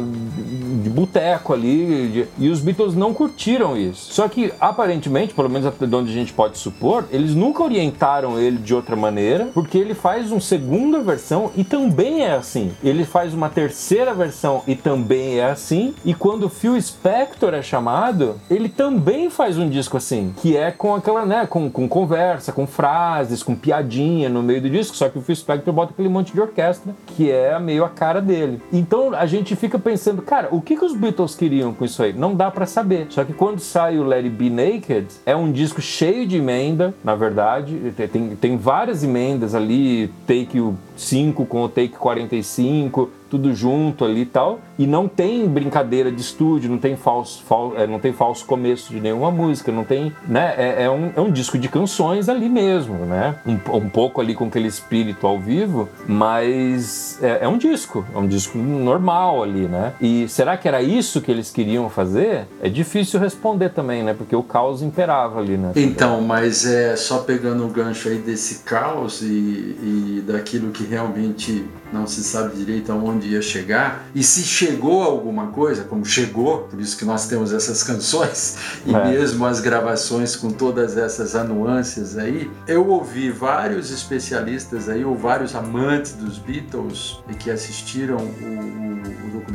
de 0.83 0.89
boteco 0.89 1.53
ali. 1.53 2.09
de- 2.09 2.27
e 2.37 2.49
os 2.49 2.59
Beatles 2.59 2.93
não 2.95 3.13
curtiram 3.13 3.77
isso. 3.77 4.11
Só 4.13 4.27
que, 4.27 4.51
aparentemente, 4.59 5.33
pelo 5.33 5.49
menos 5.49 5.65
até 5.65 5.85
de 5.85 5.95
onde 5.95 6.11
a 6.11 6.13
gente 6.13 6.33
pode 6.33 6.57
supor, 6.57 7.05
eles 7.11 7.33
nunca 7.33 7.63
orientaram 7.63 8.37
ele 8.37 8.57
de 8.57 8.75
outra 8.75 8.97
maneira, 8.97 9.45
porque 9.53 9.77
ele 9.77 9.93
faz 9.93 10.29
uma 10.33 10.41
segunda 10.41 10.99
versão 10.99 11.49
e 11.55 11.63
também 11.63 12.23
é 12.25 12.33
assim. 12.33 12.73
Ele 12.83 13.05
faz 13.05 13.33
uma 13.33 13.47
terceira 13.47 14.13
versão 14.13 14.63
e 14.67 14.75
também 14.75 15.39
é 15.39 15.45
assim. 15.45 15.93
E 16.03 16.13
quando 16.13 16.43
o 16.47 16.49
Phil 16.49 16.79
Spector 16.81 17.53
é 17.53 17.61
chamado, 17.61 18.32
ele 18.49 18.69
também 18.69 19.29
faz 19.29 19.57
um 19.57 19.69
disco 19.69 19.97
assim, 19.97 20.33
que 20.41 20.55
é 20.55 20.71
com 20.71 20.95
aquela, 20.95 21.25
né, 21.25 21.45
com, 21.45 21.69
com 21.69 21.87
conversa, 21.87 22.51
com 22.51 22.67
frases, 22.67 23.43
com 23.43 23.55
piadinha 23.55 24.29
no 24.29 24.41
meio 24.43 24.61
do 24.61 24.69
disco, 24.69 24.95
só 24.95 25.09
que 25.09 25.17
o 25.17 25.21
Phil 25.21 25.35
Spector 25.35 25.73
bota 25.73 25.93
aquele 25.93 26.09
monte 26.09 26.33
de 26.33 26.41
orquestra, 26.41 26.93
que 27.07 27.31
é 27.31 27.57
meio 27.59 27.83
a 27.83 27.89
cara 27.89 28.21
dele. 28.21 28.61
Então 28.71 29.13
a 29.13 29.25
gente 29.25 29.55
fica 29.55 29.77
pensando, 29.77 30.21
cara, 30.21 30.49
o 30.51 30.61
que, 30.61 30.75
que 30.75 30.85
os 30.85 30.95
Beatles 30.95 31.35
queriam 31.35 31.73
com 31.73 31.85
isso 31.85 32.01
aí? 32.01 32.13
Não 32.13 32.35
dá 32.35 32.49
pra 32.49 32.65
saber. 32.65 33.07
Só 33.09 33.23
que 33.23 33.33
quando 33.33 33.59
sai 33.59 33.97
o 33.97 34.03
Let 34.03 34.25
It 34.25 34.29
Be 34.29 34.49
Naked, 34.49 35.07
é 35.25 35.35
um 35.35 35.51
disco 35.51 35.81
cheio 35.81 36.27
de 36.27 36.37
emenda, 36.37 36.93
na 37.03 37.15
verdade. 37.15 37.93
Tem, 38.11 38.35
tem 38.35 38.57
várias 38.57 39.03
emendas 39.03 39.55
ali, 39.55 40.11
take 40.27 40.59
o 40.59 40.75
5 40.95 41.45
com 41.45 41.63
o 41.63 41.69
take 41.69 41.89
45, 41.89 43.09
tudo 43.33 43.51
junto 43.55 44.05
ali 44.05 44.21
e 44.21 44.25
tal. 44.27 44.59
E 44.77 44.85
não 44.85 45.07
tem 45.07 45.47
brincadeira 45.47 46.11
de 46.11 46.21
estúdio, 46.21 46.69
não 46.69 46.77
tem 46.77 46.95
falso, 46.95 47.43
fal, 47.43 47.73
é, 47.75 47.87
não 47.87 47.99
tem 47.99 48.13
falso 48.13 48.45
começo 48.45 48.93
de 48.93 48.99
nenhuma 48.99 49.31
música, 49.31 49.71
não 49.71 49.83
tem, 49.83 50.13
né? 50.27 50.53
É, 50.55 50.83
é 50.83 50.89
um, 50.89 51.11
é 51.15 51.19
um 51.19 51.31
disco 51.31 51.57
de 51.57 51.67
canções 51.67 52.29
ali 52.29 52.47
mesmo, 52.47 53.05
né? 53.07 53.35
Um, 53.43 53.53
um 53.77 53.89
pouco 53.89 54.21
ali 54.21 54.35
com 54.35 54.45
aquele 54.45 54.67
espírito 54.67 55.25
ao 55.25 55.39
vivo, 55.39 55.89
mas 56.07 57.17
é, 57.23 57.39
é 57.41 57.47
um 57.47 57.57
disco, 57.57 58.05
é 58.13 58.17
um 58.19 58.27
disco 58.27 58.55
normal 58.59 59.41
ali, 59.41 59.67
né? 59.67 59.93
E 59.99 60.27
será 60.27 60.55
que 60.55 60.67
era 60.67 60.83
isso 60.83 61.19
que 61.19 61.31
eles 61.31 61.49
queriam 61.49 61.89
fazer? 61.89 62.45
É 62.61 62.69
difícil 62.69 63.19
responder 63.19 63.69
também, 63.69 64.03
né? 64.03 64.13
Porque 64.13 64.35
o 64.35 64.43
caos 64.43 64.83
imperava 64.83 65.39
ali, 65.39 65.57
né? 65.57 65.71
Então, 65.75 66.21
mas 66.21 66.67
é 66.67 66.95
só 66.95 67.19
pegando 67.19 67.65
o 67.65 67.69
gancho 67.69 68.09
aí 68.09 68.19
desse 68.19 68.63
caos 68.63 69.23
e, 69.23 69.25
e 69.25 70.23
daquilo 70.27 70.69
que 70.69 70.83
realmente 70.83 71.65
não 71.91 72.07
se 72.07 72.23
sabe 72.23 72.55
direito 72.55 72.91
aonde 72.91 73.22
ia 73.25 73.41
chegar. 73.41 74.07
E 74.13 74.23
se 74.23 74.43
chegou 74.43 75.03
alguma 75.03 75.47
coisa, 75.47 75.83
como 75.83 76.05
chegou, 76.05 76.59
por 76.69 76.79
isso 76.79 76.97
que 76.97 77.05
nós 77.05 77.27
temos 77.27 77.53
essas 77.53 77.83
canções 77.83 78.57
e 78.85 78.93
É. 78.93 79.05
mesmo 79.09 79.45
as 79.45 79.59
gravações 79.59 80.35
com 80.35 80.51
todas 80.51 80.97
essas 80.97 81.35
anuâncias 81.35 82.17
aí, 82.17 82.49
eu 82.67 82.87
ouvi 82.87 83.29
vários 83.29 83.91
especialistas 83.91 84.89
aí, 84.89 85.03
ou 85.03 85.15
vários 85.15 85.55
amantes 85.55 86.13
dos 86.13 86.37
Beatles 86.37 87.19
e 87.29 87.33
que 87.33 87.49
assistiram 87.49 88.17
o 88.17 88.92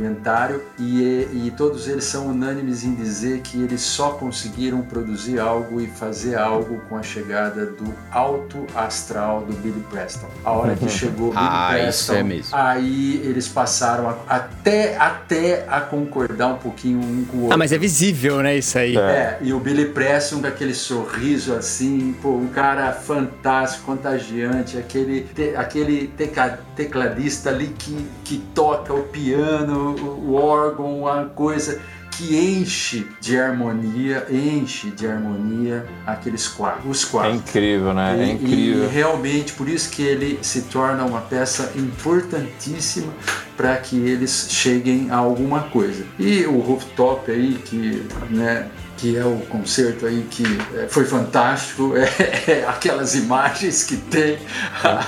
documentário 0.03 0.63
e, 0.79 1.27
e 1.33 1.53
todos 1.57 1.87
eles 1.87 2.05
são 2.05 2.27
unânimes 2.27 2.83
em 2.85 2.93
dizer 2.95 3.41
que 3.41 3.61
eles 3.61 3.81
só 3.81 4.11
conseguiram 4.11 4.81
produzir 4.81 5.39
algo 5.39 5.81
e 5.81 5.87
fazer 5.87 6.37
algo 6.37 6.79
com 6.87 6.97
a 6.97 7.03
chegada 7.03 7.65
do 7.65 7.93
alto 8.11 8.65
astral 8.73 9.41
do 9.41 9.53
Billy 9.57 9.83
Preston. 9.91 10.27
A 10.45 10.51
hora 10.51 10.75
que 10.75 10.87
chegou 10.89 11.27
o 11.27 11.31
Billy 11.31 11.43
Ah, 11.45 11.67
Preston, 11.71 11.89
isso 11.89 12.13
é 12.13 12.23
mesmo. 12.23 12.55
aí 12.55 13.21
eles 13.25 13.47
passaram 13.47 14.09
a- 14.09 14.17
até, 14.27 14.95
até 14.97 15.65
a 15.67 15.81
concordar 15.81 16.47
um 16.47 16.57
pouquinho 16.57 16.99
um 16.99 17.25
com 17.25 17.37
o 17.37 17.41
outro. 17.41 17.53
Ah, 17.55 17.57
mas 17.57 17.71
é 17.73 17.77
visível, 17.77 18.41
né, 18.41 18.57
isso 18.57 18.77
aí. 18.77 18.95
É, 18.97 19.37
e 19.41 19.51
o 19.53 19.59
Billy 19.59 19.85
Preston 19.87 20.39
com 20.41 20.47
aquele 20.47 20.73
sorriso 20.73 21.53
assim, 21.53 22.15
pô, 22.21 22.29
um 22.35 22.47
cara 22.47 22.91
fantástico, 22.93 23.85
contagiante, 23.85 24.77
aquele, 24.77 25.21
te- 25.35 25.55
aquele 25.55 26.07
teca- 26.15 26.59
tecladista 26.75 27.49
ali 27.49 27.67
que, 27.77 28.05
que 28.23 28.37
toca 28.53 28.93
o 28.93 29.03
piano, 29.03 29.88
o, 29.89 30.29
o 30.29 30.33
órgão, 30.35 30.99
uma 31.01 31.25
coisa 31.25 31.79
que 32.11 32.35
enche 32.35 33.07
de 33.21 33.39
harmonia, 33.39 34.27
enche 34.29 34.89
de 34.91 35.07
harmonia 35.07 35.85
aqueles 36.05 36.47
quadros, 36.49 36.85
os 37.03 37.07
É 37.07 37.11
quadros. 37.11 37.35
incrível, 37.37 37.93
né? 37.93 38.17
E- 38.17 38.21
É 38.21 38.25
E, 38.25 38.31
incrível. 38.33 38.89
realmente 38.89 39.53
por 39.53 39.69
isso 39.69 39.89
que 39.89 40.01
ele 40.01 40.37
se 40.41 40.63
torna 40.63 41.05
uma 41.05 41.21
peça 41.21 41.71
importantíssima 41.77 43.13
para 43.55 43.75
que 43.77 43.95
eles 43.97 44.47
cheguem 44.49 45.09
a 45.11 45.17
alguma 45.17 45.61
coisa. 45.63 46.03
E 46.17 46.45
o 46.45 46.59
rooftop 46.59 47.31
aí 47.31 47.53
que, 47.65 48.03
né, 48.29 48.67
que 48.99 49.15
é 49.17 49.23
o 49.25 49.37
concerto 49.49 50.05
aí 50.05 50.25
que 50.29 50.43
é, 50.75 50.87
foi 50.87 51.05
fantástico, 51.05 51.93
é, 51.97 52.51
é 52.51 52.65
aquelas 52.67 53.15
imagens 53.15 53.83
que 53.83 53.97
tem, 53.97 54.37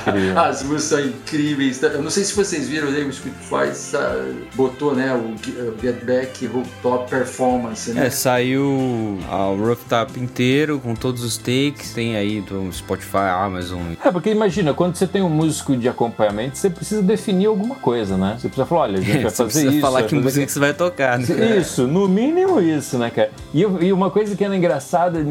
incrível. 0.07 0.39
as 0.39 0.63
músicas 0.63 0.83
são 0.83 0.99
incríveis. 1.05 1.81
Eu 1.83 2.01
não 2.01 2.09
sei 2.09 2.23
se 2.23 2.33
vocês 2.33 2.67
viram 2.67 2.87
aí 2.87 3.03
o 3.03 3.11
Spotify 3.11 3.95
ah, 3.95 4.31
botou, 4.55 4.95
né, 4.95 5.13
o 5.13 5.35
Ge- 5.43 5.59
o 5.61 5.75
Get 5.81 6.03
Back 6.05 6.45
Rooftop 6.47 7.09
Performance, 7.09 7.91
né? 7.91 8.07
É, 8.07 8.09
saiu 8.09 8.63
o 8.63 9.55
rooftop 9.59 10.19
inteiro 10.19 10.79
com 10.79 10.95
todos 10.95 11.23
os 11.23 11.37
takes. 11.37 11.93
Tem 11.93 12.15
aí 12.15 12.41
do 12.41 12.71
Spotify, 12.71 13.17
Amazon. 13.17 13.81
É, 14.03 14.11
porque 14.11 14.29
imagina, 14.29 14.73
quando 14.73 14.95
você 14.95 15.05
tem 15.07 15.21
um 15.21 15.29
músico 15.29 15.75
de 15.75 15.87
acompanhamento, 15.89 16.57
você 16.57 16.69
precisa 16.69 17.01
definir 17.01 17.47
alguma 17.47 17.75
coisa, 17.75 18.17
né? 18.17 18.35
Você 18.39 18.47
precisa 18.47 18.65
falar, 18.65 18.81
olha, 18.81 18.99
a 18.99 19.01
gente 19.01 19.13
vai 19.21 19.29
Você 19.31 19.37
fazer 19.37 19.43
precisa 19.45 19.71
isso. 19.71 19.81
falar 19.81 20.03
que 20.03 20.15
música 20.15 20.45
que 20.45 20.51
você 20.51 20.59
vai 20.59 20.73
tocar, 20.73 21.19
né? 21.19 21.57
Isso, 21.59 21.87
no 21.87 22.07
mínimo 22.07 22.59
isso, 22.61 22.97
né, 22.97 23.09
cara? 23.09 23.31
E, 23.53 23.61
eu- 23.61 23.80
e 23.81 23.91
uma 23.91 24.09
coisa 24.11 24.35
que 24.35 24.43
era 24.43 24.55
engraçada 24.55 25.21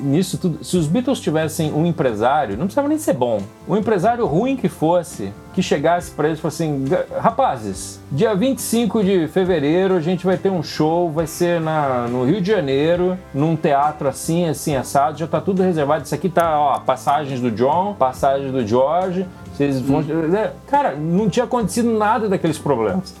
nisso 0.00 0.38
tudo, 0.38 0.64
se 0.64 0.76
os 0.76 0.86
Beatles 0.86 1.20
tivessem 1.20 1.72
um 1.72 1.84
empresário, 1.84 2.56
não 2.56 2.64
precisava 2.66 2.88
nem 2.88 2.98
ser 2.98 3.12
bom, 3.14 3.40
um 3.68 3.76
empresário 3.76 4.24
ruim 4.26 4.56
que 4.56 4.68
fosse, 4.68 5.32
que 5.52 5.62
chegasse 5.62 6.10
pra 6.10 6.26
eles 6.28 6.38
e 6.38 6.42
falasse 6.42 6.62
assim, 6.62 6.84
"Ga- 6.84 7.04
rapazes, 7.20 8.00
dia 8.12 8.34
25 8.34 9.02
de 9.02 9.26
fevereiro 9.28 9.94
a 9.96 10.00
gente 10.00 10.24
vai 10.24 10.36
ter 10.36 10.50
um 10.50 10.62
show, 10.62 11.10
vai 11.10 11.26
ser 11.26 11.60
na, 11.60 12.06
no 12.08 12.24
Rio 12.24 12.40
de 12.40 12.50
Janeiro, 12.50 13.18
num 13.34 13.56
teatro 13.56 14.08
assim, 14.08 14.48
assim, 14.48 14.76
assado, 14.76 15.18
já 15.18 15.26
tá 15.26 15.40
tudo 15.40 15.62
reservado, 15.62 16.04
isso 16.04 16.14
aqui 16.14 16.28
tá, 16.28 16.58
ó, 16.58 16.78
passagens 16.80 17.40
do 17.40 17.50
John, 17.50 17.94
passagens 17.98 18.52
do 18.52 18.66
George, 18.66 19.26
vocês 19.56 19.80
vão... 19.80 20.00
É, 20.00 20.52
Cara, 20.68 20.94
não 20.94 21.30
tinha 21.30 21.44
acontecido 21.44 21.90
nada 21.90 22.28
daqueles 22.28 22.58
problemas. 22.58 23.14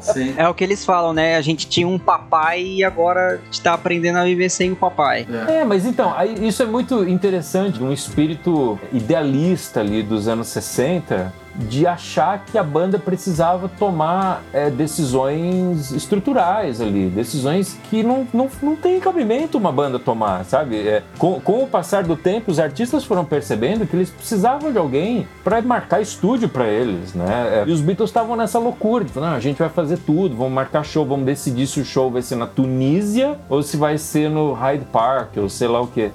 Sim. 0.00 0.34
É 0.36 0.48
o 0.48 0.54
que 0.54 0.62
eles 0.62 0.84
falam, 0.84 1.12
né? 1.12 1.36
A 1.36 1.40
gente 1.40 1.66
tinha 1.68 1.88
um 1.88 1.98
papai 1.98 2.62
e 2.62 2.84
agora 2.84 3.40
a 3.40 3.44
gente 3.46 3.60
tá 3.60 3.74
aprendendo 3.74 4.18
a 4.18 4.24
viver 4.24 4.48
sem 4.48 4.72
o 4.72 4.76
papai. 4.76 5.26
É, 5.48 5.64
mas 5.64 5.84
então, 5.84 6.14
aí 6.16 6.46
isso 6.46 6.62
é 6.62 6.66
muito 6.66 7.08
interessante, 7.08 7.82
um 7.82 7.92
espírito 7.92 8.78
idealista 8.92 9.80
ali 9.80 10.02
dos 10.02 10.28
anos 10.28 10.48
60, 10.48 11.32
de 11.58 11.86
achar 11.86 12.44
que 12.44 12.58
a 12.58 12.62
banda 12.62 12.98
precisava 12.98 13.68
tomar 13.68 14.42
é, 14.52 14.70
decisões 14.70 15.92
estruturais 15.92 16.80
ali, 16.80 17.08
decisões 17.08 17.78
que 17.88 18.02
não, 18.02 18.26
não, 18.32 18.48
não 18.62 18.76
tem 18.76 19.00
cabimento 19.00 19.58
uma 19.58 19.72
banda 19.72 19.98
tomar, 19.98 20.44
sabe? 20.44 20.76
É, 20.76 21.02
com, 21.18 21.40
com 21.40 21.64
o 21.64 21.66
passar 21.66 22.04
do 22.04 22.16
tempo, 22.16 22.50
os 22.50 22.58
artistas 22.58 23.04
foram 23.04 23.24
percebendo 23.24 23.86
que 23.86 23.96
eles 23.96 24.10
precisavam 24.10 24.72
de 24.72 24.78
alguém 24.78 25.26
para 25.42 25.60
marcar 25.62 26.00
estúdio 26.00 26.48
para 26.48 26.66
eles, 26.66 27.14
né? 27.14 27.62
É, 27.62 27.64
e 27.66 27.72
os 27.72 27.80
Beatles 27.80 28.10
estavam 28.10 28.36
nessa 28.36 28.58
loucura, 28.58 29.04
tipo, 29.04 29.20
não, 29.20 29.28
a 29.28 29.40
gente 29.40 29.58
vai 29.58 29.68
fazer 29.68 29.98
tudo, 29.98 30.36
vamos 30.36 30.52
marcar 30.52 30.84
show, 30.84 31.04
vamos 31.04 31.26
decidir 31.26 31.66
se 31.66 31.80
o 31.80 31.84
show 31.84 32.10
vai 32.10 32.22
ser 32.22 32.36
na 32.36 32.46
Tunísia 32.46 33.38
ou 33.48 33.62
se 33.62 33.76
vai 33.76 33.98
ser 33.98 34.28
no 34.30 34.52
Hyde 34.52 34.84
Park, 34.86 35.36
ou 35.36 35.48
sei 35.48 35.68
lá 35.68 35.80
o 35.80 35.86
quê. 35.86 36.10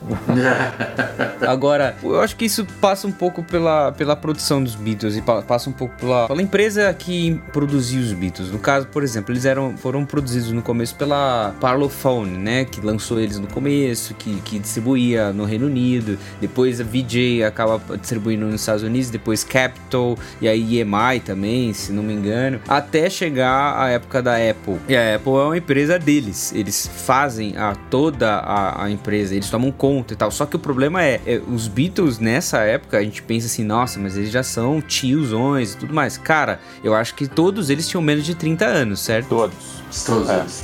Agora, 1.48 1.96
eu 2.04 2.20
acho 2.22 2.36
que 2.36 2.46
isso 2.46 2.66
passa 2.80 3.08
um 3.08 3.12
pouco 3.12 3.44
pela, 3.44 3.92
pela 3.92 4.16
produção 4.16 4.64
dos 4.64 4.76
Beatles 4.76 5.16
e 5.16 5.22
passa 5.42 5.70
um 5.70 5.74
pouco 5.74 5.96
pela, 5.96 6.28
pela 6.28 6.42
empresa 6.42 6.94
que 6.94 7.40
produziu 7.54 8.02
os 8.02 8.14
Beatles. 8.14 8.52
No 8.52 8.60
caso, 8.60 8.88
por 8.88 9.04
exemplo, 9.04 9.32
eles 9.32 9.46
eram, 9.46 9.78
foram 9.78 10.06
produzidos 10.06 10.52
no 10.52 10.62
começo 10.62 10.96
pela 10.96 11.54
Parlophone, 11.60 12.38
né? 12.38 12.66
Que 12.66 12.82
lançou 12.82 13.20
eles 13.20 13.38
no 13.38 13.48
começo, 13.48 14.14
que, 14.16 14.42
que 14.42 14.60
distribuía 14.60 15.32
no 15.32 15.46
Reino 15.46 15.68
Unido. 15.68 16.18
Depois 16.40 16.82
a 16.82 16.84
VJ 16.84 17.44
acaba 17.44 17.82
distribuindo 17.98 18.46
nos 18.46 18.62
Estados 18.62 18.84
Unidos. 18.84 19.10
Depois 19.10 19.44
Capitol 19.44 20.18
e 20.42 20.48
aí 20.48 20.80
EMI 20.80 21.20
também, 21.24 21.74
se 21.74 21.92
não 21.92 22.04
me 22.04 22.14
engano. 22.14 22.60
Até 22.68 23.10
chegar 23.10 23.80
a 23.80 23.90
época 23.90 24.22
da 24.22 24.36
Apple. 24.36 24.78
E 24.88 24.96
a 24.96 25.16
Apple 25.16 25.34
é 25.34 25.44
uma 25.44 25.58
empresa 25.58 26.00
deles. 26.00 26.52
Eles 26.54 26.90
fazem 27.06 27.56
a, 27.58 27.76
toda 27.76 28.36
a, 28.36 28.86
a 28.86 28.90
empresa, 28.90 29.36
eles 29.36 29.50
tomam 29.50 29.72
conta 29.72 30.14
e 30.14 30.18
tal. 30.18 30.32
Só 30.32 30.46
que 30.46 30.56
o 30.56 30.60
problema 30.60 31.04
é, 31.04 31.20
é, 31.26 31.42
os 31.48 31.68
Beatles 31.68 32.20
nessa 32.20 32.60
época, 32.60 32.98
a 32.98 33.04
gente 33.04 33.22
pensa 33.22 33.48
assim, 33.48 33.64
nossa, 33.64 34.00
mas 34.00 34.18
eles 34.18 34.32
já 34.32 34.44
são 34.44 34.82
tios 34.82 35.21
tiozões 35.22 35.74
e 35.74 35.78
tudo 35.78 35.94
mais. 35.94 36.18
Cara, 36.18 36.60
eu 36.84 36.94
acho 36.94 37.16
que 37.16 37.28
todos 37.28 37.70
eles 37.70 37.88
tinham 37.88 38.02
menos 38.02 38.26
de 38.26 38.36
30 38.36 38.66
anos, 38.66 39.00
certo? 39.00 39.30
Todos. 39.30 39.81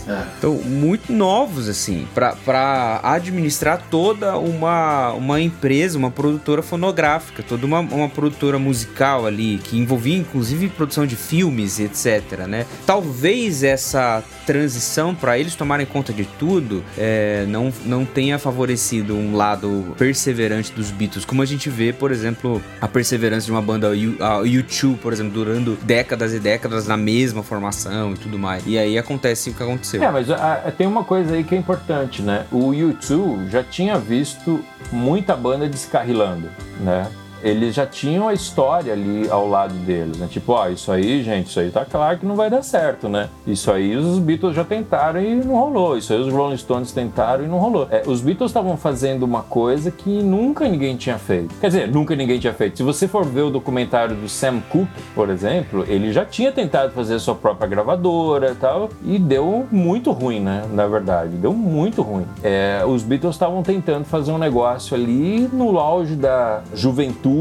É. 0.08 0.12
É. 0.12 0.24
Então, 0.38 0.54
muito 0.56 1.12
novos, 1.12 1.68
assim, 1.70 2.08
pra 2.16 3.00
administrar 3.04 3.82
toda 3.90 4.38
uma, 4.38 5.12
uma 5.14 5.42
empresa, 5.42 5.98
uma 5.98 6.10
produtora 6.12 6.62
fonográfica, 6.62 7.44
toda 7.44 7.66
uma, 7.66 7.80
uma 7.80 8.10
produtora 8.10 8.58
musical 8.58 9.26
ali, 9.26 9.60
que 9.64 9.78
envolvia 9.78 10.18
inclusive 10.18 10.70
produção 10.70 11.06
de 11.06 11.16
filmes, 11.16 11.80
etc, 11.80 12.46
né? 12.48 12.66
Talvez 12.86 13.64
essa 13.64 14.24
transição 14.46 15.14
para 15.14 15.38
eles 15.38 15.56
tomarem 15.56 15.86
conta 15.86 16.14
de 16.14 16.24
tudo 16.40 16.82
é, 16.98 17.46
não, 17.50 17.72
não 17.86 18.06
tenha 18.06 18.40
favorecido 18.40 19.14
um 19.14 19.36
lado 19.36 19.94
perseverante 19.98 20.72
dos 20.72 20.90
Beatles, 20.90 21.26
como 21.26 21.42
a 21.42 21.46
gente 21.46 21.70
vê, 21.70 21.92
por 21.92 22.12
exemplo, 22.12 22.62
a 22.80 22.88
perseverança 22.88 23.46
de 23.46 23.52
uma 23.52 23.62
banda 23.62 23.90
U- 23.90 24.16
a 24.24 24.40
U2, 24.44 24.98
por 24.98 25.12
exemplo, 25.12 25.34
durando 25.34 25.78
décadas 25.84 26.34
e 26.34 26.40
décadas 26.40 26.88
na 26.88 26.96
mesma 26.96 27.44
formação 27.44 28.14
e 28.14 28.18
tudo 28.18 28.40
mais. 28.40 28.64
E 28.66 28.78
aí 28.78 28.98
acontece 28.98 29.17
o 29.54 29.54
que 29.54 29.64
aconteceu. 29.64 30.04
É, 30.04 30.12
mas 30.12 30.30
ah, 30.30 30.72
tem 30.78 30.88
uma 30.88 31.04
coisa 31.04 31.36
aí 31.36 31.44
que 31.44 31.56
é 31.56 31.58
importante, 31.58 32.22
né? 32.22 32.46
O 32.52 32.70
U2 32.72 33.50
já 33.50 33.64
tinha 33.64 33.98
visto 33.98 34.64
muita 34.92 35.36
banda 35.36 35.68
descarrilando, 35.68 36.50
né? 36.80 37.08
Eles 37.48 37.74
já 37.74 37.86
tinham 37.86 38.28
a 38.28 38.34
história 38.34 38.92
ali 38.92 39.30
ao 39.30 39.48
lado 39.48 39.74
deles, 39.74 40.18
né? 40.18 40.28
Tipo, 40.30 40.52
ó, 40.52 40.68
isso 40.68 40.92
aí, 40.92 41.24
gente, 41.24 41.48
isso 41.48 41.60
aí 41.60 41.72
tá 41.72 41.86
claro 41.86 42.18
que 42.18 42.26
não 42.26 42.36
vai 42.36 42.50
dar 42.50 42.62
certo, 42.62 43.08
né? 43.08 43.30
Isso 43.46 43.72
aí 43.72 43.96
os 43.96 44.20
Beatles 44.20 44.54
já 44.54 44.66
tentaram 44.66 45.22
e 45.22 45.36
não 45.36 45.56
rolou. 45.56 45.98
Isso 45.98 46.12
aí 46.12 46.20
os 46.20 46.32
Rolling 46.32 46.58
Stones 46.58 46.92
tentaram 46.92 47.46
e 47.46 47.48
não 47.48 47.58
rolou. 47.58 47.88
É, 47.90 48.04
os 48.06 48.20
Beatles 48.20 48.52
estavam 48.52 48.76
fazendo 48.76 49.24
uma 49.24 49.44
coisa 49.44 49.90
que 49.90 50.22
nunca 50.22 50.68
ninguém 50.68 50.98
tinha 50.98 51.18
feito. 51.18 51.56
Quer 51.60 51.68
dizer, 51.68 51.88
nunca 51.88 52.16
ninguém 52.16 52.38
tinha 52.38 52.54
feito. 52.54 52.78
Se 52.78 52.84
você 52.84 53.08
for 53.08 53.24
ver 53.24 53.44
o 53.44 53.50
documentário 53.50 54.16
do 54.16 54.28
Sam 54.28 54.60
Cooke, 54.70 54.88
por 55.16 55.30
exemplo, 55.30 55.86
ele 55.88 56.12
já 56.12 56.26
tinha 56.26 56.52
tentado 56.52 56.92
fazer 56.92 57.16
a 57.16 57.20
sua 57.20 57.36
própria 57.36 57.68
gravadora 57.68 58.52
e 58.52 58.56
tal, 58.56 58.90
e 59.06 59.18
deu 59.18 59.66
muito 59.72 60.12
ruim, 60.12 60.42
né? 60.42 60.66
Na 60.74 60.86
verdade, 60.86 61.38
deu 61.38 61.54
muito 61.54 62.02
ruim. 62.02 62.26
É, 62.44 62.84
os 62.86 63.04
Beatles 63.04 63.36
estavam 63.36 63.64
tentando 63.64 64.04
fazer 64.04 64.32
um 64.32 64.38
negócio 64.38 64.96
ali 64.96 65.48
no 65.54 65.80
auge 65.80 66.16
da 66.16 66.62
juventude, 66.74 67.37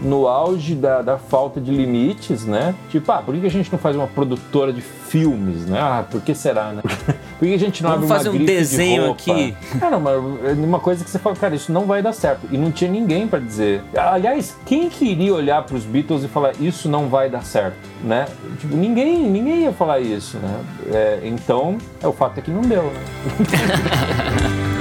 no 0.00 0.26
auge 0.26 0.74
da, 0.74 1.02
da 1.02 1.18
falta 1.18 1.60
de 1.60 1.70
limites, 1.70 2.44
né? 2.44 2.74
Tipo, 2.90 3.12
ah, 3.12 3.22
por 3.22 3.34
que 3.34 3.46
a 3.46 3.50
gente 3.50 3.70
não 3.70 3.78
faz 3.78 3.94
uma 3.94 4.06
produtora 4.06 4.72
de 4.72 4.80
filmes, 4.80 5.66
né? 5.66 5.78
Ah, 5.80 6.04
por 6.08 6.20
que 6.20 6.34
será, 6.34 6.72
né? 6.72 6.82
Por 7.38 7.48
que 7.48 7.54
a 7.54 7.58
gente 7.58 7.82
não 7.82 7.90
Vamos 7.90 8.10
abre 8.10 8.16
fazer 8.16 8.28
uma 8.30 8.34
um 8.36 8.38
grife 8.38 8.52
de 8.52 8.58
desenho 8.58 9.06
roupa? 9.06 9.20
aqui. 9.20 9.56
Cara, 9.78 9.98
mas 9.98 10.14
é 10.14 10.52
uma 10.52 10.78
coisa 10.78 11.04
que 11.04 11.10
você 11.10 11.18
fala, 11.18 11.34
cara, 11.36 11.54
isso 11.54 11.72
não 11.72 11.84
vai 11.84 12.00
dar 12.00 12.12
certo. 12.12 12.46
E 12.50 12.56
não 12.56 12.70
tinha 12.70 12.90
ninguém 12.90 13.26
pra 13.26 13.40
dizer. 13.40 13.82
Aliás, 13.94 14.56
quem 14.64 14.88
queria 14.88 15.34
olhar 15.34 15.62
pros 15.64 15.84
Beatles 15.84 16.22
e 16.24 16.28
falar 16.28 16.52
isso 16.60 16.88
não 16.88 17.08
vai 17.08 17.28
dar 17.28 17.42
certo, 17.42 17.76
né? 18.02 18.26
Tipo, 18.60 18.76
ninguém, 18.76 19.18
ninguém 19.28 19.62
ia 19.64 19.72
falar 19.72 19.98
isso, 20.00 20.38
né? 20.38 20.60
É, 20.92 21.20
então, 21.24 21.76
é, 22.00 22.06
o 22.06 22.12
fato 22.12 22.38
é 22.38 22.40
que 22.40 22.50
não 22.52 22.62
deu, 22.62 22.84
né? 22.84 23.00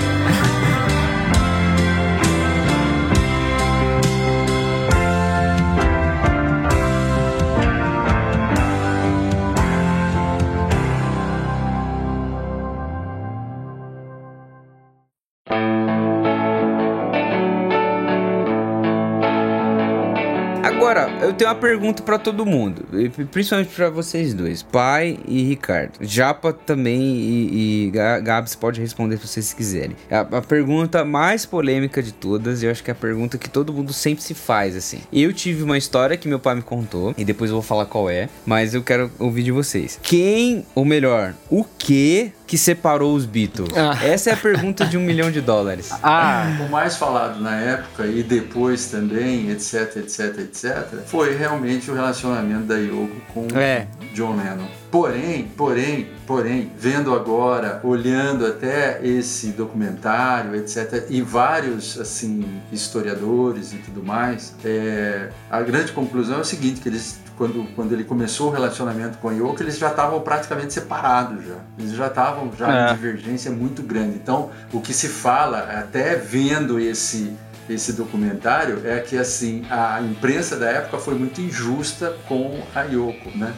eu 21.33 21.37
tenho 21.37 21.49
uma 21.49 21.55
pergunta 21.55 22.03
pra 22.03 22.19
todo 22.19 22.45
mundo, 22.45 22.85
principalmente 23.31 23.73
pra 23.73 23.89
vocês 23.89 24.33
dois, 24.35 24.61
pai 24.61 25.17
e 25.27 25.41
Ricardo. 25.43 25.93
Japa 26.01 26.53
também 26.53 27.01
e, 27.01 27.85
e 27.87 27.91
Ga- 27.91 28.19
Gabs 28.19 28.53
pode 28.55 28.79
responder 28.79 29.17
se 29.17 29.27
vocês 29.27 29.51
quiserem. 29.51 29.95
A, 30.11 30.19
a 30.37 30.41
pergunta 30.41 31.03
mais 31.03 31.43
polêmica 31.45 32.03
de 32.03 32.11
todas, 32.11 32.61
eu 32.61 32.69
acho 32.69 32.83
que 32.83 32.91
é 32.91 32.93
a 32.93 32.95
pergunta 32.95 33.37
que 33.39 33.49
todo 33.49 33.73
mundo 33.73 33.91
sempre 33.91 34.23
se 34.23 34.35
faz, 34.35 34.75
assim. 34.75 34.99
Eu 35.11 35.33
tive 35.33 35.63
uma 35.63 35.77
história 35.77 36.15
que 36.15 36.27
meu 36.27 36.39
pai 36.39 36.55
me 36.55 36.61
contou, 36.61 37.15
e 37.17 37.25
depois 37.25 37.49
eu 37.49 37.55
vou 37.55 37.63
falar 37.63 37.85
qual 37.87 38.09
é, 38.09 38.29
mas 38.45 38.75
eu 38.75 38.83
quero 38.83 39.09
ouvir 39.17 39.41
de 39.43 39.51
vocês. 39.51 39.99
Quem, 40.03 40.63
ou 40.75 40.85
melhor, 40.85 41.33
o 41.49 41.63
que 41.63 42.31
que 42.45 42.57
separou 42.57 43.15
os 43.15 43.25
Beatles? 43.25 43.69
Essa 44.03 44.29
é 44.31 44.33
a 44.33 44.37
pergunta 44.37 44.85
de 44.85 44.97
um 44.97 45.01
milhão 45.01 45.31
de 45.31 45.41
dólares. 45.41 45.89
Ah, 46.03 46.57
O 46.67 46.69
mais 46.71 46.95
falado 46.97 47.39
na 47.39 47.55
época 47.55 48.05
e 48.05 48.21
depois 48.23 48.85
também, 48.87 49.49
etc, 49.49 49.95
etc, 49.97 50.37
etc, 50.39 50.85
foi 51.07 51.35
realmente 51.35 51.89
o 51.89 51.93
relacionamento 51.93 52.65
da 52.65 52.75
Yoko 52.77 53.09
com 53.33 53.47
É. 53.57 53.87
John 54.13 54.35
Lennon. 54.35 54.67
Porém, 54.91 55.47
porém, 55.57 56.09
porém, 56.27 56.71
vendo 56.77 57.15
agora, 57.15 57.79
olhando 57.83 58.45
até 58.45 58.99
esse 59.03 59.47
documentário, 59.47 60.55
etc, 60.55 61.05
e 61.09 61.21
vários 61.21 61.99
assim 61.99 62.45
historiadores 62.71 63.73
e 63.73 63.77
tudo 63.77 64.03
mais, 64.03 64.53
é, 64.63 65.29
a 65.49 65.61
grande 65.61 65.91
conclusão 65.93 66.37
é 66.37 66.41
o 66.41 66.45
seguinte, 66.45 66.79
que 66.81 66.89
eles 66.89 67.19
quando, 67.37 67.65
quando 67.75 67.91
ele 67.93 68.03
começou 68.03 68.49
o 68.49 68.51
relacionamento 68.51 69.17
com 69.17 69.29
a 69.29 69.33
Yoko, 69.33 69.61
eles 69.61 69.77
já 69.77 69.89
estavam 69.89 70.19
praticamente 70.21 70.73
separados 70.73 71.45
já. 71.45 71.55
Eles 71.77 71.91
já 71.93 72.07
estavam 72.07 72.51
já 72.57 72.89
É. 72.89 72.91
em 72.91 72.95
divergência 72.95 73.51
muito 73.51 73.81
grande. 73.83 74.15
Então, 74.15 74.49
o 74.71 74.79
que 74.81 74.93
se 74.93 75.07
fala, 75.07 75.59
até 75.79 76.15
vendo 76.15 76.79
esse 76.79 77.33
esse 77.69 77.93
documentário, 77.93 78.81
é 78.83 78.99
que 78.99 79.17
assim 79.17 79.63
a 79.69 80.01
imprensa 80.01 80.57
da 80.57 80.69
época 80.69 80.97
foi 80.97 81.15
muito 81.15 81.39
injusta 81.39 82.13
com 82.27 82.61
a 82.75 82.81
Yoko, 82.81 83.37
né? 83.37 83.53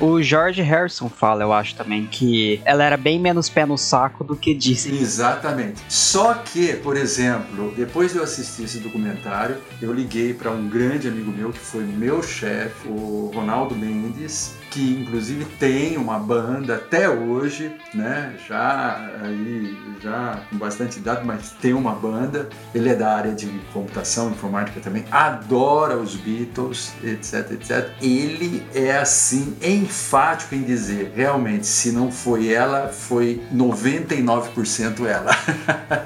O 0.00 0.22
George 0.22 0.62
Harrison 0.62 1.08
fala, 1.08 1.42
eu 1.42 1.52
acho 1.52 1.74
também, 1.74 2.06
que 2.06 2.60
ela 2.64 2.82
era 2.82 2.96
bem 2.96 3.18
menos 3.20 3.48
pé 3.48 3.66
no 3.66 3.76
saco 3.76 4.24
do 4.24 4.34
que 4.34 4.54
dizem. 4.54 4.94
Exatamente. 4.98 5.82
Só 5.88 6.34
que, 6.34 6.74
por 6.74 6.96
exemplo, 6.96 7.72
depois 7.76 8.12
de 8.12 8.18
eu 8.18 8.24
assistir 8.24 8.64
esse 8.64 8.78
documentário, 8.78 9.58
eu 9.80 9.92
liguei 9.92 10.32
para 10.32 10.50
um 10.50 10.68
grande 10.68 11.06
amigo 11.06 11.30
meu 11.30 11.52
que 11.52 11.58
foi 11.58 11.84
meu 11.84 12.22
chefe, 12.22 12.88
o 12.88 13.30
Ronaldo 13.34 13.76
Mendes, 13.76 14.54
que 14.70 15.00
inclusive 15.00 15.44
tem 15.58 15.96
uma 15.96 16.18
banda 16.18 16.76
até 16.76 17.08
hoje, 17.08 17.72
né? 17.92 18.34
Já 18.48 19.10
aí 19.22 19.76
já 20.00 20.42
com 20.48 20.56
bastante 20.56 20.98
idade, 20.98 21.26
mas 21.26 21.50
tem 21.60 21.74
uma 21.74 21.94
banda. 21.94 22.48
Ele 22.74 22.88
é 22.88 22.94
da 22.94 23.14
área 23.14 23.32
de 23.32 23.46
computação, 23.72 24.30
informática 24.30 24.80
também, 24.80 25.04
adora 25.10 25.96
os 25.96 26.14
Beatles, 26.16 26.92
etc, 27.02 27.52
etc. 27.52 27.90
Ele 28.00 28.62
é 28.74 28.96
assim 28.96 29.56
enfático 29.62 30.54
em 30.54 30.62
dizer, 30.62 31.12
realmente, 31.14 31.66
se 31.66 31.92
não 31.92 32.10
foi 32.10 32.48
ela, 32.52 32.88
foi 32.88 33.42
99% 33.52 35.04
ela. 35.06 35.30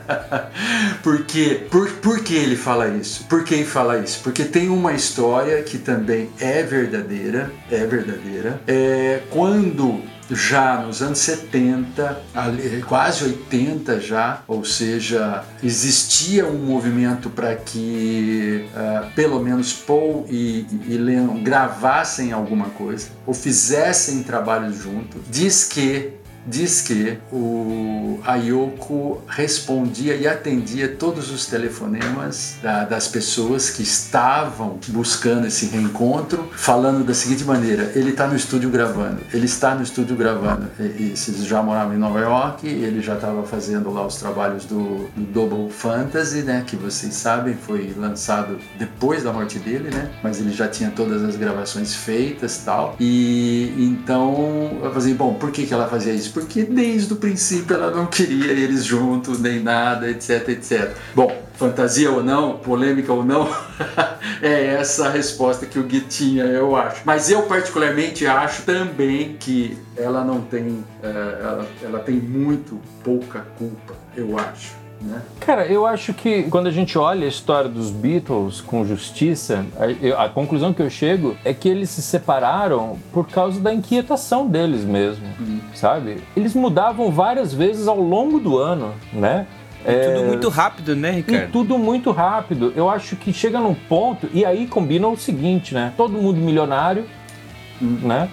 Porque, 1.03 1.66
por, 1.70 1.91
por 1.95 2.20
que 2.20 2.35
ele 2.35 2.57
fala 2.57 2.89
isso? 2.89 3.24
Por 3.24 3.45
que 3.45 3.55
ele 3.55 3.65
fala 3.65 3.99
isso? 3.99 4.20
Porque 4.23 4.45
tem 4.45 4.69
uma 4.69 4.93
história 4.93 5.62
que 5.62 5.78
também 5.78 6.31
é 6.41 6.62
verdadeira, 6.62 7.53
é 7.70 7.85
verdadeira. 7.85 8.53
É, 8.66 9.22
quando 9.31 10.02
já 10.31 10.81
nos 10.81 11.02
anos 11.02 11.18
70, 11.18 12.22
ali, 12.35 12.82
quase 12.82 13.24
80 13.24 14.01
já, 14.01 14.43
ou 14.48 14.64
seja, 14.64 15.44
existia 15.62 16.47
um 16.47 16.59
movimento 16.59 17.28
para 17.28 17.55
que 17.55 18.66
ah, 18.74 19.10
pelo 19.14 19.40
menos 19.40 19.72
Paul 19.72 20.26
e, 20.31 20.66
e 20.89 20.97
Lennon 20.97 21.43
gravassem 21.43 22.32
alguma 22.32 22.70
coisa, 22.70 23.09
ou 23.26 23.35
fizessem 23.35 24.22
trabalhos 24.22 24.78
juntos. 24.78 25.20
Diz 25.28 25.64
que 25.64 26.12
diz 26.46 26.80
que 26.82 27.18
o 27.32 28.18
Ayoko 28.24 29.22
respondia 29.28 30.14
e 30.16 30.26
atendia 30.26 30.88
todos 30.88 31.30
os 31.30 31.46
telefonemas 31.46 32.56
da- 32.62 32.84
das 32.84 33.08
pessoas 33.08 33.70
que 33.70 33.82
estavam 33.82 34.78
buscando 34.88 35.46
esse 35.46 35.66
reencontro, 35.66 36.48
falando 36.54 37.04
da 37.04 37.14
seguinte 37.14 37.44
maneira: 37.44 37.92
ele 37.94 38.10
está 38.10 38.26
no 38.26 38.36
estúdio 38.36 38.70
gravando, 38.70 39.18
ele 39.32 39.46
está 39.46 39.74
no 39.74 39.82
estúdio 39.82 40.16
gravando. 40.16 40.66
Eles 40.78 41.26
já 41.46 41.62
moravam 41.62 41.94
em 41.94 41.98
Nova 41.98 42.20
York, 42.20 42.66
ele 42.66 43.00
já 43.00 43.14
estava 43.14 43.42
fazendo 43.44 43.90
lá 43.92 44.06
os 44.06 44.16
trabalhos 44.16 44.64
do, 44.64 45.08
do 45.16 45.24
Double 45.32 45.70
Fantasy, 45.70 46.42
né, 46.42 46.64
que 46.66 46.76
vocês 46.76 47.14
sabem 47.14 47.54
foi 47.54 47.94
lançado 47.96 48.58
depois 48.78 49.22
da 49.22 49.32
morte 49.32 49.58
dele, 49.58 49.90
né, 49.90 50.10
mas 50.22 50.40
ele 50.40 50.52
já 50.52 50.68
tinha 50.68 50.90
todas 50.90 51.22
as 51.22 51.36
gravações 51.36 51.94
feitas 51.94 52.58
tal. 52.64 52.96
E 53.00 53.72
então 53.78 54.78
eu 54.82 54.92
falei, 54.92 55.14
bom, 55.14 55.34
por 55.34 55.50
que, 55.50 55.66
que 55.66 55.72
ela 55.74 55.88
fazia 55.88 56.12
isso? 56.12 56.32
Porque 56.35 56.65
desde 56.65 57.12
o 57.12 57.16
princípio 57.16 57.77
ela 57.77 57.93
não 57.93 58.06
queria 58.06 58.51
eles 58.51 58.85
juntos, 58.85 59.40
nem 59.40 59.61
nada, 59.61 60.11
etc, 60.11 60.48
etc. 60.48 60.90
Bom, 61.15 61.44
fantasia 61.55 62.11
ou 62.11 62.23
não, 62.23 62.59
polêmica 62.59 63.12
ou 63.12 63.24
não, 63.24 63.48
é 64.43 64.66
essa 64.66 65.06
a 65.06 65.11
resposta 65.11 65.65
que 65.65 65.78
o 65.78 65.85
Gui 65.85 66.01
tinha, 66.01 66.44
eu 66.44 66.74
acho. 66.74 67.02
Mas 67.05 67.31
eu 67.31 67.43
particularmente 67.44 68.27
acho 68.27 68.62
também 68.62 69.36
que 69.39 69.78
ela 69.97 70.24
não 70.24 70.40
tem, 70.40 70.85
eh, 71.02 71.39
ela, 71.40 71.69
ela 71.82 71.98
tem 72.01 72.16
muito 72.16 72.81
pouca 73.05 73.47
culpa, 73.56 73.94
eu 74.16 74.36
acho. 74.36 74.84
Né? 75.00 75.22
Cara, 75.40 75.66
eu 75.66 75.86
acho 75.86 76.14
que 76.14 76.44
quando 76.44 76.66
a 76.66 76.70
gente 76.70 76.96
olha 76.98 77.26
a 77.26 77.28
história 77.28 77.68
dos 77.68 77.90
Beatles 77.90 78.60
com 78.60 78.84
justiça, 78.84 79.64
a, 80.16 80.24
a 80.24 80.28
conclusão 80.28 80.72
que 80.72 80.80
eu 80.82 80.88
chego 80.88 81.36
é 81.44 81.52
que 81.52 81.68
eles 81.68 81.90
se 81.90 82.02
separaram 82.02 82.98
por 83.12 83.28
causa 83.28 83.60
da 83.60 83.72
inquietação 83.72 84.46
deles 84.46 84.84
mesmo, 84.84 85.26
sabe? 85.74 86.18
Eles 86.36 86.54
mudavam 86.54 87.10
várias 87.10 87.52
vezes 87.52 87.86
ao 87.86 88.00
longo 88.00 88.38
do 88.40 88.58
ano, 88.58 88.94
né? 89.12 89.46
É, 89.84 90.14
Tudo 90.14 90.24
muito 90.24 90.48
rápido, 90.48 90.96
né, 90.96 91.10
e 91.10 91.16
Ricardo? 91.16 91.52
tudo 91.52 91.78
muito 91.78 92.10
rápido. 92.10 92.72
Eu 92.74 92.88
acho 92.88 93.16
que 93.16 93.34
chega 93.34 93.60
num 93.60 93.74
ponto, 93.74 94.26
e 94.32 94.42
aí 94.42 94.66
combina 94.66 95.06
o 95.08 95.16
seguinte, 95.16 95.74
né? 95.74 95.92
Todo 95.94 96.14
mundo 96.14 96.40
milionário, 96.40 97.04
né? 97.80 98.30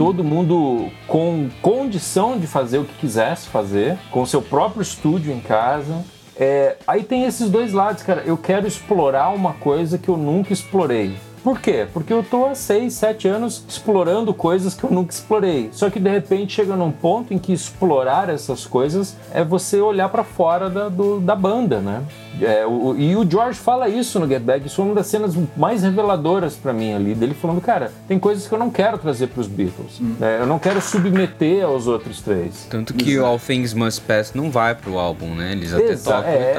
Todo 0.00 0.24
mundo 0.24 0.88
com 1.06 1.50
condição 1.60 2.38
de 2.38 2.46
fazer 2.46 2.78
o 2.78 2.86
que 2.86 2.94
quisesse 2.94 3.48
fazer, 3.48 3.98
com 4.10 4.24
seu 4.24 4.40
próprio 4.40 4.80
estúdio 4.80 5.30
em 5.30 5.40
casa. 5.40 6.02
É, 6.34 6.78
aí 6.86 7.02
tem 7.02 7.24
esses 7.24 7.50
dois 7.50 7.74
lados, 7.74 8.02
cara. 8.02 8.22
Eu 8.24 8.38
quero 8.38 8.66
explorar 8.66 9.28
uma 9.28 9.52
coisa 9.52 9.98
que 9.98 10.08
eu 10.08 10.16
nunca 10.16 10.54
explorei. 10.54 11.14
Por 11.44 11.60
quê? 11.60 11.86
Porque 11.92 12.12
eu 12.14 12.22
tô 12.22 12.46
há 12.46 12.54
6, 12.54 12.94
7 12.94 13.28
anos 13.28 13.62
explorando 13.68 14.32
coisas 14.32 14.74
que 14.74 14.84
eu 14.84 14.90
nunca 14.90 15.12
explorei. 15.12 15.68
Só 15.70 15.90
que 15.90 16.00
de 16.00 16.08
repente 16.10 16.54
chega 16.54 16.76
num 16.76 16.90
ponto 16.90 17.34
em 17.34 17.38
que 17.38 17.52
explorar 17.52 18.30
essas 18.30 18.64
coisas 18.66 19.16
é 19.34 19.44
você 19.44 19.80
olhar 19.80 20.08
pra 20.08 20.24
fora 20.24 20.70
da, 20.70 20.88
do- 20.88 21.20
da 21.20 21.34
banda, 21.36 21.78
né? 21.80 22.02
É, 22.40 22.64
o- 22.66 22.94
e 22.96 23.16
o 23.16 23.28
George 23.28 23.58
fala 23.58 23.88
isso 23.88 24.18
no 24.20 24.26
Get 24.28 24.40
Back. 24.42 24.66
Isso 24.66 24.80
é 24.80 24.84
uma 24.84 24.94
das 24.94 25.06
cenas 25.08 25.34
mais 25.56 25.82
reveladoras 25.82 26.54
pra 26.56 26.72
mim 26.72 26.92
ali, 26.94 27.14
dele 27.14 27.34
falando, 27.34 27.60
cara, 27.60 27.92
tem 28.06 28.18
coisas 28.18 28.46
que 28.46 28.54
eu 28.54 28.58
não 28.58 28.70
quero 28.70 28.96
trazer 28.98 29.26
pros 29.28 29.46
Beatles. 29.46 30.00
né? 30.00 30.38
Eu 30.40 30.46
não 30.46 30.58
quero 30.58 30.80
submeter 30.80 31.64
aos 31.64 31.86
outros 31.86 32.20
três. 32.22 32.66
Tanto 32.70 32.94
que 32.94 33.18
o 33.18 33.26
All 33.26 33.38
Things 33.38 33.74
Must 33.74 34.00
Pass 34.02 34.32
não 34.34 34.50
vai 34.50 34.74
pro 34.74 34.98
álbum, 34.98 35.34
né? 35.34 35.52
Eles 35.52 35.72
até 35.74 35.84
Exa- 35.92 36.12
tocam 36.16 36.30
é, 36.30 36.52
e 36.52 36.54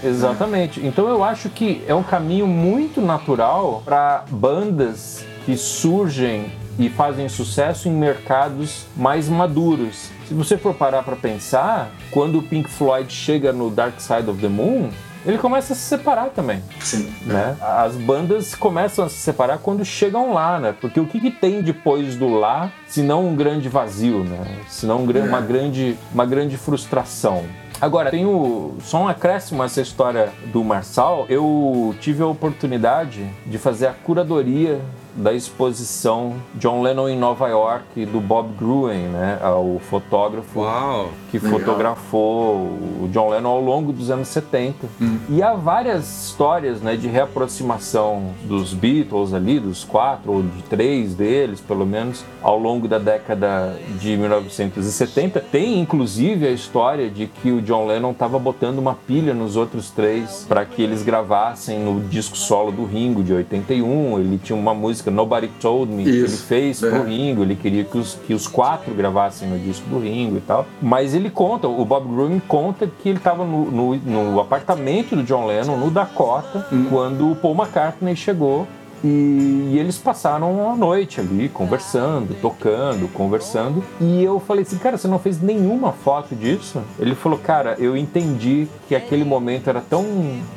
tal. 0.00 0.10
Exatamente. 0.10 0.84
Então 0.86 1.08
eu 1.08 1.22
acho 1.24 1.48
que 1.50 1.82
é 1.86 1.94
um 1.94 2.02
caminho 2.02 2.46
muito 2.46 3.00
natural 3.00 3.82
para 3.84 4.24
bandas 4.30 5.24
que 5.46 5.56
surgem 5.56 6.52
e 6.78 6.88
fazem 6.88 7.28
sucesso 7.28 7.88
em 7.88 7.92
mercados 7.92 8.86
mais 8.96 9.28
maduros. 9.28 10.10
Se 10.26 10.34
você 10.34 10.56
for 10.56 10.74
parar 10.74 11.02
para 11.02 11.16
pensar, 11.16 11.90
quando 12.10 12.38
o 12.38 12.42
Pink 12.42 12.68
Floyd 12.70 13.12
chega 13.12 13.52
no 13.52 13.70
Dark 13.70 14.00
Side 14.00 14.28
of 14.30 14.40
the 14.40 14.48
Moon, 14.48 14.88
ele 15.24 15.38
começa 15.38 15.72
a 15.72 15.76
se 15.76 15.82
separar 15.82 16.30
também. 16.30 16.62
Sim. 16.80 17.12
Né? 17.22 17.56
As 17.60 17.94
bandas 17.94 18.54
começam 18.54 19.04
a 19.04 19.08
se 19.08 19.16
separar 19.16 19.58
quando 19.58 19.84
chegam 19.84 20.32
lá, 20.32 20.58
né? 20.58 20.74
Porque 20.80 20.98
o 21.00 21.06
que, 21.06 21.20
que 21.20 21.30
tem 21.30 21.62
depois 21.62 22.16
do 22.16 22.28
lá, 22.28 22.70
se 22.86 23.02
não 23.02 23.26
um 23.28 23.36
grande 23.36 23.68
vazio, 23.68 24.24
né? 24.24 24.58
Se 24.68 24.86
não 24.86 25.02
um 25.02 25.06
gran- 25.06 25.24
uma, 25.24 25.40
grande, 25.40 25.96
uma 26.12 26.26
grande 26.26 26.56
frustração. 26.56 27.44
Agora, 27.80 28.10
tem 28.10 28.24
o, 28.24 28.76
só 28.80 29.02
um 29.02 29.08
acréscimo 29.08 29.60
a 29.60 29.66
essa 29.66 29.80
história 29.80 30.28
do 30.52 30.62
Marçal. 30.62 31.26
Eu 31.28 31.94
tive 32.00 32.22
a 32.22 32.26
oportunidade 32.26 33.26
de 33.44 33.58
fazer 33.58 33.88
a 33.88 33.92
curadoria 33.92 34.80
da 35.14 35.32
exposição 35.32 36.34
John 36.54 36.82
Lennon 36.82 37.08
em 37.08 37.18
Nova 37.18 37.48
York 37.48 38.06
do 38.06 38.20
Bob 38.20 38.50
Gruen, 38.58 39.08
né? 39.08 39.38
O 39.44 39.78
fotógrafo 39.78 40.60
Uau! 40.60 41.10
que 41.30 41.38
Legal. 41.38 41.58
fotografou 41.58 42.56
o 43.02 43.08
John 43.10 43.30
Lennon 43.30 43.50
ao 43.50 43.60
longo 43.60 43.92
dos 43.92 44.10
anos 44.10 44.28
70. 44.28 44.86
E 45.28 45.42
há 45.42 45.54
várias 45.54 46.26
histórias 46.26 46.80
né, 46.80 46.96
de 46.96 47.08
reaproximação 47.08 48.32
dos 48.44 48.74
Beatles 48.74 49.32
ali, 49.32 49.58
dos 49.58 49.84
quatro 49.84 50.32
ou 50.32 50.42
de 50.42 50.62
três 50.64 51.14
deles, 51.14 51.60
pelo 51.60 51.86
menos, 51.86 52.24
ao 52.42 52.58
longo 52.58 52.86
da 52.86 52.98
década 52.98 53.76
de 53.98 54.16
1970. 54.16 55.40
Tem 55.40 55.80
inclusive 55.80 56.46
a 56.46 56.50
história 56.50 57.08
de 57.08 57.26
que 57.26 57.50
o 57.50 57.62
John 57.62 57.86
Lennon 57.86 58.10
estava 58.12 58.38
botando 58.38 58.78
uma 58.78 58.94
pilha 58.94 59.32
nos 59.32 59.56
outros 59.56 59.90
três 59.90 60.44
para 60.48 60.64
que 60.64 60.82
eles 60.82 61.02
gravassem 61.02 61.78
no 61.80 62.00
disco 62.08 62.36
solo 62.36 62.70
do 62.70 62.84
Ringo 62.84 63.22
de 63.22 63.32
81. 63.32 64.18
Ele 64.18 64.38
tinha 64.38 64.58
uma 64.58 64.74
música 64.74 65.01
Nobody 65.10 65.48
Told 65.60 65.92
Me 65.92 66.04
que 66.04 66.10
ele 66.10 66.24
Isso. 66.24 66.44
fez 66.44 66.82
É. 66.82 66.90
pro 66.90 67.04
Ringo, 67.04 67.42
ele 67.42 67.54
queria 67.56 67.84
que 67.84 67.96
os, 67.98 68.14
que 68.26 68.34
os 68.34 68.46
quatro 68.46 68.94
gravassem 68.94 69.48
no 69.48 69.58
disco 69.58 69.88
do 69.88 69.98
Ringo 69.98 70.36
e 70.36 70.40
tal. 70.40 70.66
Mas 70.80 71.14
ele 71.14 71.30
conta, 71.30 71.66
o 71.68 71.84
Bob 71.84 72.06
Gruen 72.08 72.40
conta 72.46 72.86
que 73.02 73.08
ele 73.08 73.18
estava 73.18 73.44
no, 73.44 73.70
no, 73.70 73.96
no 73.96 74.40
apartamento 74.40 75.16
do 75.16 75.22
John 75.22 75.46
Lennon, 75.46 75.76
no 75.76 75.90
Dakota, 75.90 76.66
quando 76.90 77.30
o 77.30 77.36
Paul 77.36 77.54
McCartney 77.54 78.14
chegou. 78.16 78.66
E, 79.04 79.70
e 79.72 79.78
eles 79.80 79.98
passaram 79.98 80.70
a 80.70 80.76
noite 80.76 81.20
ali, 81.20 81.48
conversando, 81.48 82.36
tocando, 82.40 83.08
conversando. 83.12 83.82
E 84.00 84.22
eu 84.22 84.38
falei 84.38 84.62
assim, 84.62 84.78
cara, 84.78 84.96
você 84.96 85.08
não 85.08 85.18
fez 85.18 85.40
nenhuma 85.42 85.90
foto 85.90 86.36
disso? 86.36 86.80
Ele 87.00 87.16
falou, 87.16 87.36
cara, 87.36 87.74
eu 87.80 87.96
entendi 87.96 88.68
que 88.86 88.94
aquele 88.94 89.24
momento 89.24 89.68
era 89.68 89.80
tão 89.80 90.06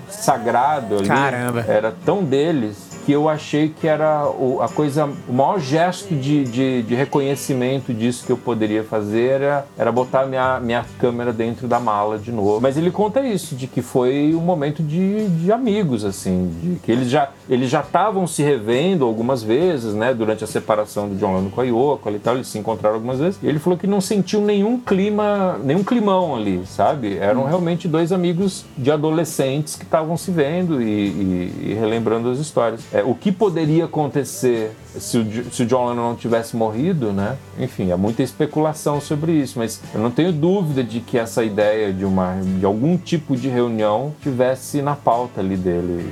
sagrado 0.07 0.97
ali, 0.97 1.07
Caramba. 1.07 1.65
era 1.67 1.91
tão 2.05 2.23
deles 2.23 2.94
que 3.05 3.11
eu 3.11 3.29
achei 3.29 3.69
que 3.69 3.87
era 3.87 4.23
a 4.61 4.67
coisa, 4.67 5.05
o 5.27 5.33
maior 5.33 5.59
gesto 5.59 6.13
de, 6.15 6.43
de, 6.43 6.81
de 6.83 6.95
reconhecimento 6.95 7.93
disso 7.93 8.25
que 8.25 8.31
eu 8.31 8.37
poderia 8.37 8.83
fazer 8.83 9.41
era, 9.41 9.65
era 9.77 9.91
botar 9.91 10.25
minha, 10.25 10.59
minha 10.59 10.85
câmera 10.99 11.31
dentro 11.31 11.67
da 11.67 11.79
mala 11.79 12.17
de 12.17 12.31
novo. 12.31 12.59
Mas 12.61 12.77
ele 12.77 12.89
conta 12.91 13.21
isso, 13.21 13.55
de 13.55 13.67
que 13.67 13.81
foi 13.81 14.33
um 14.35 14.41
momento 14.41 14.81
de, 14.81 15.27
de 15.27 15.51
amigos, 15.51 16.03
assim, 16.03 16.51
de 16.61 16.79
que 16.79 16.91
eles 16.91 17.09
já 17.09 17.29
eles 17.47 17.69
já 17.69 17.81
estavam 17.81 18.25
se 18.25 18.41
revendo 18.41 19.05
algumas 19.05 19.43
vezes, 19.43 19.93
né, 19.93 20.13
durante 20.15 20.43
a 20.43 20.47
separação 20.47 21.07
do 21.07 21.15
John 21.15 21.35
Lennon 21.35 21.49
com 21.51 21.61
a 21.61 21.63
Yoko 21.63 22.09
e 22.09 22.17
tal, 22.17 22.33
eles 22.35 22.47
se 22.47 22.57
encontraram 22.57 22.95
algumas 22.95 23.19
vezes. 23.19 23.37
E 23.43 23.47
ele 23.47 23.59
falou 23.59 23.77
que 23.77 23.85
não 23.85 24.01
sentiu 24.01 24.41
nenhum 24.41 24.79
clima, 24.79 25.59
nenhum 25.63 25.83
climão 25.83 26.35
ali, 26.35 26.63
sabe? 26.65 27.17
Eram 27.17 27.43
realmente 27.45 27.87
dois 27.87 28.11
amigos 28.11 28.65
de 28.75 28.89
adolescentes 28.91 29.75
que 29.75 29.83
estavam 29.83 30.17
se 30.17 30.31
vendo 30.31 30.81
e, 30.81 30.85
e- 30.85 31.51
e 31.69 31.73
relembrando 31.79 32.29
as 32.31 32.39
histórias. 32.39 32.81
É, 32.95 33.03
o 33.03 33.13
que 33.13 33.29
poderia 33.29 33.83
acontecer 33.83 34.71
se 34.97 35.17
o, 35.17 35.51
se 35.51 35.63
o 35.63 35.65
John 35.65 35.89
Lennon 35.89 36.11
não 36.11 36.15
tivesse 36.15 36.55
morrido, 36.55 37.11
né? 37.11 37.35
Enfim, 37.59 37.91
há 37.91 37.97
muita 37.97 38.23
especulação 38.23 39.01
sobre 39.01 39.33
isso, 39.33 39.59
mas 39.59 39.81
eu 39.93 39.99
não 39.99 40.09
tenho 40.09 40.31
dúvida 40.31 40.81
de 40.81 41.01
que 41.01 41.17
essa 41.17 41.43
ideia 41.43 41.91
de 41.91 42.05
uma 42.05 42.39
de 42.41 42.65
algum 42.65 42.95
tipo 42.97 43.35
de 43.35 43.49
reunião 43.49 44.13
tivesse 44.21 44.81
na 44.81 44.95
pauta 44.95 45.41
ali 45.41 45.57
dele, 45.57 46.09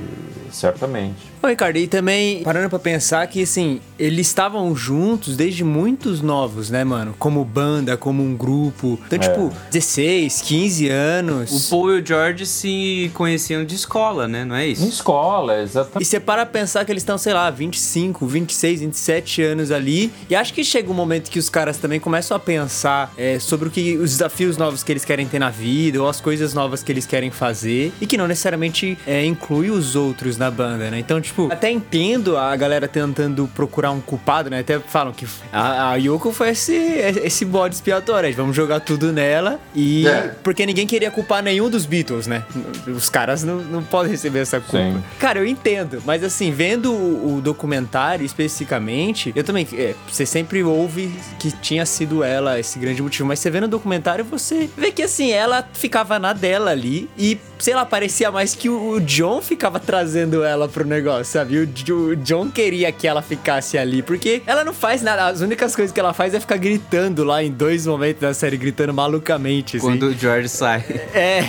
certamente. 0.54 1.34
Ô, 1.42 1.46
Ricardo, 1.46 1.76
e 1.76 1.86
também 1.86 2.42
parando 2.42 2.70
pra 2.70 2.78
pensar 2.78 3.26
que, 3.26 3.42
assim, 3.42 3.78
eles 3.98 4.26
estavam 4.28 4.74
juntos 4.74 5.36
desde 5.36 5.62
muitos 5.62 6.22
novos, 6.22 6.70
né, 6.70 6.82
mano? 6.84 7.14
Como 7.18 7.44
banda, 7.44 7.98
como 7.98 8.22
um 8.22 8.34
grupo. 8.34 8.98
Então, 9.06 9.18
tipo, 9.18 9.52
16, 9.70 10.40
15 10.40 10.88
anos. 10.88 11.66
O 11.66 11.70
Paul 11.70 11.94
e 11.96 12.00
o 12.00 12.06
George 12.06 12.46
se 12.46 13.10
conheciam 13.12 13.62
de 13.62 13.74
escola, 13.74 14.26
né? 14.26 14.42
Não 14.44 14.56
é 14.56 14.66
Em 14.68 14.72
isso? 14.72 14.88
escola, 14.88 15.60
exatamente. 15.60 16.00
E 16.02 16.04
você 16.06 16.18
para 16.18 16.42
a 16.42 16.46
pensar 16.46 16.82
que 16.86 16.90
eles 16.92 17.02
estão, 17.02 17.18
sei 17.18 17.34
lá, 17.34 17.50
25, 17.50 18.26
26, 18.26 18.80
27 18.80 19.42
anos 19.42 19.70
ali. 19.70 20.10
E 20.30 20.34
acho 20.34 20.54
que 20.54 20.64
chega 20.64 20.90
um 20.90 20.94
momento 20.94 21.30
que 21.30 21.38
os 21.38 21.50
caras 21.50 21.76
também 21.76 22.00
começam 22.00 22.34
a 22.34 22.40
pensar 22.40 23.12
é, 23.18 23.38
sobre 23.38 23.68
o 23.68 23.70
que 23.70 23.98
os 23.98 24.10
desafios 24.12 24.56
novos 24.56 24.82
que 24.82 24.90
eles 24.90 25.04
querem 25.04 25.26
ter 25.26 25.38
na 25.38 25.50
vida, 25.50 26.00
ou 26.00 26.08
as 26.08 26.22
coisas 26.22 26.54
novas 26.54 26.82
que 26.82 26.90
eles 26.90 27.04
querem 27.04 27.30
fazer, 27.30 27.92
e 28.00 28.06
que 28.06 28.16
não 28.16 28.26
necessariamente 28.26 28.96
é, 29.06 29.24
inclui 29.26 29.70
os 29.70 29.94
outros 29.94 30.38
na 30.44 30.50
banda, 30.50 30.90
né? 30.90 30.98
Então, 30.98 31.20
tipo, 31.20 31.48
até 31.50 31.70
entendo 31.70 32.36
a 32.36 32.54
galera 32.54 32.86
tentando 32.86 33.48
procurar 33.54 33.90
um 33.90 34.00
culpado, 34.00 34.50
né? 34.50 34.60
Até 34.60 34.78
falam 34.78 35.12
que 35.12 35.26
a, 35.52 35.90
a 35.90 35.96
Yoko 35.96 36.32
foi 36.32 36.50
esse, 36.50 36.74
esse 36.74 37.44
bode 37.44 37.74
expiatório. 37.74 38.32
Vamos 38.34 38.54
jogar 38.54 38.80
tudo 38.80 39.12
nela. 39.12 39.58
E. 39.74 40.06
É. 40.06 40.34
Porque 40.42 40.66
ninguém 40.66 40.86
queria 40.86 41.10
culpar 41.10 41.42
nenhum 41.42 41.70
dos 41.70 41.86
Beatles, 41.86 42.26
né? 42.26 42.44
Os 42.86 43.08
caras 43.08 43.42
não, 43.42 43.56
não 43.56 43.82
podem 43.82 44.10
receber 44.10 44.40
essa 44.40 44.60
culpa. 44.60 44.78
Sim. 44.78 45.02
Cara, 45.18 45.38
eu 45.38 45.46
entendo, 45.46 46.02
mas 46.04 46.22
assim, 46.22 46.50
vendo 46.50 46.92
o, 46.92 47.36
o 47.36 47.40
documentário 47.40 48.24
especificamente, 48.24 49.32
eu 49.34 49.44
também. 49.44 49.66
é, 49.72 49.94
você 50.10 50.26
sempre 50.26 50.62
ouve 50.62 51.14
que 51.38 51.50
tinha 51.50 51.86
sido 51.86 52.22
ela 52.22 52.58
esse 52.58 52.78
grande 52.78 53.02
motivo, 53.02 53.26
mas 53.26 53.38
você 53.38 53.50
vê 53.50 53.60
no 53.60 53.68
documentário, 53.68 54.24
você 54.24 54.68
vê 54.76 54.90
que 54.90 55.02
assim, 55.02 55.30
ela 55.30 55.66
ficava 55.72 56.18
na 56.18 56.32
dela 56.32 56.70
ali 56.70 57.08
e, 57.16 57.38
sei 57.58 57.74
lá, 57.74 57.84
parecia 57.84 58.30
mais 58.30 58.54
que 58.54 58.68
o, 58.68 58.90
o 58.90 59.00
John 59.00 59.40
ficava 59.40 59.78
trazendo 59.78 60.33
ela 60.42 60.66
pro 60.68 60.84
negócio, 60.86 61.26
sabe? 61.26 61.58
O, 61.58 61.66
Jo- 61.66 62.08
o 62.12 62.16
John 62.16 62.50
queria 62.50 62.90
que 62.90 63.06
ela 63.06 63.20
ficasse 63.22 63.76
ali, 63.78 64.02
porque 64.02 64.42
ela 64.46 64.64
não 64.64 64.72
faz 64.72 65.02
nada, 65.02 65.26
as 65.26 65.40
únicas 65.40 65.76
coisas 65.76 65.92
que 65.92 66.00
ela 66.00 66.12
faz 66.14 66.32
é 66.34 66.40
ficar 66.40 66.56
gritando 66.56 67.22
lá 67.24 67.42
em 67.42 67.50
dois 67.50 67.86
momentos 67.86 68.22
da 68.22 68.32
série, 68.34 68.56
gritando 68.56 68.92
malucamente, 68.94 69.76
assim. 69.76 69.86
Quando 69.86 70.04
o 70.04 70.12
George 70.14 70.48
sai. 70.48 70.84
É, 71.14 71.40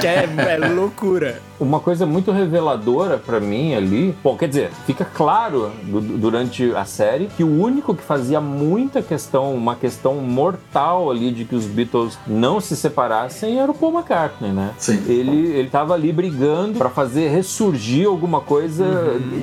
que 0.00 0.06
é, 0.06 0.28
é 0.54 0.56
loucura. 0.68 1.40
Uma 1.60 1.78
coisa 1.78 2.04
muito 2.04 2.32
reveladora 2.32 3.16
pra 3.16 3.38
mim 3.38 3.74
ali, 3.74 4.14
bom, 4.22 4.36
quer 4.36 4.48
dizer, 4.48 4.70
fica 4.86 5.04
claro 5.04 5.70
du- 5.84 6.00
durante 6.00 6.72
a 6.74 6.84
série 6.84 7.26
que 7.36 7.44
o 7.44 7.62
único 7.62 7.94
que 7.94 8.02
fazia 8.02 8.40
muita 8.40 9.00
questão, 9.00 9.54
uma 9.54 9.76
questão 9.76 10.16
mortal 10.16 11.10
ali 11.10 11.30
de 11.30 11.44
que 11.44 11.54
os 11.54 11.64
Beatles 11.66 12.18
não 12.26 12.60
se 12.60 12.76
separassem 12.76 13.60
era 13.60 13.70
o 13.70 13.74
Paul 13.74 13.92
McCartney, 13.94 14.50
né? 14.50 14.72
Sim. 14.78 15.02
Ele, 15.06 15.46
ele 15.56 15.68
tava 15.70 15.94
ali 15.94 16.12
brigando 16.12 16.76
pra 16.78 16.90
fazer 16.90 17.28
ressurgir 17.28 17.74
alguma 18.10 18.40
coisa 18.40 18.84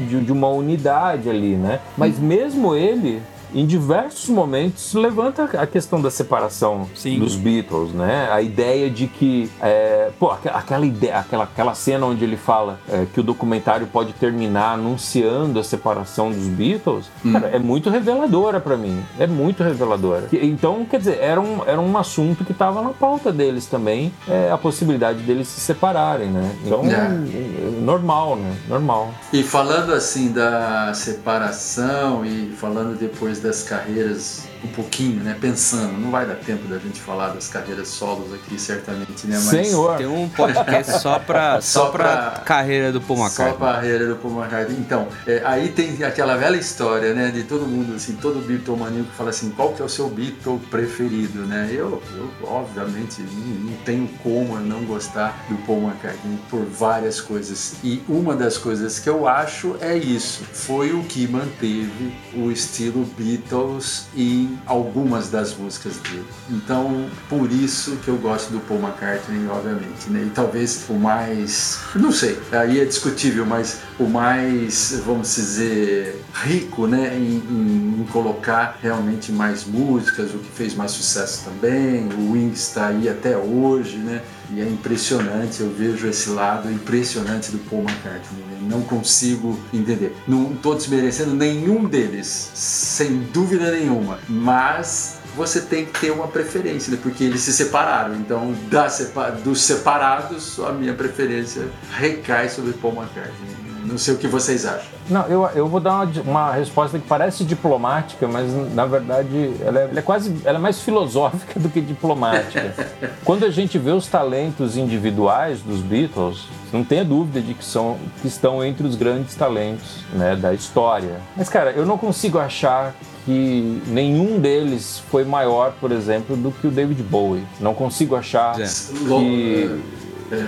de, 0.10 0.22
de 0.22 0.32
uma 0.32 0.48
unidade 0.48 1.30
ali, 1.30 1.56
né? 1.56 1.80
Mas 1.98 2.20
mesmo 2.20 2.76
ele 2.76 3.22
em 3.54 3.66
diversos 3.66 4.30
momentos 4.30 4.94
levanta 4.94 5.44
a 5.44 5.68
questão 5.68 6.02
da 6.02 6.10
separação 6.10 6.88
Sim. 6.96 7.20
dos 7.20 7.36
Beatles, 7.36 7.92
né? 7.94 8.30
A 8.32 8.42
ideia 8.42 8.90
de 8.90 9.08
que, 9.08 9.50
é, 9.62 10.10
pô, 10.20 10.32
aquela 10.32 10.86
ideia, 10.86 11.20
aquela, 11.20 11.44
aquela 11.44 11.74
cena 11.74 12.06
onde 12.06 12.24
ele 12.24 12.38
fala 12.38 12.80
é, 12.90 13.06
que 13.14 13.20
o 13.20 13.24
documentário 13.24 13.88
pode 13.88 14.14
terminar 14.14 14.74
anunciando 14.74 15.60
a 15.60 15.64
separação 15.64 16.32
dos 16.32 16.48
Beatles, 16.48 17.10
cara, 17.32 17.48
é 17.48 17.60
muito 17.60 17.90
reveladora 17.90 18.60
pra 18.60 18.78
mim. 18.78 19.04
É 19.20 19.28
muito 19.28 19.64
reveladora. 19.64 20.28
Então, 20.32 20.86
quer 20.86 21.00
dizer, 21.00 21.20
era 21.20 21.40
um, 21.40 21.62
era 21.66 21.80
um 21.80 21.98
assunto 21.98 22.46
que 22.46 22.54
tava 22.54 22.82
na 22.82 22.90
pauta 22.90 23.32
deles 23.32 23.66
também, 23.66 24.14
é, 24.28 24.52
a 24.52 24.58
possibilidade 24.58 25.20
deles 25.24 25.48
se 25.48 25.60
separarem, 25.60 26.30
né? 26.30 26.56
Então, 26.66 26.82
é 26.86 27.82
normal, 27.82 28.36
né? 28.36 28.56
Normal. 28.68 29.14
E 29.34 29.44
falando 29.44 29.94
assim 29.94 30.32
da 30.32 30.94
separação 30.94 32.26
e 32.26 32.54
falando 32.58 32.98
depois 32.98 33.41
das 33.42 33.66
carreiras 33.66 34.44
um 34.64 34.68
pouquinho, 34.70 35.24
né? 35.24 35.36
Pensando, 35.40 35.98
não 36.00 36.12
vai 36.12 36.26
dar 36.26 36.36
tempo 36.36 36.68
da 36.68 36.78
gente 36.78 37.00
falar 37.02 37.30
das 37.30 37.48
carreiras 37.48 37.88
solos 37.88 38.32
aqui, 38.34 38.60
certamente, 38.60 39.26
né? 39.28 39.36
Mas 39.38 39.44
Senhor. 39.68 39.98
Tem 39.98 40.06
um 40.08 40.30
podcast 40.30 41.00
só 41.00 41.18
pra, 41.20 41.60
só 41.62 41.86
Só 41.86 41.90
pra- 41.92 42.42
carreira 42.46 42.92
do 42.92 43.02
Paul 43.02 43.18
Só 43.18 43.24
a 43.24 43.28
McCartney. 43.28 43.68
carreira 43.74 44.08
do 44.08 44.16
Paul 44.18 44.40
McCartney. 44.40 44.78
Então, 44.80 45.08
é, 45.26 45.42
aí 45.46 45.70
tem 45.70 46.04
aquela 46.04 46.36
velha 46.38 46.58
história, 46.58 47.14
né? 47.14 47.32
De 47.32 47.44
todo 47.44 47.66
mundo, 47.66 47.96
assim, 47.96 48.14
todo 48.16 48.40
Beatlemaníaco 48.46 49.10
que 49.10 49.16
fala 49.16 49.30
assim, 49.32 49.50
qual 49.50 49.74
que 49.74 49.82
é 49.82 49.86
o 49.86 49.90
seu 49.90 50.10
Beatle 50.10 50.60
preferido, 50.70 51.40
né? 51.46 51.70
Eu, 51.72 52.02
eu 52.16 52.32
obviamente, 52.48 53.22
não, 53.22 53.72
não 53.72 53.78
tenho 53.84 54.08
como 54.22 54.56
eu 54.56 54.62
não 54.62 54.84
gostar 54.86 55.46
do 55.50 55.56
Paul 55.66 55.82
McCartney 55.84 56.38
por 56.50 56.64
várias 56.66 57.20
coisas. 57.20 57.76
E 57.84 58.02
uma 58.08 58.36
das 58.36 58.58
coisas 58.58 59.00
que 59.00 59.10
eu 59.10 59.28
acho 59.28 59.76
é 59.82 59.98
isso. 59.98 60.44
Foi 60.54 60.92
o 60.94 61.04
que 61.04 61.28
manteve 61.28 62.14
o 62.36 62.52
estilo 62.52 63.06
Beatles 63.18 64.06
em 64.16 64.51
algumas 64.66 65.30
das 65.30 65.56
músicas 65.56 65.96
dele. 65.98 66.26
Então, 66.50 67.06
por 67.30 67.52
isso 67.52 67.98
que 68.04 68.08
eu 68.10 68.18
gosto 68.18 68.52
do 68.52 68.60
Paul 68.62 68.80
McCartney, 68.82 69.48
obviamente, 69.48 70.10
né? 70.10 70.24
E 70.28 70.30
talvez 70.30 70.86
o 70.90 70.94
mais, 70.94 71.80
não 71.96 72.12
sei, 72.12 72.40
aí 72.52 72.80
é 72.80 72.86
discutível, 72.86 73.46
mas 73.46 73.80
o 74.00 74.06
mais, 74.06 75.02
vamos 75.06 75.36
dizer, 75.36 76.24
rico, 76.34 76.88
né, 76.88 77.16
em, 77.18 77.38
em- 77.50 78.02
em 78.02 78.06
colocar 78.12 78.78
realmente 78.82 79.32
mais 79.32 79.66
músicas, 79.66 80.32
o 80.34 80.38
que 80.40 80.50
fez 80.52 80.74
mais 80.76 80.92
sucesso 80.92 81.44
também. 81.46 82.08
O 82.18 82.32
Wings 82.34 82.68
está 82.70 82.88
aí 82.88 83.08
até 83.10 83.38
hoje, 83.38 83.98
né? 83.98 84.22
E 84.54 84.60
é 84.60 84.66
impressionante, 84.68 85.62
eu 85.62 85.70
vejo 85.72 86.08
esse 86.08 86.30
lado 86.30 86.70
impressionante 86.70 87.52
do 87.52 87.58
Paul 87.70 87.84
McCartney. 87.84 88.44
né? 88.50 88.58
Não 88.62 88.82
consigo 88.82 89.58
entender. 89.74 90.16
Não 90.28 90.52
estou 90.52 90.76
desmerecendo 90.76 91.34
nenhum 91.34 91.86
deles, 91.86 92.52
sem 92.54 93.20
dúvida 93.34 93.72
nenhuma. 93.72 94.20
Mas 94.28 95.20
você 95.38 95.62
tem 95.62 95.86
que 95.86 95.98
ter 96.02 96.12
uma 96.12 96.28
preferência, 96.28 96.92
né? 96.92 97.00
porque 97.02 97.24
eles 97.24 97.40
se 97.42 97.54
separaram. 97.54 98.14
Então, 98.16 98.54
sepa- 98.90 99.30
dos 99.30 99.62
separados, 99.62 100.60
a 100.60 100.74
minha 100.74 100.94
preferência 100.94 101.64
recai 101.98 102.50
sobre 102.50 102.74
Paul 102.74 102.96
McCartney. 102.96 103.71
Não 103.84 103.98
sei 103.98 104.14
o 104.14 104.18
que 104.18 104.28
vocês 104.28 104.66
acham. 104.66 104.90
Não, 105.10 105.26
eu, 105.28 105.46
eu 105.56 105.68
vou 105.68 105.80
dar 105.80 106.04
uma, 106.04 106.22
uma 106.22 106.52
resposta 106.54 106.98
que 107.00 107.08
parece 107.08 107.44
diplomática, 107.44 108.28
mas 108.28 108.52
na 108.74 108.86
verdade 108.86 109.54
ela 109.62 109.80
é, 109.80 109.84
ela 109.84 110.00
é 110.00 110.02
quase 110.02 110.36
ela 110.46 110.58
é 110.58 110.62
mais 110.62 110.82
filosófica 110.82 111.60
do 111.60 111.70
que 111.70 111.82
diplomática. 111.82 112.74
Quando 113.26 113.46
a 113.46 113.50
gente 113.50 113.78
vê 113.78 113.92
os 113.92 114.08
talentos 114.08 114.78
individuais 114.78 115.62
dos 115.62 115.82
Beatles, 115.82 116.48
não 116.72 116.84
tenha 116.84 117.04
dúvida 117.04 117.42
de 117.42 117.54
que, 117.54 117.66
são, 117.66 117.98
que 118.22 118.28
estão 118.28 118.64
entre 118.64 118.88
os 118.88 118.96
grandes 118.96 119.36
talentos 119.36 119.98
né, 120.14 120.36
da 120.36 120.54
história. 120.54 121.20
Mas, 121.36 121.50
cara, 121.50 121.72
eu 121.72 121.86
não 121.86 121.98
consigo 121.98 122.40
achar 122.40 122.96
que 123.26 123.82
nenhum 123.88 124.40
deles 124.40 125.02
foi 125.12 125.24
maior, 125.24 125.74
por 125.80 125.92
exemplo, 125.92 126.36
do 126.36 126.52
que 126.52 126.68
o 126.68 126.72
David 126.72 127.04
Bowie. 127.04 127.44
Não 127.60 127.74
consigo 127.74 128.16
achar 128.16 128.56
que 128.56 128.64
É, 128.64 130.01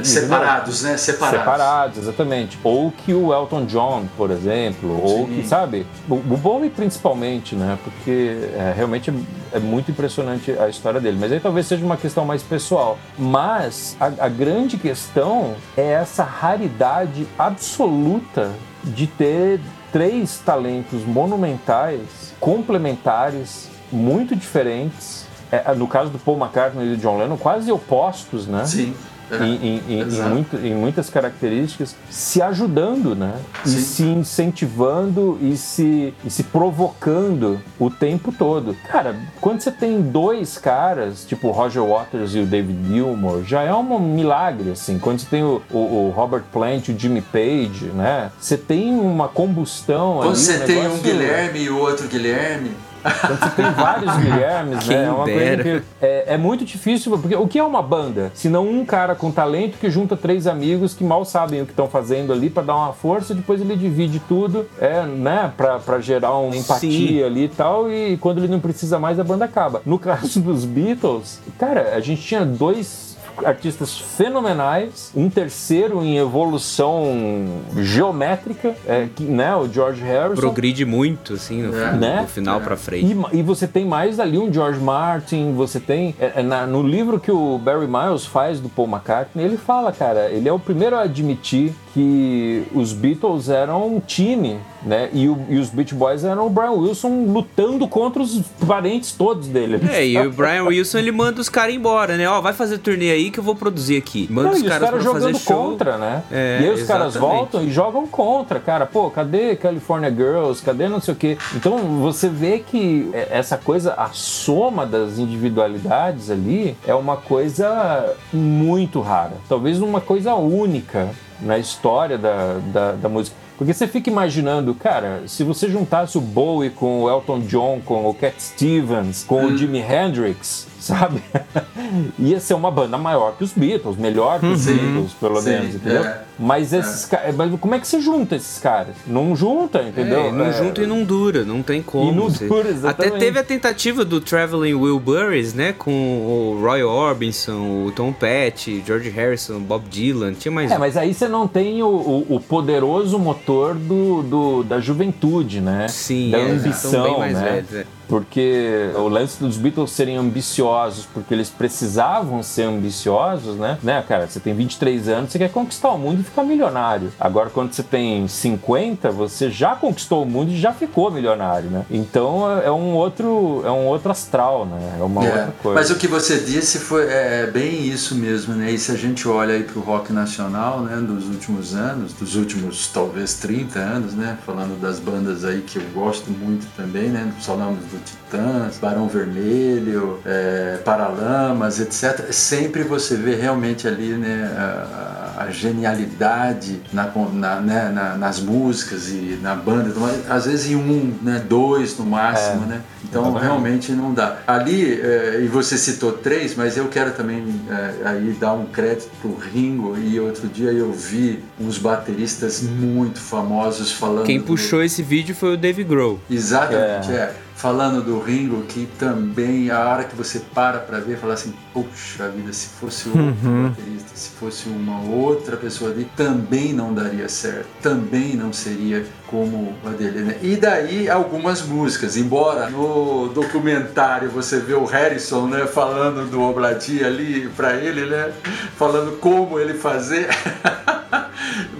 separados, 0.03 0.81
né? 0.83 0.97
Separados. 0.97 1.39
separados, 1.39 1.97
exatamente. 1.97 2.57
Ou 2.63 2.91
que 2.91 3.13
o 3.13 3.33
Elton 3.33 3.65
John, 3.65 4.05
por 4.15 4.31
exemplo, 4.31 5.01
ou 5.01 5.27
Sim. 5.27 5.35
que, 5.35 5.47
sabe, 5.47 5.85
o, 6.09 6.15
o 6.15 6.37
Bowie 6.37 6.69
principalmente, 6.69 7.55
né? 7.55 7.77
Porque 7.83 8.49
é, 8.53 8.73
realmente 8.75 9.09
é, 9.09 9.57
é 9.57 9.59
muito 9.59 9.91
impressionante 9.91 10.51
a 10.51 10.69
história 10.69 10.99
dele. 10.99 11.17
Mas 11.19 11.31
aí 11.31 11.39
talvez 11.39 11.67
seja 11.67 11.85
uma 11.85 11.97
questão 11.97 12.25
mais 12.25 12.41
pessoal. 12.43 12.97
Mas 13.17 13.97
a, 13.99 14.25
a 14.25 14.29
grande 14.29 14.77
questão 14.77 15.55
é 15.75 15.91
essa 15.91 16.23
raridade 16.23 17.27
absoluta 17.37 18.51
de 18.83 19.07
ter 19.07 19.59
três 19.91 20.39
talentos 20.39 21.05
monumentais, 21.05 22.33
complementares, 22.39 23.69
muito 23.91 24.35
diferentes. 24.35 25.25
É, 25.51 25.73
no 25.75 25.87
caso 25.87 26.09
do 26.09 26.17
Paul 26.17 26.37
McCartney 26.37 26.93
e 26.93 26.95
do 26.95 26.97
John 26.97 27.19
Lennon, 27.19 27.37
quase 27.37 27.71
opostos, 27.71 28.47
né? 28.47 28.65
Sim. 28.65 28.95
É. 29.41 29.45
em, 29.45 29.81
em- 29.87 30.01
em- 30.01 30.21
muito- 30.29 30.55
em 30.57 30.75
muitas 30.75 31.09
características, 31.09 31.95
se 32.09 32.41
ajudando, 32.41 33.15
né? 33.15 33.33
E 33.65 33.69
se 33.69 34.03
incentivando 34.03 35.37
e 35.41 35.55
se, 35.57 36.13
e 36.25 36.29
se 36.29 36.43
provocando 36.43 37.59
o 37.79 37.89
tempo 37.89 38.31
todo. 38.31 38.75
Cara, 38.89 39.15
quando 39.41 39.61
você 39.61 39.71
tem 39.71 40.01
dois 40.01 40.57
caras, 40.57 41.25
tipo 41.25 41.47
o 41.47 41.51
Roger 41.51 41.83
Waters 41.83 42.35
e 42.35 42.39
o 42.39 42.45
David 42.45 42.77
Gilmour, 42.87 43.43
já 43.43 43.61
é 43.63 43.73
um 43.73 43.99
milagre, 43.99 44.71
assim. 44.71 44.99
Quando 44.99 45.19
você 45.19 45.27
tem 45.29 45.43
o, 45.43 45.61
o- 45.71 46.07
o 46.07 46.13
Robert 46.15 46.43
Plant 46.51 46.87
e 46.87 46.91
o 46.91 46.99
Jimmy 46.99 47.21
Page, 47.21 47.85
né? 47.93 48.31
Você 48.39 48.57
tem 48.57 48.93
uma 48.93 49.27
combustão 49.27 50.17
Quando 50.17 50.29
ali, 50.29 50.37
você 50.37 50.57
um 50.57 50.65
tem 50.65 50.87
um 50.87 50.97
Guilherme 50.99 51.59
e 51.63 51.69
o 51.69 51.77
outro 51.77 52.07
Guilherme. 52.07 52.71
Quando 53.03 53.39
você 53.39 53.49
tem 53.49 53.71
vários 53.71 54.15
Guilhermes, 54.17 54.87
né? 54.87 55.03
É 55.05 55.11
uma 55.11 55.23
coisa 55.23 55.39
dera. 55.39 55.63
que 55.63 55.83
é, 56.01 56.33
é 56.33 56.37
muito 56.37 56.65
difícil, 56.65 57.17
porque 57.17 57.35
o 57.35 57.47
que 57.47 57.59
é 57.59 57.63
uma 57.63 57.81
banda? 57.81 58.31
Se 58.33 58.49
não 58.49 58.67
um 58.67 58.85
cara 58.85 59.15
com 59.15 59.31
talento 59.31 59.77
que 59.77 59.89
junta 59.89 60.15
três 60.15 60.47
amigos 60.47 60.93
que 60.93 61.03
mal 61.03 61.25
sabem 61.25 61.61
o 61.61 61.65
que 61.65 61.71
estão 61.71 61.87
fazendo 61.87 62.31
ali 62.31 62.49
pra 62.49 62.63
dar 62.63 62.75
uma 62.75 62.93
força, 62.93 63.33
depois 63.33 63.61
ele 63.61 63.75
divide 63.75 64.19
tudo, 64.19 64.67
é, 64.79 65.03
né, 65.05 65.51
Pra 65.55 65.79
pra 65.79 65.99
gerar 65.99 66.37
uma 66.37 66.55
empatia 66.55 67.25
ali 67.25 67.45
e 67.45 67.49
tal, 67.49 67.91
e 67.91 68.17
quando 68.17 68.39
ele 68.39 68.47
não 68.47 68.59
precisa 68.59 68.97
mais, 68.97 69.19
a 69.19 69.23
banda 69.23 69.45
acaba. 69.45 69.81
No 69.85 69.99
caso 69.99 70.39
dos 70.39 70.65
Beatles, 70.65 71.39
cara, 71.57 71.93
a 71.95 71.99
gente 71.99 72.21
tinha 72.21 72.45
dois 72.45 73.12
artistas 73.43 73.97
fenomenais, 73.97 75.11
um 75.15 75.29
terceiro 75.29 76.03
em 76.03 76.17
evolução 76.17 77.61
geométrica, 77.77 78.75
é, 78.87 79.07
que, 79.15 79.23
né, 79.23 79.55
o 79.55 79.67
George 79.71 80.01
Harrison. 80.03 80.41
Progride 80.41 80.85
muito, 80.85 81.33
assim, 81.33 81.61
no, 81.61 81.77
É. 81.77 81.93
Né? 81.93 82.21
do 82.23 82.27
final 82.27 82.61
pra 82.61 82.75
frente. 82.75 83.15
E, 83.33 83.39
e 83.39 83.41
você 83.43 83.67
tem 83.67 83.85
mais 83.85 84.19
ali 84.19 84.37
um 84.37 84.51
George 84.51 84.79
Martin, 84.79 85.53
você 85.53 85.79
tem. 85.79 86.15
é, 86.19 86.33
é, 86.37 86.43
na- 86.43 86.65
no 86.65 86.81
livro 86.83 87.19
que 87.19 87.31
o 87.31 87.57
Barry 87.57 87.87
Miles 87.87 88.25
faz 88.25 88.59
do 88.59 88.69
Paul 88.69 88.87
McCartney, 88.87 89.43
ele 89.45 89.57
fala, 89.57 89.91
cara, 89.91 90.29
ele 90.29 90.47
é 90.47 90.53
o 90.53 90.59
primeiro 90.59 90.95
a 90.95 91.01
admitir 91.01 91.73
que 91.93 92.63
os 92.73 92.93
Beatles 92.93 93.49
eram 93.49 93.85
um 93.87 93.99
time, 93.99 94.59
né? 94.85 95.09
E, 95.13 95.29
o- 95.29 95.45
e 95.49 95.57
os 95.57 95.69
Beach 95.69 95.93
Boys 95.95 96.23
eram 96.23 96.47
o 96.47 96.49
Brian 96.49 96.71
Wilson 96.71 97.25
lutando 97.27 97.87
contra 97.87 98.21
os 98.21 98.41
parentes 98.67 99.11
todos 99.13 99.47
dele. 99.47 99.79
É, 99.91 100.05
e 100.05 100.17
o 100.17 100.31
Brian 100.31 100.63
Wilson 100.65 100.97
ele 100.99 101.11
manda 101.11 101.39
os 101.41 101.49
caras 101.49 101.73
embora, 101.73 102.17
né? 102.17 102.27
Ó, 102.29 102.41
vai 102.41 102.53
fazer 102.53 102.77
turnê 102.79 103.11
aí 103.11 103.31
que 103.31 103.39
eu 103.39 103.43
vou 103.43 103.55
produzir 103.55 103.97
aqui. 103.97 104.27
Manda 104.29 104.49
Não, 104.49 104.55
os 104.55 104.59
e 104.61 104.63
os 104.63 104.69
caras 104.69 104.89
caras 104.89 105.03
jogando 105.03 105.39
contra, 105.45 105.97
né? 105.97 106.23
É, 106.31 106.59
e 106.61 106.65
aí 106.65 106.71
os 106.73 106.83
caras 106.83 107.15
exatamente. 107.15 107.37
voltam 107.37 107.63
e 107.63 107.71
jogam 107.71 108.07
contra, 108.07 108.59
cara. 108.59 108.85
Pô, 108.85 109.09
cadê 109.09 109.55
California 109.55 110.09
Girls? 110.11 110.61
Cadê 110.61 110.87
não 110.87 110.99
sei 111.01 111.13
o 111.13 111.17
quê? 111.17 111.37
Então 111.55 111.77
você 112.01 112.27
vê 112.29 112.59
que 112.59 113.09
é, 113.13 113.27
essa 113.31 113.57
coisa, 113.57 113.93
a 113.93 114.09
soma 114.11 114.85
das 114.85 115.17
individualidades 115.17 116.29
ali 116.29 116.75
é 116.85 116.93
uma 116.93 117.15
coisa 117.17 118.13
muito 118.31 118.99
rara. 119.01 119.33
Talvez 119.47 119.79
uma 119.81 120.01
coisa 120.01 120.33
única 120.35 121.09
na 121.41 121.57
história 121.57 122.17
da, 122.17 122.57
da, 122.73 122.91
da 122.93 123.09
música. 123.09 123.42
Porque 123.57 123.73
você 123.73 123.87
fica 123.87 124.09
imaginando, 124.09 124.73
cara, 124.73 125.23
se 125.27 125.43
você 125.43 125.69
juntasse 125.69 126.17
o 126.17 126.21
Bowie 126.21 126.69
com 126.69 127.03
o 127.03 127.09
Elton 127.09 127.41
John, 127.41 127.81
com 127.85 128.09
o 128.09 128.13
Cat 128.13 128.35
Stevens, 128.41 129.23
com 129.23 129.45
o 129.45 129.57
Jimi 129.57 129.79
Hendrix, 129.79 130.67
sabe? 130.83 131.21
Ia 132.19 132.39
ser 132.39 132.53
uma 132.53 132.69
banda 132.71 132.97
maior 132.97 133.35
que 133.37 133.43
os 133.43 133.53
Beatles, 133.53 133.97
melhor 133.97 134.39
que 134.39 134.45
os 134.47 134.61
Sim, 134.61 134.75
Beatles, 134.77 135.13
pelo 135.13 135.41
sim, 135.41 135.49
menos, 135.49 135.75
entendeu? 135.75 136.03
é. 136.03 136.21
Mas 136.39 136.73
esses 136.73 137.05
caras. 137.05 137.35
Mas 137.35 137.59
como 137.59 137.75
é 137.75 137.79
que 137.79 137.87
você 137.87 138.01
junta 138.01 138.35
esses 138.35 138.57
caras? 138.59 138.95
Não 139.05 139.35
junta, 139.35 139.83
entendeu? 139.83 140.25
É, 140.27 140.31
não 140.31 140.45
É, 140.47 140.53
junta 140.53 140.81
e 140.81 140.87
não 140.87 141.03
dura, 141.03 141.43
não 141.45 141.61
tem 141.61 141.81
como. 141.83 142.11
E 142.11 142.15
não 142.15 142.27
dura, 142.27 142.61
Até 142.61 142.69
exatamente. 142.71 143.19
teve 143.19 143.39
a 143.39 143.43
tentativa 143.43 144.03
do 144.03 144.19
Traveling 144.19 144.73
Wilburys, 144.73 145.53
né? 145.53 145.73
Com 145.73 145.91
o 145.91 146.59
Roy 146.61 146.81
Orbison, 146.83 147.85
o 147.85 147.91
Tom 147.95 148.11
Petty, 148.11 148.83
George 148.85 149.09
Harrison, 149.09 149.59
Bob 149.59 149.83
Dylan, 149.89 150.33
tinha 150.33 150.51
mais 150.51 150.71
É, 150.71 150.77
mas 150.77 150.97
aí 150.97 151.13
você 151.13 151.27
não 151.27 151.47
tem 151.47 151.83
o, 151.83 151.87
o- 151.87 152.25
o 152.35 152.39
poderoso 152.39 153.19
motor 153.19 153.75
do, 153.75 154.23
do- 154.23 154.63
da 154.63 154.79
juventude, 154.79 155.61
né? 155.61 155.87
Sim, 155.87 156.31
da 156.31 156.39
é, 156.39 156.51
ambição, 156.51 156.91
são 156.91 157.03
bem 157.03 157.19
mais 157.19 157.33
né? 157.33 157.41
velhos, 157.51 157.73
é. 157.75 157.85
Porque 158.07 158.89
o 158.95 159.07
lance 159.07 159.39
dos 159.39 159.57
Beatles 159.57 159.91
serem 159.91 160.17
ambiciosos, 160.17 161.07
porque 161.13 161.33
eles 161.33 161.49
precisavam 161.49 162.43
ser 162.43 162.63
ambiciosos, 162.63 163.55
né? 163.57 163.77
né, 163.81 164.03
cara? 164.07 164.27
Você 164.27 164.39
tem 164.39 164.53
23 164.53 165.07
anos, 165.09 165.31
você 165.31 165.37
quer 165.39 165.49
conquistar 165.51 165.89
o 165.91 165.97
mundo 165.97 166.21
e 166.21 166.23
ficar 166.23 166.43
milionário. 166.43 167.11
Agora, 167.19 167.49
quando 167.49 167.73
você 167.73 167.83
tem 167.83 168.27
50, 168.27 169.11
você 169.11 169.49
já 169.49 169.75
conquistou 169.75 170.23
o 170.23 170.25
mundo 170.25 170.51
e 170.51 170.57
já 170.59 170.73
ficou 170.73 171.09
milionário, 171.11 171.69
né? 171.69 171.85
Então 171.89 172.59
é 172.61 172.71
um 172.71 172.93
outro, 172.93 173.61
é 173.65 173.71
um 173.71 173.85
outro 173.85 174.11
astral, 174.11 174.65
né? 174.65 174.97
É 174.99 175.03
uma 175.03 175.23
É, 175.23 175.27
outra 175.27 175.53
coisa. 175.61 175.79
Mas 175.79 175.89
o 175.89 175.95
que 175.95 176.07
você 176.07 176.39
disse 176.39 176.79
foi 176.79 177.05
é, 177.09 177.47
bem 177.47 177.87
isso 177.87 178.15
mesmo, 178.15 178.53
né? 178.53 178.71
E 178.71 178.77
se 178.77 178.91
a 178.91 178.95
gente 178.95 179.27
olha 179.27 179.53
aí 179.53 179.63
para 179.63 179.79
o 179.79 179.81
rock 179.81 180.11
nacional, 180.13 180.81
né, 180.81 180.97
dos 180.97 181.27
últimos 181.27 181.73
anos, 181.73 182.13
dos 182.13 182.35
últimos 182.35 182.87
talvez 182.87 183.35
30 183.35 183.79
anos, 183.79 184.13
né, 184.13 184.37
falando 184.45 184.79
das 184.79 184.99
bandas 184.99 185.43
aí 185.45 185.61
que 185.61 185.77
eu 185.77 185.83
gosto 185.93 186.29
muito 186.31 186.65
também, 186.75 187.09
né? 187.09 187.31
Falamos 187.41 187.79
do 187.93 187.99
Titãs, 188.03 188.77
Barão 188.81 189.07
Vermelho, 189.07 190.19
é, 190.25 190.77
Paralamas, 190.83 191.79
etc. 191.79 192.31
Sempre 192.31 192.83
você 192.83 193.15
vê 193.15 193.35
realmente 193.35 193.87
ali, 193.87 194.09
né, 194.13 194.51
a, 194.57 195.43
a 195.45 195.51
genialidade 195.51 196.81
na, 196.91 197.11
na- 197.33 197.59
né, 197.61 197.91
na- 197.93 198.15
nas 198.17 198.39
músicas 198.39 199.09
e 199.09 199.37
na 199.41 199.55
banda, 199.55 199.91
às 200.29 200.45
vezes 200.45 200.71
em 200.71 200.75
um, 200.75 201.13
né, 201.21 201.43
dois 201.47 201.97
no 201.97 202.05
máximo, 202.05 202.63
É. 202.65 202.67
né? 202.67 202.81
Então 203.03 203.31
realmente 203.33 203.91
não 203.91 204.11
dá. 204.13 204.37
Ali, 204.47 204.99
eh, 204.99 205.41
e 205.43 205.47
você 205.47 205.77
citou 205.77 206.13
três, 206.13 206.55
mas 206.55 206.77
eu 206.77 206.87
quero 206.87 207.11
também 207.11 207.43
eh, 207.69 207.93
aí 208.05 208.35
dar 208.39 208.53
um 208.53 208.65
crédito 208.65 209.09
pro 209.21 209.35
Ringo. 209.35 209.95
E 209.97 210.19
outro 210.19 210.47
dia 210.47 210.71
eu 210.71 210.91
vi 210.91 211.43
uns 211.59 211.77
bateristas 211.77 212.61
muito 212.63 213.19
famosos 213.19 213.91
falando. 213.91 214.25
Quem 214.25 214.39
do- 214.39 214.45
puxou 214.45 214.81
esse 214.81 215.03
vídeo 215.03 215.35
foi 215.35 215.53
o 215.53 215.57
Dave 215.57 215.83
Grohl. 215.83 216.19
Exatamente, 216.29 217.11
é. 217.11 217.35
Falando 217.63 218.03
do 218.03 218.19
Ringo, 218.19 218.61
que 218.63 218.89
também 218.99 219.71
a 219.71 219.79
hora 219.87 220.03
que 220.03 220.17
você 220.17 220.41
para 220.53 220.79
pra 220.79 220.99
ver, 220.99 221.17
fala 221.17 221.33
assim: 221.33 221.53
puxa 221.73 222.27
vida, 222.27 222.51
se 222.51 222.67
fosse 222.67 223.07
outro 223.07 223.21
Uhum. 223.23 223.69
baterista, 223.69 224.09
se 224.13 224.31
fosse 224.31 224.67
uma 224.67 224.99
outra 224.99 225.55
pessoa 225.55 225.91
ali, 225.91 226.05
também 226.17 226.73
não 226.73 226.93
daria 226.93 227.29
certo, 227.29 227.65
também 227.81 228.35
não 228.35 228.51
seria 228.51 229.05
como 229.27 229.73
a 229.85 229.91
dele, 229.91 230.23
né? 230.23 230.37
E 230.41 230.57
daí 230.57 231.09
algumas 231.09 231.61
músicas, 231.61 232.17
embora 232.17 232.69
no 232.69 233.29
documentário 233.29 234.29
você 234.29 234.59
vê 234.59 234.73
o 234.73 234.83
Harrison, 234.83 235.47
né, 235.47 235.65
falando 235.65 236.29
do 236.29 236.41
Obladi 236.41 237.01
ali 237.01 237.47
pra 237.55 237.75
ele, 237.77 238.05
né, 238.07 238.33
falando 238.75 239.17
como 239.21 239.57
ele 239.57 239.73
fazer. 239.75 240.27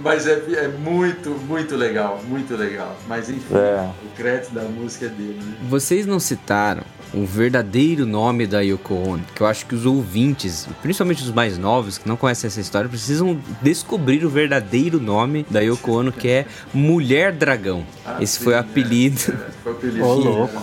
Mas 0.04 0.26
é, 0.26 0.42
é 0.56 0.68
muito, 0.68 1.30
muito 1.48 1.74
legal, 1.76 2.22
muito 2.28 2.54
legal. 2.54 2.94
Mas 3.08 3.30
enfim, 3.30 3.54
É. 3.54 3.88
o 4.04 4.14
crédito 4.16 4.52
da 4.52 4.62
música 4.62 5.06
é 5.06 5.08
dele, 5.08 5.40
né? 5.42 5.54
Vocês 5.68 6.04
não 6.06 6.20
citaram 6.20 6.82
o 7.14 7.24
verdadeiro 7.24 8.04
nome 8.04 8.46
da 8.46 8.60
Yoko 8.60 8.92
Ono, 8.94 9.24
que 9.34 9.40
eu 9.40 9.46
acho 9.46 9.64
que 9.66 9.74
os 9.74 9.86
ouvintes, 9.86 10.68
principalmente 10.82 11.22
os 11.22 11.30
mais 11.32 11.56
novos 11.56 11.96
que 11.96 12.06
não 12.08 12.16
conhecem 12.16 12.48
essa 12.48 12.60
história, 12.60 12.88
precisam 12.88 13.38
descobrir 13.62 14.24
o 14.26 14.28
verdadeiro 14.28 15.00
nome 15.00 15.46
da 15.48 15.60
Yoko 15.60 15.92
Ono, 15.92 16.12
que 16.12 16.28
é 16.28 16.46
Mulher 16.72 17.32
Dragão. 17.32 17.86
Ah, 18.04 18.18
Esse 18.20 18.38
sim, 18.38 18.44
foi 18.44 18.52
o 18.52 18.56
é, 18.56 18.58
apelido 18.60 19.20
é, 19.32 19.50
foi 19.62 19.72
o 19.72 19.76
apelido 19.76 19.98
dela, 19.98 20.14
louco. 20.14 20.62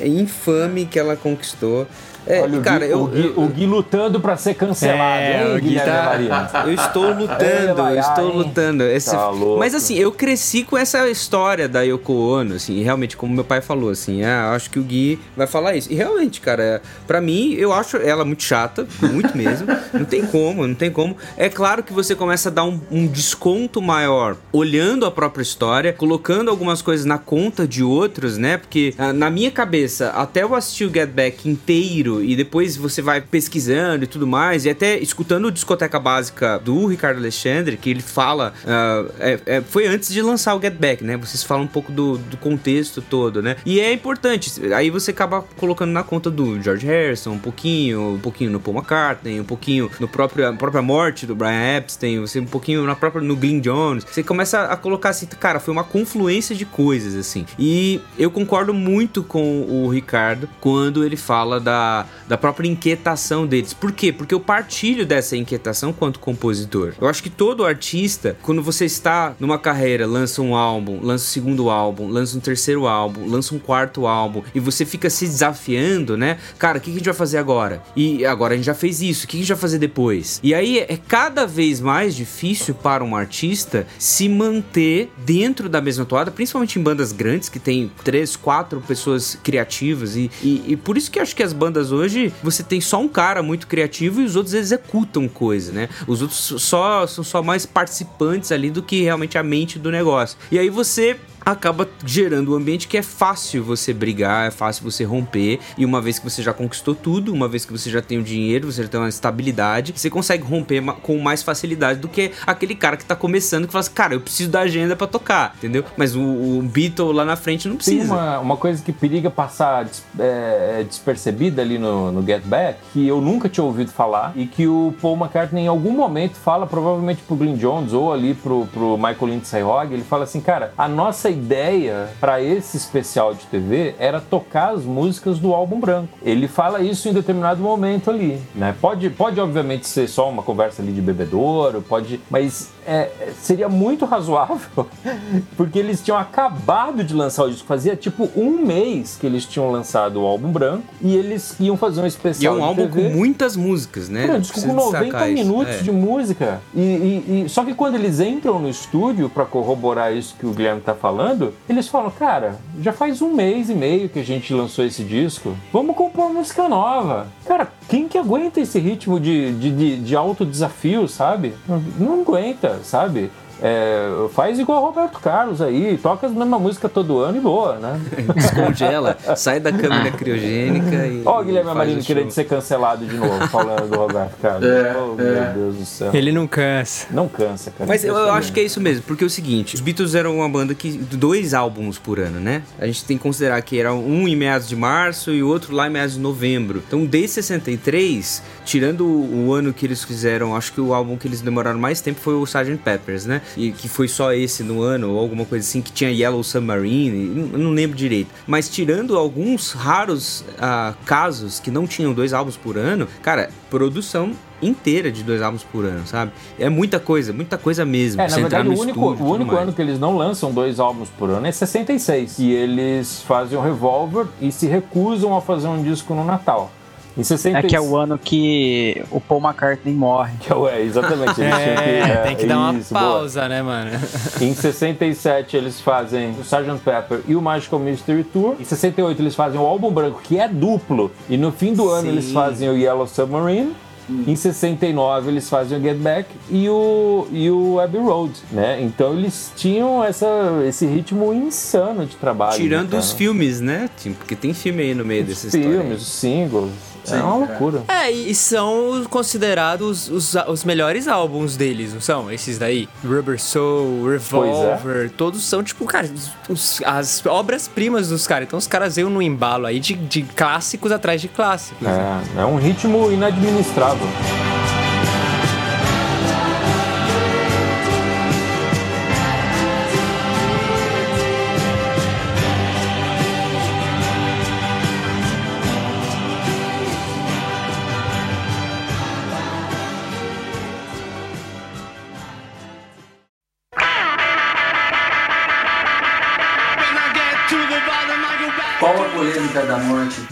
é, 0.00 0.06
infame 0.06 0.86
que 0.86 0.98
ela 0.98 1.16
conquistou. 1.16 1.86
É, 2.26 2.40
Olha, 2.42 2.58
o 2.58 2.62
cara, 2.62 2.84
Gui, 2.86 2.92
eu, 2.92 3.02
o, 3.02 3.06
Gui, 3.06 3.24
eu- 3.36 3.42
o 3.42 3.46
Gui 3.48 3.66
lutando 3.66 4.20
pra 4.20 4.36
ser 4.36 4.54
cancelado, 4.54 5.20
É, 5.20 5.48
hein, 5.50 5.56
o 5.56 5.60
Gui 5.60 5.76
tá- 5.76 6.02
Maria? 6.06 6.50
Eu 6.66 6.72
estou 6.74 7.12
lutando, 7.12 7.80
eu 7.88 8.00
estou 8.00 8.32
lutando. 8.36 8.82
Esse- 8.84 9.10
Tá. 9.10 9.30
Mas 9.58 9.74
assim, 9.74 9.94
eu 9.96 10.10
cresci 10.10 10.64
com 10.64 10.76
essa 10.76 11.08
história 11.08 11.68
da 11.68 11.82
Yoko 11.82 12.12
Ono, 12.12 12.54
assim, 12.54 12.82
realmente, 12.82 13.16
como 13.16 13.32
meu 13.32 13.44
pai 13.44 13.60
falou, 13.60 13.90
assim, 13.90 14.24
ah, 14.24 14.48
eu 14.50 14.56
acho 14.56 14.68
que 14.70 14.78
o 14.78 14.82
Gui 14.82 15.18
vai 15.36 15.46
falar 15.46 15.76
isso. 15.76 15.92
E 15.92 15.94
realmente, 15.94 16.40
cara, 16.40 16.82
pra 17.06 17.20
mim, 17.20 17.52
eu 17.54 17.72
acho 17.72 17.96
ela 17.98 18.24
muito 18.24 18.42
chata, 18.42 18.86
muito 19.00 19.36
mesmo. 19.36 19.66
não 19.94 20.04
tem 20.04 20.26
como, 20.26 20.66
não 20.66 20.74
tem 20.74 20.90
como. 20.90 21.16
É 21.36 21.48
claro 21.48 21.82
que 21.82 21.92
você 21.92 22.14
começa 22.14 22.48
a 22.48 22.52
dar 22.52 22.64
um, 22.64 22.80
um 22.90 23.06
desconto 23.06 23.80
maior 23.80 24.36
olhando 24.52 25.06
a 25.06 25.10
própria 25.10 25.42
história, 25.42 25.92
colocando 25.92 26.50
algumas 26.50 26.82
coisas 26.82 27.06
na 27.06 27.18
conta 27.18 27.66
de 27.66 27.82
outros, 27.84 28.36
né? 28.36 28.56
Porque 28.56 28.94
ah, 28.98 29.12
na 29.12 29.30
minha 29.30 29.50
cabeça, 29.50 30.10
até 30.10 30.42
eu 30.42 30.54
assistir 30.54 30.84
o 30.86 30.92
Get 30.92 31.10
Back 31.10 31.48
inteiro 31.48 32.15
e 32.22 32.36
depois 32.36 32.76
você 32.76 33.00
vai 33.02 33.20
pesquisando 33.20 34.04
e 34.04 34.06
tudo 34.06 34.26
mais, 34.26 34.64
e 34.64 34.70
até 34.70 34.98
escutando 34.98 35.46
o 35.46 35.50
Discoteca 35.50 35.98
Básica 35.98 36.58
do 36.58 36.86
Ricardo 36.86 37.18
Alexandre, 37.18 37.76
que 37.76 37.90
ele 37.90 38.02
fala. 38.02 38.52
ah, 38.66 39.04
é- 39.18 39.40
é- 39.46 39.60
foi 39.62 39.86
antes 39.86 40.12
de 40.12 40.20
lançar 40.22 40.54
o 40.54 40.60
Get 40.60 40.74
Back, 40.74 41.02
né? 41.04 41.16
Vocês 41.16 41.42
falam 41.42 41.64
um 41.64 41.68
pouco 41.68 41.90
do, 41.92 42.18
do 42.18 42.36
contexto 42.36 43.00
todo, 43.02 43.42
né? 43.42 43.56
E 43.64 43.80
é 43.80 43.92
importante. 43.92 44.52
Aí 44.74 44.90
você 44.90 45.10
acaba 45.10 45.42
colocando 45.56 45.90
na 45.90 46.02
conta 46.02 46.30
do 46.30 46.60
George 46.62 46.86
Harrison 46.86 47.32
um 47.32 47.38
pouquinho, 47.38 48.14
um 48.14 48.18
pouquinho 48.18 48.50
no 48.50 48.60
Paul 48.60 48.76
McCartney, 48.76 49.40
um 49.40 49.44
pouquinho 49.44 49.90
no 50.00 50.08
próprio, 50.08 50.54
própria 50.56 50.82
morte 50.82 51.26
do 51.26 51.34
Brian 51.34 51.76
Epstein, 51.78 52.20
você 52.20 52.40
um 52.40 52.46
pouquinho 52.46 52.84
na 52.84 52.94
própria 52.94 53.22
no 53.22 53.36
Glyn 53.36 53.60
Jones. 53.60 54.04
Você 54.04 54.22
começa 54.22 54.64
a 54.64 54.76
colocar 54.76 55.10
assim, 55.10 55.26
cara, 55.26 55.60
foi 55.60 55.72
uma 55.72 55.84
confluência 55.84 56.54
de 56.54 56.64
coisas 56.64 57.14
assim. 57.14 57.44
E 57.58 58.00
eu 58.18 58.30
concordo 58.30 58.72
muito 58.72 59.22
com 59.22 59.62
o 59.62 59.88
Ricardo 59.88 60.48
quando 60.60 61.04
ele 61.04 61.16
fala 61.16 61.60
da, 61.60 62.05
da 62.28 62.36
própria 62.36 62.68
inquietação 62.68 63.46
deles. 63.46 63.72
Por 63.72 63.92
quê? 63.92 64.12
Porque 64.12 64.34
eu 64.34 64.40
partilho 64.40 65.06
dessa 65.06 65.36
inquietação 65.36 65.92
quanto 65.92 66.20
compositor. 66.20 66.94
Eu 67.00 67.08
acho 67.08 67.22
que 67.22 67.30
todo 67.30 67.64
artista, 67.64 68.36
quando 68.42 68.62
você 68.62 68.84
está 68.84 69.34
numa 69.38 69.58
carreira, 69.58 70.06
lança 70.06 70.42
um 70.42 70.54
álbum, 70.54 71.00
lança 71.02 71.24
um 71.24 71.28
segundo 71.28 71.70
álbum, 71.70 72.08
lança 72.08 72.36
um 72.36 72.40
terceiro 72.40 72.86
álbum, 72.86 73.26
lança 73.26 73.54
um 73.54 73.58
quarto 73.58 74.06
álbum, 74.06 74.42
e 74.54 74.60
você 74.60 74.84
fica 74.84 75.10
se 75.10 75.26
desafiando, 75.26 76.16
né? 76.16 76.38
Cara, 76.58 76.78
o 76.78 76.80
que 76.80 76.90
a 76.90 76.94
gente 76.94 77.04
vai 77.04 77.14
fazer 77.14 77.38
agora? 77.38 77.82
E 77.94 78.24
agora 78.24 78.54
a 78.54 78.56
gente 78.56 78.66
já 78.66 78.74
fez 78.74 79.00
isso, 79.00 79.24
o 79.24 79.28
que 79.28 79.36
a 79.36 79.40
gente 79.40 79.48
vai 79.48 79.56
fazer 79.56 79.78
depois? 79.78 80.40
E 80.42 80.54
aí 80.54 80.78
é 80.78 80.98
cada 81.08 81.46
vez 81.46 81.80
mais 81.80 82.14
difícil 82.14 82.74
para 82.74 83.04
um 83.04 83.14
artista 83.14 83.86
se 83.98 84.28
manter 84.28 85.10
dentro 85.18 85.68
da 85.68 85.80
mesma 85.80 86.04
toada, 86.04 86.30
principalmente 86.30 86.78
em 86.78 86.82
bandas 86.82 87.12
grandes 87.12 87.48
que 87.48 87.58
tem 87.58 87.90
três, 88.04 88.36
quatro 88.36 88.80
pessoas 88.80 89.38
criativas 89.42 90.16
e, 90.16 90.30
e, 90.42 90.64
e 90.68 90.76
por 90.76 90.96
isso 90.96 91.10
que 91.10 91.18
eu 91.18 91.22
acho 91.22 91.34
que 91.34 91.42
as 91.42 91.52
bandas 91.52 91.85
hoje 91.92 92.32
você 92.42 92.62
tem 92.62 92.80
só 92.80 93.00
um 93.00 93.08
cara 93.08 93.42
muito 93.42 93.66
criativo 93.66 94.20
e 94.20 94.24
os 94.24 94.36
outros 94.36 94.54
executam 94.54 95.28
coisa, 95.28 95.72
né? 95.72 95.88
Os 96.06 96.22
outros 96.22 96.62
só 96.62 97.06
são 97.06 97.24
só 97.24 97.42
mais 97.42 97.66
participantes 97.66 98.52
ali 98.52 98.70
do 98.70 98.82
que 98.82 99.02
realmente 99.02 99.38
a 99.38 99.42
mente 99.42 99.78
do 99.78 99.90
negócio. 99.90 100.38
E 100.50 100.58
aí 100.58 100.70
você 100.70 101.16
acaba 101.46 101.88
gerando 102.04 102.52
um 102.52 102.56
ambiente 102.56 102.88
que 102.88 102.98
é 102.98 103.02
fácil 103.02 103.62
você 103.62 103.92
brigar, 103.92 104.48
é 104.48 104.50
fácil 104.50 104.82
você 104.82 105.04
romper, 105.04 105.60
e 105.78 105.84
uma 105.84 106.00
vez 106.00 106.18
que 106.18 106.28
você 106.28 106.42
já 106.42 106.52
conquistou 106.52 106.92
tudo, 106.92 107.32
uma 107.32 107.46
vez 107.46 107.64
que 107.64 107.70
você 107.70 107.88
já 107.88 108.02
tem 108.02 108.18
o 108.18 108.22
dinheiro, 108.22 108.70
você 108.70 108.82
já 108.82 108.88
tem 108.88 108.98
uma 108.98 109.08
estabilidade, 109.08 109.92
você 109.96 110.10
consegue 110.10 110.42
romper 110.42 110.82
com 111.02 111.18
mais 111.18 111.44
facilidade 111.44 112.00
do 112.00 112.08
que 112.08 112.32
aquele 112.44 112.74
cara 112.74 112.96
que 112.96 113.04
tá 113.04 113.14
começando 113.14 113.66
que 113.66 113.72
fala 113.72 113.80
assim, 113.80 113.92
cara, 113.92 114.14
eu 114.14 114.20
preciso 114.20 114.50
da 114.50 114.60
agenda 114.60 114.96
pra 114.96 115.06
tocar, 115.06 115.54
entendeu? 115.56 115.84
Mas 115.96 116.16
o, 116.16 116.20
o 116.20 116.62
Beatle 116.62 117.12
lá 117.12 117.24
na 117.24 117.36
frente 117.36 117.68
não 117.68 117.76
Tem 117.76 117.94
precisa. 117.96 118.12
uma, 118.12 118.38
uma 118.40 118.56
coisa 118.56 118.82
que 118.82 118.92
periga 118.92 119.30
passar 119.30 119.86
é, 120.18 120.80
é, 120.80 120.84
despercebida 120.84 121.62
ali 121.62 121.78
no, 121.78 122.10
no 122.10 122.26
Get 122.26 122.42
Back, 122.44 122.80
que 122.92 123.06
eu 123.06 123.20
nunca 123.20 123.48
tinha 123.48 123.62
ouvido 123.62 123.92
falar, 123.92 124.32
e 124.34 124.46
que 124.46 124.66
o 124.66 124.92
Paul 125.00 125.16
McCartney 125.16 125.64
em 125.64 125.68
algum 125.68 125.92
momento 125.92 126.34
fala, 126.34 126.66
provavelmente 126.66 127.22
pro 127.22 127.36
Glyn 127.36 127.56
Jones 127.56 127.92
ou 127.92 128.12
ali 128.12 128.34
pro, 128.34 128.66
pro 128.72 128.96
Michael 128.96 129.26
Lindsay 129.26 129.62
Hogg, 129.62 129.92
ele 129.92 130.02
fala 130.02 130.24
assim, 130.24 130.40
cara, 130.40 130.72
a 130.76 130.88
nossa 130.88 131.35
ideia 131.36 132.08
para 132.20 132.42
esse 132.42 132.76
especial 132.76 133.34
de 133.34 133.46
TV 133.46 133.94
era 133.98 134.20
tocar 134.20 134.74
as 134.74 134.82
músicas 134.84 135.38
do 135.38 135.52
álbum 135.54 135.78
branco. 135.78 136.08
Ele 136.22 136.48
fala 136.48 136.80
isso 136.82 137.08
em 137.08 137.12
determinado 137.12 137.60
momento 137.62 138.10
ali, 138.10 138.40
né? 138.54 138.74
Pode, 138.80 139.08
pode 139.10 139.40
obviamente 139.40 139.86
ser 139.86 140.08
só 140.08 140.28
uma 140.28 140.42
conversa 140.42 140.82
ali 140.82 140.92
de 140.92 141.00
bebedouro, 141.00 141.82
pode, 141.82 142.20
mas 142.30 142.70
é, 142.86 143.10
seria 143.40 143.68
muito 143.68 144.04
razoável, 144.04 144.86
porque 145.56 145.78
eles 145.78 146.02
tinham 146.02 146.18
acabado 146.18 147.02
de 147.04 147.14
lançar 147.14 147.44
o 147.44 147.50
disco, 147.50 147.66
fazia 147.66 147.94
tipo 147.96 148.28
um 148.36 148.64
mês 148.64 149.16
que 149.20 149.26
eles 149.26 149.44
tinham 149.44 149.70
lançado 149.70 150.20
o 150.22 150.26
álbum 150.26 150.50
branco 150.50 150.84
e 151.00 151.14
eles 151.16 151.56
iam 151.60 151.76
fazer 151.76 152.00
um 152.00 152.04
E 152.04 152.06
é 152.06 152.08
especial 152.08 152.56
um 152.56 152.64
álbum 152.64 152.86
TV. 152.88 153.10
com 153.10 153.16
muitas 153.16 153.56
músicas, 153.56 154.08
né? 154.08 154.26
Um 154.34 154.40
disco 154.40 154.60
com 154.60 154.72
90 154.72 154.98
destacar 155.04 155.30
isso. 155.30 155.44
minutos 155.44 155.74
É. 155.74 155.78
de 155.82 155.92
música. 155.92 156.60
E, 156.74 156.80
e- 156.80 157.42
e- 157.44 157.48
só 157.48 157.64
que 157.64 157.74
quando 157.74 157.94
eles 157.96 158.20
entram 158.20 158.58
no 158.58 158.68
estúdio 158.68 159.28
pra 159.28 159.44
corroborar 159.44 160.14
isso 160.14 160.34
que 160.38 160.46
o 160.46 160.50
Guilherme 160.52 160.80
tá 160.80 160.94
falando, 160.94 161.25
eles 161.68 161.88
falam, 161.88 162.10
cara, 162.10 162.58
já 162.80 162.92
faz 162.92 163.22
um 163.22 163.34
mês 163.34 163.70
e 163.70 163.74
meio 163.74 164.08
que 164.08 164.18
a 164.18 164.24
gente 164.24 164.52
lançou 164.52 164.84
esse 164.84 165.02
disco. 165.02 165.56
Vamos 165.72 165.96
compor 165.96 166.32
música 166.32 166.68
nova. 166.68 167.26
Cara, 167.44 167.72
quem 167.88 168.08
que 168.08 168.18
aguenta 168.18 168.60
esse 168.60 168.78
ritmo 168.78 169.18
de, 169.18 169.52
de, 169.54 169.70
de, 169.70 169.96
de 169.98 170.16
alto 170.16 170.44
desafio, 170.44 171.08
sabe? 171.08 171.54
Não 171.98 172.20
aguenta, 172.20 172.80
sabe? 172.82 173.30
É, 173.62 174.28
faz 174.34 174.58
igual 174.58 174.82
o 174.82 174.86
Roberto 174.86 175.18
Carlos 175.18 175.62
aí, 175.62 175.98
toca 176.02 176.26
a 176.26 176.30
mesma 176.30 176.58
música 176.58 176.88
todo 176.88 177.18
ano 177.20 177.38
e 177.38 177.40
boa, 177.40 177.78
né? 177.78 178.00
Descongela, 178.34 179.16
sai 179.36 179.60
da 179.60 179.72
câmera 179.72 180.10
criogênica 180.16 181.06
e. 181.06 181.22
Ó, 181.24 181.40
o 181.40 181.44
Guilherme 181.44 181.70
Amarino 181.70 182.02
querendo 182.02 182.30
ser 182.30 182.44
cancelado 182.44 183.06
de 183.06 183.16
novo, 183.16 183.46
falando 183.48 183.88
do 183.88 183.96
Roberto 183.96 184.36
Carlos. 184.40 184.68
É, 184.68 184.94
oh, 184.96 185.20
é. 185.20 185.24
meu 185.24 185.52
Deus 185.54 185.76
do 185.76 185.84
céu. 185.86 186.10
Ele 186.12 186.32
não 186.32 186.46
cansa. 186.46 187.06
Não 187.10 187.28
cansa, 187.28 187.70
cara. 187.70 187.88
Mas 187.88 188.04
eu, 188.04 188.14
eu 188.14 188.32
acho 188.32 188.52
que 188.52 188.60
é 188.60 188.62
isso 188.62 188.80
mesmo, 188.80 189.02
porque 189.04 189.24
é 189.24 189.26
o 189.26 189.30
seguinte, 189.30 189.74
os 189.74 189.80
Beatles 189.80 190.14
eram 190.14 190.36
uma 190.36 190.48
banda 190.48 190.74
que 190.74 190.92
dois 190.92 191.54
álbuns 191.54 191.98
por 191.98 192.20
ano, 192.20 192.38
né? 192.38 192.62
A 192.78 192.86
gente 192.86 193.04
tem 193.04 193.16
que 193.16 193.22
considerar 193.22 193.60
que 193.62 193.78
era 193.78 193.92
um 193.94 194.28
em 194.28 194.36
meados 194.36 194.68
de 194.68 194.76
março 194.76 195.30
e 195.30 195.42
o 195.42 195.48
outro 195.48 195.74
lá 195.74 195.86
em 195.86 195.90
meados 195.90 196.14
de 196.14 196.20
novembro. 196.20 196.82
Então, 196.86 197.04
desde 197.06 197.28
63, 197.36 198.42
tirando 198.64 199.06
o, 199.06 199.46
o 199.46 199.54
ano 199.54 199.72
que 199.72 199.86
eles 199.86 200.04
fizeram, 200.04 200.54
acho 200.54 200.72
que 200.72 200.80
o 200.80 200.92
álbum 200.92 201.16
que 201.16 201.26
eles 201.26 201.40
demoraram 201.40 201.78
mais 201.78 202.00
tempo 202.00 202.20
foi 202.20 202.34
o 202.34 202.44
Sgt. 202.44 202.76
Peppers, 202.84 203.24
né? 203.24 203.40
E 203.56 203.72
que 203.72 203.88
foi 203.88 204.08
só 204.08 204.32
esse 204.32 204.62
no 204.62 204.82
ano 204.82 205.12
ou 205.12 205.18
alguma 205.18 205.44
coisa 205.44 205.66
assim 205.66 205.82
que 205.82 205.92
tinha 205.92 206.10
Yellow 206.10 206.42
Submarine, 206.42 207.26
não, 207.56 207.70
lembro 207.70 207.96
direito. 207.96 208.30
Mas 208.46 208.68
tirando 208.68 209.16
alguns 209.16 209.72
raros 209.72 210.44
ah, 210.58 210.94
casos 211.04 211.60
que 211.60 211.70
não 211.70 211.86
tinham 211.86 212.12
dois 212.12 212.32
álbuns 212.32 212.56
por 212.56 212.76
ano, 212.76 213.08
cara, 213.22 213.50
produção 213.70 214.32
inteira 214.62 215.12
de 215.12 215.22
dois 215.22 215.42
álbuns 215.42 215.62
por 215.64 215.84
ano, 215.84 216.06
sabe? 216.06 216.32
É 216.58 216.68
muita 216.68 216.98
coisa, 216.98 217.32
muita 217.32 217.58
coisa 217.58 217.84
mesmo. 217.84 218.22
É, 218.22 218.28
na 218.28 218.36
verdade, 218.36 218.68
o 218.68 218.72
único, 218.72 219.12
estúdio, 219.12 219.24
o 219.24 219.30
único 219.32 219.52
mais. 219.52 219.64
ano 219.64 219.72
que 219.72 219.82
eles 219.82 219.98
não 219.98 220.16
lançam 220.16 220.52
dois 220.52 220.80
álbuns 220.80 221.08
por 221.10 221.30
ano 221.30 221.46
é 221.46 221.52
66. 221.52 222.38
E 222.38 222.50
eles 222.50 223.22
fazem 223.22 223.58
o 223.58 223.60
Revolver 223.60 224.26
e 224.40 224.50
se 224.50 224.66
recusam 224.66 225.36
a 225.36 225.40
fazer 225.40 225.68
um 225.68 225.82
disco 225.82 226.14
no 226.14 226.24
Natal. 226.24 226.70
Em 227.16 227.24
66. 227.24 227.64
É 227.64 227.68
que 227.68 227.74
é 227.74 227.80
o 227.80 227.96
ano 227.96 228.18
que 228.18 229.02
o 229.10 229.18
Paul 229.20 229.40
McCartney 229.40 229.94
morre. 229.94 230.32
Que 230.40 230.52
é 230.52 230.54
o- 230.54 230.68
é, 230.68 230.82
exatamente. 230.82 231.40
Eles 231.40 231.54
tinham 231.54 231.76
que, 231.76 231.88
É, 232.10 232.16
tem 232.26 232.36
que 232.36 232.46
dar 232.46 232.58
uma 232.58 232.74
isso, 232.78 232.92
boa. 232.92 233.04
pausa, 233.06 233.48
né, 233.48 233.62
mano? 233.62 233.90
Em 234.40 234.54
67 234.54 235.56
eles 235.56 235.80
fazem 235.80 236.30
o 236.38 236.42
Sgt. 236.42 236.78
Pepper 236.84 237.20
e 237.26 237.34
o 237.34 237.40
Magical 237.40 237.78
Mystery 237.80 238.22
Tour. 238.24 238.56
Em 238.60 238.64
68 238.64 239.22
eles 239.22 239.34
fazem 239.34 239.58
o 239.58 239.64
álbum 239.64 239.90
branco, 239.90 240.20
que 240.22 240.38
é 240.38 240.46
duplo. 240.46 241.10
E 241.28 241.36
no 241.36 241.50
fim 241.52 241.72
do 241.72 241.88
ano 241.88 242.02
Sim. 242.02 242.08
eles 242.12 242.32
fazem 242.32 242.68
o 242.68 242.76
Yellow 242.76 243.06
Submarine. 243.06 243.72
Em 244.08 244.36
69 244.36 245.30
eles 245.30 245.50
fazem 245.50 245.78
o 245.78 245.82
Get 245.82 245.96
Back 245.96 246.28
e 246.48 246.68
o, 246.68 247.26
e 247.32 247.50
o 247.50 247.80
Abbey 247.80 248.00
Road, 248.00 248.32
né? 248.52 248.80
Então 248.80 249.12
eles 249.14 249.50
tinham 249.56 250.04
essa, 250.04 250.26
esse 250.64 250.86
ritmo 250.86 251.32
insano 251.34 252.06
de 252.06 252.14
trabalho. 252.14 252.54
Tirando 252.56 252.92
né, 252.92 252.98
os 253.00 253.06
cara? 253.06 253.18
filmes, 253.18 253.60
né? 253.60 253.90
Tipo, 254.00 254.14
Porque 254.18 254.36
tem 254.36 254.54
filme 254.54 254.82
aí 254.84 254.94
no 254.94 255.04
meio 255.04 255.24
Os 255.24 255.42
história. 255.42 255.68
filmes, 255.80 256.02
os 256.02 256.06
singles. 256.08 256.70
Sim, 257.06 257.16
é 257.16 257.22
uma 257.22 257.44
é. 257.44 257.48
loucura. 257.48 257.82
É, 257.88 258.12
e 258.12 258.30
e 258.30 258.34
são 258.34 259.04
considerados 259.08 260.08
os, 260.08 260.34
os 260.48 260.64
melhores 260.64 261.06
álbuns 261.08 261.56
deles, 261.56 261.94
não 261.94 262.00
são? 262.00 262.30
Esses 262.30 262.58
daí? 262.58 262.88
Rubber 263.04 263.40
Soul, 263.40 264.10
Revolver, 264.10 265.10
todos 265.10 265.42
são, 265.44 265.62
tipo, 265.62 265.84
cara, 265.86 266.08
os- 266.48 266.82
as 266.84 267.24
obras-primas 267.26 268.08
dos 268.08 268.26
caras. 268.26 268.46
Então 268.46 268.58
os 268.58 268.66
caras 268.66 268.96
veio 268.96 269.08
no 269.08 269.22
embalo 269.22 269.66
aí 269.66 269.78
de, 269.80 269.94
de 269.94 270.22
clássicos 270.22 270.90
atrás 270.92 271.20
de 271.20 271.28
clássicos. 271.28 271.80
né? 271.86 272.22
É, 272.36 272.40
é 272.40 272.44
um 272.44 272.56
ritmo 272.56 273.10
inadministrável. 273.10 274.06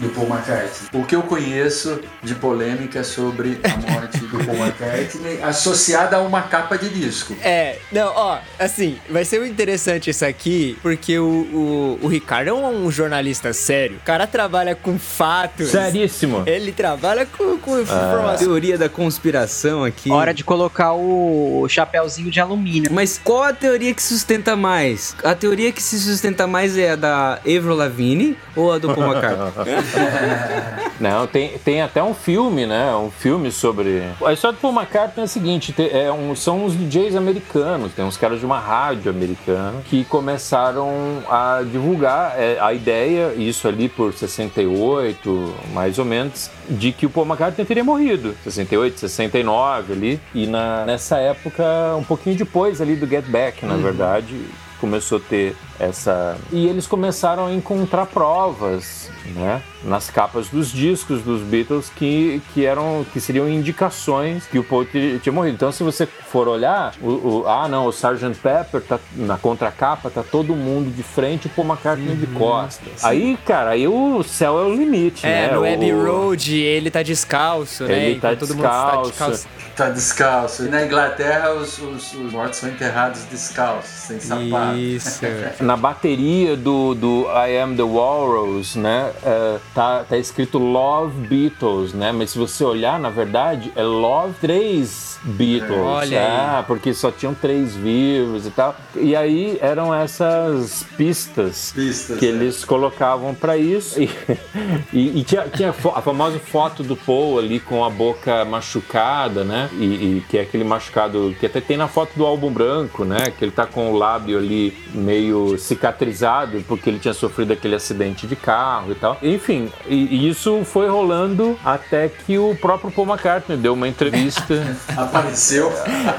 Do 0.05 0.09
Paul 0.13 0.27
McCartney? 0.27 0.89
O 0.93 1.03
que 1.03 1.15
eu 1.15 1.23
conheço 1.23 1.99
de 2.23 2.35
polêmica 2.35 3.03
sobre 3.03 3.59
a 3.63 3.91
morte 3.91 4.19
do 4.19 4.43
Paul 4.45 4.57
McCartney 4.57 5.41
associada 5.43 6.17
a 6.17 6.21
uma 6.21 6.43
capa 6.43 6.77
de 6.77 6.89
disco. 6.89 7.35
É, 7.41 7.77
não, 7.91 8.11
ó, 8.15 8.39
assim, 8.59 8.97
vai 9.09 9.25
ser 9.25 9.45
interessante 9.45 10.09
isso 10.09 10.25
aqui, 10.25 10.77
porque 10.81 11.17
o, 11.17 11.25
o, 11.25 11.99
o 12.03 12.07
Ricardo 12.07 12.49
é 12.49 12.53
um, 12.53 12.91
jornalista 12.91 13.51
sério. 13.53 13.97
O 13.97 14.05
cara 14.05 14.27
trabalha 14.27 14.75
com 14.75 14.97
fatos. 14.97 15.69
Seríssimo. 15.69 16.43
Ele 16.45 16.71
trabalha 16.71 17.25
com, 17.25 17.57
com 17.57 17.79
informação. 17.79 18.37
Teoria 18.37 18.77
da 18.77 18.87
conspiração 18.87 19.83
aqui. 19.83 20.11
Hora 20.11 20.33
de 20.33 20.43
colocar 20.43 20.93
o 20.93 21.65
chapéuzinho 21.67 22.29
de 22.29 22.39
alumínio. 22.39 22.91
Mas 22.93 23.19
qual 23.21 23.43
a 23.43 23.53
teoria 23.53 23.93
que 23.93 24.03
sustenta 24.03 24.55
mais? 24.55 25.15
A 25.23 25.33
teoria 25.33 25.71
que 25.71 25.81
se 25.81 25.99
sustenta 25.99 26.45
mais 26.47 26.77
é 26.77 26.91
a 26.91 26.95
da 26.95 27.33
Avril 27.35 27.75
Lavigne 27.75 28.37
ou 28.55 28.71
a 28.71 28.77
do 28.77 28.93
Paul 28.93 29.13
McCartney? 29.13 29.75
Não, 30.99 31.27
tem, 31.27 31.57
tem 31.57 31.81
até 31.81 32.01
um 32.01 32.13
filme, 32.13 32.65
né? 32.65 32.95
Um 32.95 33.11
filme 33.11 33.51
sobre. 33.51 34.01
A 34.25 34.31
história 34.33 34.55
do 34.57 34.61
Paul 34.61 34.73
McCartney 34.73 35.21
é 35.21 35.25
a 35.25 35.27
seguinte: 35.27 35.73
te- 35.73 35.89
é 35.89 36.11
um- 36.11 36.35
são 36.35 36.63
uns 36.65 36.73
DJs 36.73 37.15
americanos, 37.15 37.93
tem 37.93 38.05
uns 38.05 38.15
caras 38.17 38.39
de 38.39 38.45
uma 38.45 38.59
rádio 38.59 39.11
americana 39.11 39.81
que 39.85 40.05
começaram 40.05 41.21
a 41.29 41.61
divulgar 41.69 42.33
é, 42.37 42.57
a 42.61 42.73
ideia, 42.73 43.33
isso 43.35 43.67
ali 43.67 43.89
por 43.89 44.13
68, 44.13 45.53
mais 45.73 45.99
ou 45.99 46.05
menos, 46.05 46.49
de 46.69 46.91
que 46.91 47.05
o 47.05 47.09
Paul 47.09 47.25
McCartney 47.25 47.65
teria 47.65 47.83
morrido. 47.83 48.35
68, 48.43 48.99
69 48.99 49.93
ali. 49.93 50.19
E 50.33 50.47
na, 50.47 50.85
nessa 50.85 51.17
época, 51.17 51.63
um 51.97 52.03
pouquinho 52.03 52.35
depois 52.35 52.81
ali 52.81 52.95
do 52.95 53.05
Get 53.07 53.25
Back, 53.25 53.65
na 53.65 53.75
verdade, 53.75 54.45
começou 54.79 55.17
a 55.17 55.21
ter 55.21 55.55
essa. 55.79 56.37
E 56.51 56.67
eles 56.67 56.87
começaram 56.87 57.47
a 57.47 57.53
encontrar 57.53 58.05
provas, 58.05 59.09
né? 59.35 59.61
Nas 59.83 60.09
capas 60.09 60.47
dos 60.47 60.71
discos 60.71 61.21
dos 61.21 61.41
Beatles 61.41 61.91
que, 61.95 62.41
que 62.53 62.65
eram 62.65 63.05
que 63.13 63.19
seriam 63.19 63.47
indicações 63.47 64.45
que 64.47 64.57
o 64.57 64.63
Paul 64.63 64.85
tinha 64.85 65.31
morrido. 65.31 65.55
Então, 65.55 65.71
se 65.71 65.83
você 65.83 66.05
for 66.07 66.47
olhar, 66.47 66.93
o, 67.01 67.09
o- 67.41 67.43
ah, 67.47 67.67
não, 67.67 67.85
o 67.85 67.89
Sgt. 67.91 68.35
Pepper 68.41 68.81
tá 68.81 68.99
na 69.15 69.37
contracapa, 69.37 70.09
tá 70.09 70.23
todo 70.23 70.55
mundo 70.55 70.89
de 70.93 71.03
frente, 71.03 71.47
o 71.47 71.49
Paul 71.49 71.67
McCartney 71.67 72.15
de 72.15 72.27
costas. 72.27 73.03
Aí, 73.03 73.37
cara, 73.45 73.71
aí 73.71 73.87
o 73.87 74.23
céu 74.23 74.59
é 74.59 74.63
o 74.63 74.73
limite, 74.73 75.25
É, 75.25 75.47
né? 75.47 75.53
no 75.53 75.61
O- 75.61 75.73
Abbey 75.73 75.91
Road 75.91 76.55
ele 76.55 76.89
tá 76.89 77.03
descalço, 77.03 77.83
né? 77.83 78.09
Ele 78.09 78.19
tá 78.19 78.35
todo 78.35 78.55
mundo 78.55 78.63
tá 78.63 78.95
descalço. 79.01 79.09
descalço. 79.11 79.47
Tá 79.75 79.89
descalço. 79.89 80.65
E 80.65 80.69
na 80.69 80.83
Inglaterra 80.85 81.53
os, 81.53 81.77
os- 81.79 82.13
os 82.13 82.31
mortos 82.31 82.59
são 82.59 82.69
enterrados 82.69 83.23
descalços, 83.25 83.89
sem 83.91 84.19
sapato. 84.19 84.77
Isso. 84.77 85.19
na 85.65 85.75
bateria 85.75 86.55
do, 86.55 86.93
do 86.93 87.25
I 87.27 87.57
Am 87.57 87.75
The 87.75 87.81
Walrus, 87.83 88.75
né, 88.75 89.11
é, 89.23 89.57
tá, 89.73 90.05
tá 90.07 90.15
escrito 90.15 90.59
Love 90.59 91.27
Beatles, 91.27 91.91
né, 91.91 92.11
mas 92.11 92.29
se 92.31 92.37
você 92.37 92.63
olhar, 92.63 92.99
na 92.99 93.09
verdade, 93.09 93.71
é 93.75 93.81
Love 93.81 94.35
3 94.39 95.19
Beatles, 95.23 95.79
Olha 95.79 96.17
é, 96.59 96.63
porque 96.67 96.93
só 96.93 97.09
tinham 97.09 97.33
três 97.33 97.75
vivos 97.75 98.45
e 98.45 98.51
tal, 98.51 98.75
e 98.95 99.15
aí 99.15 99.57
eram 99.59 99.91
essas 99.93 100.85
pistas, 100.95 101.73
Pistas, 101.75 102.19
que 102.19 102.27
é. 102.27 102.29
eles 102.29 102.63
colocavam 102.63 103.33
pra 103.33 103.57
isso, 103.57 103.99
e, 103.99 104.09
e- 104.93 105.19
e 105.19 105.23
tinha, 105.23 105.47
tinha 105.47 105.69
a 105.69 106.01
famosa 106.01 106.37
foto 106.37 106.83
do 106.83 106.95
Paul 106.95 107.39
ali 107.39 107.59
com 107.59 107.83
a 107.83 107.89
boca 107.89 108.45
machucada, 108.45 109.43
né, 109.43 109.67
e, 109.73 109.83
e 109.83 110.23
que 110.29 110.37
é 110.37 110.41
aquele 110.41 110.63
machucado 110.63 111.35
que 111.39 111.47
até 111.47 111.59
tem 111.59 111.75
na 111.75 111.87
foto 111.87 112.11
do 112.15 112.23
álbum 112.23 112.51
branco, 112.51 113.03
né, 113.03 113.31
que 113.35 113.43
ele 113.43 113.51
tá 113.51 113.65
com 113.65 113.91
o 113.91 113.97
lábio 113.97 114.37
ali 114.37 114.77
meio 114.93 115.54
cicatrizado 115.57 116.63
porque 116.67 116.89
ele 116.89 116.99
tinha 116.99 117.13
sofrido 117.13 117.53
aquele 117.53 117.75
acidente 117.75 118.27
de 118.27 118.35
carro 118.35 118.91
e 118.91 118.95
tal. 118.95 119.17
Enfim, 119.21 119.71
e, 119.87 119.95
e 119.95 120.29
isso 120.29 120.63
foi 120.65 120.87
rolando 120.87 121.57
até 121.63 122.09
que 122.09 122.37
o 122.37 122.55
próprio 122.55 122.91
Paul 122.91 123.07
McCartney 123.07 123.57
deu 123.57 123.73
uma 123.73 123.87
entrevista. 123.87 124.55
Apareceu. 124.95 125.71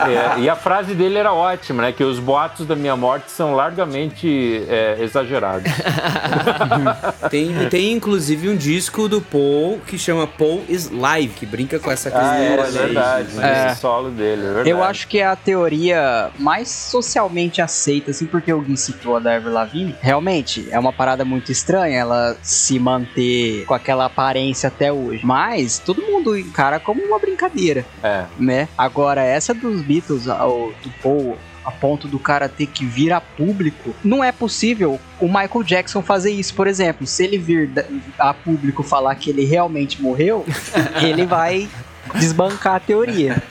É, 0.06 0.40
e 0.40 0.48
a 0.48 0.56
frase 0.56 0.94
dele 0.94 1.18
era 1.18 1.32
ótima, 1.32 1.82
né? 1.82 1.92
Que 1.92 2.04
os 2.04 2.18
boatos 2.18 2.66
da 2.66 2.76
minha 2.76 2.96
morte 2.96 3.30
são 3.30 3.54
largamente 3.54 4.64
é, 4.68 4.96
exagerados. 5.00 5.70
tem, 7.30 7.68
tem 7.68 7.92
inclusive 7.92 8.48
um 8.48 8.56
disco 8.56 9.08
do 9.08 9.20
Paul 9.20 9.80
que 9.86 9.98
chama 9.98 10.26
Paul 10.26 10.64
is 10.68 10.90
Live, 10.90 11.34
que 11.34 11.46
brinca 11.46 11.78
com 11.78 11.90
essa 11.90 12.10
coisa. 12.10 12.30
Ah, 12.30 12.38
é, 12.38 12.54
é 12.54 12.70
verdade. 12.70 13.28
É. 13.40 13.66
Esse 13.66 13.80
solo 13.80 14.10
dele, 14.10 14.42
é 14.42 14.46
verdade. 14.46 14.70
Eu 14.70 14.82
acho 14.82 15.08
que 15.08 15.18
é 15.18 15.26
a 15.26 15.36
teoria 15.36 16.30
mais 16.38 16.68
socialmente 16.68 17.60
aceita, 17.60 18.10
assim, 18.10 18.26
porque 18.26 18.52
o 18.52 18.60
Gui 18.60 18.76
citou 18.76 19.16
a 19.16 19.20
da 19.27 19.36
Avril 19.36 19.53
Lavigne. 19.53 19.94
Realmente, 20.01 20.66
é 20.70 20.78
uma 20.78 20.93
parada 20.93 21.24
muito 21.24 21.51
estranha 21.53 21.98
ela 21.98 22.36
se 22.43 22.78
manter 22.78 23.65
com 23.66 23.74
aquela 23.74 24.07
aparência 24.07 24.69
até 24.69 24.93
hoje. 24.93 25.20
Mas 25.24 25.78
todo 25.78 26.01
mundo 26.03 26.36
encara 26.39 26.78
como 26.81 27.03
uma 27.03 27.19
brincadeira, 27.19 27.85
É. 28.03 28.24
né? 28.39 28.69
Agora, 28.78 29.23
essa 29.23 29.53
dos 29.53 29.82
Beatles, 29.82 30.28
a- 30.28 30.47
o- 30.47 30.73
do 30.82 30.90
Paul, 31.03 31.36
a 31.65 31.70
ponto 31.73 32.07
do 32.07 32.19
cara 32.20 32.48
ter 32.48 32.66
que 32.66 32.85
vir 32.86 33.12
a 33.12 33.20
público, 33.20 33.93
não 34.05 34.23
é 34.23 34.31
possível 34.31 35.01
o 35.20 35.27
Michael 35.27 35.65
Jackson 35.65 36.01
fazer 36.01 36.31
isso, 36.31 36.55
por 36.55 36.69
exemplo. 36.69 37.05
Se 37.09 37.24
ele 37.24 37.39
vir 37.39 37.69
a 38.16 38.32
público 38.32 38.85
falar 38.85 39.16
que 39.16 39.31
ele 39.31 39.44
realmente 39.44 40.01
morreu, 40.01 40.44
ele 41.03 41.27
vai 41.27 41.69
desbancar 42.14 42.76
a 42.76 42.80
teoria. 42.80 43.42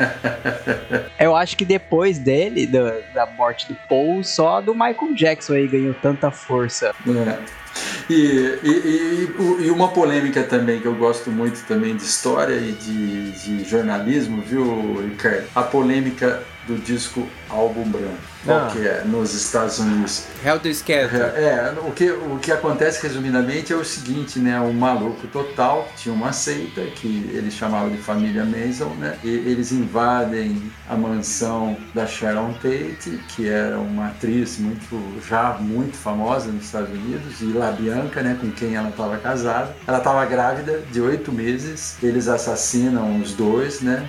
Eu 1.19 1.35
acho 1.35 1.57
que 1.57 1.65
depois 1.65 2.17
dele, 2.17 2.65
da, 2.67 2.97
da 3.13 3.25
morte 3.25 3.67
do 3.67 3.75
Paul, 3.87 4.23
só 4.23 4.61
do 4.61 4.73
Michael 4.73 5.13
Jackson 5.15 5.53
aí 5.53 5.67
ganhou 5.67 5.93
tanta 5.93 6.31
força. 6.31 6.93
É. 7.07 7.65
E, 8.09 8.13
e, 8.13 8.69
e, 8.69 9.65
e, 9.65 9.71
uma 9.71 9.89
polêmica 9.89 10.43
também 10.43 10.79
que 10.79 10.85
eu 10.85 10.95
gosto 10.95 11.29
muito 11.29 11.65
também 11.65 11.95
de 11.95 12.03
história 12.03 12.55
e 12.55 12.71
de, 12.71 13.31
de 13.31 13.63
jornalismo, 13.69 14.41
viu, 14.41 15.01
Ricardo? 15.01 15.47
A 15.53 15.63
polêmica 15.63 16.41
do 16.67 16.77
disco 16.77 17.27
Álbum 17.49 17.83
Branco. 17.89 18.35
Ah. 18.47 18.69
que 18.71 18.87
é? 18.87 19.03
Nos 19.05 19.33
Estados 19.33 19.79
Unidos. 19.79 20.25
Helter 20.43 20.71
Skelter. 20.71 21.21
É, 21.35 21.73
o 21.85 21.91
que, 21.91 22.11
o 22.11 22.37
que 22.39 22.51
acontece 22.51 23.01
resumidamente 23.01 23.73
é 23.73 23.75
o 23.75 23.83
seguinte, 23.83 24.39
né? 24.39 24.59
Um 24.59 24.73
maluco 24.73 25.27
total, 25.27 25.87
tinha 25.97 26.13
uma 26.13 26.31
seita 26.31 26.81
que 26.81 27.29
eles 27.33 27.53
chamavam 27.53 27.89
de 27.89 27.97
família 27.97 28.45
Mason, 28.45 28.89
né? 28.99 29.17
E 29.23 29.29
eles 29.29 29.71
invadem 29.71 30.71
a 30.87 30.95
mansão 30.95 31.75
da 31.93 32.05
Sharon 32.05 32.53
Tate, 32.53 33.19
que 33.29 33.49
era 33.49 33.79
uma 33.79 34.07
atriz 34.07 34.59
muito, 34.59 35.21
já 35.27 35.57
muito 35.59 35.97
famosa 35.97 36.51
nos 36.51 36.65
Estados 36.65 36.91
Unidos, 36.91 37.41
e 37.41 37.45
La 37.45 37.71
Bianca, 37.71 38.21
né? 38.21 38.37
Com 38.39 38.51
quem 38.51 38.75
ela 38.75 38.89
estava 38.89 39.17
casada. 39.17 39.75
Ela 39.87 39.97
estava 39.97 40.23
grávida 40.25 40.83
de 40.91 41.01
oito 41.01 41.31
meses, 41.31 41.97
eles 42.03 42.27
assassinam 42.27 43.19
os 43.19 43.33
dois, 43.33 43.81
né? 43.81 44.07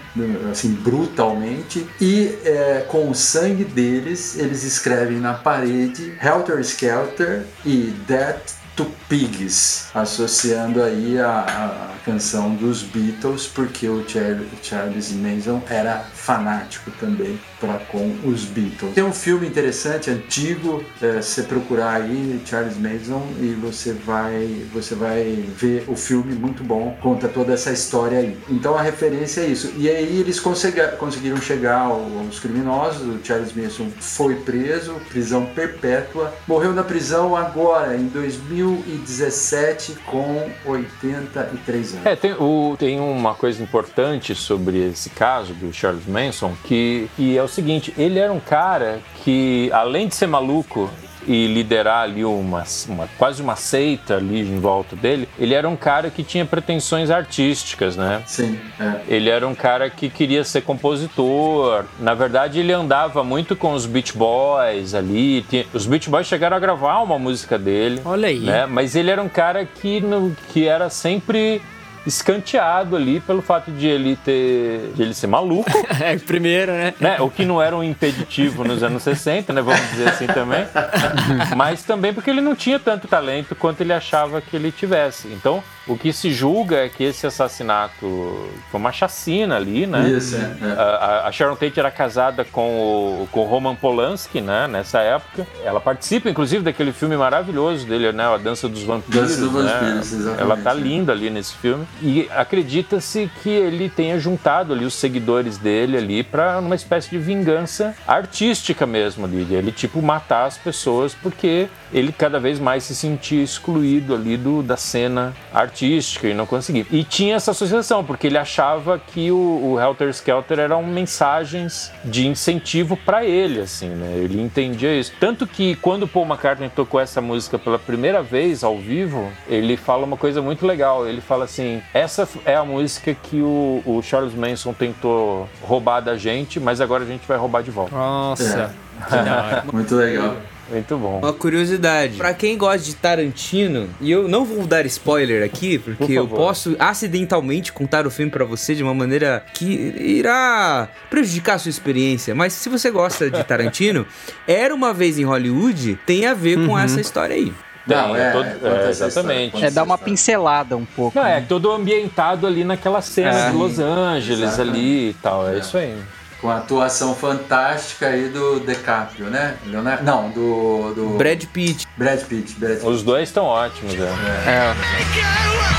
Assim, 0.50 0.74
brutalmente. 0.74 1.86
E 2.00 2.36
é, 2.46 2.84
com 2.88 3.10
o 3.10 3.14
sangue 3.14 3.64
deles, 3.64 4.36
eles 4.38 4.62
escrevem 4.64 5.18
na 5.18 5.34
parede 5.34 6.16
Helter 6.22 6.58
Skelter 6.60 7.44
e 7.64 7.94
Death 8.06 8.54
to 8.76 8.86
Pigs, 9.08 9.86
associando 9.94 10.82
aí 10.82 11.18
a, 11.18 11.40
a 11.40 12.04
canção 12.04 12.54
dos 12.54 12.82
Beatles, 12.82 13.46
porque 13.46 13.88
o 13.88 14.06
Char- 14.06 14.38
Charles 14.62 15.12
Manson 15.12 15.62
era 15.68 16.04
fanático 16.14 16.90
também 17.00 17.40
para 17.60 17.78
com 17.90 18.14
os 18.24 18.44
Beatles. 18.44 18.94
Tem 18.94 19.04
um 19.04 19.12
filme 19.12 19.46
interessante, 19.46 20.10
antigo, 20.10 20.82
é, 21.00 21.20
você 21.22 21.42
procurar 21.42 22.02
aí 22.02 22.40
Charles 22.44 22.76
Manson 22.76 23.22
e 23.40 23.48
você 23.60 23.92
vai 23.92 24.62
você 24.72 24.94
vai 24.94 25.44
ver 25.56 25.84
o 25.88 25.96
filme 25.96 26.34
muito 26.34 26.62
bom, 26.62 26.96
conta 27.00 27.28
toda 27.28 27.52
essa 27.54 27.70
história 27.72 28.18
aí. 28.18 28.36
Então 28.48 28.76
a 28.76 28.82
referência 28.82 29.40
é 29.40 29.46
isso. 29.46 29.72
E 29.76 29.88
aí 29.88 30.18
eles 30.20 30.38
conseguiram 30.40 31.36
chegar 31.40 31.80
ao- 31.80 32.06
aos 32.18 32.38
criminosos, 32.38 33.02
o 33.02 33.18
Charles 33.24 33.52
Manson 33.54 33.88
foi 33.98 34.34
preso, 34.36 34.94
prisão 35.08 35.46
perpétua, 35.46 36.32
morreu 36.46 36.72
na 36.72 36.84
prisão 36.84 37.34
agora 37.36 37.96
em 37.96 38.06
2017 38.08 39.96
com 40.06 40.48
83 40.64 41.92
anos. 41.94 42.06
É, 42.06 42.16
tem, 42.16 42.32
o- 42.32 42.76
tem 42.78 43.00
uma 43.00 43.34
coisa 43.34 43.62
importante 43.62 44.34
sobre 44.34 44.78
esse 44.90 45.10
caso 45.10 45.54
do 45.54 45.72
Charles 45.72 46.06
Manson, 46.06 46.54
que, 46.64 47.08
que 47.16 47.36
é 47.36 47.42
o 47.46 47.48
seguinte, 47.48 47.92
ele 47.96 48.18
era 48.18 48.32
um 48.32 48.40
cara 48.40 49.00
que, 49.24 49.70
além 49.72 50.08
de 50.08 50.14
ser 50.14 50.26
maluco 50.26 50.90
e 51.28 51.48
liderar 51.48 52.02
ali 52.04 52.24
uma, 52.24 52.62
uma- 52.88 53.08
quase 53.18 53.42
uma 53.42 53.56
seita 53.56 54.14
ali 54.16 54.42
em 54.42 54.60
volta 54.60 54.94
dele, 54.94 55.28
ele 55.36 55.54
era 55.54 55.68
um 55.68 55.74
cara 55.74 56.08
que 56.08 56.22
tinha 56.22 56.44
pretensões 56.44 57.10
artísticas, 57.10 57.96
né? 57.96 58.22
Sim, 58.26 58.56
é. 58.78 59.00
Ele 59.08 59.28
era 59.28 59.44
um 59.48 59.54
cara 59.54 59.90
que 59.90 60.08
queria 60.08 60.44
ser 60.44 60.60
compositor. 60.62 61.84
Na 61.98 62.14
verdade, 62.14 62.60
ele 62.60 62.72
andava 62.72 63.24
muito 63.24 63.56
com 63.56 63.72
os 63.72 63.86
Beach 63.86 64.16
Boys 64.16 64.94
ali. 64.94 65.42
Tinha- 65.42 65.66
Os 65.74 65.84
Beach 65.84 66.08
Boys 66.08 66.28
chegaram 66.28 66.56
a 66.56 66.60
gravar 66.60 67.00
uma 67.02 67.18
música 67.18 67.58
dele. 67.58 68.00
Olha 68.04 68.28
aí. 68.28 68.38
Né? 68.40 68.66
Mas 68.66 68.94
ele 68.94 69.10
era 69.10 69.20
um 69.20 69.28
cara 69.28 69.64
que, 69.64 70.00
não- 70.00 70.34
que 70.52 70.66
era 70.68 70.88
sempre 70.88 71.60
escanteado 72.06 72.94
ali 72.96 73.20
pelo 73.20 73.42
fato 73.42 73.70
de 73.70 73.86
ele 73.86 74.16
ter 74.16 74.92
de 74.94 75.02
ele 75.02 75.14
ser 75.14 75.26
maluco, 75.26 75.70
É, 76.00 76.16
primeiro, 76.18 76.72
né? 76.72 76.94
né? 77.00 77.20
O 77.20 77.28
que 77.28 77.44
não 77.44 77.60
era 77.60 77.76
um 77.76 77.82
impeditivo 77.82 78.64
nos 78.64 78.82
anos 78.82 79.02
60, 79.02 79.52
né? 79.52 79.60
Vamos 79.60 79.90
dizer 79.90 80.08
assim 80.08 80.26
também. 80.26 80.66
Mas 81.56 81.82
também 81.82 82.14
porque 82.14 82.30
ele 82.30 82.40
não 82.40 82.54
tinha 82.54 82.78
tanto 82.78 83.08
talento 83.08 83.54
quanto 83.54 83.80
ele 83.80 83.92
achava 83.92 84.40
que 84.40 84.56
ele 84.56 84.70
tivesse. 84.70 85.28
Então, 85.28 85.62
o 85.86 85.96
que 85.96 86.12
se 86.12 86.32
julga 86.32 86.76
é 86.76 86.88
que 86.88 87.04
esse 87.04 87.26
assassinato 87.26 88.48
foi 88.70 88.80
uma 88.80 88.92
chacina 88.92 89.56
ali, 89.56 89.86
né? 89.86 90.08
Isso, 90.08 90.36
é, 90.36 90.56
é. 90.62 90.72
A, 90.72 91.28
a- 91.28 91.32
Sharon 91.32 91.54
Tate 91.54 91.78
era 91.78 91.90
casada 91.90 92.44
com 92.44 93.22
o, 93.22 93.28
com 93.30 93.40
o 93.40 93.44
Roman 93.44 93.74
Polanski, 93.74 94.40
né? 94.40 94.66
Nessa 94.66 95.00
época. 95.00 95.46
Ela 95.64 95.80
participa, 95.80 96.28
inclusive, 96.30 96.64
daquele 96.64 96.92
filme 96.92 97.16
maravilhoso 97.16 97.86
dele, 97.86 98.10
né? 98.12 98.24
A 98.24 98.36
Dança 98.36 98.68
dos 98.68 98.82
Vampiros. 98.82 99.20
Dança 99.20 99.40
dos 99.40 99.64
né? 99.64 99.72
Vampiros, 99.72 100.12
exatamente, 100.12 100.42
Ela 100.42 100.56
tá 100.56 100.72
linda 100.72 101.12
ali 101.12 101.30
nesse 101.30 101.54
filme. 101.54 101.86
E 102.02 102.28
acredita-se 102.34 103.30
que 103.42 103.50
ele 103.50 103.88
tenha 103.88 104.18
juntado 104.18 104.72
ali 104.72 104.84
os 104.84 104.94
seguidores 104.94 105.58
dele 105.58 105.96
ali 105.98 106.22
para 106.22 106.58
uma 106.58 106.74
espécie 106.74 107.10
de 107.10 107.18
vingança 107.18 107.94
artística 108.06 108.86
mesmo 108.86 109.24
ali. 109.26 109.46
Ele, 109.54 109.70
tipo, 109.70 110.00
matar 110.02 110.46
as 110.46 110.56
pessoas 110.56 111.14
porque 111.14 111.68
ele 111.92 112.10
cada 112.12 112.40
vez 112.40 112.58
mais 112.58 112.82
se 112.84 112.94
sentia 112.94 113.42
excluído 113.42 114.14
ali 114.14 114.36
do, 114.36 114.62
da 114.62 114.76
cena 114.76 115.32
artística 115.52 115.75
e 115.84 116.34
não 116.34 116.46
conseguia. 116.46 116.86
E 116.90 117.04
tinha 117.04 117.36
essa 117.36 117.50
associação, 117.50 118.04
porque 118.04 118.26
ele 118.26 118.38
achava 118.38 118.98
que 118.98 119.30
o, 119.30 119.72
o 119.72 119.80
Helter 119.80 120.08
Skelter 120.10 120.58
eram 120.58 120.82
mensagens 120.82 121.92
de 122.04 122.26
incentivo 122.26 122.96
para 122.96 123.24
ele, 123.24 123.60
assim, 123.60 123.88
né? 123.88 124.12
Ele 124.16 124.40
entendia 124.40 124.98
isso. 124.98 125.12
Tanto 125.18 125.46
que 125.46 125.76
quando 125.76 126.04
o 126.04 126.08
Paul 126.08 126.26
McCartney 126.26 126.70
tocou 126.70 127.00
essa 127.00 127.20
música 127.20 127.58
pela 127.58 127.78
primeira 127.78 128.22
vez 128.22 128.64
ao 128.64 128.78
vivo, 128.78 129.30
ele 129.48 129.76
fala 129.76 130.04
uma 130.04 130.16
coisa 130.16 130.40
muito 130.40 130.66
legal. 130.66 131.06
Ele 131.06 131.20
fala 131.20 131.44
assim: 131.44 131.82
essa 131.92 132.28
é 132.44 132.54
a 132.54 132.64
música 132.64 133.14
que 133.14 133.40
o, 133.40 133.82
o 133.84 134.00
Charles 134.02 134.34
Manson 134.34 134.72
tentou 134.72 135.48
roubar 135.62 136.00
da 136.00 136.16
gente, 136.16 136.58
mas 136.58 136.80
agora 136.80 137.04
a 137.04 137.06
gente 137.06 137.26
vai 137.26 137.36
roubar 137.36 137.62
de 137.62 137.70
volta. 137.70 137.94
Nossa, 137.94 138.74
hora. 139.10 139.64
Muito 139.72 139.94
legal. 139.94 140.36
Muito 140.70 140.96
bom. 140.98 141.18
Uma 141.20 141.32
curiosidade, 141.32 142.16
pra 142.16 142.34
quem 142.34 142.58
gosta 142.58 142.84
de 142.84 142.94
Tarantino, 142.96 143.88
e 144.00 144.10
eu 144.10 144.26
não 144.28 144.44
vou 144.44 144.66
dar 144.66 144.84
spoiler 144.86 145.44
aqui, 145.44 145.78
porque 145.78 146.04
Por 146.06 146.10
eu 146.12 146.26
posso 146.26 146.74
acidentalmente 146.78 147.72
contar 147.72 148.06
o 148.06 148.10
filme 148.10 148.30
pra 148.32 148.44
você 148.44 148.74
de 148.74 148.82
uma 148.82 148.94
maneira 148.94 149.44
que 149.54 149.64
irá 149.96 150.88
prejudicar 151.08 151.54
a 151.54 151.58
sua 151.58 151.70
experiência, 151.70 152.34
mas 152.34 152.52
se 152.52 152.68
você 152.68 152.90
gosta 152.90 153.30
de 153.30 153.42
Tarantino, 153.44 154.06
Era 154.46 154.74
uma 154.74 154.92
vez 154.92 155.18
em 155.18 155.24
Hollywood 155.24 155.98
tem 156.06 156.26
a 156.26 156.34
ver 156.34 156.66
com 156.66 156.78
essa 156.78 157.00
história 157.00 157.34
aí. 157.36 157.52
Não, 157.86 158.12
Tem, 158.14 158.20
é, 158.22 158.30
todo- 158.32 158.44
conta 158.60 158.66
é, 158.68 158.90
exatamente. 158.90 159.44
história, 159.46 159.66
É 159.66 159.70
dar 159.70 159.82
uma 159.84 159.96
pincelada 159.98 160.76
um 160.76 160.84
pouco. 160.84 161.16
Não, 161.18 161.24
é 161.26 161.40
né? 161.40 161.46
todo 161.48 161.70
ambientado 161.70 162.46
ali 162.46 162.64
naquela 162.64 163.00
cena 163.00 163.30
É. 163.46 163.50
de 163.50 163.56
Los 163.56 163.78
Angeles 163.78 164.40
Exatamente. 164.40 164.76
ali 164.78 165.10
e 165.10 165.14
tal. 165.22 165.48
É, 165.48 165.54
É. 165.56 165.58
isso 165.60 165.76
aí. 165.78 165.94
Com 166.40 166.50
a 166.50 166.58
atuação 166.58 167.14
fantástica 167.14 168.08
aí 168.08 168.28
do 168.28 168.60
DiCaprio, 168.60 169.26
né? 169.26 169.56
Leonardo? 169.64 170.04
Não, 170.04 170.28
do, 170.30 170.92
do 170.94 171.08
Brad 171.16 171.42
Pitt. 171.46 171.86
Brad 171.96 172.20
Pitt. 172.24 172.54
Brad 172.58 172.74
Pitt. 172.76 172.86
Os 172.86 173.02
dois 173.02 173.28
estão 173.28 173.44
ótimos, 173.44 173.94
né? 173.94 174.06
É. 174.46 175.76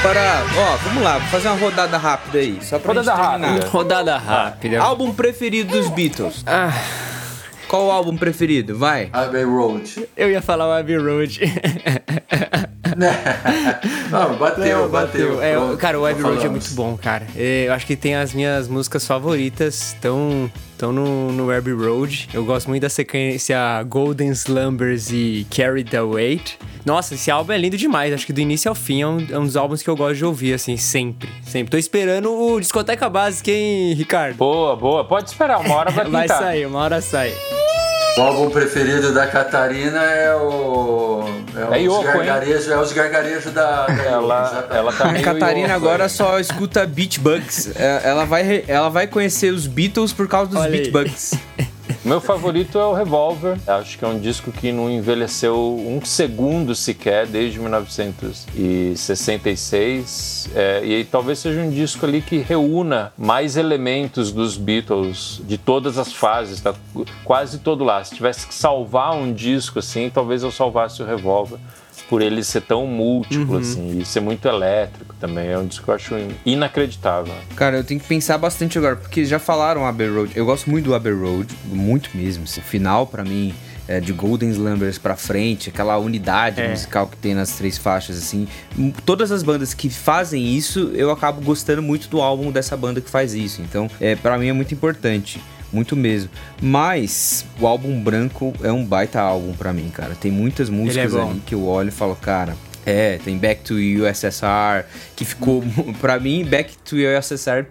Agora, 0.00 0.44
ó, 0.56 0.76
vamos 0.84 1.02
lá, 1.02 1.18
vou 1.18 1.28
fazer 1.28 1.48
uma 1.48 1.56
rodada 1.58 1.98
rápida 1.98 2.38
aí, 2.38 2.60
só 2.62 2.78
pra 2.78 2.94
Rodada 2.94 3.12
rápida. 3.12 3.68
Rodada 3.68 4.16
rápida. 4.16 4.80
Álbum 4.80 5.12
preferido 5.12 5.76
dos 5.76 5.88
Beatles? 5.90 6.44
Ah, 6.46 6.70
Qual 7.68 7.86
o 7.86 7.90
álbum 7.90 8.16
preferido? 8.16 8.76
Vai. 8.78 9.08
Abbey 9.12 9.44
Road. 9.44 10.08
eu 10.16 10.30
ia 10.30 10.40
falar 10.40 10.68
o 10.68 10.72
Abbey 10.72 10.96
Road. 10.96 11.40
Não, 14.10 14.36
bateu, 14.36 14.82
Não, 14.82 14.88
bateu. 14.88 15.42
É, 15.42 15.54
Pronto, 15.54 15.76
cara, 15.76 16.00
o 16.00 16.06
Abbey 16.06 16.22
Road 16.22 16.46
é 16.46 16.48
muito 16.48 16.70
bom, 16.74 16.96
cara. 16.96 17.26
É, 17.36 17.64
Eu 17.66 17.72
acho 17.72 17.86
que 17.86 17.96
tem 17.96 18.14
as 18.14 18.32
minhas 18.32 18.68
músicas 18.68 19.06
favoritas, 19.06 19.92
estão 19.94 20.50
estão 20.76 20.92
no, 20.92 21.32
no 21.32 21.50
Abbey 21.50 21.72
Road. 21.72 22.28
Eu 22.32 22.44
gosto 22.44 22.68
muito 22.68 22.82
da 22.82 22.88
sequência 22.88 23.82
Golden 23.84 24.30
Slumbers 24.30 25.10
e 25.10 25.46
Carried 25.50 25.96
Away. 25.96 26.40
Nossa, 26.84 27.14
esse 27.14 27.30
álbum 27.30 27.52
é 27.52 27.58
lindo 27.58 27.76
demais. 27.76 28.12
Acho 28.12 28.26
que 28.26 28.32
do 28.32 28.40
início 28.40 28.68
ao 28.68 28.74
fim 28.74 29.02
é 29.02 29.06
um, 29.06 29.26
é 29.30 29.38
um 29.38 29.44
dos 29.44 29.56
álbuns 29.56 29.82
que 29.82 29.88
eu 29.88 29.96
gosto 29.96 30.16
de 30.16 30.24
ouvir, 30.24 30.52
assim, 30.52 30.76
sempre. 30.76 31.28
Sempre. 31.42 31.70
Tô 31.70 31.78
esperando 31.78 32.30
o 32.30 32.60
Discoteca 32.60 33.08
Básica, 33.08 33.50
hein, 33.50 33.94
Ricardo? 33.94 34.36
Boa, 34.36 34.76
boa. 34.76 35.04
Pode 35.04 35.30
esperar, 35.30 35.58
uma 35.58 35.74
hora 35.74 35.90
vai 35.90 36.04
pintar. 36.04 36.26
Vai 36.28 36.28
sair, 36.28 36.66
uma 36.66 36.80
hora 36.80 37.00
sai. 37.00 37.32
O 38.16 38.20
álbum 38.20 38.50
preferido 38.50 39.12
da 39.12 39.26
Catarina 39.26 40.02
é 40.02 40.34
o. 40.34 41.15
É, 41.56 41.60
É 41.60 41.78
os 41.78 41.84
Yoko, 41.84 42.06
hein? 42.08 42.12
gargarejos, 42.16 42.68
é 42.68 42.78
os 42.78 42.92
gargarejos 42.92 43.52
da. 43.52 43.86
da 43.86 43.92
Yoko, 43.92 44.06
Ela, 44.06 44.68
ela 44.70 44.92
tá 44.92 45.04
A 45.08 45.12
meio 45.12 45.24
Catarina 45.24 45.60
louca. 45.68 45.74
agora 45.74 46.08
só 46.08 46.38
escuta 46.38 46.86
Beat 46.86 47.18
Bugs. 47.18 47.72
É, 47.76 48.02
Ela 48.04 48.24
vai, 48.24 48.64
ela 48.68 48.88
vai 48.88 49.06
conhecer 49.06 49.52
os 49.52 49.66
Beatles 49.66 50.12
por 50.12 50.28
causa 50.28 50.50
dos 50.50 50.60
Olha 50.60 50.70
Beat 50.70 50.86
aí. 50.86 50.90
Bugs. 50.92 51.34
Meu 52.06 52.20
favorito 52.20 52.78
é 52.78 52.84
o 52.84 52.92
Revolver. 52.92 53.58
Acho 53.66 53.98
que 53.98 54.04
é 54.04 54.08
um 54.08 54.20
disco 54.20 54.52
que 54.52 54.70
não 54.70 54.88
envelheceu 54.88 55.58
um 55.58 56.00
segundo 56.04 56.72
sequer 56.72 57.26
desde 57.26 57.58
1966. 57.58 60.50
É, 60.54 60.84
e 60.84 61.04
talvez 61.04 61.40
seja 61.40 61.60
um 61.60 61.68
disco 61.68 62.06
ali 62.06 62.22
que 62.22 62.38
reúna 62.38 63.12
mais 63.18 63.56
elementos 63.56 64.30
dos 64.30 64.56
Beatles 64.56 65.42
de 65.48 65.58
todas 65.58 65.98
as 65.98 66.12
fases, 66.12 66.60
tá 66.60 66.72
quase 67.24 67.58
todo 67.58 67.82
lá. 67.82 68.04
Se 68.04 68.14
tivesse 68.14 68.46
que 68.46 68.54
salvar 68.54 69.16
um 69.16 69.32
disco 69.32 69.80
assim, 69.80 70.08
talvez 70.08 70.44
eu 70.44 70.52
salvasse 70.52 71.02
o 71.02 71.04
Revolver 71.04 71.58
por 72.08 72.22
ele 72.22 72.42
ser 72.44 72.62
tão 72.62 72.86
múltiplo, 72.86 73.54
Uhum. 73.54 73.60
assim, 73.60 73.98
e 73.98 74.04
ser 74.04 74.20
muito 74.20 74.46
elétrico 74.46 75.14
também. 75.20 75.48
É 75.48 75.58
um 75.58 75.66
disco 75.66 75.84
que 75.84 75.90
eu 75.90 75.94
acho 75.94 76.14
inacreditável. 76.44 77.34
Cara, 77.54 77.76
eu 77.76 77.84
tenho 77.84 78.00
que 78.00 78.06
pensar 78.06 78.38
bastante 78.38 78.78
agora, 78.78 78.96
porque 78.96 79.24
já 79.24 79.38
falaram 79.38 79.84
Abbey 79.86 80.08
Road. 80.08 80.32
Eu 80.34 80.46
gosto 80.46 80.70
muito 80.70 80.86
do 80.86 80.94
Abbey 80.94 81.12
Road, 81.12 81.52
muito 81.66 82.10
mesmo. 82.14 82.44
assim. 82.44 82.60
O 82.60 82.64
final, 82.64 83.06
pra 83.06 83.24
mim, 83.24 83.54
é, 83.88 84.00
de 84.00 84.12
Golden 84.12 84.50
Slumbers 84.50 84.98
pra 84.98 85.14
frente, 85.16 85.68
aquela 85.68 85.96
unidade 85.98 86.60
É. 86.60 86.68
musical 86.70 87.06
que 87.06 87.16
tem 87.16 87.34
nas 87.34 87.52
três 87.52 87.78
faixas, 87.78 88.18
assim. 88.18 88.48
Todas 89.04 89.30
as 89.30 89.42
bandas 89.42 89.74
que 89.74 89.88
fazem 89.88 90.44
isso, 90.56 90.90
eu 90.94 91.10
acabo 91.10 91.40
gostando 91.40 91.82
muito 91.82 92.08
do 92.08 92.20
álbum 92.20 92.50
dessa 92.50 92.76
banda 92.76 93.00
que 93.00 93.08
faz 93.10 93.34
isso. 93.34 93.62
Então, 93.62 93.88
é, 94.00 94.14
para 94.16 94.36
mim 94.38 94.48
é 94.48 94.52
muito 94.52 94.72
importante. 94.74 95.40
Muito 95.72 95.96
mesmo. 95.96 96.30
Mas 96.60 97.44
o 97.60 97.66
álbum 97.66 98.00
branco 98.02 98.52
é 98.62 98.72
um 98.72 98.84
baita 98.84 99.20
álbum 99.20 99.52
pra 99.52 99.72
mim, 99.72 99.90
cara. 99.92 100.14
Tem 100.14 100.30
muitas 100.30 100.70
músicas 100.70 101.12
bom. 101.12 101.30
ali 101.30 101.42
que 101.44 101.54
eu 101.54 101.66
olho 101.66 101.88
e 101.88 101.92
falo, 101.92 102.16
cara, 102.16 102.56
é, 102.84 103.18
tem 103.24 103.36
Back 103.36 103.62
to 103.62 103.74
USSR, 103.74 104.84
que 105.16 105.24
ficou, 105.24 105.62
pra 106.00 106.20
mim, 106.20 106.44
Back 106.44 106.76
to 106.84 106.96
USSR 106.96 107.66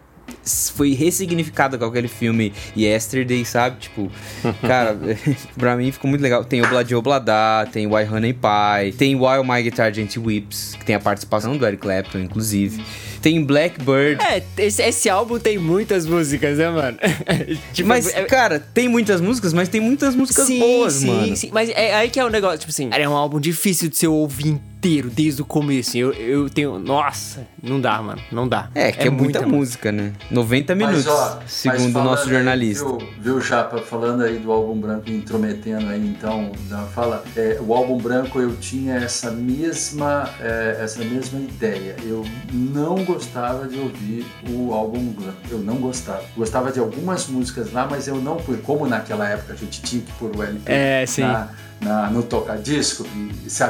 foi 0.74 0.94
ressignificado 0.94 1.78
com 1.78 1.86
aquele 1.86 2.08
filme 2.08 2.54
Yesterday, 2.76 3.44
sabe? 3.46 3.78
Tipo, 3.80 4.12
cara, 4.62 4.98
pra 5.58 5.76
mim 5.76 5.92
ficou 5.92 6.10
muito 6.10 6.22
legal. 6.22 6.44
Tem 6.44 6.62
Obladi 6.62 6.96
Oblada, 6.96 7.68
tem 7.72 7.88
Why 7.88 8.04
Honey 8.04 8.34
Pie, 8.34 8.92
tem 8.98 9.16
While 9.16 9.44
My 9.44 9.64
Guitar 9.64 9.94
Gently 9.94 10.22
Weeps, 10.22 10.76
que 10.80 10.86
tem 10.86 10.96
a 10.96 11.00
participação 11.00 11.58
do 11.58 11.66
Eric 11.66 11.82
Clapton, 11.82 12.20
inclusive. 12.20 12.84
Tem 13.26 13.44
Blackbird. 13.44 14.24
É, 14.24 14.44
esse, 14.56 14.84
esse 14.84 15.10
álbum 15.10 15.40
tem 15.40 15.58
muitas 15.58 16.06
músicas, 16.06 16.60
né, 16.60 16.70
mano? 16.70 16.96
Tipo, 17.74 17.90
mas, 17.90 18.14
é- 18.14 18.24
cara, 18.26 18.60
tem 18.60 18.88
muitas 18.88 19.20
músicas, 19.20 19.52
mas 19.52 19.68
tem 19.68 19.82
muitas 19.82 20.16
músicas 20.16 20.46
sim, 20.46 20.60
boas, 20.60 20.94
sim, 20.94 21.08
mano. 21.08 21.36
Sim, 21.36 21.50
mas 21.52 21.70
é 21.70 21.96
aí 21.96 22.10
que 22.12 22.20
é 22.20 22.24
o 22.24 22.30
negócio, 22.30 22.60
tipo 22.60 22.70
assim, 22.70 22.88
é 22.92 23.10
um 23.10 23.16
álbum 23.16 23.40
difícil 23.40 23.90
de 23.90 23.98
você 23.98 24.08
ouvir 24.08 24.60
inteiro, 24.86 25.10
desde 25.10 25.42
o 25.42 25.46
começo. 25.46 25.98
Eu, 25.98 26.14
eu 26.14 26.50
tenho. 26.50 26.78
Nossa, 26.78 27.48
não 27.62 27.82
dá, 27.82 28.00
mano. 28.02 28.22
Não 28.32 28.48
dá. 28.48 28.70
É, 28.76 28.92
que 28.92 29.08
é, 29.08 29.10
muita, 29.10 29.46
música, 29.46 29.92
né? 29.92 30.14
90 30.30 30.76
minutos, 30.76 31.06
Mas, 31.06 31.14
ó, 31.14 31.40
segundo 31.48 32.00
o 32.00 32.04
nosso 32.04 32.26
aí, 32.26 32.30
jornalista. 32.30 32.86
viu, 32.86 33.00
viu, 33.20 33.42
Chapa, 33.42 33.80
falando 33.80 34.24
aí 34.24 34.38
do 34.38 34.52
álbum 34.52 34.80
branco, 34.80 35.10
intrometendo 35.10 35.90
aí, 35.90 36.08
então, 36.08 36.52
da 36.70 36.84
fala, 36.84 37.24
é, 37.36 37.58
o 37.60 37.74
álbum 37.74 37.98
branco 37.98 38.40
eu 38.40 38.56
tinha 38.58 38.96
essa 38.96 39.32
mesma, 39.32 40.30
é, 40.40 40.78
essa 40.82 41.04
mesma 41.04 41.40
ideia. 41.40 41.96
Eu 42.04 42.24
não 42.54 43.04
gostava 43.16 43.68
de 43.68 43.80
ouvir 43.80 44.26
o 44.50 44.74
álbum 44.74 45.12
branco. 45.14 45.38
Eu 45.50 45.60
não 45.60 45.78
gostava. 45.78 46.24
Gostava 46.36 46.72
de 46.72 46.80
algumas 46.80 47.28
músicas 47.28 47.72
lá, 47.72 47.88
mas 47.90 48.08
eu 48.08 48.18
não, 48.18 48.38
fui 48.40 48.58
como 48.58 48.86
naquela 48.86 49.28
época 49.28 49.54
a 49.54 49.56
gente 49.56 49.82
tinha 49.82 50.02
que 50.02 50.12
pôr 50.14 50.36
o 50.36 50.44
LP 50.44 50.72
É, 50.72 51.06
na, 51.20 51.50
na- 51.82 52.10
no 52.10 52.24
toca-disco, 52.24 53.06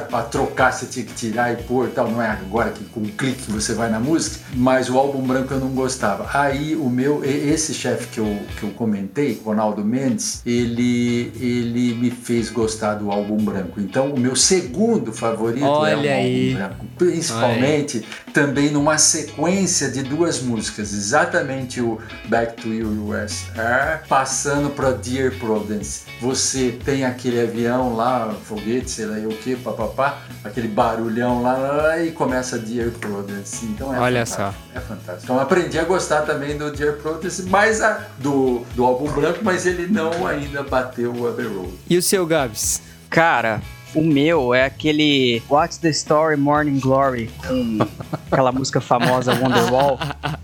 pra 0.09 0.21
trocar 0.23 0.71
você 0.71 0.85
tinha 0.85 1.05
que 1.05 1.13
tirar 1.13 1.51
e 1.53 1.63
pôr 1.63 1.89
tal, 1.89 2.09
não 2.09 2.21
é 2.21 2.27
agora 2.29 2.69
que 2.71 2.83
com 2.85 3.01
um 3.01 3.05
clique 3.05 3.51
você 3.51 3.73
vai 3.73 3.89
na 3.89 3.99
música, 3.99 4.37
mas 4.55 4.89
o 4.89 4.97
álbum 4.97 5.21
branco 5.21 5.53
eu 5.53 5.59
não 5.59 5.69
gostava. 5.69 6.29
Aí 6.33 6.75
o 6.75 6.89
meu, 6.89 7.23
esse 7.25 7.73
chefe 7.73 8.07
que 8.07 8.19
eu, 8.19 8.37
que 8.57 8.63
eu 8.63 8.69
comentei, 8.71 9.41
Ronaldo 9.43 9.83
Mendes, 9.83 10.41
ele, 10.45 11.31
ele 11.39 11.93
me 11.95 12.09
fez 12.11 12.49
gostar 12.49 12.95
do 12.95 13.11
álbum 13.11 13.37
branco. 13.37 13.79
Então 13.81 14.11
o 14.13 14.19
meu 14.19 14.35
segundo 14.35 15.11
favorito 15.11 15.63
é 15.65 15.67
o 15.67 15.71
Olha 15.71 16.13
aí. 16.13 16.53
álbum 16.53 16.57
branco, 16.59 16.85
principalmente 16.97 18.05
também 18.33 18.69
numa 18.71 18.97
sequência 18.97 19.89
de 19.89 20.03
duas 20.03 20.41
músicas, 20.41 20.93
exatamente 20.93 21.81
o 21.81 21.99
Back 22.27 22.61
to 22.61 22.69
USR, 22.69 24.07
passando 24.07 24.69
para 24.69 24.91
Dear 24.91 25.31
Prudence. 25.39 26.01
Você 26.21 26.77
tem 26.83 27.05
aquele 27.05 27.41
avião 27.41 27.94
lá, 27.95 28.33
foguete, 28.43 28.89
sei 28.91 29.05
lá 29.05 29.17
e 29.17 29.25
o 29.25 29.29
que, 29.29 29.55
papapá, 29.55 30.19
aquele 30.43 30.67
barulhão 30.67 31.41
lá, 31.41 31.99
e 31.99 32.11
começa 32.11 32.57
Dear 32.59 32.91
Prudence. 32.91 33.65
Então 33.65 33.93
é 33.93 33.99
Olha 33.99 34.25
fantástico, 34.25 34.59
É 34.75 34.79
fantástico. 34.79 35.23
Então 35.23 35.39
aprendi 35.39 35.79
a 35.79 35.83
gostar 35.83 36.21
também 36.21 36.57
do 36.57 36.71
Dear 36.71 36.93
Prudence, 36.97 37.43
mais 37.43 37.81
a, 37.81 38.01
do, 38.19 38.63
do 38.75 38.83
álbum 38.85 39.11
branco, 39.11 39.39
mas 39.41 39.65
ele 39.65 39.87
não 39.87 40.27
ainda 40.27 40.61
bateu 40.63 41.11
o 41.13 41.27
Abbey 41.27 41.47
Road. 41.47 41.73
E 41.89 41.97
o 41.97 42.01
seu, 42.01 42.25
Gabs? 42.25 42.81
Cara, 43.09 43.61
o 43.93 44.01
meu 44.01 44.53
é 44.53 44.65
aquele 44.65 45.41
What's 45.49 45.77
the 45.77 45.89
Story 45.89 46.35
Morning 46.35 46.79
Glory 46.79 47.29
com 47.47 47.79
aquela 48.29 48.51
música 48.51 48.81
famosa 48.81 49.33
Wonderwall. 49.33 49.97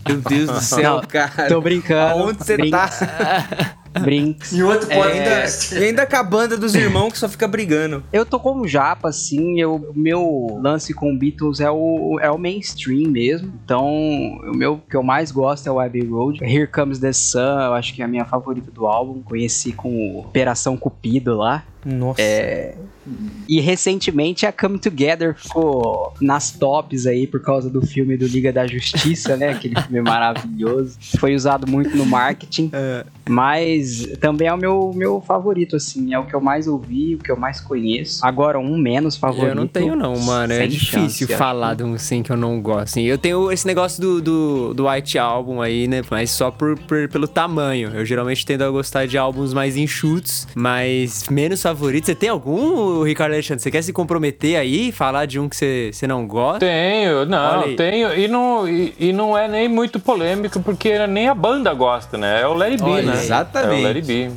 Meu 0.07 0.17
Deus 0.21 0.49
do 0.49 0.61
céu, 0.61 0.95
Não, 0.95 1.01
cara. 1.01 1.47
Tô 1.49 1.59
brincando. 1.59 2.23
Aonde 2.23 2.37
você 2.45 2.55
Brin- 2.55 2.71
tá? 2.71 2.89
Brinks. 3.99 4.53
Em 4.53 4.63
outro 4.63 4.91
É, 4.91 4.95
podcast. 4.95 5.76
E 5.76 5.84
ainda 5.84 6.05
com 6.05 6.15
a 6.15 6.23
banda 6.23 6.57
dos 6.57 6.73
irmãos 6.76 7.11
que 7.13 7.18
só 7.19 7.27
fica 7.27 7.47
brigando. 7.47 8.03
Eu 8.13 8.26
tô 8.26 8.39
como 8.39 8.68
japa, 8.68 9.09
assim, 9.09 9.59
eu, 9.59 9.76
o 9.76 9.93
meu 9.97 10.59
lance 10.61 10.93
com 10.93 11.18
Beatles 11.18 11.59
é 11.59 11.69
o, 11.69 12.18
é 12.22 12.30
o 12.31 12.38
mainstream 12.38 13.09
mesmo. 13.09 13.51
Então, 13.65 13.85
o 13.89 14.55
meu 14.55 14.80
que 14.89 14.95
eu 14.95 15.03
mais 15.03 15.31
gosto 15.31 15.68
é 15.68 15.72
o 15.72 15.80
Abbey 15.80 16.05
Road. 16.05 16.39
Here 16.43 16.68
Comes 16.68 16.99
the 16.99 17.13
Sun, 17.13 17.39
eu 17.39 17.73
acho 17.73 17.93
que 17.93 18.01
é 18.01 18.05
a 18.05 18.07
minha 18.07 18.26
favorita 18.26 18.72
do 18.72 18.85
álbum. 18.88 19.22
Conheci 19.22 19.72
com 19.73 19.89
o 19.89 20.19
Operação 20.19 20.77
Cupido 20.77 21.35
lá. 21.38 21.63
Nossa. 21.85 22.21
É, 22.21 22.75
E 23.47 23.59
recentemente 23.59 24.45
a 24.45 24.51
Come 24.51 24.77
Together 24.77 25.35
ficou 25.35 26.13
nas 26.21 26.51
tops 26.51 27.07
aí 27.07 27.25
por 27.25 27.41
causa 27.41 27.69
do 27.69 27.81
filme 27.85 28.15
do 28.15 28.27
Liga 28.27 28.53
da 28.53 28.67
Justiça, 28.67 29.35
né? 29.35 29.49
Aquele 29.49 29.79
filme 29.81 30.01
maravilhoso. 30.07 30.97
Foi 31.19 31.33
usado 31.33 31.65
muito 31.69 31.95
no 31.97 32.05
marketing. 32.05 32.69
Mas 33.27 34.07
também 34.19 34.47
é 34.47 34.53
o 34.53 34.57
meu, 34.57 34.91
meu 34.95 35.21
favorito, 35.21 35.75
assim. 35.75 36.13
É 36.13 36.19
o 36.19 36.25
que 36.25 36.33
eu 36.35 36.41
mais 36.41 36.67
ouvi, 36.67 37.15
o 37.15 37.19
que 37.19 37.31
eu 37.31 37.37
mais 37.37 37.59
conheço. 37.59 38.25
Agora, 38.25 38.59
um 38.59 38.77
menos 38.77 39.15
favorito. 39.15 39.47
Eu 39.49 39.55
não 39.55 39.67
tenho, 39.67 39.95
não, 39.95 40.17
mano. 40.19 40.53
É 40.53 40.67
difícil 40.67 41.27
chance, 41.27 41.27
falar 41.37 41.73
de 41.75 41.83
um 41.83 41.93
assim 41.93 42.21
que 42.21 42.31
eu 42.31 42.37
não 42.37 42.61
gosto. 42.61 42.81
Assim, 42.83 43.03
eu 43.03 43.17
tenho 43.17 43.51
esse 43.51 43.65
negócio 43.65 44.01
do, 44.01 44.21
do, 44.21 44.73
do 44.73 44.87
White 44.89 45.17
Album 45.17 45.61
aí, 45.61 45.87
né? 45.87 46.01
Mas 46.09 46.29
só 46.31 46.51
por, 46.51 46.77
por- 46.79 47.07
pelo 47.09 47.27
tamanho. 47.27 47.89
Eu 47.93 48.05
geralmente 48.05 48.45
tendo 48.45 48.63
a 48.63 48.69
gostar 48.69 49.05
de 49.07 49.17
álbuns 49.17 49.53
mais 49.53 49.77
enxutos, 49.77 50.47
mas 50.55 51.25
menos 51.29 51.61
favoritos. 51.61 51.70
Você 51.73 52.15
tem 52.15 52.30
algum, 52.30 53.03
Ricardo 53.03 53.34
Alexandre? 53.34 53.61
Você 53.64 53.72
quer 53.72 53.81
se 53.81 53.93
comprometer 53.93 54.57
aí 54.57 54.89
e 54.89 54.91
falar 54.91 55.26
de 55.26 55.39
um 55.39 55.48
que 55.48 55.56
você, 55.56 55.91
você 55.93 56.07
não 56.07 56.27
gosta? 56.27 56.60
Tenho, 56.60 57.26
não, 57.26 57.76
tenho. 57.76 58.14
E 58.14 58.27
não, 58.27 58.68
e, 58.68 58.93
e 58.99 59.14
não 59.14 59.38
é 59.38 59.48
nem 59.48 59.68
muito 59.68 59.99
polêmico, 59.99 60.60
porque 60.61 61.06
nem 61.07 61.27
a 61.27 61.35
banda 61.35 61.73
gosta, 61.73 62.18
né? 62.18 62.41
É 62.41 62.48
o 62.48 62.53
Larry 62.53 62.77
B, 62.77 63.02
né? 63.02 63.14
Exatamente. 63.14 63.76
É 63.76 63.80
o 63.80 63.84
Larry 63.84 64.02
B. 64.02 64.31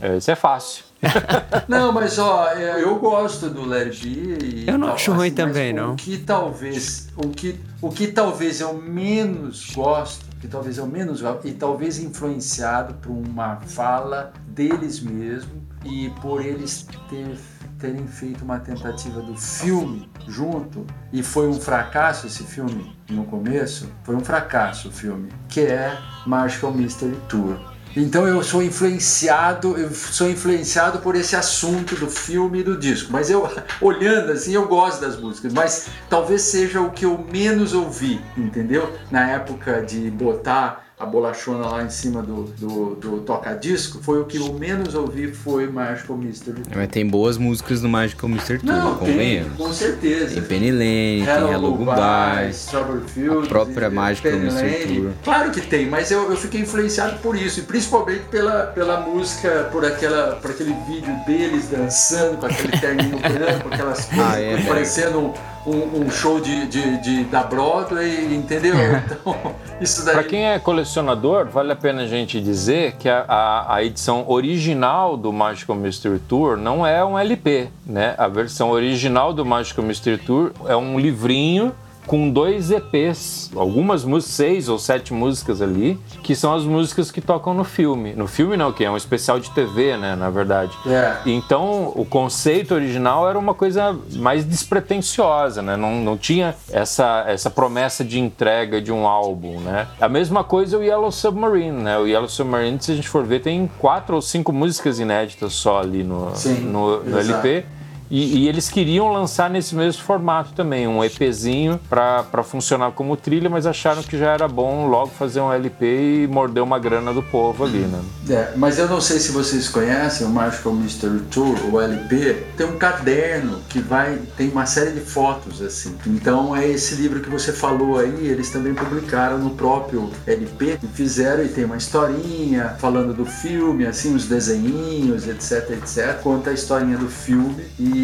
É, 0.00 0.16
Esse 0.16 0.30
é 0.30 0.34
fácil. 0.34 0.84
Não, 1.66 1.92
mas 1.92 2.18
ó, 2.18 2.48
é, 2.50 2.82
eu 2.82 2.98
gosto 2.98 3.48
do 3.48 3.66
Larry 3.66 3.90
B. 3.90 4.06
e 4.44 4.64
Eu 4.66 4.76
não 4.76 4.88
tal, 4.88 4.96
acho 4.96 5.12
ruim 5.12 5.28
mas 5.28 5.34
também, 5.34 5.72
não. 5.72 5.94
O 5.94 5.96
que 5.96 6.18
talvez, 6.18 7.08
o 7.16 7.28
que, 7.28 7.58
o 7.80 7.88
que 7.88 8.08
talvez 8.08 8.60
eu 8.60 8.74
menos 8.74 9.70
gosto, 9.74 10.26
que 10.40 10.46
talvez 10.46 10.76
eu 10.76 10.86
menos 10.86 11.22
gosto, 11.22 11.48
e 11.48 11.52
talvez 11.52 11.98
influenciado 11.98 12.94
por 12.94 13.12
uma 13.12 13.60
fala 13.66 14.32
deles 14.46 15.00
mesmo 15.00 15.69
e 15.84 16.10
por 16.20 16.44
eles 16.44 16.86
ter, 17.08 17.38
terem 17.78 18.06
feito 18.06 18.44
uma 18.44 18.58
tentativa 18.58 19.20
do 19.20 19.36
filme 19.36 20.08
junto 20.28 20.86
e 21.12 21.22
foi 21.22 21.48
um 21.48 21.60
fracasso 21.60 22.26
esse 22.26 22.44
filme 22.44 22.96
no 23.08 23.24
começo, 23.24 23.90
foi 24.04 24.14
um 24.14 24.20
fracasso 24.20 24.88
o 24.88 24.92
filme, 24.92 25.30
que 25.48 25.60
é 25.60 25.96
Marshall 26.26 26.72
Mystery 26.72 27.16
Tour. 27.28 27.58
Então 27.96 28.26
eu 28.26 28.40
sou 28.44 28.62
influenciado, 28.62 29.76
eu 29.76 29.90
sou 29.92 30.30
influenciado 30.30 31.00
por 31.00 31.16
esse 31.16 31.34
assunto 31.34 31.96
do 31.96 32.08
filme 32.08 32.60
e 32.60 32.62
do 32.62 32.76
disco. 32.76 33.12
Mas 33.12 33.30
eu, 33.30 33.50
olhando 33.82 34.30
assim, 34.30 34.52
eu 34.52 34.68
gosto 34.68 35.00
das 35.00 35.16
músicas. 35.16 35.52
Mas 35.52 35.88
talvez 36.08 36.42
seja 36.42 36.80
o 36.80 36.90
que 36.90 37.04
eu 37.04 37.18
menos 37.32 37.74
ouvi, 37.74 38.20
entendeu? 38.36 38.92
Na 39.10 39.28
época 39.28 39.82
de 39.82 40.08
botar 40.08 40.89
a 41.00 41.06
bolachona 41.06 41.66
lá 41.66 41.82
em 41.82 41.88
cima 41.88 42.22
do, 42.22 42.42
do, 42.58 42.94
do 42.96 43.20
toca-disco, 43.22 44.00
foi 44.02 44.20
o 44.20 44.26
que 44.26 44.36
eu 44.36 44.52
menos 44.52 44.94
ouvi 44.94 45.32
foi 45.32 45.66
Magical 45.66 46.14
Mystery. 46.16 46.62
Mas 46.76 46.88
tem 46.88 47.06
boas 47.06 47.38
músicas 47.38 47.80
no 47.82 47.88
Magical 47.88 48.28
Mr. 48.28 48.58
Tour, 48.58 48.66
Não, 48.68 48.94
tem, 48.96 49.08
convenhamos. 49.08 49.56
com 49.56 49.72
certeza. 49.72 50.34
Tem 50.34 50.42
Penny 50.42 50.70
Lane, 50.70 51.24
tem 51.24 51.52
Hello 51.54 51.74
Goodbye. 51.74 52.50
Strawberry 52.50 53.08
Fields, 53.08 53.46
a 53.46 53.48
própria 53.48 53.86
e- 53.86 53.90
Magical 53.90 54.32
Penny 54.32 54.44
Mystery 54.44 54.70
Lane. 54.70 55.00
Tour. 55.00 55.10
Claro 55.24 55.50
que 55.52 55.60
tem, 55.62 55.86
mas 55.88 56.10
eu, 56.10 56.30
eu 56.30 56.36
fiquei 56.36 56.60
influenciado 56.60 57.18
por 57.20 57.34
isso, 57.34 57.60
e 57.60 57.62
principalmente 57.62 58.24
pela, 58.30 58.66
pela 58.66 59.00
música, 59.00 59.68
por, 59.72 59.82
aquela, 59.84 60.36
por 60.36 60.50
aquele 60.50 60.74
vídeo 60.86 61.16
deles 61.26 61.68
dançando 61.70 62.36
com 62.36 62.44
aquele 62.44 62.78
terninho 62.78 63.16
branco, 63.20 63.68
aquelas 63.72 64.04
coisas, 64.04 64.26
Ah, 64.34 64.38
é, 64.38 64.62
parecendo 64.64 65.18
um, 65.18 65.32
um, 65.66 66.02
um 66.02 66.10
show 66.10 66.40
de, 66.40 66.66
de, 66.66 66.96
de- 66.98 67.24
da 67.24 67.42
Broadway, 67.42 68.34
entendeu? 68.34 68.74
Então, 69.10 69.54
isso 69.80 70.04
daí. 70.04 70.14
Para 70.14 70.24
quem 70.24 70.46
é 70.46 70.58
colecionador, 70.58 71.46
vale 71.46 71.72
a 71.72 71.76
pena 71.76 72.02
a 72.02 72.06
gente 72.06 72.40
dizer 72.40 72.92
que 72.98 73.08
a, 73.08 73.24
a- 73.28 73.74
a 73.76 73.84
edição 73.84 74.24
original 74.28 75.16
do 75.16 75.32
Magical 75.32 75.76
Mystery 75.76 76.18
Tour 76.20 76.56
não 76.56 76.86
é 76.86 77.04
um 77.04 77.18
LP, 77.18 77.68
né? 77.86 78.14
A 78.18 78.28
versão 78.28 78.70
original 78.70 79.32
do 79.32 79.44
Magical 79.44 79.84
Mystery 79.84 80.18
Tour 80.18 80.52
é 80.66 80.76
um 80.76 80.98
livrinho 80.98 81.72
com 82.06 82.30
dois 82.30 82.70
EPs, 82.70 83.50
algumas 83.54 84.04
músicas, 84.04 84.34
seis 84.34 84.68
ou 84.68 84.78
sete 84.78 85.12
músicas 85.12 85.62
ali, 85.62 85.98
que 86.22 86.34
são 86.34 86.54
as 86.54 86.64
músicas 86.64 87.10
que 87.10 87.20
tocam 87.20 87.54
no 87.54 87.64
filme. 87.64 88.14
No 88.14 88.26
filme 88.26 88.56
não, 88.56 88.72
que 88.72 88.84
é 88.84 88.90
um 88.90 88.96
especial 88.96 89.38
de 89.38 89.50
TV, 89.50 89.96
né, 89.96 90.16
na 90.16 90.30
verdade. 90.30 90.76
É. 90.86 91.16
Então, 91.26 91.92
o 91.94 92.04
conceito 92.04 92.74
original 92.74 93.28
era 93.28 93.38
uma 93.38 93.54
coisa 93.54 93.96
mais 94.14 94.44
despretensiosa, 94.44 95.62
né? 95.62 95.76
Não, 95.76 95.96
não 95.96 96.16
tinha 96.16 96.54
essa, 96.70 97.24
essa 97.26 97.50
promessa 97.50 98.04
de 98.04 98.18
entrega 98.18 98.80
de 98.80 98.92
um 98.92 99.06
álbum, 99.06 99.60
né? 99.60 99.86
A 100.00 100.08
mesma 100.08 100.42
coisa 100.42 100.78
o 100.78 100.82
Yellow 100.82 101.12
Submarine, 101.12 101.82
né? 101.82 101.98
O 101.98 102.06
Yellow 102.06 102.28
Submarine, 102.28 102.78
se 102.80 102.92
a 102.92 102.94
gente 102.94 103.08
for 103.08 103.24
ver, 103.24 103.40
tem 103.40 103.70
quatro 103.78 104.16
ou 104.16 104.22
cinco 104.22 104.52
músicas 104.52 104.98
inéditas 104.98 105.52
só 105.52 105.80
ali 105.80 106.02
no, 106.02 106.34
Sim, 106.34 106.60
no, 106.60 107.02
no. 107.02 107.18
LP. 107.18 107.64
E, 108.10 108.38
e 108.38 108.48
eles 108.48 108.68
queriam 108.68 109.12
lançar 109.12 109.48
nesse 109.48 109.74
mesmo 109.74 110.02
formato 110.02 110.52
também, 110.52 110.88
um 110.88 111.04
EPzinho 111.04 111.80
para 111.88 112.42
funcionar 112.42 112.90
como 112.90 113.16
trilha, 113.16 113.48
mas 113.48 113.66
acharam 113.66 114.02
que 114.02 114.18
já 114.18 114.32
era 114.32 114.48
bom 114.48 114.88
logo 114.88 115.08
fazer 115.08 115.40
um 115.40 115.52
LP 115.52 116.24
e 116.24 116.26
morder 116.26 116.62
uma 116.62 116.78
grana 116.78 117.12
do 117.14 117.22
povo 117.22 117.64
ali, 117.64 117.78
né? 117.78 118.00
É, 118.28 118.52
mas 118.56 118.78
eu 118.78 118.88
não 118.88 119.00
sei 119.00 119.20
se 119.20 119.30
vocês 119.30 119.68
conhecem 119.68 120.26
o 120.26 120.30
Magical 120.30 120.72
Mystery 120.72 121.20
Tour, 121.30 121.56
o 121.72 121.80
LP, 121.80 122.44
tem 122.56 122.66
um 122.66 122.76
caderno 122.76 123.60
que 123.68 123.80
vai 123.80 124.18
tem 124.36 124.50
uma 124.50 124.66
série 124.66 124.92
de 124.92 125.00
fotos 125.00 125.62
assim. 125.62 125.96
Então 126.06 126.56
é 126.56 126.66
esse 126.66 126.96
livro 126.96 127.20
que 127.20 127.30
você 127.30 127.52
falou 127.52 127.98
aí, 127.98 128.26
eles 128.26 128.50
também 128.50 128.74
publicaram 128.74 129.38
no 129.38 129.50
próprio 129.50 130.10
LP 130.26 130.78
e 130.82 130.86
fizeram 130.88 131.44
e 131.44 131.48
tem 131.48 131.64
uma 131.64 131.76
historinha 131.76 132.76
falando 132.78 133.14
do 133.14 133.24
filme, 133.24 133.86
assim, 133.86 134.14
os 134.14 134.26
desenhinhos, 134.26 135.28
etc, 135.28 135.70
etc. 135.70 136.20
Conta 136.22 136.50
a 136.50 136.52
historinha 136.52 136.96
do 136.96 137.08
filme 137.08 137.64
e 137.78 137.99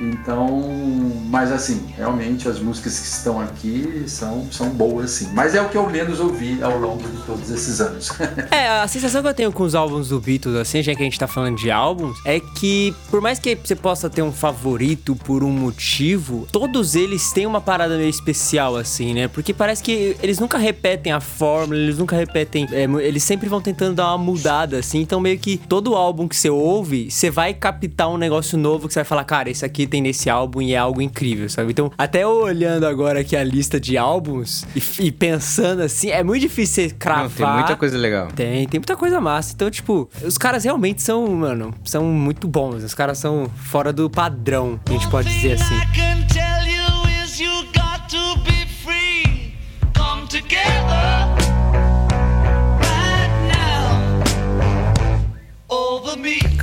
então, 0.00 1.12
mas 1.28 1.50
assim, 1.50 1.84
realmente 1.96 2.48
as 2.48 2.60
músicas 2.60 2.98
que 2.98 3.06
estão 3.06 3.40
aqui 3.40 4.04
são 4.06 4.46
são 4.50 4.70
boas 4.70 5.10
sim. 5.10 5.30
Mas 5.32 5.54
é 5.54 5.62
o 5.62 5.68
que 5.68 5.76
eu 5.76 5.88
menos 5.88 6.20
ouvi 6.20 6.62
ao 6.62 6.78
longo 6.78 7.02
de 7.02 7.22
todos 7.22 7.50
esses 7.50 7.80
anos. 7.80 8.10
É, 8.50 8.68
a 8.68 8.88
sensação 8.88 9.22
que 9.22 9.28
eu 9.28 9.34
tenho 9.34 9.52
com 9.52 9.62
os 9.62 9.74
álbuns 9.74 10.08
do 10.08 10.20
Beatles, 10.20 10.54
assim, 10.56 10.82
já 10.82 10.94
que 10.94 11.00
a 11.00 11.04
gente 11.04 11.18
tá 11.18 11.26
falando 11.26 11.56
de 11.56 11.70
álbuns, 11.70 12.16
é 12.24 12.38
que 12.38 12.94
por 13.10 13.20
mais 13.20 13.38
que 13.38 13.56
você 13.56 13.74
possa 13.74 14.08
ter 14.08 14.22
um 14.22 14.32
favorito 14.32 15.16
por 15.16 15.42
um 15.42 15.50
motivo, 15.50 16.46
todos 16.52 16.94
eles 16.94 17.32
têm 17.32 17.46
uma 17.46 17.60
parada 17.60 17.96
meio 17.96 18.08
especial, 18.08 18.76
assim, 18.76 19.14
né? 19.14 19.28
Porque 19.28 19.52
parece 19.52 19.82
que 19.82 20.16
eles 20.22 20.38
nunca 20.38 20.58
repetem 20.58 21.12
a 21.12 21.20
fórmula, 21.20 21.78
eles 21.78 21.98
nunca 21.98 22.16
repetem. 22.16 22.66
é, 22.72 22.84
eles 23.04 23.22
sempre 23.22 23.48
vão 23.48 23.60
tentando 23.60 23.96
dar 23.96 24.08
uma 24.08 24.18
mudada, 24.18 24.78
assim. 24.78 25.00
Então, 25.00 25.20
meio 25.20 25.38
que 25.38 25.56
todo 25.56 25.94
álbum 25.94 26.28
que 26.28 26.36
você 26.36 26.50
ouve, 26.50 27.10
você 27.10 27.30
vai 27.30 27.54
captar 27.54 28.08
um 28.08 28.16
negócio 28.16 28.56
novo 28.58 28.88
que 28.88 28.93
você 28.94 29.00
vai 29.00 29.04
falar, 29.04 29.24
cara, 29.24 29.50
isso 29.50 29.64
aqui 29.64 29.86
tem 29.86 30.00
nesse 30.00 30.30
álbum 30.30 30.62
e 30.62 30.72
é 30.72 30.76
algo 30.76 31.02
incrível, 31.02 31.48
sabe? 31.48 31.70
Então, 31.70 31.90
até 31.98 32.26
olhando 32.26 32.86
agora 32.86 33.20
aqui 33.20 33.36
a 33.36 33.44
lista 33.44 33.80
de 33.80 33.98
álbuns 33.98 34.64
e, 34.74 35.06
e 35.06 35.12
pensando 35.12 35.82
assim, 35.82 36.10
é 36.10 36.22
muito 36.22 36.42
difícil 36.42 36.88
você 36.88 36.94
cravar. 36.94 37.24
Não, 37.24 37.30
tem 37.30 37.46
muita 37.46 37.76
coisa 37.76 37.98
legal. 37.98 38.28
Tem, 38.28 38.66
tem 38.68 38.80
muita 38.80 38.96
coisa 38.96 39.20
massa. 39.20 39.52
Então, 39.54 39.70
tipo, 39.70 40.08
os 40.22 40.38
caras 40.38 40.64
realmente 40.64 41.02
são, 41.02 41.26
mano, 41.28 41.74
são 41.84 42.04
muito 42.04 42.46
bons. 42.46 42.82
Os 42.84 42.94
caras 42.94 43.18
são 43.18 43.50
fora 43.56 43.92
do 43.92 44.08
padrão, 44.08 44.78
a 44.86 44.92
gente 44.92 45.08
pode 45.08 45.28
dizer 45.28 45.54
assim. 45.54 46.43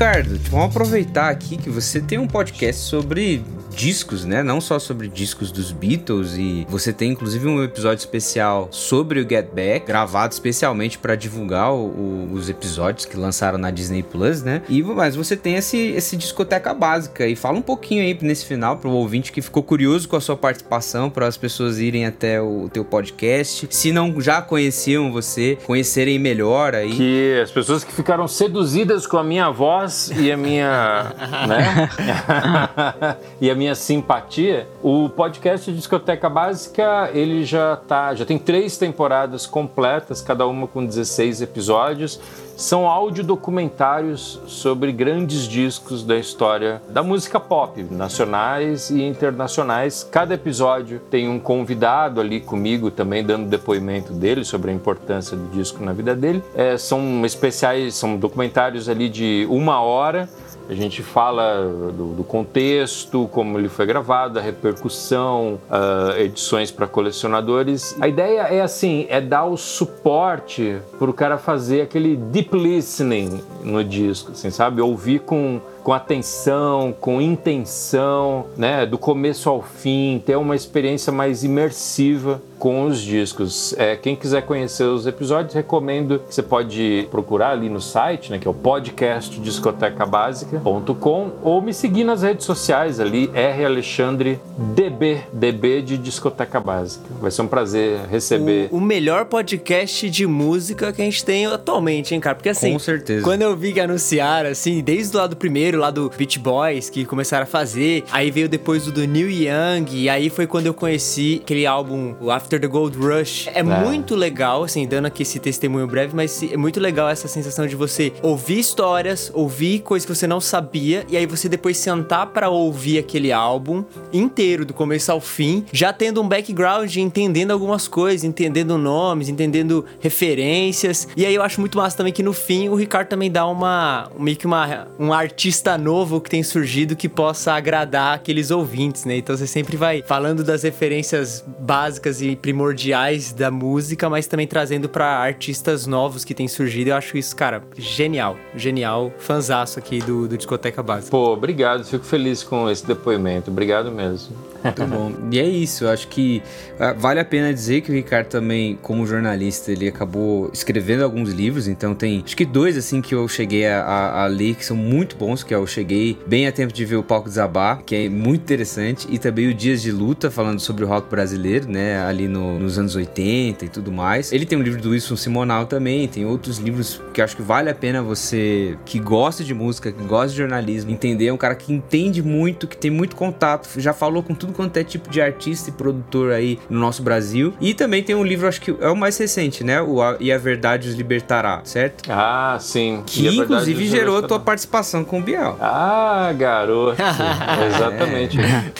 Ricardo, 0.01 0.35
vamos 0.49 0.75
aproveitar 0.75 1.29
aqui 1.29 1.57
que 1.57 1.69
você 1.69 2.01
tem 2.01 2.17
um 2.17 2.25
podcast 2.25 2.81
sobre 2.81 3.45
discos, 3.85 4.25
né? 4.25 4.43
Não 4.43 4.61
só 4.61 4.77
sobre 4.77 5.07
discos 5.07 5.51
dos 5.51 5.71
Beatles 5.71 6.35
e 6.37 6.67
você 6.69 6.93
tem 6.93 7.11
inclusive 7.11 7.47
um 7.47 7.63
episódio 7.63 7.97
especial 7.99 8.67
sobre 8.69 9.19
o 9.19 9.27
Get 9.27 9.47
Back, 9.55 9.87
gravado 9.87 10.33
especialmente 10.33 10.99
para 10.99 11.15
divulgar 11.15 11.73
o- 11.73 11.87
o- 11.87 12.29
os 12.33 12.47
episódios 12.47 13.05
que 13.05 13.17
lançaram 13.17 13.57
na 13.57 13.71
Disney 13.71 14.03
Plus, 14.03 14.43
né? 14.43 14.61
E 14.69 14.83
mas 14.83 15.15
você 15.15 15.35
tem 15.35 15.55
esse 15.55 15.77
esse 15.77 16.15
discoteca 16.15 16.73
básica 16.75 17.25
e 17.27 17.35
fala 17.35 17.57
um 17.57 17.61
pouquinho 17.61 18.03
aí 18.03 18.15
nesse 18.21 18.45
final 18.45 18.77
pro 18.77 18.91
ouvinte 18.91 19.31
que 19.31 19.41
ficou 19.41 19.63
curioso 19.63 20.07
com 20.07 20.15
a 20.15 20.21
sua 20.21 20.37
participação, 20.37 21.09
para 21.09 21.25
as 21.25 21.35
pessoas 21.35 21.79
irem 21.79 22.05
até 22.05 22.39
o 22.39 22.69
teu 22.71 22.85
podcast, 22.85 23.67
se 23.71 23.91
não 23.91 24.21
já 24.21 24.43
conheciam 24.43 25.11
você, 25.11 25.57
conhecerem 25.65 26.19
melhor 26.19 26.75
aí. 26.75 26.91
Que 26.93 27.39
as 27.41 27.49
pessoas 27.49 27.83
que 27.83 27.91
ficaram 27.91 28.27
seduzidas 28.27 29.07
com 29.07 29.17
a 29.17 29.23
minha 29.23 29.49
voz 29.49 30.11
e 30.15 30.31
a 30.31 30.37
minha, 30.37 31.13
né? 31.47 31.89
e 33.41 33.49
a 33.49 33.55
minha 33.55 33.70
simpatia, 33.75 34.67
o 34.81 35.09
podcast 35.09 35.71
Discoteca 35.71 36.29
Básica, 36.29 37.09
ele 37.13 37.43
já 37.43 37.75
tá, 37.75 38.13
já 38.13 38.25
tem 38.25 38.37
três 38.37 38.77
temporadas 38.77 39.45
completas, 39.45 40.21
cada 40.21 40.45
uma 40.47 40.67
com 40.67 40.85
16 40.85 41.41
episódios. 41.41 42.19
São 42.55 42.85
audiodocumentários 42.85 44.39
sobre 44.45 44.91
grandes 44.91 45.47
discos 45.47 46.03
da 46.03 46.15
história 46.15 46.79
da 46.89 47.01
música 47.01 47.39
pop, 47.39 47.81
nacionais 47.89 48.91
e 48.91 49.01
internacionais. 49.01 50.07
Cada 50.11 50.35
episódio 50.35 50.99
tem 51.09 51.27
um 51.27 51.39
convidado 51.39 52.21
ali 52.21 52.39
comigo 52.39 52.91
também 52.91 53.23
dando 53.23 53.49
depoimento 53.49 54.13
dele 54.13 54.43
sobre 54.45 54.69
a 54.69 54.73
importância 54.75 55.35
do 55.35 55.47
disco 55.49 55.83
na 55.83 55.91
vida 55.91 56.15
dele. 56.15 56.43
É, 56.53 56.77
são 56.77 57.25
especiais, 57.25 57.95
são 57.95 58.15
documentários 58.15 58.87
ali 58.87 59.09
de 59.09 59.47
uma 59.49 59.81
hora. 59.81 60.29
A 60.69 60.73
gente 60.73 61.01
fala 61.03 61.63
do, 61.63 62.13
do 62.13 62.23
contexto, 62.23 63.27
como 63.31 63.57
ele 63.57 63.69
foi 63.69 63.85
gravado, 63.85 64.39
a 64.39 64.41
repercussão, 64.41 65.59
ah, 65.69 66.15
edições 66.17 66.71
para 66.71 66.87
colecionadores. 66.87 67.95
A 67.99 68.07
ideia 68.07 68.41
é 68.41 68.61
assim, 68.61 69.05
é 69.09 69.19
dar 69.19 69.45
o 69.45 69.57
suporte 69.57 70.77
para 70.97 71.09
o 71.09 71.13
cara 71.13 71.37
fazer 71.37 71.81
aquele 71.81 72.15
deep 72.15 72.55
listening 72.57 73.41
no 73.63 73.83
disco, 73.83 74.31
assim, 74.31 74.49
sabe? 74.49 74.81
Ouvir 74.81 75.19
com 75.19 75.59
com 75.83 75.93
atenção, 75.93 76.93
com 76.99 77.21
intenção, 77.21 78.47
né, 78.57 78.85
do 78.85 78.97
começo 78.97 79.49
ao 79.49 79.61
fim, 79.61 80.21
ter 80.25 80.35
uma 80.35 80.55
experiência 80.55 81.11
mais 81.11 81.43
imersiva 81.43 82.41
com 82.59 82.85
os 82.85 83.01
discos. 83.01 83.73
É, 83.75 83.95
quem 83.95 84.15
quiser 84.15 84.43
conhecer 84.43 84.83
os 84.83 85.07
episódios, 85.07 85.55
recomendo 85.55 86.19
que 86.19 86.35
você 86.35 86.43
pode 86.43 87.07
procurar 87.09 87.49
ali 87.53 87.67
no 87.69 87.81
site, 87.81 88.29
né, 88.31 88.37
que 88.37 88.47
é 88.47 88.51
o 88.51 88.53
podcastdiscotecabásica.com 88.53 91.31
ou 91.41 91.59
me 91.59 91.73
seguir 91.73 92.03
nas 92.03 92.21
redes 92.21 92.45
sociais 92.45 92.99
ali, 92.99 93.31
R 93.33 93.65
Alexandre 93.65 94.39
DB, 94.75 95.21
DB 95.33 95.81
de 95.81 95.97
Discoteca 95.97 96.59
Básica. 96.59 97.05
Vai 97.19 97.31
ser 97.31 97.41
um 97.41 97.47
prazer 97.47 98.01
receber. 98.11 98.69
O, 98.71 98.77
o 98.77 98.81
melhor 98.81 99.25
podcast 99.25 100.07
de 100.07 100.27
música 100.27 100.93
que 100.93 101.01
a 101.01 101.05
gente 101.05 101.25
tem 101.25 101.47
atualmente, 101.47 102.13
hein, 102.13 102.19
cara? 102.19 102.35
Porque 102.35 102.49
assim, 102.49 102.73
Com 102.73 102.79
certeza. 102.79 103.23
quando 103.23 103.41
eu 103.41 103.55
vi 103.55 103.73
que 103.73 103.79
anunciaram, 103.79 104.51
assim, 104.51 104.81
desde 104.81 105.17
lá 105.17 105.25
do 105.25 105.35
primeiro, 105.35 105.70
lá 105.77 105.91
do 105.91 106.09
Beach 106.09 106.39
Boys, 106.39 106.89
que 106.89 107.05
começaram 107.05 107.43
a 107.43 107.47
fazer, 107.47 108.03
aí 108.11 108.31
veio 108.31 108.47
depois 108.49 108.87
o 108.87 108.91
do 108.91 109.05
Neil 109.05 109.29
Young, 109.29 109.85
e 109.91 110.09
aí 110.09 110.29
foi 110.29 110.47
quando 110.47 110.67
eu 110.67 110.73
conheci 110.73 111.41
aquele 111.43 111.65
álbum, 111.65 112.15
o 112.19 112.31
After 112.31 112.59
the 112.59 112.67
Gold 112.67 112.97
Rush. 112.97 113.47
É, 113.53 113.61
muito 113.63 114.15
legal, 114.15 114.63
assim, 114.63 114.87
dando 114.87 115.05
aqui 115.05 115.23
esse 115.23 115.39
testemunho 115.39 115.87
breve, 115.87 116.15
mas 116.15 116.41
é 116.43 116.57
muito 116.57 116.79
legal 116.79 117.09
essa 117.09 117.27
sensação 117.27 117.67
de 117.67 117.75
você 117.75 118.13
ouvir 118.21 118.59
histórias, 118.59 119.31
ouvir 119.33 119.79
coisas 119.79 120.05
que 120.05 120.15
você 120.15 120.27
não 120.27 120.41
sabia, 120.41 121.05
e 121.09 121.17
aí 121.17 121.25
você 121.25 121.47
depois 121.47 121.77
sentar 121.77 122.27
pra 122.27 122.49
ouvir 122.49 122.97
aquele 122.97 123.31
álbum 123.31 123.83
inteiro, 124.11 124.65
do 124.65 124.73
começo 124.73 125.11
ao 125.11 125.21
fim, 125.21 125.65
já 125.71 125.93
tendo 125.93 126.21
um 126.21 126.27
background, 126.27 126.95
entendendo 126.95 127.51
algumas 127.51 127.87
coisas, 127.87 128.23
entendendo 128.23 128.77
nomes, 128.77 129.29
entendendo 129.29 129.85
referências. 129.99 131.07
E 131.15 131.25
aí 131.25 131.35
eu 131.35 131.43
acho 131.43 131.59
muito 131.59 131.77
massa 131.77 131.97
também 131.97 132.11
que 132.11 132.23
no 132.23 132.33
fim 132.33 132.69
o 132.69 132.75
Ricardo 132.75 133.09
também 133.09 133.29
dá 133.29 133.45
uma 133.45 134.09
meio 134.17 134.37
que 134.37 134.45
uma 134.45 134.87
um 134.99 135.13
artista 135.13 135.60
novo 135.77 136.19
que 136.19 136.29
tem 136.29 136.43
surgido 136.43 136.95
que 136.95 137.07
possa 137.07 137.53
agradar 137.53 138.15
aqueles 138.15 138.51
ouvintes, 138.51 139.05
né? 139.05 139.17
Então 139.17 139.35
você 139.35 139.47
sempre 139.47 139.77
vai 139.77 140.01
falando 140.01 140.43
das 140.43 140.63
referências 140.63 141.43
básicas 141.59 142.21
e 142.21 142.35
primordiais 142.35 143.31
da 143.31 143.49
música, 143.49 144.09
mas 144.09 144.27
também 144.27 144.47
trazendo 144.47 144.89
pra 144.89 145.07
artistas 145.07 145.85
novos 145.85 146.25
que 146.25 146.33
têm 146.33 146.47
surgido. 146.47 146.89
Eu 146.89 146.95
acho 146.95 147.17
isso, 147.17 147.35
cara, 147.35 147.63
genial, 147.77 148.37
genial, 148.55 149.11
fanzaço 149.17 149.79
aqui 149.79 149.99
do, 149.99 150.27
do 150.27 150.37
Discoteca 150.37 150.81
Básica. 150.83 151.11
Pô, 151.11 151.33
obrigado, 151.33 151.83
fico 151.83 152.05
feliz 152.05 152.43
com 152.43 152.69
esse 152.69 152.85
depoimento. 152.85 153.51
Obrigado 153.51 153.91
mesmo. 153.91 154.50
Muito 154.63 154.85
bom. 154.85 155.11
E 155.31 155.39
é 155.39 155.45
isso, 155.47 155.85
eu 155.85 155.89
acho 155.89 156.07
que 156.07 156.41
ah, 156.79 156.93
vale 156.93 157.19
a 157.19 157.25
pena 157.25 157.53
dizer 157.53 157.81
que 157.81 157.91
o 157.91 157.95
Ricardo 157.95 158.27
também, 158.27 158.77
como 158.81 159.05
jornalista, 159.07 159.71
ele 159.71 159.87
acabou 159.87 160.49
escrevendo 160.53 161.03
alguns 161.03 161.29
livros, 161.31 161.67
então 161.67 161.93
tem 161.95 162.21
acho 162.25 162.35
que 162.35 162.45
dois 162.45 162.77
assim 162.77 163.01
que 163.01 163.13
eu 163.15 163.27
cheguei 163.27 163.67
a, 163.67 164.23
a- 164.23 164.27
ler 164.27 164.55
que 164.55 164.65
são 164.65 164.75
muito 164.77 165.15
bons, 165.15 165.43
que 165.43 165.53
é 165.53 165.57
o 165.57 165.65
Cheguei 165.65 166.17
bem 166.27 166.47
a 166.47 166.51
tempo 166.51 166.73
de 166.73 166.83
ver 166.85 166.97
o 166.97 167.03
palco 167.03 167.27
desabar, 167.29 167.81
que 167.85 167.95
é 167.95 168.09
muito 168.09 168.41
interessante, 168.41 169.07
e 169.09 169.17
também 169.17 169.47
o 169.47 169.53
Dias 169.53 169.81
de 169.81 169.91
Luta, 169.91 170.29
falando 170.29 170.59
sobre 170.59 170.83
o 170.83 170.87
rock 170.87 171.09
brasileiro, 171.09 171.67
né, 171.69 172.01
ali 172.05 172.27
no- 172.27 172.59
nos 172.59 172.77
anos 172.77 172.95
80 172.95 173.65
e 173.65 173.69
tudo 173.69 173.91
mais. 173.91 174.31
Ele 174.31 174.45
tem 174.45 174.57
um 174.57 174.61
livro 174.61 174.81
do 174.81 174.89
Wilson 174.91 175.15
Simonal 175.15 175.65
também, 175.65 176.07
tem 176.07 176.25
outros 176.25 176.57
livros 176.57 177.01
que 177.13 177.21
eu 177.21 177.25
acho 177.25 177.35
que 177.35 177.41
vale 177.41 177.69
a 177.69 177.75
pena 177.75 178.01
você 178.01 178.77
que 178.85 178.99
gosta 178.99 179.43
de 179.43 179.53
música, 179.53 179.91
que 179.91 180.03
gosta 180.03 180.29
de 180.29 180.37
jornalismo, 180.37 180.91
entender. 180.91 181.27
É 181.27 181.33
um 181.33 181.37
cara 181.37 181.55
que 181.55 181.71
entende 181.73 182.21
muito, 182.21 182.67
que 182.67 182.77
tem 182.77 182.91
muito 182.91 183.15
contato, 183.15 183.67
já 183.79 183.93
falou 183.93 184.21
com 184.21 184.33
tudo 184.35 184.50
quanto 184.51 184.77
é 184.77 184.83
tipo 184.83 185.09
de 185.09 185.21
artista 185.21 185.69
e 185.69 185.73
produtor 185.73 186.31
aí 186.31 186.59
no 186.69 186.79
nosso 186.79 187.01
Brasil. 187.03 187.53
E 187.61 187.73
também 187.73 188.01
tem 188.03 188.15
um 188.15 188.23
livro, 188.23 188.47
acho 188.47 188.61
que 188.61 188.75
é 188.79 188.89
o 188.89 188.95
mais 188.95 189.17
recente, 189.17 189.63
né? 189.63 189.81
O 189.81 190.01
A- 190.01 190.17
E 190.19 190.31
a 190.31 190.37
Verdade 190.37 190.87
os 190.89 190.95
Libertará, 190.95 191.61
certo? 191.63 192.03
Ah, 192.09 192.57
sim. 192.59 193.03
Que 193.05 193.27
E 193.27 193.37
inclusive 193.37 193.85
gerou 193.87 194.17
a 194.17 194.21
tua 194.21 194.39
participação 194.39 195.03
com 195.03 195.19
o 195.19 195.21
Biel. 195.21 195.57
Ah, 195.59 196.33
garoto. 196.37 197.01
Exatamente. 197.75 198.37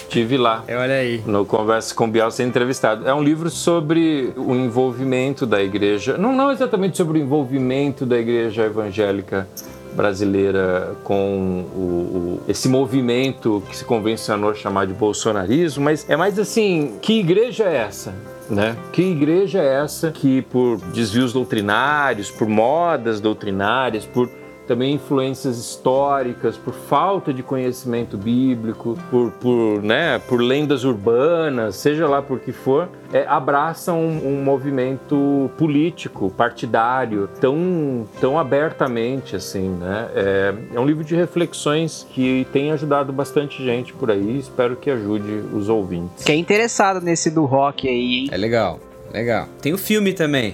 Tive 0.10 0.38
lá. 0.38 0.64
É, 0.68 0.76
olha 0.77 0.95
aí. 0.95 1.22
No 1.26 1.45
Conversa 1.45 1.93
com 1.95 2.10
Biel 2.10 2.31
ser 2.31 2.43
entrevistado. 2.43 3.07
É 3.07 3.14
um 3.14 3.23
livro 3.23 3.49
sobre 3.49 4.34
o 4.35 4.53
envolvimento 4.56 5.45
da 5.45 5.61
igreja. 5.61 6.18
Não, 6.18 6.34
não 6.35 6.52
exatamente 6.52 6.98
sobre 6.98 7.19
o 7.19 7.22
envolvimento 7.22 8.06
da 8.06 8.18
igreja 8.18 8.64
evangélica 8.65 9.48
brasileira 9.95 10.95
com 11.03 11.65
o, 11.76 11.80
o- 11.80 12.41
esse 12.47 12.68
movimento 12.69 13.61
que 13.69 13.76
se 13.77 13.85
convencionou 13.85 14.53
chamar 14.53 14.88
de 14.88 14.93
bolsonarismo, 14.93 15.84
mas 15.84 16.09
é 16.09 16.15
mais 16.15 16.38
assim, 16.39 16.97
que 17.01 17.19
igreja 17.19 17.65
é 17.65 17.76
essa? 17.77 18.13
Né? 18.49 18.76
Que 18.91 19.01
igreja 19.03 19.59
é 19.59 19.81
essa 19.84 20.11
que 20.11 20.41
por 20.41 20.77
desvios 20.93 21.31
doutrinários, 21.31 22.30
por 22.30 22.47
modas 22.47 23.22
doutrinárias, 23.22 24.05
por 24.05 24.30
também 24.72 24.93
influências 24.93 25.57
históricas, 25.57 26.56
por 26.56 26.73
falta 26.73 27.34
de 27.34 27.43
conhecimento 27.43 28.18
bíblico, 28.18 28.98
por, 29.10 29.30
por, 29.31 29.84
né, 29.84 30.18
por 30.19 30.41
lendas 30.41 30.85
urbanas, 30.85 31.76
seja 31.76 32.07
lá 32.07 32.22
por 32.22 32.39
que 32.39 32.53
for, 32.53 32.88
é, 33.11 33.26
abraçam 33.27 33.99
um, 33.99 34.30
um 34.30 34.41
movimento 34.41 35.52
político, 35.57 36.30
partidário, 36.30 37.27
tão, 37.41 38.07
tão 38.22 38.39
abertamente 38.39 39.35
assim, 39.35 39.72
né? 39.72 40.07
É, 40.15 40.53
é 40.73 40.80
um 40.80 40.85
livro 40.85 41.03
de 41.03 41.18
reflexões 41.18 42.07
que 42.10 42.48
tem 42.53 42.72
ajudado 42.72 43.11
bastante 43.11 43.61
gente 43.61 43.91
por 43.91 44.10
aí, 44.10 44.39
espero 44.39 44.77
que 44.77 44.89
ajude 44.89 45.43
os 45.53 45.68
ouvintes. 45.68 46.23
Quem 46.23 46.38
é 46.38 46.39
interessado 46.39 47.02
nesse 47.02 47.30
do 47.30 47.43
rock 47.43 47.89
aí, 47.89 48.19
hein? 48.19 48.30
É 48.31 48.38
legal, 48.38 48.80
legal. 49.11 49.49
Tem 49.61 49.73
o 49.73 49.77
filme 49.77 50.14
também. 50.14 50.53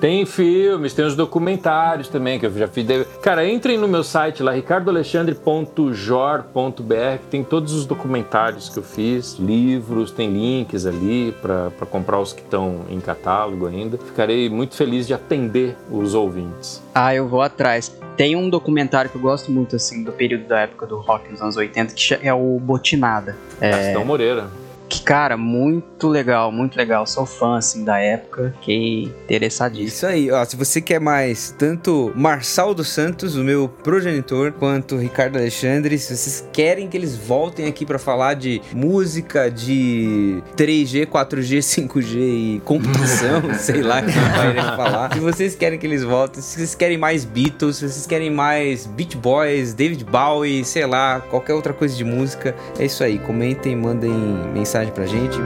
Tem 0.00 0.26
filmes, 0.26 0.92
tem 0.92 1.04
os 1.04 1.16
documentários 1.16 2.08
também 2.08 2.38
que 2.38 2.46
eu 2.46 2.52
já 2.52 2.68
fiz. 2.68 2.86
Cara, 3.22 3.48
entrem 3.48 3.78
no 3.78 3.88
meu 3.88 4.04
site 4.04 4.42
lá, 4.42 4.52
ricardoalexandre.jor.br, 4.52 7.18
que 7.20 7.26
tem 7.30 7.42
todos 7.42 7.72
os 7.72 7.86
documentários 7.86 8.68
que 8.68 8.78
eu 8.78 8.82
fiz, 8.82 9.36
livros, 9.38 10.10
tem 10.10 10.30
links 10.30 10.84
ali 10.84 11.34
para 11.40 11.70
comprar 11.90 12.20
os 12.20 12.32
que 12.32 12.42
estão 12.42 12.82
em 12.90 13.00
catálogo 13.00 13.66
ainda. 13.66 13.96
Ficarei 13.96 14.50
muito 14.50 14.74
feliz 14.74 15.06
de 15.06 15.14
atender 15.14 15.76
os 15.90 16.14
ouvintes. 16.14 16.82
Ah, 16.94 17.14
eu 17.14 17.28
vou 17.28 17.40
atrás. 17.40 17.94
Tem 18.16 18.36
um 18.36 18.48
documentário 18.48 19.10
que 19.10 19.16
eu 19.16 19.22
gosto 19.22 19.50
muito, 19.50 19.74
assim, 19.74 20.04
do 20.04 20.12
período 20.12 20.46
da 20.46 20.60
época 20.60 20.86
do 20.86 20.98
rock 20.98 21.30
nos 21.30 21.40
anos 21.40 21.56
80, 21.56 21.94
que 21.94 22.14
é 22.22 22.32
o 22.32 22.60
Botinada. 22.60 23.36
É, 23.60 23.70
Gastão 23.70 24.04
Moreira. 24.04 24.48
Que, 24.88 25.02
cara, 25.02 25.36
muito 25.36 26.08
legal, 26.08 26.52
muito 26.52 26.76
legal. 26.76 27.06
Sou 27.06 27.24
fã, 27.26 27.56
assim, 27.56 27.84
da 27.84 27.98
época. 27.98 28.54
Fiquei 28.60 29.04
interessadíssimo. 29.24 29.88
Isso 29.88 30.06
aí, 30.06 30.30
ó. 30.30 30.44
Se 30.44 30.56
você 30.56 30.80
quer 30.80 31.00
mais 31.00 31.54
tanto 31.56 32.12
Marçal 32.14 32.74
dos 32.74 32.88
Santos, 32.88 33.36
o 33.36 33.42
meu 33.42 33.68
progenitor, 33.68 34.52
quanto 34.52 34.96
Ricardo 34.96 35.36
Alexandre, 35.36 35.98
se 35.98 36.16
vocês 36.16 36.48
querem 36.52 36.88
que 36.88 36.96
eles 36.96 37.16
voltem 37.16 37.66
aqui 37.66 37.86
pra 37.86 37.98
falar 37.98 38.34
de 38.34 38.60
música, 38.72 39.50
de 39.50 40.42
3G, 40.56 41.06
4G, 41.06 41.58
5G 41.58 42.16
e 42.16 42.62
computação, 42.64 43.42
sei 43.58 43.82
lá 43.82 44.00
o 44.00 44.04
que 44.04 44.12
vai 44.12 44.76
falar. 44.76 45.12
Se 45.14 45.20
vocês 45.20 45.56
querem 45.56 45.78
que 45.78 45.86
eles 45.86 46.04
voltem, 46.04 46.42
se 46.42 46.56
vocês 46.56 46.74
querem 46.74 46.98
mais 46.98 47.24
Beatles, 47.24 47.76
se 47.76 47.88
vocês 47.88 48.06
querem 48.06 48.30
mais 48.30 48.86
Beach 48.86 49.16
Boys, 49.16 49.72
David 49.72 50.04
Bowie, 50.04 50.64
sei 50.64 50.86
lá, 50.86 51.20
qualquer 51.20 51.54
outra 51.54 51.72
coisa 51.72 51.96
de 51.96 52.04
música, 52.04 52.54
é 52.78 52.84
isso 52.84 53.02
aí. 53.02 53.18
Comentem, 53.18 53.74
mandem 53.74 54.12
mensagem 54.52 54.73
pra 54.90 55.06
gente. 55.06 55.38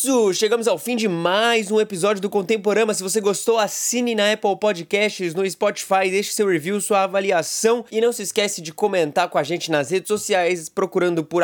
Isso! 0.00 0.32
Chegamos 0.32 0.66
ao 0.66 0.78
fim 0.78 0.96
de 0.96 1.06
mais 1.06 1.70
um 1.70 1.78
episódio 1.78 2.22
do 2.22 2.30
Contemporama. 2.30 2.94
Se 2.94 3.02
você 3.02 3.20
gostou, 3.20 3.58
assine 3.58 4.14
na 4.14 4.32
Apple 4.32 4.56
Podcasts, 4.58 5.34
no 5.34 5.48
Spotify, 5.48 6.10
deixe 6.10 6.32
seu 6.32 6.48
review, 6.48 6.80
sua 6.80 7.02
avaliação 7.02 7.84
e 7.92 8.00
não 8.00 8.10
se 8.10 8.22
esquece 8.22 8.62
de 8.62 8.72
comentar 8.72 9.28
com 9.28 9.36
a 9.36 9.42
gente 9.42 9.70
nas 9.70 9.90
redes 9.90 10.08
sociais, 10.08 10.70
procurando 10.70 11.22
por 11.22 11.42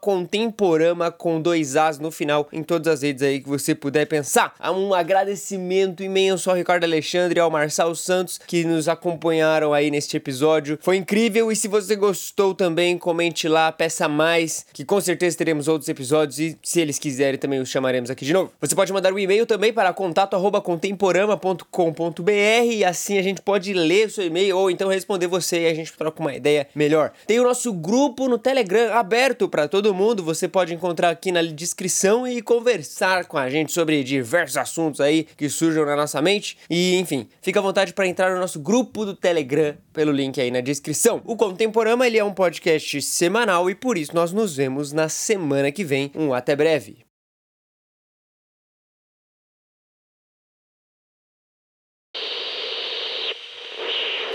Contemporama 0.00 1.12
com 1.12 1.40
dois 1.40 1.76
As 1.76 2.00
no 2.00 2.10
final, 2.10 2.48
em 2.52 2.64
todas 2.64 2.88
as 2.88 3.02
redes 3.02 3.22
aí 3.22 3.40
que 3.40 3.48
você 3.48 3.74
puder 3.74 4.06
pensar. 4.06 4.54
Um 4.74 4.92
agradecimento 4.92 6.02
imenso 6.02 6.50
ao 6.50 6.56
Ricardo 6.56 6.84
Alexandre 6.84 7.38
e 7.38 7.40
ao 7.40 7.50
Marçal 7.50 7.94
Santos 7.94 8.40
que 8.44 8.64
nos 8.64 8.88
acompanharam 8.88 9.72
aí 9.72 9.90
neste 9.90 10.16
episódio. 10.16 10.78
Foi 10.82 10.96
incrível 10.96 11.52
e 11.52 11.56
se 11.56 11.68
você 11.68 11.94
gostou 11.94 12.54
também, 12.54 12.98
comente 12.98 13.46
lá, 13.46 13.70
peça 13.70 14.08
mais, 14.08 14.66
que 14.72 14.84
com 14.84 15.00
certeza 15.00 15.36
teremos 15.36 15.68
outros 15.68 15.88
episódios 15.88 16.40
e 16.40 16.58
se 16.62 16.80
eles 16.80 16.98
quiserem 16.98 17.38
também 17.38 17.60
os 17.60 17.70
chamaremos 17.84 18.10
aqui 18.10 18.24
de 18.24 18.32
novo. 18.32 18.50
Você 18.60 18.74
pode 18.74 18.92
mandar 18.92 19.12
um 19.12 19.18
e-mail 19.18 19.44
também 19.44 19.72
para 19.72 19.92
contato@contemporama.com.br 19.92 22.30
e 22.72 22.84
assim 22.84 23.18
a 23.18 23.22
gente 23.22 23.42
pode 23.42 23.74
ler 23.74 24.06
o 24.06 24.10
seu 24.10 24.26
e-mail 24.26 24.56
ou 24.56 24.70
então 24.70 24.88
responder 24.88 25.26
você 25.26 25.62
e 25.62 25.66
a 25.66 25.74
gente 25.74 25.92
troca 25.92 26.20
uma 26.20 26.34
ideia 26.34 26.66
melhor. 26.74 27.12
Tem 27.26 27.38
o 27.38 27.42
nosso 27.42 27.70
grupo 27.72 28.26
no 28.26 28.38
Telegram 28.38 28.94
aberto 28.94 29.46
para 29.48 29.68
todo 29.68 29.92
mundo, 29.92 30.22
você 30.22 30.48
pode 30.48 30.72
encontrar 30.72 31.10
aqui 31.10 31.30
na 31.30 31.42
descrição 31.42 32.26
e 32.26 32.40
conversar 32.40 33.26
com 33.26 33.36
a 33.36 33.50
gente 33.50 33.70
sobre 33.72 34.02
diversos 34.02 34.56
assuntos 34.56 34.98
aí 35.00 35.26
que 35.36 35.50
surjam 35.50 35.84
na 35.84 35.94
nossa 35.94 36.22
mente. 36.22 36.56
E 36.70 36.96
enfim, 36.96 37.28
fica 37.42 37.60
à 37.60 37.62
vontade 37.62 37.92
para 37.92 38.06
entrar 38.06 38.32
no 38.32 38.40
nosso 38.40 38.58
grupo 38.58 39.04
do 39.04 39.14
Telegram 39.14 39.76
pelo 39.92 40.10
link 40.10 40.40
aí 40.40 40.50
na 40.50 40.62
descrição. 40.62 41.20
O 41.24 41.36
Contemporama 41.36 42.06
ele 42.06 42.16
é 42.18 42.24
um 42.24 42.32
podcast 42.32 43.02
semanal 43.02 43.68
e 43.68 43.74
por 43.74 43.98
isso 43.98 44.14
nós 44.14 44.32
nos 44.32 44.56
vemos 44.56 44.92
na 44.92 45.10
semana 45.10 45.70
que 45.70 45.84
vem. 45.84 46.10
Um 46.14 46.32
até 46.32 46.56
breve. 46.56 47.03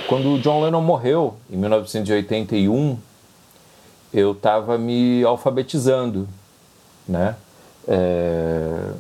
Quando 0.10 0.34
o 0.34 0.40
John 0.40 0.64
Lennon 0.64 0.82
morreu, 0.82 1.36
em 1.52 1.56
1981, 1.56 2.98
eu 4.12 4.32
estava 4.32 4.76
me 4.76 5.24
alfabetizando, 5.24 6.28
né? 7.08 7.36
É, 7.88 8.92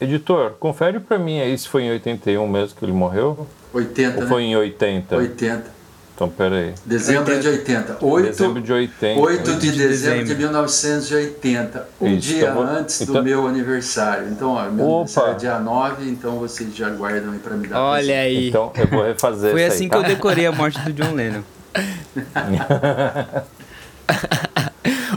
Editor, 0.00 0.54
confere 0.58 0.98
para 0.98 1.20
mim 1.20 1.38
aí 1.38 1.56
se 1.56 1.68
foi 1.68 1.84
em 1.84 1.90
81 1.92 2.48
mesmo 2.48 2.76
que 2.76 2.84
ele 2.84 2.92
morreu 2.92 3.46
80, 3.72 4.16
ou 4.16 4.22
né? 4.24 4.28
foi 4.28 4.42
em 4.42 4.56
80? 4.56 5.16
80. 5.16 5.70
Então, 6.14 6.28
peraí. 6.28 6.74
Dezembro 6.84 7.40
de 7.40 7.48
80. 7.48 7.96
8, 8.00 8.26
Dezembro 8.26 8.60
de 8.62 8.72
80. 8.72 9.18
8 9.20 9.54
de 9.54 9.60
de 9.72 9.78
dezembro 9.78 10.18
de 10.18 10.24
dezembro. 10.34 10.38
1980. 10.38 11.88
Um 12.00 12.08
Isso, 12.08 12.28
dia 12.28 12.50
então 12.50 12.62
antes 12.62 12.98
do 12.98 13.04
então- 13.12 13.22
meu 13.22 13.46
aniversário. 13.46 14.28
Então, 14.28 14.50
ó, 14.50 14.62
meu 14.70 14.84
Opa. 14.86 14.96
aniversário 15.00 15.32
é 15.32 15.36
dia 15.38 15.58
9, 15.58 16.10
então 16.10 16.38
vocês 16.38 16.74
já 16.76 16.90
guardam 16.90 17.32
aí 17.32 17.38
pra 17.38 17.56
me 17.56 17.66
dar 17.66 17.80
Olha 17.80 18.20
aí. 18.20 18.48
Então, 18.50 18.70
eu 18.76 18.86
vou 18.86 19.02
refazer 19.04 19.52
Foi 19.52 19.64
assim 19.64 19.84
aí, 19.84 19.90
que 19.90 19.96
eu 19.96 20.02
tá? 20.02 20.08
decorei 20.08 20.46
a 20.46 20.52
morte 20.52 20.78
do 20.80 20.92
John 20.92 21.14
Lennon. 21.14 21.42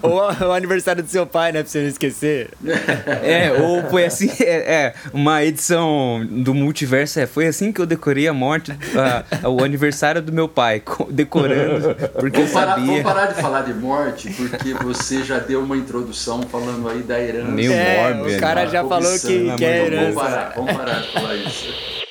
Ou 0.07 0.47
o 0.49 0.51
aniversário 0.53 1.01
do 1.03 1.09
seu 1.09 1.25
pai, 1.25 1.51
né? 1.51 1.61
Pra 1.61 1.69
você 1.71 1.81
não 1.81 1.87
esquecer. 1.87 2.49
É, 3.23 3.51
ou 3.61 3.83
foi 3.89 4.05
assim, 4.05 4.29
é, 4.39 4.45
é, 4.73 4.93
uma 5.13 5.43
edição 5.43 6.25
do 6.29 6.53
multiverso, 6.53 7.19
é, 7.19 7.25
foi 7.27 7.47
assim 7.47 7.71
que 7.71 7.79
eu 7.81 7.85
decorei 7.85 8.27
a 8.27 8.33
morte, 8.33 8.71
a- 9.43 9.49
o 9.49 9.63
aniversário 9.63 10.21
do 10.21 10.31
meu 10.31 10.47
pai, 10.47 10.79
co- 10.79 11.07
decorando, 11.11 11.95
porque 12.19 12.37
eu 12.41 12.45
Vamos 12.47 12.51
parar, 12.51 12.75
vamos 12.75 12.87
sabia. 12.89 13.03
parar 13.03 13.25
de 13.27 13.41
falar 13.41 13.61
de 13.61 13.73
morte, 13.73 14.29
porque 14.33 14.73
você 14.73 15.23
já 15.23 15.39
deu 15.39 15.61
uma 15.63 15.75
introdução 15.77 16.41
falando 16.43 16.87
aí 16.89 16.99
da 17.01 17.19
herança. 17.19 17.51
Meio 17.51 17.71
É, 17.71 18.11
o 18.37 18.39
cara 18.39 18.65
já 18.67 18.83
falou 18.83 19.11
que, 19.19 19.55
que 19.57 19.65
é 19.65 19.79
Vamos 19.79 19.93
herança. 19.93 20.19
parar, 20.19 20.53
vamos 20.55 20.73
parar 20.73 20.99
de 21.01 21.11
falar 21.11 21.35
isso. 21.35 22.04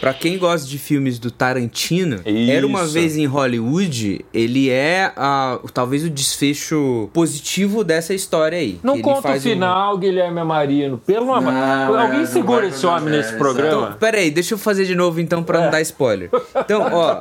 Pra 0.00 0.12
quem 0.14 0.38
gosta 0.38 0.68
de 0.68 0.78
filmes 0.78 1.18
do 1.18 1.30
Tarantino, 1.30 2.20
Era 2.24 2.66
Uma 2.66 2.82
Isso. 2.84 2.92
Vez 2.92 3.16
em 3.16 3.26
Hollywood, 3.26 4.24
ele 4.32 4.70
é 4.70 5.12
a, 5.16 5.58
talvez 5.72 6.04
o 6.04 6.10
desfecho 6.10 7.08
positivo 7.12 7.82
dessa 7.84 8.12
história 8.14 8.58
aí. 8.58 8.78
Não 8.82 9.00
conta 9.00 9.18
o 9.20 9.22
faz 9.22 9.44
um- 9.46 9.50
final, 9.50 9.96
Guilherme 9.98 10.44
Marino. 10.44 10.98
Pelo 10.98 11.32
amor. 11.32 11.52
Alguém 11.98 12.22
é, 12.22 12.26
segura 12.26 12.62
não 12.62 12.68
vai 12.68 12.76
esse 12.76 12.86
homem 12.86 13.10
nesse 13.10 13.36
programa? 13.36 13.86
Então, 13.86 13.98
peraí, 13.98 14.30
deixa 14.30 14.54
eu 14.54 14.58
fazer 14.58 14.84
de 14.84 14.94
novo 14.94 15.20
então 15.20 15.42
pra 15.42 15.60
não 15.62 15.70
dar 15.70 15.80
spoiler. 15.80 16.30
Então, 16.56 16.82
ó. 16.92 17.20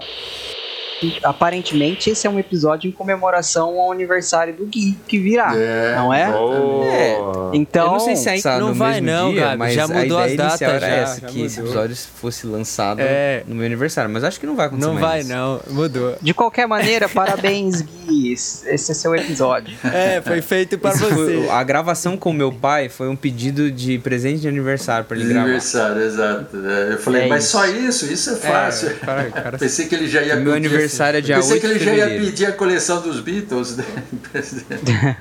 Aparentemente 1.24 2.10
esse 2.10 2.26
é 2.28 2.30
um 2.30 2.40
episódio 2.40 2.88
em 2.88 2.92
comemoração 2.92 3.80
ao 3.80 3.92
aniversário 3.92 4.54
do 4.54 4.66
Gui 4.66 4.98
que 5.08 5.18
virá, 5.20 5.54
É. 5.56 5.96
não 5.96 6.14
é? 6.14 6.30
Oh. 6.36 6.84
É. 6.86 7.18
Então, 7.54 7.86
eu 7.86 7.92
não 7.94 8.00
sei 8.00 8.16
se 8.16 8.30
ainda 8.30 8.60
não 8.60 8.74
vai 8.74 9.00
não, 9.02 9.32
dia, 9.32 9.42
Gabi, 9.46 9.58
mas 9.58 9.74
já 9.74 9.84
a 9.84 9.88
mudou 9.88 10.20
as 10.20 10.36
datas, 10.36 10.60
já, 10.60 10.68
essa, 10.88 11.22
já 11.22 11.28
que 11.28 11.42
esse 11.44 11.58
mudou. 11.60 11.74
episódio 11.74 11.96
fosse 12.16 12.48
lançado 12.48 13.00
É. 13.02 13.44
no 13.48 13.56
meu 13.56 13.66
aniversário, 13.66 14.10
mas 14.10 14.24
acho 14.24 14.40
que 14.40 14.46
não 14.46 14.56
vai 14.56 14.68
acontecer 14.68 14.88
Não 14.88 14.94
mais 14.96 15.06
vai 15.06 15.20
isso. 15.22 15.30
não, 15.30 15.60
mudou. 15.70 16.16
de 16.22 16.34
qualquer 16.34 16.68
maneira, 16.68 17.08
parabéns, 17.10 17.82
Gui. 18.08 18.34
Esse 18.34 18.68
é 18.72 18.78
seu 18.78 19.16
episódio. 19.16 19.76
É, 19.84 20.22
foi 20.22 20.42
feito 20.42 20.78
para 20.78 20.92
você. 20.92 21.06
foi- 21.14 21.50
a 21.50 21.64
gravação 21.64 22.18
com 22.18 22.34
meu 22.34 22.52
pai 22.52 22.90
foi 22.90 23.08
um 23.08 23.16
pedido 23.16 23.70
de 23.72 23.98
presente 24.00 24.42
de 24.42 24.48
aniversário 24.48 25.06
pra 25.06 25.16
ele 25.18 25.26
gravar. 25.30 25.42
Aniversário, 25.44 26.02
exato. 26.02 26.58
É, 26.66 26.94
Eu 26.94 26.98
falei, 26.98 27.24
É 27.24 27.28
mas 27.28 27.44
isso. 27.44 27.52
só 27.52 27.66
isso? 27.66 28.12
Isso 28.12 28.30
é 28.32 28.36
fácil. 28.36 28.90
É, 28.90 28.94
cara, 28.94 29.24
cara, 29.32 29.58
Pensei 29.64 29.86
que 29.88 29.96
ele 29.96 30.08
já 30.08 30.22
ia 30.22 30.36
meu 30.36 30.54
pedir- 30.54 30.70
aniversário 30.94 31.18
é 31.18 31.22
dia 31.22 31.36
Pensei 31.36 31.54
8 31.54 31.62
que 31.62 31.68
ele 31.68 31.80
já 31.80 31.94
ia 31.94 32.20
pedir 32.20 32.46
a 32.46 32.52
coleção 32.52 33.02
dos 33.02 33.20
Beatles. 33.20 33.78
né? 33.78 35.18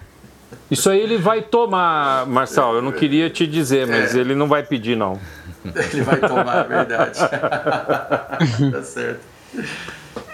Isso 0.70 0.89
aí 0.89 1.01
ele 1.01 1.19
vai 1.19 1.43
tomar, 1.43 2.27
Marçal. 2.27 2.74
Eu 2.77 2.82
não 2.82 2.93
queria 2.93 3.28
te 3.28 3.47
dizer, 3.47 3.86
mas 3.86 4.15
É. 4.15 4.19
ele 4.20 4.35
não 4.35 4.49
vai 4.49 4.62
pedir, 4.62 4.97
não. 4.97 5.20
ele 5.65 6.03
vai 6.03 6.19
tomar, 6.19 6.65
é 6.65 6.69
verdade. 6.69 7.19
tá 8.73 8.82
certo. 8.82 9.20